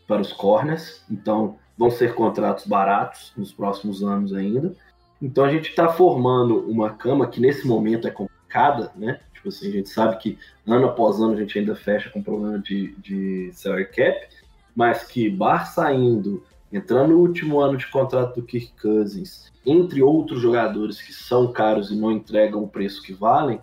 para 0.07 0.21
os 0.21 0.33
corners, 0.33 1.05
então 1.11 1.59
vão 1.77 1.91
ser 1.91 2.15
contratos 2.15 2.67
baratos 2.67 3.33
nos 3.37 3.53
próximos 3.53 4.03
anos 4.03 4.33
ainda. 4.33 4.75
Então 5.21 5.45
a 5.45 5.51
gente 5.51 5.71
está 5.71 5.89
formando 5.89 6.61
uma 6.71 6.91
cama 6.91 7.27
que 7.27 7.41
nesse 7.41 7.67
momento 7.67 8.07
é 8.07 8.11
complicada, 8.11 8.93
né? 8.95 9.21
Tipo 9.47 9.49
assim, 9.49 9.69
a 9.69 9.73
gente 9.73 9.89
sabe 9.89 10.19
que 10.19 10.39
ano 10.67 10.87
após 10.87 11.21
ano 11.21 11.35
a 11.35 11.37
gente 11.37 11.57
ainda 11.57 11.77
fecha 11.77 12.11
com 12.11 12.23
problema 12.23 12.59
de, 12.59 12.97
de 12.97 13.51
salary 13.53 13.87
cap, 13.87 14.29
mas 14.75 15.05
que 15.05 15.31
Bar 15.31 15.67
saindo, 15.73 16.43
entrando 16.73 17.11
no 17.11 17.21
último 17.21 17.61
ano 17.61 17.77
de 17.77 17.87
contrato 17.87 18.41
do 18.41 18.47
Kirk 18.47 18.73
Cousins, 18.81 19.53
entre 19.65 20.03
outros 20.03 20.41
jogadores 20.41 21.01
que 21.01 21.13
são 21.13 21.53
caros 21.53 21.93
e 21.93 21.97
não 21.97 22.11
entregam 22.11 22.63
o 22.63 22.69
preço 22.69 23.03
que 23.03 23.13
valem, 23.13 23.61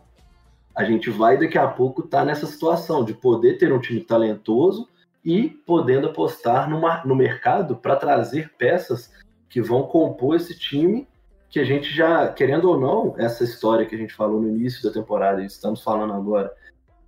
a 0.73 0.85
gente 0.85 1.09
vai 1.09 1.37
daqui 1.37 1.57
a 1.57 1.67
pouco 1.67 2.01
estar 2.01 2.19
tá 2.19 2.25
nessa 2.25 2.45
situação 2.45 3.03
de 3.03 3.13
poder 3.13 3.57
ter 3.57 3.73
um 3.73 3.79
time 3.79 3.99
talentoso 3.99 4.87
e 5.23 5.49
podendo 5.49 6.07
apostar 6.07 6.69
numa, 6.69 7.03
no 7.03 7.15
mercado 7.15 7.75
para 7.75 7.97
trazer 7.97 8.53
peças 8.57 9.11
que 9.49 9.61
vão 9.61 9.83
compor 9.83 10.37
esse 10.37 10.57
time 10.57 11.07
que 11.53 11.59
a 11.59 11.63
gente 11.63 11.95
já, 11.95 12.29
querendo 12.29 12.67
ou 12.67 12.79
não, 12.79 13.13
essa 13.15 13.43
história 13.43 13.85
que 13.85 13.93
a 13.93 13.97
gente 13.97 14.15
falou 14.15 14.41
no 14.41 14.49
início 14.49 14.81
da 14.81 14.91
temporada 14.91 15.39
e 15.39 15.45
estamos 15.45 15.83
falando 15.83 16.11
agora, 16.11 16.51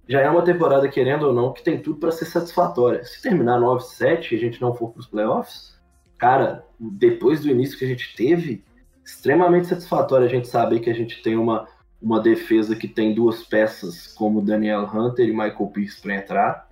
já 0.08 0.22
é 0.22 0.30
uma 0.30 0.44
temporada, 0.44 0.88
querendo 0.88 1.24
ou 1.24 1.34
não, 1.34 1.52
que 1.52 1.64
tem 1.64 1.82
tudo 1.82 2.00
para 2.00 2.12
ser 2.12 2.26
satisfatória. 2.26 3.04
Se 3.04 3.24
terminar 3.24 3.60
9-7 3.60 4.34
e 4.34 4.36
a 4.36 4.40
gente 4.40 4.62
não 4.62 4.72
for 4.72 4.92
para 4.92 5.00
os 5.00 5.08
playoffs, 5.08 5.82
cara, 6.16 6.64
depois 6.80 7.42
do 7.42 7.50
início 7.50 7.76
que 7.76 7.86
a 7.86 7.88
gente 7.88 8.16
teve, 8.16 8.64
extremamente 9.04 9.66
satisfatório 9.66 10.28
a 10.28 10.30
gente 10.30 10.48
saber 10.48 10.80
que 10.80 10.92
a 10.92 10.96
gente 10.96 11.24
tem 11.24 11.36
uma, 11.36 11.68
uma 12.00 12.20
defesa 12.20 12.76
que 12.76 12.88
tem 12.88 13.16
duas 13.16 13.42
peças 13.42 14.14
como 14.14 14.44
Daniel 14.44 14.84
Hunter 14.84 15.28
e 15.28 15.32
Michael 15.32 15.72
Pierce 15.74 16.00
para 16.00 16.16
entrar. 16.18 16.70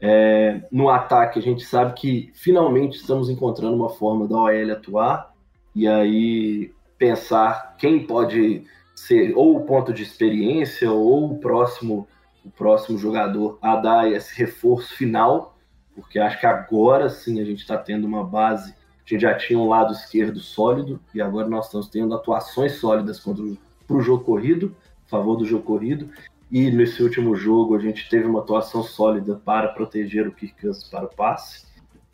É, 0.00 0.62
no 0.72 0.88
ataque, 0.88 1.38
a 1.38 1.42
gente 1.42 1.66
sabe 1.66 1.92
que 1.92 2.30
finalmente 2.32 2.96
estamos 2.96 3.28
encontrando 3.28 3.76
uma 3.76 3.90
forma 3.90 4.26
da 4.26 4.36
OL 4.36 4.72
atuar 4.72 5.31
e 5.74 5.88
aí 5.88 6.72
pensar 6.98 7.76
quem 7.78 8.06
pode 8.06 8.64
ser 8.94 9.32
ou 9.34 9.56
o 9.56 9.64
ponto 9.64 9.92
de 9.92 10.02
experiência 10.02 10.90
ou 10.90 11.32
o 11.32 11.38
próximo 11.38 12.06
o 12.44 12.50
próximo 12.50 12.98
jogador 12.98 13.58
a 13.62 13.76
dar 13.76 14.10
esse 14.10 14.36
reforço 14.36 14.94
final, 14.96 15.56
porque 15.94 16.18
acho 16.18 16.40
que 16.40 16.46
agora 16.46 17.08
sim 17.08 17.40
a 17.40 17.44
gente 17.44 17.60
está 17.60 17.78
tendo 17.78 18.04
uma 18.04 18.24
base. 18.24 18.74
A 19.04 19.08
gente 19.08 19.22
já 19.22 19.34
tinha 19.34 19.58
um 19.58 19.68
lado 19.68 19.92
esquerdo 19.92 20.40
sólido 20.40 21.00
e 21.14 21.20
agora 21.20 21.48
nós 21.48 21.66
estamos 21.66 21.88
tendo 21.88 22.14
atuações 22.14 22.72
sólidas 22.72 23.20
contra 23.20 23.44
o 23.44 24.00
jogo 24.00 24.24
corrido, 24.24 24.74
a 25.06 25.08
favor 25.08 25.36
do 25.36 25.44
jogo 25.44 25.62
corrido. 25.62 26.10
E 26.50 26.70
nesse 26.70 27.02
último 27.02 27.34
jogo 27.34 27.76
a 27.76 27.78
gente 27.78 28.08
teve 28.08 28.26
uma 28.26 28.40
atuação 28.40 28.82
sólida 28.82 29.40
para 29.44 29.68
proteger 29.68 30.26
o 30.26 30.32
Kirk 30.32 30.68
para 30.90 31.04
o 31.04 31.14
passe. 31.14 31.66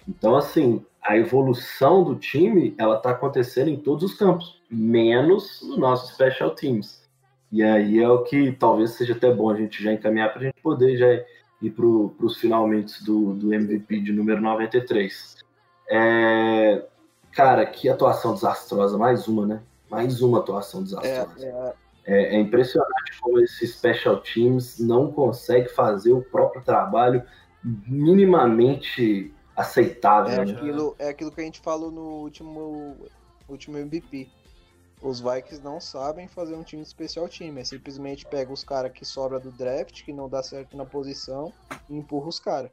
Então, 0.06 0.36
assim, 0.36 0.84
a 1.02 1.16
evolução 1.16 2.04
do 2.04 2.14
time 2.16 2.74
ela 2.78 2.96
está 2.96 3.10
acontecendo 3.10 3.68
em 3.68 3.76
todos 3.76 4.12
os 4.12 4.18
campos, 4.18 4.60
menos 4.70 5.62
no 5.62 5.76
nosso 5.76 6.12
special 6.12 6.50
teams. 6.50 7.06
E 7.50 7.62
aí 7.62 7.98
é 7.98 8.08
o 8.08 8.24
que 8.24 8.52
talvez 8.52 8.90
seja 8.90 9.14
até 9.14 9.32
bom 9.32 9.50
a 9.50 9.56
gente 9.56 9.82
já 9.82 9.92
encaminhar 9.92 10.30
para 10.30 10.42
a 10.42 10.44
gente 10.44 10.60
poder 10.60 10.96
já 10.98 11.24
ir 11.62 11.70
para 11.70 11.84
os 11.84 12.36
finalmente 12.36 13.02
do, 13.04 13.32
do 13.34 13.54
MVP 13.54 14.00
de 14.00 14.12
número 14.12 14.40
93. 14.40 15.36
É, 15.90 16.84
cara, 17.32 17.64
que 17.64 17.88
atuação 17.88 18.34
desastrosa, 18.34 18.98
mais 18.98 19.26
uma, 19.26 19.46
né? 19.46 19.62
Mais 19.90 20.20
uma 20.20 20.38
atuação 20.38 20.82
desastrosa. 20.82 21.46
É, 21.46 21.48
é... 21.48 21.88
É, 22.10 22.36
é, 22.36 22.40
impressionante 22.40 23.20
como 23.20 23.38
esses 23.38 23.74
special 23.74 24.16
teams 24.16 24.78
não 24.78 25.12
consegue 25.12 25.68
fazer 25.68 26.10
o 26.10 26.22
próprio 26.22 26.62
trabalho 26.62 27.22
minimamente 27.62 29.30
aceitável. 29.58 30.32
É, 30.32 30.44
né? 30.44 30.52
aquilo, 30.52 30.96
é 30.98 31.08
aquilo 31.08 31.32
que 31.32 31.40
a 31.40 31.44
gente 31.44 31.60
falou 31.60 31.90
no 31.90 32.22
último, 32.22 32.96
último 33.48 33.76
MVP. 33.76 34.28
Os 35.00 35.20
Vikings 35.20 35.62
não 35.62 35.80
sabem 35.80 36.26
fazer 36.26 36.54
um 36.54 36.62
time 36.62 36.82
especial 36.82 37.28
time. 37.28 37.60
É 37.60 37.64
simplesmente 37.64 38.26
pega 38.26 38.52
os 38.52 38.64
caras 38.64 38.92
que 38.92 39.04
sobra 39.04 39.38
do 39.38 39.50
draft, 39.52 40.04
que 40.04 40.12
não 40.12 40.28
dá 40.28 40.42
certo 40.42 40.76
na 40.76 40.84
posição, 40.84 41.52
e 41.88 41.96
empurra 41.96 42.28
os 42.28 42.38
caras. 42.38 42.70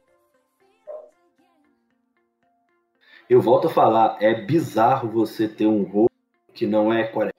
Eu 3.28 3.40
volto 3.40 3.66
a 3.66 3.70
falar, 3.70 4.16
é 4.20 4.46
bizarro 4.46 5.10
você 5.10 5.48
ter 5.48 5.66
um 5.66 5.82
rol 5.82 6.08
que 6.54 6.66
não 6.66 6.92
é 6.92 7.04
40 7.08 7.36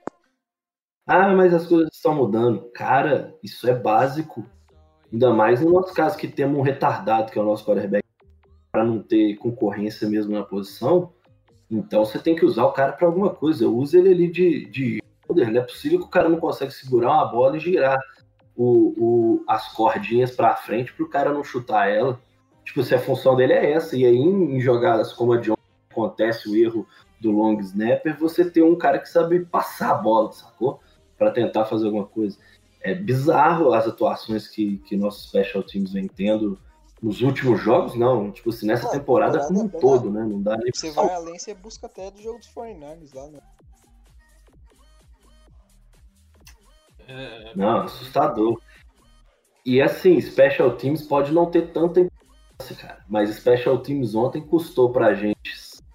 ah, 1.09 1.33
mas 1.33 1.53
as 1.53 1.65
coisas 1.65 1.89
estão 1.93 2.13
mudando. 2.13 2.69
Cara, 2.73 3.33
isso 3.41 3.65
é 3.69 3.73
básico. 3.73 4.45
Ainda 5.11 5.31
mais 5.33 5.61
no 5.61 5.71
nosso 5.71 5.93
caso, 5.93 6.17
que 6.17 6.27
temos 6.27 6.59
um 6.59 6.61
retardado, 6.61 7.31
que 7.31 7.39
é 7.39 7.41
o 7.41 7.45
nosso 7.45 7.65
quarterback, 7.65 8.03
para 8.77 8.85
não 8.85 9.01
ter 9.01 9.37
concorrência 9.37 10.07
mesmo 10.07 10.33
na 10.33 10.43
posição. 10.43 11.11
Então 11.69 12.05
você 12.05 12.19
tem 12.19 12.35
que 12.35 12.45
usar 12.45 12.63
o 12.65 12.73
cara 12.73 12.91
para 12.91 13.07
alguma 13.07 13.31
coisa. 13.31 13.67
Uso 13.67 13.97
ele 13.97 14.11
ali 14.11 14.31
de, 14.31 14.65
de. 14.69 15.03
Não 15.27 15.43
é 15.43 15.61
possível 15.61 15.97
que 15.97 16.05
o 16.05 16.09
cara 16.09 16.29
não 16.29 16.39
consegue 16.39 16.71
segurar 16.71 17.11
uma 17.11 17.25
bola 17.25 17.57
e 17.57 17.59
girar 17.59 17.99
o, 18.55 18.93
o, 18.95 19.43
as 19.47 19.73
cordinhas 19.73 20.29
para 20.29 20.55
frente 20.55 20.93
para 20.93 21.03
o 21.03 21.09
cara 21.09 21.33
não 21.33 21.43
chutar 21.43 21.89
ela. 21.89 22.21
Tipo, 22.63 22.83
se 22.83 22.93
a 22.93 22.99
função 22.99 23.35
dele 23.35 23.53
é 23.53 23.71
essa. 23.71 23.97
E 23.97 24.05
aí, 24.05 24.15
em, 24.15 24.55
em 24.55 24.61
jogadas 24.61 25.11
como 25.11 25.33
a 25.33 25.37
de 25.37 25.49
ontem, 25.49 25.61
acontece 25.89 26.47
o 26.47 26.55
erro 26.55 26.85
do 27.19 27.31
long 27.31 27.59
snapper, 27.59 28.15
você 28.19 28.47
tem 28.47 28.61
um 28.61 28.75
cara 28.75 28.99
que 28.99 29.09
sabe 29.09 29.43
passar 29.43 29.89
a 29.89 29.95
bola, 29.95 30.31
sacou? 30.31 30.79
para 31.17 31.31
tentar 31.31 31.65
fazer 31.65 31.87
alguma 31.87 32.05
coisa. 32.05 32.37
É 32.79 32.93
bizarro 32.93 33.73
as 33.73 33.87
atuações 33.87 34.47
que, 34.47 34.77
que 34.85 34.95
nossos 34.95 35.27
special 35.27 35.63
teams 35.63 35.91
vem 35.91 36.07
tendo 36.07 36.59
nos 37.01 37.21
últimos 37.21 37.61
jogos, 37.61 37.95
não. 37.95 38.31
Tipo 38.31 38.49
assim, 38.49 38.67
nessa 38.67 38.89
temporada, 38.89 39.39
temporada 39.39 39.47
como 39.47 39.63
um 39.63 39.79
todo, 39.79 40.11
né? 40.11 40.23
Não 40.23 40.41
dá 40.41 40.57
nem 40.57 40.71
Você 40.73 40.91
vai 40.91 41.13
além, 41.13 41.37
você 41.37 41.53
busca 41.53 41.85
até 41.85 42.09
do 42.11 42.21
jogo 42.21 42.39
dos 42.39 42.49
49ers 42.49 43.13
lá, 43.13 43.27
né? 43.27 43.39
É... 47.07 47.55
Não, 47.55 47.81
assustador. 47.81 48.59
E 49.65 49.81
assim, 49.81 50.19
Special 50.21 50.75
Teams 50.77 51.03
pode 51.03 51.31
não 51.31 51.45
ter 51.51 51.71
tanta 51.71 51.99
importância, 51.99 52.75
cara. 52.75 53.03
Mas 53.07 53.29
Special 53.35 53.77
Teams 53.79 54.15
ontem 54.15 54.41
custou 54.41 54.91
pra 54.91 55.13
gente 55.13 55.37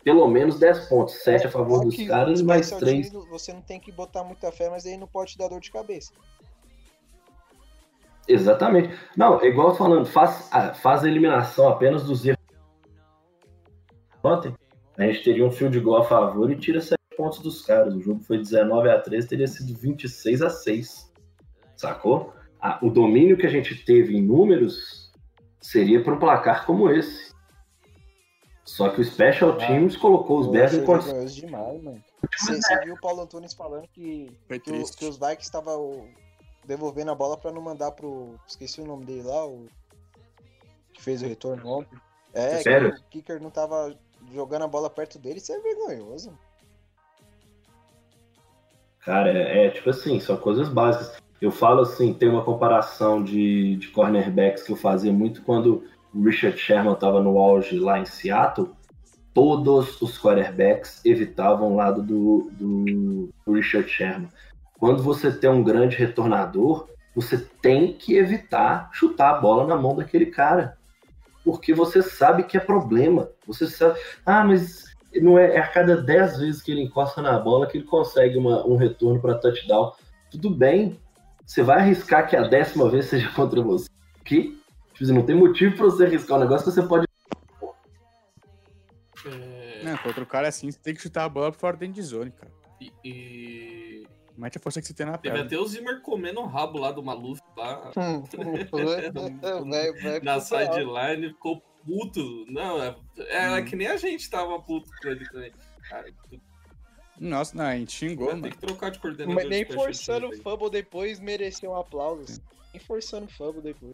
pelo 0.05 0.27
menos 0.29 0.59
10 0.59 0.89
pontos. 0.89 1.15
7 1.23 1.47
a 1.47 1.51
favor 1.51 1.85
dos 1.85 1.97
caras 2.07 2.41
e 2.41 2.45
mais 2.45 2.71
3. 2.71 3.13
Você 3.31 3.53
não 3.53 3.63
tem 3.63 3.79
que 3.81 3.93
botar 3.93 4.25
muita 4.25 4.51
fé, 4.51 4.69
mas 4.69 4.85
aí 4.85 4.97
não 4.97 5.07
pode 5.07 5.33
te 5.33 5.39
dar 5.39 5.49
dor 5.49 5.61
de 5.61 5.71
cabeça. 5.71 6.13
Exatamente. 8.27 8.95
Não, 9.17 9.41
é 9.41 9.47
igual 9.47 9.75
falando, 9.75 10.07
faz, 10.07 10.51
faz 10.81 11.05
a 11.05 11.09
eliminação 11.09 11.69
apenas 11.69 12.05
dos 12.05 12.25
erros. 12.25 12.41
Ontem, 14.23 14.55
a 14.97 15.03
gente 15.05 15.25
teria 15.25 15.45
um 15.45 15.51
field 15.51 15.79
goal 15.81 15.99
a 15.99 16.05
favor 16.05 16.51
e 16.51 16.57
tira 16.57 16.81
7 16.81 16.97
pontos 17.17 17.41
dos 17.41 17.63
caras. 17.63 17.95
O 17.95 18.01
jogo 18.01 18.21
foi 18.21 18.39
19 18.39 18.89
a 18.89 19.01
3, 19.01 19.27
teria 19.27 19.47
sido 19.47 19.75
26 19.75 20.43
a 20.43 20.51
6. 20.51 21.13
Sacou? 21.77 22.33
o 22.81 22.89
domínio 22.91 23.37
que 23.37 23.45
a 23.45 23.51
gente 23.51 23.85
teve 23.85 24.17
em 24.17 24.23
números 24.23 25.11
seria 25.61 26.03
para 26.03 26.15
um 26.15 26.19
placar 26.19 26.65
como 26.65 26.89
esse. 26.89 27.33
Só 28.65 28.89
que 28.89 29.01
o 29.01 29.05
Special 29.05 29.51
ah, 29.51 29.57
Teams 29.57 29.97
colocou 29.97 30.39
os 30.39 30.47
Bears 30.47 30.73
em 30.75 30.85
demais, 31.27 31.83
mano. 31.83 32.03
Você, 32.39 32.55
você 32.55 32.81
viu 32.85 32.95
o 32.95 33.01
Paulo 33.01 33.23
Antunes 33.23 33.53
falando 33.53 33.89
que, 33.89 34.29
que, 34.49 34.61
que, 34.61 35.05
os 35.05 35.19
Vikings 35.19 35.43
estavam 35.43 36.09
devolvendo 36.65 37.11
a 37.11 37.15
bola 37.15 37.37
pra 37.37 37.53
não 37.53 37.63
mandar 37.63 37.93
pro. 37.93 38.35
Esqueci 38.47 38.81
o 38.81 38.87
nome 38.87 39.05
dele 39.05 39.23
lá, 39.23 39.47
o. 39.47 39.67
Que 40.93 41.03
fez 41.03 41.23
o 41.23 41.27
retorno 41.27 41.67
ontem. 41.67 41.99
É, 42.33 42.59
Sério? 42.63 42.91
o 42.91 43.03
Kicker 43.11 43.41
não 43.41 43.51
tava 43.51 43.95
jogando 44.33 44.63
a 44.63 44.69
bola 44.69 44.89
perto 44.89 45.19
dele, 45.19 45.39
isso 45.39 45.53
é 45.53 45.61
vergonhoso. 45.61 46.33
Cara, 49.01 49.31
é, 49.31 49.67
é, 49.67 49.71
tipo 49.71 49.91
assim, 49.91 50.21
são 50.21 50.37
coisas 50.37 50.69
básicas. 50.69 51.21
Eu 51.41 51.51
falo 51.51 51.83
assim, 51.83 52.15
tem 52.15 52.29
uma 52.29 52.45
comparação 52.45 53.23
de, 53.23 53.77
de 53.77 53.89
cornerbacks 53.89 54.63
que 54.63 54.71
eu 54.71 54.77
fazia 54.77 55.13
muito 55.13 55.43
quando 55.43 55.85
o 56.15 56.23
Richard 56.23 56.57
Sherman 56.57 56.93
estava 56.93 57.21
no 57.21 57.37
auge 57.39 57.79
lá 57.79 57.99
em 57.99 58.05
Seattle, 58.05 58.71
todos 59.35 60.01
os 60.01 60.19
quarterbacks 60.19 61.05
evitavam 61.05 61.73
o 61.73 61.77
lado 61.77 62.03
do, 62.03 62.51
do, 62.53 63.29
do 63.45 63.53
Richard 63.53 63.89
Sherman. 63.89 64.29
Quando 64.83 65.01
você 65.01 65.31
tem 65.31 65.49
um 65.49 65.63
grande 65.63 65.95
retornador, 65.95 66.89
você 67.15 67.39
tem 67.39 67.93
que 67.93 68.17
evitar 68.17 68.91
chutar 68.93 69.31
a 69.31 69.41
bola 69.41 69.65
na 69.65 69.77
mão 69.81 69.95
daquele 69.95 70.27
cara. 70.27 70.77
Porque 71.45 71.73
você 71.73 72.03
sabe 72.03 72.43
que 72.43 72.57
é 72.57 72.61
problema. 72.61 73.31
Você 73.47 73.69
sabe. 73.69 73.97
Ah, 74.27 74.43
mas 74.43 74.87
não 75.15 75.39
é, 75.39 75.55
é 75.55 75.61
a 75.61 75.69
cada 75.69 75.97
10 76.03 76.39
vezes 76.39 76.63
que 76.63 76.73
ele 76.73 76.83
encosta 76.83 77.23
na 77.23 77.39
bola 77.39 77.69
que 77.69 77.79
ele 77.79 77.85
consegue 77.85 78.37
uma, 78.37 78.67
um 78.67 78.75
retorno 78.75 79.21
para 79.23 79.39
touchdown. 79.39 79.93
Tudo 80.33 80.51
bem. 80.51 80.99
Você 81.47 81.63
vai 81.63 81.79
arriscar 81.79 82.29
que 82.29 82.35
a 82.35 82.43
décima 82.43 82.91
vez 82.91 83.05
seja 83.05 83.31
contra 83.37 83.63
você. 83.63 83.87
Que 84.25 84.61
tipo, 84.95 85.13
não 85.13 85.23
tem 85.23 85.37
motivo 85.37 85.77
para 85.77 85.85
você 85.85 86.07
arriscar 86.07 86.39
um 86.39 86.41
negócio 86.41 86.65
que 86.67 86.73
você 86.73 86.83
pode. 86.83 87.07
É, 89.27 89.85
Não, 89.85 89.97
contra 89.99 90.25
o 90.25 90.27
cara 90.27 90.49
assim, 90.49 90.73
você 90.73 90.79
tem 90.81 90.93
que 90.93 91.01
chutar 91.01 91.23
a 91.23 91.29
bola 91.29 91.53
fora 91.53 91.77
dentro 91.77 91.95
de 91.95 92.03
zone, 92.03 92.33
cara. 92.33 92.51
e, 92.81 92.93
e 93.05 93.72
Mete 94.37 94.57
a 94.59 94.61
força 94.61 94.81
que 94.81 94.87
você 94.87 94.95
tem 94.95 95.07
na 95.07 95.19
teve 95.19 95.35
perna. 95.35 95.47
até 95.47 95.59
o 95.59 95.67
Zimmer 95.67 96.01
comendo 96.01 96.41
o 96.41 96.47
rabo 96.47 96.79
lá 96.79 96.91
do 96.91 97.03
Maluf 97.03 97.41
lá 97.57 97.91
o 97.97 98.25
na 100.25 100.41
sideline, 100.41 101.29
ficou 101.29 101.61
puto. 101.85 102.47
Não, 102.49 102.83
é, 102.83 102.97
é 103.29 103.51
Hum. 103.61 103.65
que 103.65 103.77
nem 103.77 103.89
a 103.89 103.97
gente 103.97 104.29
tava 104.31 104.59
puto 104.61 104.91
com 105.03 105.09
ele 105.09 105.29
também. 105.29 105.53
Cara, 105.89 106.11
Nossa, 107.19 107.57
não, 107.57 107.65
a 107.67 107.77
gente 107.77 107.93
xingou, 107.93 108.27
vai 108.27 108.35
ter 108.37 108.41
mano. 108.41 108.53
que 108.55 108.59
trocar 108.61 108.91
de 108.91 108.99
coordenador. 108.99 109.35
Mas 109.35 109.49
nem 109.49 109.65
forçando 109.67 110.29
o 110.29 110.37
fumble 110.43 110.71
depois 110.71 111.21
mereceu 111.21 111.71
um 111.73 111.77
aplauso. 111.77 112.41
Nem 112.73 112.81
forçando 112.83 113.27
o 113.27 113.31
fumble 113.31 113.61
depois. 113.61 113.93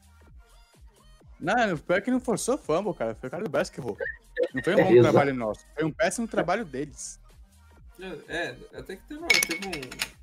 Não, 1.40 1.74
o 1.74 1.78
pior 1.78 1.98
é 1.98 2.00
que 2.00 2.10
não 2.10 2.20
forçou 2.20 2.56
fumble, 2.58 2.94
cara. 2.94 3.14
Foi 3.14 3.28
o 3.28 3.30
cara 3.30 3.44
do 3.44 3.50
basketball. 3.50 3.96
Não 4.54 4.62
foi 4.62 4.74
um 4.76 4.78
É, 4.78 4.84
bom 4.84 4.90
exato. 4.92 5.02
trabalho 5.12 5.34
nosso. 5.34 5.64
Foi 5.74 5.84
um 5.84 5.92
péssimo 5.92 6.28
trabalho 6.28 6.64
deles. 6.64 7.20
É, 8.00 8.36
é, 8.36 8.56
até 8.78 8.94
que 8.96 9.02
teve, 9.08 9.26
teve 9.26 9.66
um. 9.66 10.17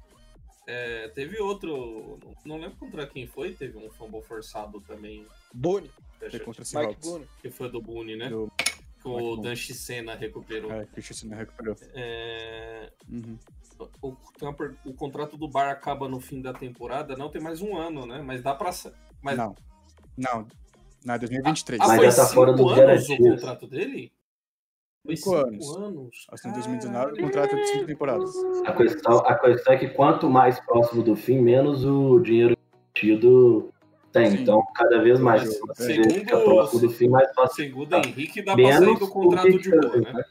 É, 0.68 1.08
teve 1.10 1.40
outro. 1.40 2.18
Não 2.46 2.58
lembro 2.58 2.78
contra 2.78 3.06
quem 3.08 3.28
foi, 3.28 3.54
teve 3.54 3.78
um 3.78 3.90
fumble 3.92 4.22
forçado 4.22 4.80
também. 4.82 5.26
Boone, 5.54 5.90
Foi 6.20 6.40
contra 6.40 6.64
o 6.64 6.88
Mike. 6.88 7.02
Boone. 7.02 7.28
Que 7.42 7.50
foi 7.50 7.70
do 7.70 7.82
Boone, 7.82 8.16
né? 8.16 8.30
Do- 8.30 8.52
Que 9.02 9.08
o. 9.08 9.36
Dan 9.38 9.56
Senna 9.56 10.16
recuperou. 10.16 10.72
É, 10.72 10.86
que 10.86 11.00
o 11.00 11.04
Christian 11.04 11.36
recuperou. 11.36 11.76
É, 11.94 12.92
Uhum. 13.10 13.38
o, 14.02 14.54
per- 14.54 14.76
o 14.86 14.94
contrato 14.94 15.38
do 15.38 15.48
Bar 15.48 15.70
acaba 15.70 16.10
no 16.10 16.20
fim 16.20 16.42
da 16.42 16.52
temporada, 16.54 17.16
não 17.16 17.30
tem 17.30 17.42
mais 17.42 17.62
um 17.62 17.78
ano, 17.78 18.06
né? 18.06 18.22
Mas 18.26 18.42
dá 18.42 18.56
pra. 18.56 18.72
Mas, 19.22 19.38
Não. 19.38 19.56
Não. 20.18 20.48
Na 21.04 21.18
2023. 21.18 21.80
ah, 21.82 21.88
Mas 21.88 21.98
foi 21.98 22.06
já 22.10 22.16
tá 22.16 22.24
cinco 22.24 22.34
fora 22.34 22.54
dos 22.54 22.72
anos 22.80 23.10
o 23.10 23.18
contrato 23.18 23.68
dele? 23.68 24.12
Foi 25.06 25.15
Cinco 25.15 25.36
anos. 25.36 25.77
anos. 25.77 26.27
Assim, 26.32 26.49
em 26.49 26.53
2019, 26.53 27.14
o 27.14 27.23
contrato 27.23 27.56
é 27.56 27.61
de 27.61 27.68
cinco 27.68 27.86
temporadas. 27.86 28.32
A 28.65 28.73
questão, 28.73 29.18
a 29.19 29.36
questão 29.36 29.73
é 29.73 29.77
que 29.77 29.88
quanto 29.90 30.30
mais 30.30 30.60
próximo 30.61 31.03
do 31.03 31.15
fim, 31.15 31.40
menos 31.40 31.86
o 31.86 32.19
dinheiro 32.19 32.57
investido 32.95 33.69
tem. 34.11 34.32
Sim. 34.32 34.41
Então, 34.41 34.64
cada 34.73 35.02
vez 35.03 35.19
mais 35.19 35.44
Segundo- 35.76 36.11
fica 36.14 36.40
próximo 36.40 36.82
do 36.82 36.90
fim, 36.90 37.07
mais 37.07 37.32
fácil. 37.36 37.65
Segundo 37.65 37.94
Henrique, 37.95 38.41
dá 38.41 38.56
pra 38.56 38.64
sair 38.72 38.80
Menos 38.80 38.99
do 38.99 39.07
contrato 39.10 39.60
de 39.60 39.69
boa, 39.69 39.98
né? 39.98 40.14
né? 40.14 40.23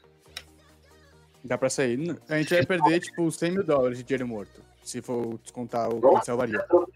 Dá 1.43 1.57
pra 1.57 1.69
sair. 1.69 2.17
A 2.27 2.37
gente 2.37 2.53
vai 2.53 2.65
perder, 2.65 2.99
tipo, 2.99 3.31
100 3.31 3.51
mil 3.51 3.63
dólares 3.63 3.99
de 3.99 4.03
dinheiro 4.03 4.27
morto. 4.27 4.61
Se 4.83 5.01
for 5.01 5.37
descontar 5.41 5.89
o 5.89 6.01
que 6.19 6.25
salvaria. 6.25 6.63
Então, 6.65 6.87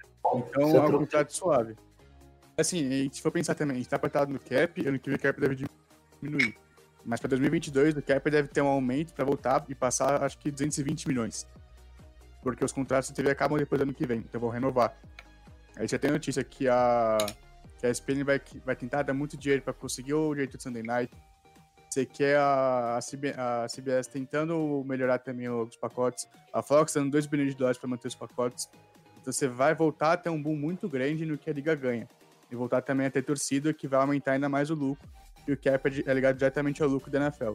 é 0.75 0.79
um 0.81 0.91
contrato 0.91 1.31
suave. 1.33 1.75
Assim, 2.57 3.09
se 3.11 3.21
for 3.21 3.31
pensar 3.31 3.55
também, 3.55 3.75
a 3.75 3.77
gente 3.77 3.87
tá 3.89 3.95
apertado 3.95 4.33
no 4.33 4.39
cap, 4.39 4.85
ano 4.85 4.99
que 4.99 5.09
vem 5.09 5.17
o 5.17 5.21
cap 5.21 5.39
deve 5.39 5.65
diminuir. 6.21 6.55
Mas 7.05 7.19
pra 7.19 7.29
2022 7.29 7.95
o 7.95 8.01
cap 8.01 8.29
deve 8.29 8.47
ter 8.49 8.61
um 8.61 8.67
aumento 8.67 9.13
pra 9.13 9.25
voltar 9.25 9.63
e 9.67 9.75
passar, 9.75 10.23
acho 10.23 10.37
que 10.37 10.51
220 10.51 11.07
milhões. 11.07 11.47
Porque 12.41 12.63
os 12.63 12.71
contratos 12.71 13.09
de 13.09 13.15
TV 13.15 13.31
acabam 13.31 13.57
depois 13.57 13.79
do 13.79 13.83
ano 13.83 13.93
que 13.93 14.05
vem, 14.05 14.19
então 14.19 14.39
vão 14.39 14.49
renovar. 14.49 14.97
Aí 15.75 15.87
já 15.87 15.97
tem 15.97 16.11
notícia 16.11 16.43
que 16.43 16.67
a, 16.67 17.17
que 17.79 17.85
a 17.85 17.89
SPN 17.89 18.23
vai, 18.23 18.41
vai 18.65 18.75
tentar 18.75 19.03
dar 19.03 19.13
muito 19.13 19.37
dinheiro 19.37 19.61
pra 19.63 19.73
conseguir 19.73 20.13
o 20.13 20.33
direito 20.33 20.57
de 20.57 20.63
Sunday 20.63 20.83
Night. 20.83 21.13
Você 21.89 22.05
quer 22.05 22.37
a, 22.37 22.97
a, 22.97 22.99
CB 22.99 23.33
a 23.35 23.65
CBS 23.67 24.07
tentando 24.07 24.83
melhorar 24.85 25.19
também 25.19 25.49
os 25.49 25.75
pacotes. 25.75 26.27
A 26.53 26.61
Fox 26.61 26.93
dando 26.93 27.11
2 27.11 27.25
bilhões 27.25 27.51
de 27.51 27.57
dólares 27.57 27.79
para 27.79 27.89
manter 27.89 28.09
os 28.09 28.15
pacotes. 28.15 28.69
Então 29.19 29.33
você 29.33 29.47
vai 29.47 29.73
voltar 29.73 30.13
a 30.13 30.17
ter 30.17 30.29
um 30.29 30.41
boom 30.41 30.55
muito 30.55 30.87
grande 30.87 31.25
no 31.25 31.37
que 31.37 31.49
a 31.49 31.53
liga 31.53 31.73
ganha. 31.73 32.07
E 32.51 32.55
voltar 32.55 32.81
também 32.81 33.07
a 33.07 33.11
ter 33.11 33.23
torcida 33.23 33.73
que 33.73 33.87
vai 33.87 33.99
aumentar 34.01 34.33
ainda 34.33 34.47
mais 34.47 34.69
o 34.69 34.75
lucro. 34.75 35.09
E 35.47 35.53
o 35.53 35.57
cap 35.57 35.87
é 35.87 36.11
é 36.11 36.13
ligado 36.13 36.37
diretamente 36.37 36.81
ao 36.83 36.89
lucro 36.89 37.11
da 37.11 37.19
NFL. 37.19 37.53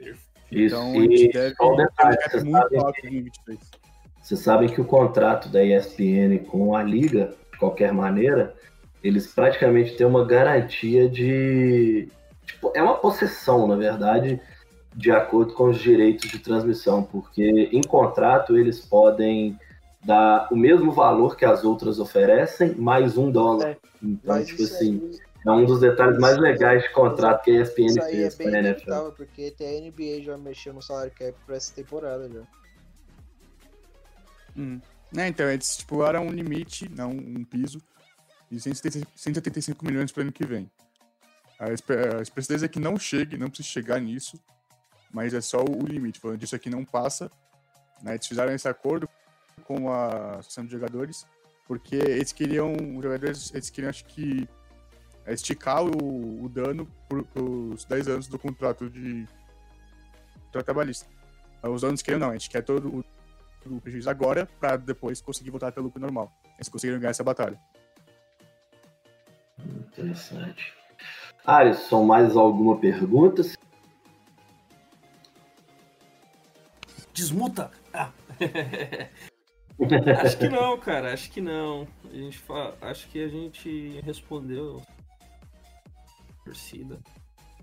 Isso, 0.00 0.76
Então 0.76 0.92
a 0.92 0.94
gente 0.94 1.24
e 1.24 1.32
deve 1.32 1.54
só 1.54 1.72
um 1.72 1.76
ter 1.76 1.82
um 1.82 1.86
detalhe, 1.86 2.16
cap 2.16 2.30
vocês 2.30 2.44
muito 2.44 2.62
sabem, 2.62 2.78
alto 2.78 2.98
em 2.98 3.02
2023. 3.02 3.58
vocês 4.22 4.40
sabem 4.40 4.68
que 4.68 4.80
o 4.80 4.84
contrato 4.84 5.48
da 5.48 5.62
ESPN 5.64 6.38
com 6.46 6.74
a 6.74 6.82
liga, 6.82 7.34
de 7.52 7.58
qualquer 7.58 7.92
maneira, 7.92 8.54
eles 9.02 9.26
praticamente 9.32 9.96
têm 9.96 10.06
uma 10.06 10.24
garantia 10.24 11.08
de... 11.08 12.08
Tipo, 12.46 12.72
é 12.74 12.82
uma 12.82 12.96
possessão, 12.96 13.66
na 13.66 13.76
verdade, 13.76 14.40
de 14.94 15.10
acordo 15.10 15.52
com 15.52 15.64
os 15.64 15.78
direitos 15.78 16.30
de 16.30 16.38
transmissão, 16.38 17.02
porque 17.02 17.68
em 17.72 17.82
contrato 17.82 18.56
eles 18.56 18.80
podem 18.80 19.58
dar 20.04 20.48
o 20.50 20.56
mesmo 20.56 20.92
valor 20.92 21.36
que 21.36 21.44
as 21.44 21.64
outras 21.64 21.98
oferecem, 21.98 22.74
mais 22.74 23.16
um 23.18 23.30
dólar. 23.30 23.70
É, 23.70 23.76
Então, 24.02 24.44
tipo 24.44 24.62
assim, 24.62 25.10
é 25.46 25.50
um 25.50 25.64
dos 25.64 25.80
detalhes 25.80 26.18
mais 26.18 26.36
legais 26.38 26.82
de 26.82 26.92
contrato 26.92 27.42
que 27.44 27.50
a 27.50 27.62
ESPN 27.62 27.86
isso 27.86 28.02
aí 28.02 28.22
é 28.22 28.30
fez 28.30 28.34
bem 28.36 28.50
com 28.50 28.54
a 28.54 28.58
NFL. 28.58 28.68
inevitável, 28.68 29.12
porque 29.12 29.52
até 29.54 29.68
a 29.76 29.80
NBA 29.80 30.22
já 30.22 30.36
mexeu 30.36 30.72
no 30.74 30.82
salário 30.82 31.12
cap 31.12 31.34
pra 31.46 31.56
essa 31.56 31.72
temporada 31.74 32.28
já. 32.28 32.42
Uhum. 34.56 34.80
Né, 35.12 35.28
então, 35.28 35.48
eles 35.50 35.68
estipularam 35.70 36.26
um 36.26 36.30
limite, 36.30 36.88
não 36.88 37.10
um 37.10 37.44
piso, 37.44 37.80
de 38.50 38.60
175 38.60 39.10
175 39.16 39.84
milhões 39.86 40.12
para 40.12 40.22
ano 40.22 40.32
que 40.32 40.44
vem. 40.46 40.70
A 41.58 41.70
espe- 41.72 41.94
a 41.96 42.20
esperança 42.20 42.66
é 42.66 42.68
que 42.68 42.78
não 42.80 42.98
chegue, 42.98 43.36
não 43.38 43.48
precise 43.48 43.68
chegar 43.68 44.00
nisso, 44.00 44.38
mas 45.12 45.32
é 45.34 45.40
só 45.40 45.62
o 45.64 45.86
limite. 45.86 46.20
Falando 46.20 46.38
disso 46.38 46.54
aqui 46.54 46.68
não 46.68 46.84
passa. 46.84 47.30
Né, 48.02 48.14
eles 48.14 48.26
fizeram 48.26 48.52
esse 48.52 48.68
acordo 48.68 49.08
com 49.64 49.90
a 49.90 50.34
Associação 50.38 50.64
de 50.66 50.70
Jogadores, 50.72 51.26
porque 51.66 51.96
eles 51.96 52.32
queriam, 52.32 52.72
os 52.72 53.02
jogadores, 53.02 53.52
eles 53.54 53.70
queriam, 53.70 53.90
acho 53.90 54.04
que, 54.04 54.48
é, 55.28 55.34
esticar 55.34 55.84
o, 55.84 56.44
o 56.44 56.48
dano 56.48 56.86
por, 57.08 57.26
os 57.36 57.84
10 57.84 58.08
anos 58.08 58.28
do 58.28 58.38
contrato 58.38 58.88
de 58.88 59.26
contrato 60.46 60.64
trabalhista. 60.64 61.06
Os 61.62 61.82
donos 61.82 62.02
queriam 62.02 62.20
não, 62.20 62.30
a 62.30 62.32
gente 62.32 62.48
quer 62.48 62.62
todo 62.62 62.88
o 62.88 63.04
o 63.66 63.80
prejuízo 63.80 64.08
agora 64.08 64.48
para 64.58 64.76
depois 64.76 65.20
conseguir 65.20 65.50
voltar 65.50 65.68
a 65.68 65.72
ter 65.72 65.80
lucro 65.80 66.00
normal. 66.00 66.32
Eles 66.56 66.68
conseguiram 66.68 66.98
ganhar 66.98 67.10
essa 67.10 67.24
batalha. 67.24 67.58
Interessante. 69.58 70.74
Alisson, 71.44 72.04
mais 72.04 72.36
alguma 72.36 72.78
pergunta? 72.78 73.42
Desmuta! 77.12 77.70
Ah. 77.92 78.10
acho 80.22 80.38
que 80.38 80.48
não, 80.48 80.78
cara. 80.78 81.12
Acho 81.12 81.30
que 81.30 81.40
não. 81.40 81.86
A 82.04 82.14
gente 82.14 82.38
fa... 82.38 82.74
Acho 82.80 83.08
que 83.08 83.22
a 83.22 83.28
gente 83.28 84.00
respondeu. 84.00 84.82
Torcida. 86.48 86.98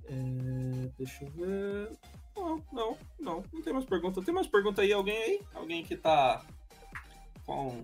É, 0.07 0.89
Deixa 0.97 1.25
eu 1.25 1.29
ver. 1.31 1.89
Não, 2.35 2.61
não, 2.71 2.97
não. 3.19 3.43
Não 3.51 3.61
tem 3.61 3.73
mais 3.73 3.85
pergunta. 3.85 4.21
Tem 4.21 4.33
mais 4.33 4.47
pergunta 4.47 4.81
aí? 4.81 4.93
Alguém 4.93 5.17
aí? 5.17 5.41
Alguém 5.55 5.83
que 5.83 5.95
tá 5.95 6.43
com 7.45 7.83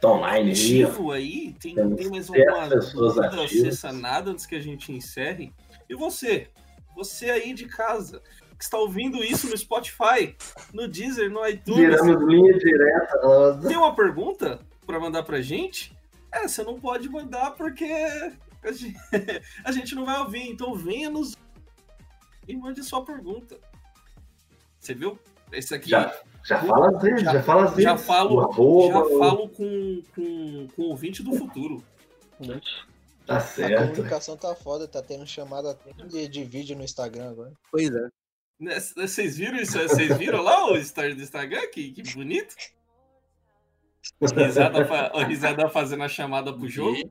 Tá 0.00 0.08
online 0.08 0.50
ativo 0.50 1.12
aí? 1.12 1.54
Tem, 1.60 1.74
tem 1.94 2.10
mais 2.10 2.28
alguma 2.28 2.68
dúvida 2.68 3.26
ativas. 3.42 3.66
acessa 3.68 3.92
nada 3.92 4.30
antes 4.32 4.44
que 4.46 4.56
a 4.56 4.60
gente 4.60 4.90
encerre? 4.92 5.52
E 5.88 5.94
você? 5.94 6.48
Você 6.96 7.30
aí 7.30 7.54
de 7.54 7.66
casa, 7.66 8.20
que 8.58 8.64
está 8.64 8.76
ouvindo 8.78 9.22
isso 9.22 9.48
no 9.48 9.56
Spotify, 9.56 10.36
no 10.72 10.86
Deezer, 10.88 11.30
no 11.30 11.46
iTunes, 11.46 11.78
Viramos 11.78 12.22
linha 12.28 12.58
direta. 12.58 13.58
tem 13.68 13.76
uma 13.76 13.94
pergunta 13.94 14.60
para 14.86 14.98
mandar 15.00 15.22
pra 15.22 15.40
gente? 15.40 15.96
É, 16.30 16.46
você 16.48 16.62
não 16.64 16.78
pode 16.80 17.08
mandar 17.08 17.52
porque 17.52 17.86
a 18.64 18.72
gente, 18.72 18.96
a 19.64 19.72
gente 19.72 19.94
não 19.94 20.04
vai 20.04 20.18
ouvir, 20.20 20.48
então 20.48 20.74
venha 20.74 21.10
nos 21.10 21.36
e 22.46 22.56
mande 22.56 22.82
sua 22.82 23.04
pergunta. 23.04 23.58
Você 24.78 24.94
viu? 24.94 25.18
Esse 25.52 25.74
aqui 25.74 25.90
Já, 25.90 26.14
já 26.44 26.60
fala 26.62 26.90
às 26.96 27.02
vezes, 27.02 27.22
já 27.22 27.42
fala 27.42 27.66
vezes. 27.66 27.84
já 27.84 27.94
O 27.94 27.98
falo, 27.98 28.40
arroba, 28.40 28.92
já 28.92 29.00
o- 29.04 29.18
falo 29.18 29.48
com, 29.48 30.02
com, 30.14 30.68
com 30.74 30.82
o 30.82 30.88
ouvinte 30.90 31.22
do 31.22 31.34
futuro. 31.34 31.82
Tá 33.26 33.36
A 33.38 33.40
certo. 33.40 33.92
comunicação 33.92 34.36
tá 34.36 34.54
foda, 34.54 34.86
tá 34.88 35.00
tendo 35.02 35.26
chamada 35.26 35.70
até 35.70 35.92
de, 36.06 36.28
de 36.28 36.44
vídeo 36.44 36.76
no 36.76 36.82
Instagram 36.84 37.30
agora. 37.30 37.52
Pois 37.70 37.88
é. 37.94 38.08
Né, 38.60 38.78
Vocês 38.96 39.36
viram 39.38 39.56
isso? 39.56 39.78
Vocês 39.78 40.16
viram 40.18 40.42
lá 40.42 40.70
o 40.70 40.76
story 40.76 41.14
do 41.14 41.22
Instagram? 41.22 41.66
Que, 41.72 41.90
que 41.92 42.02
bonito. 42.14 42.54
O 44.20 44.26
risada, 44.26 44.84
fa- 44.84 45.10
o 45.14 45.22
risada 45.24 45.68
fazendo 45.70 46.02
a 46.02 46.08
chamada 46.08 46.52
pro 46.52 46.68
jogo. 46.68 47.10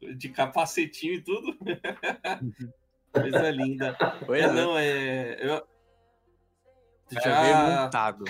De 0.00 0.28
capacetinho 0.28 1.14
e 1.14 1.20
tudo. 1.22 1.56
Coisa 3.12 3.50
linda. 3.50 3.96
Pois 4.24 4.42
É, 4.42 4.44
é. 4.44 4.52
não, 4.52 4.78
é. 4.78 5.36
Eu... 5.40 5.66
Já 7.10 7.42
veio 7.42 7.54
Ah. 7.56 7.82
montado. 7.84 8.24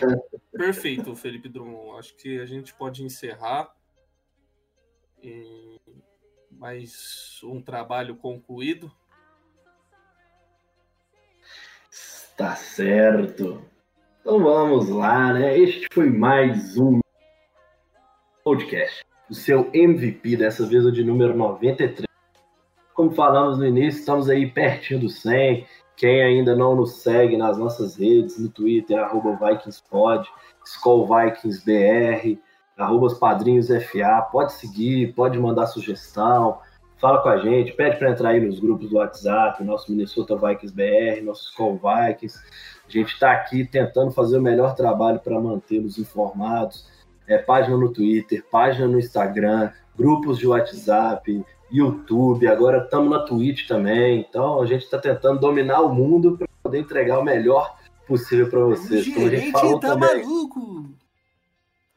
Perfeito, 0.53 1.15
Felipe 1.17 1.49
Drummond. 1.49 1.99
Acho 1.99 2.15
que 2.17 2.41
a 2.41 2.47
gente 2.47 2.73
pode 2.75 3.03
encerrar. 3.05 3.75
E 5.23 5.81
mais 6.53 7.41
um 7.43 7.61
trabalho 7.61 8.17
concluído. 8.17 8.91
Tá 12.37 12.55
certo. 12.55 13.65
Então 14.21 14.41
vamos 14.43 14.89
lá, 14.89 15.33
né? 15.33 15.59
Este 15.59 15.89
foi 15.93 16.09
mais 16.09 16.79
um 16.79 17.01
podcast. 18.45 19.05
O 19.31 19.35
seu 19.35 19.69
MVP, 19.75 20.39
dessa 20.39 20.67
vez 20.67 20.87
o 20.87 20.93
de 20.93 21.05
número 21.05 21.37
93. 21.37 22.07
Como 22.95 23.11
falamos 23.11 23.59
no 23.59 23.67
início, 23.67 24.01
estamos 24.01 24.31
aí 24.31 24.51
pertinho 24.51 25.01
do 25.01 25.09
100. 25.11 25.67
Quem 25.97 26.23
ainda 26.23 26.57
não 26.57 26.75
nos 26.75 27.03
segue 27.03 27.37
nas 27.37 27.59
nossas 27.59 27.97
redes, 27.97 28.39
no 28.39 28.49
Twitter, 28.49 28.99
arroba 28.99 29.37
VikingsPod, 29.37 30.27
SkullVikingsBR, 30.65 32.39
arroba 32.79 33.07
os 33.07 33.19
padrinhos 33.19 33.69
FA, 33.69 34.23
pode 34.33 34.53
seguir, 34.53 35.13
pode 35.13 35.39
mandar 35.39 35.67
sugestão, 35.67 36.59
fala 36.99 37.21
com 37.21 37.29
a 37.29 37.37
gente, 37.39 37.73
pede 37.73 37.99
para 37.99 38.11
entrar 38.11 38.31
aí 38.31 38.41
nos 38.41 38.61
grupos 38.61 38.89
do 38.89 38.97
WhatsApp, 38.97 39.63
nosso 39.63 39.91
Minnesota 39.91 40.37
Vikings 40.37 40.75
BR, 40.75 41.23
nosso 41.23 41.51
Skull 41.51 41.79
Vikings. 41.79 42.39
A 42.87 42.91
gente 42.91 43.13
está 43.13 43.33
aqui 43.33 43.65
tentando 43.65 44.11
fazer 44.13 44.39
o 44.39 44.43
melhor 44.43 44.75
trabalho 44.75 45.19
para 45.21 45.39
mantê-los 45.41 45.99
informados. 45.99 46.87
É, 47.29 47.39
página 47.39 47.77
no 47.77 47.93
Twitter, 47.93 48.43
página 48.51 48.89
no 48.89 48.99
Instagram, 48.99 49.71
grupos 49.97 50.39
de 50.39 50.47
WhatsApp, 50.47 51.45
YouTube, 51.71 52.49
agora 52.49 52.83
estamos 52.85 53.11
na 53.11 53.19
Twitch 53.21 53.69
também. 53.69 54.27
Então 54.29 54.63
a 54.63 54.67
gente 54.67 54.85
está 54.85 54.99
tentando 54.99 55.39
dominar 55.39 55.83
o 55.83 55.93
mundo 55.95 56.39
para 56.39 56.49
poder 56.63 56.79
entregar 56.79 57.19
o 57.19 57.25
melhor 57.25 57.77
possível 58.07 58.49
para 58.49 58.61
vocês. 58.61 59.07
Como 59.13 59.27
a 59.27 59.31
gente 59.31 59.53
falou 59.53 59.79
tá 59.79 59.89
também. 59.89 60.23
maluco! 60.25 60.89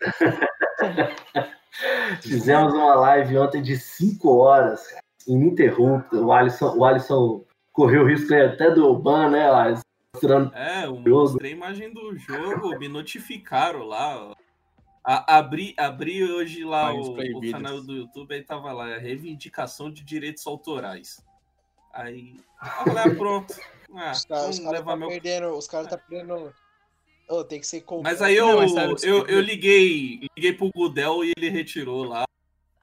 Fizemos 2.22 2.74
uma 2.74 2.96
live 2.96 3.38
ontem 3.38 3.62
de 3.62 3.78
5 3.78 4.30
horas, 4.36 4.86
cara, 4.88 5.02
ininterrupta. 5.28 6.18
O 6.18 6.32
Alisson, 6.34 6.76
o 6.76 6.84
Alisson 6.84 7.46
correu 7.72 8.02
o 8.04 8.08
risco 8.08 8.34
aí 8.34 8.46
até 8.46 8.72
do 8.72 8.94
ban, 8.98 9.30
né, 9.30 9.50
Alisson? 9.50 9.84
Mostrando 10.14 10.54
É, 10.54 10.86
eu 10.86 10.96
Jogo. 10.98 11.10
mostrei 11.10 11.54
a 11.54 11.56
imagem 11.56 11.94
do 11.94 12.18
jogo, 12.18 12.78
me 12.78 12.90
notificaram 12.90 13.86
lá. 13.86 14.34
A- 15.04 15.38
abri, 15.38 15.74
abri 15.78 16.24
hoje 16.24 16.64
lá 16.64 16.94
o, 16.94 17.14
o 17.38 17.52
canal 17.52 17.82
do 17.82 17.94
YouTube, 17.96 18.34
aí 18.36 18.44
tava 18.44 18.72
lá, 18.72 18.98
reivindicação 18.98 19.92
de 19.92 20.04
direitos 20.04 20.46
autorais. 20.46 21.26
Aí, 21.92 22.36
ah, 22.62 22.86
pronto. 23.18 23.54
Ah, 23.94 24.12
Os 24.12 24.26
caras 24.26 24.60
cara 24.60 24.72
levar 24.72 24.92
tá 24.92 24.98
meu 24.98 25.08
perdendo. 25.10 25.48
Os 25.58 25.68
caras 25.68 25.88
tá 25.88 25.98
perdendo. 25.98 26.54
Ô, 27.28 27.44
tem 27.44 27.60
que 27.60 27.68
ser 27.68 27.82
completo. 27.82 28.04
Mas 28.20 28.22
aí 28.22 28.36
eu, 28.36 28.48
Não, 28.48 28.58
mas 28.58 28.74
eu, 29.04 29.20
você- 29.20 29.34
eu 29.34 29.42
liguei, 29.42 30.28
liguei 30.38 30.54
pro 30.54 30.70
Gudel 30.76 31.24
e 31.24 31.32
ele 31.38 31.50
retirou 31.50 32.04
lá. 32.04 32.24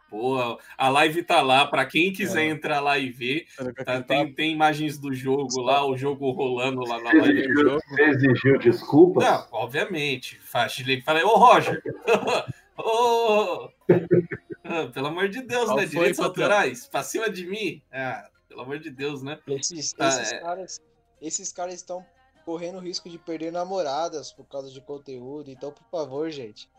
Pô, 0.08 0.58
a 0.78 0.88
live 0.88 1.22
tá 1.22 1.42
lá, 1.42 1.66
pra 1.66 1.84
quem 1.84 2.12
quiser 2.12 2.44
É. 2.46 2.48
entrar 2.48 2.80
lá 2.80 2.98
e 2.98 3.10
ver. 3.10 3.46
Tá, 3.84 4.00
tem, 4.02 4.24
papo? 4.24 4.34
tem 4.34 4.52
imagens 4.52 4.96
do 4.98 5.12
jogo 5.12 5.60
lá, 5.60 5.84
o 5.86 5.96
jogo 5.98 6.30
rolando 6.30 6.80
lá 6.80 6.98
na 7.00 7.12
live. 7.12 7.40
exigiu, 7.40 7.78
você 7.78 8.02
exigiu 8.04 8.58
desculpas. 8.58 9.24
Não, 9.24 9.46
obviamente. 9.52 10.38
Falei, 10.40 11.22
ô 11.24 11.36
Roger! 11.36 11.82
ô! 12.78 13.68
Ah, 14.64 14.86
pelo 14.92 15.08
amor 15.08 15.28
de 15.28 15.42
Deus, 15.42 15.66
Qual 15.66 15.76
né? 15.76 15.82
foi, 15.82 15.90
Direitos 15.90 16.18
patrão? 16.18 16.44
autorais, 16.46 16.86
pra 16.86 17.02
cima 17.02 17.28
de 17.30 17.46
mim. 17.46 17.82
Ah, 17.92 18.28
pelo 18.48 18.62
amor 18.62 18.78
de 18.78 18.90
Deus, 18.90 19.22
né? 19.22 19.38
Esses, 19.46 19.94
Ah, 19.98 20.08
esses 20.08 20.32
é. 20.32 20.38
caras. 20.40 20.80
Esses 21.20 21.52
caras 21.52 21.74
estão 21.74 22.04
correndo 22.46 22.78
risco 22.78 23.10
de 23.10 23.18
perder 23.18 23.52
namoradas 23.52 24.32
por 24.32 24.46
causa 24.46 24.70
de 24.70 24.80
conteúdo. 24.80 25.50
Então, 25.50 25.70
por 25.72 25.84
favor, 25.90 26.30
gente. 26.30 26.70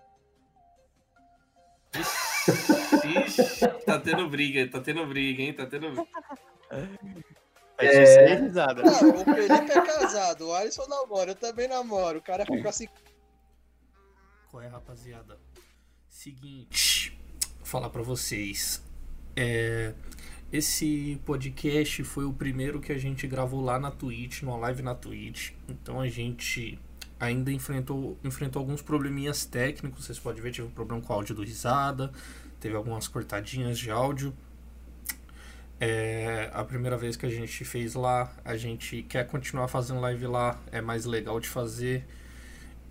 Ixi, 3.26 3.68
tá 3.86 4.00
tendo 4.00 4.30
briga, 4.30 4.68
tá 4.70 4.80
tendo 4.82 5.06
briga, 5.06 5.42
hein? 5.42 5.54
Tá 5.54 5.66
tendo 5.66 5.92
briga. 5.92 6.08
É. 7.80 8.36
risada. 8.36 8.84
Não, 8.84 8.92
o 8.92 9.24
Felipe 9.24 9.72
é 9.72 9.82
casado, 9.82 10.48
o 10.48 10.54
Alisson 10.54 10.88
namora, 10.88 11.32
eu 11.32 11.36
também 11.36 11.68
namoro. 11.68 12.20
O 12.20 12.22
cara 12.22 12.46
fica 12.46 12.70
assim. 12.70 12.88
Qual 14.52 14.62
é, 14.62 14.68
rapaziada? 14.68 15.38
Seguinte, 16.08 17.18
vou 17.58 17.66
falar 17.66 17.90
pra 17.90 18.02
vocês. 18.02 18.84
É, 19.36 19.94
esse 20.52 21.22
podcast 21.26 22.04
foi 22.04 22.26
o 22.26 22.34
primeiro 22.34 22.82
que 22.82 22.92
a 22.92 22.98
gente 22.98 23.28
gravou 23.28 23.62
lá 23.62 23.80
na 23.80 23.92
Twitch, 23.92 24.42
numa 24.42 24.58
live 24.58 24.82
na 24.82 24.96
Twitch. 24.96 25.52
Então 25.68 26.02
a 26.02 26.08
gente 26.08 26.80
ainda 27.20 27.52
enfrentou, 27.52 28.18
enfrentou 28.24 28.62
alguns 28.62 28.82
probleminhas 28.82 29.46
técnicos. 29.46 30.06
Vocês 30.06 30.20
podem 30.20 30.42
ver, 30.42 30.52
tive 30.52 30.68
um 30.68 30.72
problema 30.72 31.02
com 31.02 31.14
o 31.14 31.16
áudio 31.16 31.36
do 31.36 31.44
risada, 31.44 32.12
teve 32.60 32.76
algumas 32.76 33.08
cortadinhas 33.08 33.78
de 33.78 33.92
áudio. 33.92 34.34
É 35.80 36.50
a 36.54 36.64
primeira 36.64 36.98
vez 36.98 37.16
que 37.16 37.26
a 37.26 37.30
gente 37.30 37.64
fez 37.64 37.96
lá, 37.96 38.34
a 38.44 38.58
gente 38.58 39.02
quer 39.04 39.26
continuar 39.28 39.68
fazendo 39.70 40.02
live 40.02 40.28
lá, 40.28 40.60
é 40.72 40.82
mais 40.82 41.06
legal 41.06 41.40
de 41.40 41.48
fazer 41.48 42.06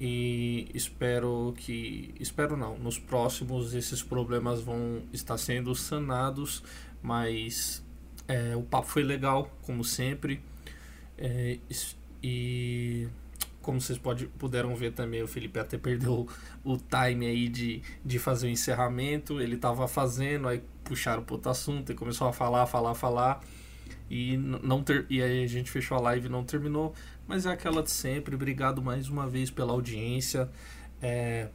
e 0.00 0.70
espero 0.72 1.52
que 1.56 2.14
espero 2.20 2.56
não 2.56 2.78
nos 2.78 2.98
próximos 2.98 3.74
esses 3.74 4.00
problemas 4.00 4.60
vão 4.60 5.02
estar 5.12 5.36
sendo 5.36 5.74
sanados 5.74 6.62
mas 7.02 7.84
é, 8.28 8.54
o 8.54 8.62
papo 8.62 8.86
foi 8.86 9.02
legal 9.02 9.50
como 9.62 9.82
sempre 9.82 10.40
É, 11.20 11.58
e 12.22 13.08
como 13.62 13.80
vocês 13.80 13.98
pode, 13.98 14.26
puderam 14.26 14.74
ver 14.74 14.92
também 14.92 15.22
o 15.22 15.28
Felipe 15.28 15.58
até 15.58 15.76
perdeu 15.76 16.26
o 16.64 16.76
time 16.76 17.26
aí 17.26 17.48
de, 17.48 17.82
de 18.04 18.18
fazer 18.18 18.46
o 18.46 18.50
encerramento 18.50 19.40
ele 19.40 19.56
tava 19.56 19.86
fazendo 19.86 20.48
aí 20.48 20.62
puxaram 20.84 21.22
para 21.22 21.34
outro 21.34 21.50
assunto 21.50 21.92
e 21.92 21.94
começou 21.94 22.28
a 22.28 22.32
falar 22.32 22.66
falar 22.66 22.94
falar 22.94 23.40
e 24.10 24.36
não 24.36 24.82
ter 24.82 25.04
e 25.10 25.22
aí 25.22 25.44
a 25.44 25.46
gente 25.46 25.70
fechou 25.70 25.98
a 25.98 26.00
live 26.00 26.26
e 26.26 26.30
não 26.30 26.44
terminou 26.44 26.94
mas 27.28 27.44
é 27.44 27.52
aquela 27.52 27.82
de 27.82 27.90
sempre. 27.90 28.34
Obrigado 28.34 28.82
mais 28.82 29.10
uma 29.10 29.28
vez 29.28 29.50
pela 29.50 29.72
audiência. 29.72 30.48
É, 31.00 31.48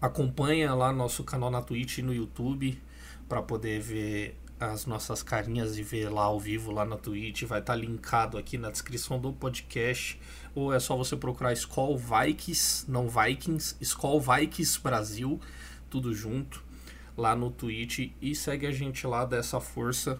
acompanha 0.00 0.74
lá 0.74 0.92
nosso 0.92 1.24
canal 1.24 1.50
na 1.50 1.62
Twitch 1.62 1.98
e 1.98 2.02
no 2.02 2.14
YouTube 2.14 2.78
para 3.26 3.40
poder 3.40 3.80
ver 3.80 4.38
as 4.58 4.86
nossas 4.86 5.22
carinhas 5.22 5.76
e 5.78 5.82
ver 5.82 6.08
lá 6.08 6.24
ao 6.24 6.40
vivo 6.40 6.70
lá 6.70 6.84
na 6.84 6.96
Twitch. 6.96 7.42
Vai 7.44 7.60
estar 7.60 7.74
linkado 7.74 8.38
aqui 8.38 8.56
na 8.56 8.70
descrição 8.70 9.18
do 9.18 9.32
podcast. 9.32 10.20
Ou 10.54 10.72
é 10.72 10.80
só 10.80 10.96
você 10.96 11.16
procurar 11.16 11.52
Skull 11.52 11.98
Vikings, 11.98 12.90
não 12.90 13.08
Vikings, 13.08 13.76
Skull 13.80 14.20
Vikings 14.20 14.80
Brasil, 14.80 15.40
tudo 15.90 16.14
junto, 16.14 16.62
lá 17.16 17.36
no 17.36 17.50
Twitch. 17.50 18.10
E 18.20 18.34
segue 18.34 18.66
a 18.66 18.72
gente 18.72 19.06
lá 19.06 19.24
dessa 19.24 19.60
força 19.60 20.18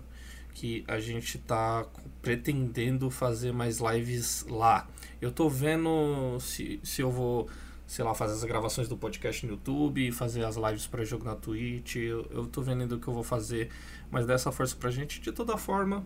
que 0.56 0.84
a 0.88 0.98
gente 0.98 1.38
tá 1.38 1.86
pretendendo 2.22 3.10
fazer 3.10 3.52
mais 3.52 3.78
lives 3.78 4.46
lá. 4.48 4.88
Eu 5.20 5.30
tô 5.30 5.50
vendo 5.50 6.38
se, 6.40 6.80
se 6.82 7.02
eu 7.02 7.10
vou, 7.10 7.46
sei 7.86 8.02
lá, 8.02 8.14
fazer 8.14 8.32
as 8.32 8.44
gravações 8.44 8.88
do 8.88 8.96
podcast 8.96 9.44
no 9.44 9.52
YouTube, 9.52 10.10
fazer 10.12 10.46
as 10.46 10.56
lives 10.56 10.86
para 10.86 11.04
jogo 11.04 11.26
na 11.26 11.34
Twitch. 11.34 11.96
Eu, 11.96 12.26
eu 12.30 12.46
tô 12.46 12.62
vendo 12.62 12.90
o 12.94 12.98
que 12.98 13.06
eu 13.06 13.12
vou 13.12 13.22
fazer, 13.22 13.68
mas 14.10 14.26
dá 14.26 14.34
essa 14.34 14.52
força 14.52 14.76
pra 14.76 14.90
gente. 14.90 15.20
De 15.20 15.32
toda 15.32 15.56
forma, 15.56 16.04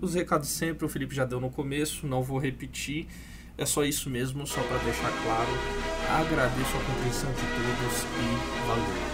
os 0.00 0.14
recados 0.14 0.48
sempre, 0.48 0.84
o 0.84 0.88
Felipe 0.88 1.14
já 1.14 1.24
deu 1.24 1.40
no 1.40 1.50
começo, 1.50 2.06
não 2.06 2.22
vou 2.22 2.38
repetir. 2.38 3.06
É 3.56 3.64
só 3.64 3.84
isso 3.84 4.10
mesmo, 4.10 4.46
só 4.46 4.60
para 4.62 4.78
deixar 4.78 5.10
claro. 5.22 5.50
Agradeço 6.10 6.76
a 6.76 6.84
compreensão 6.84 7.30
de 7.32 7.40
todos 7.40 8.02
e 8.02 8.66
valeu. 8.66 9.13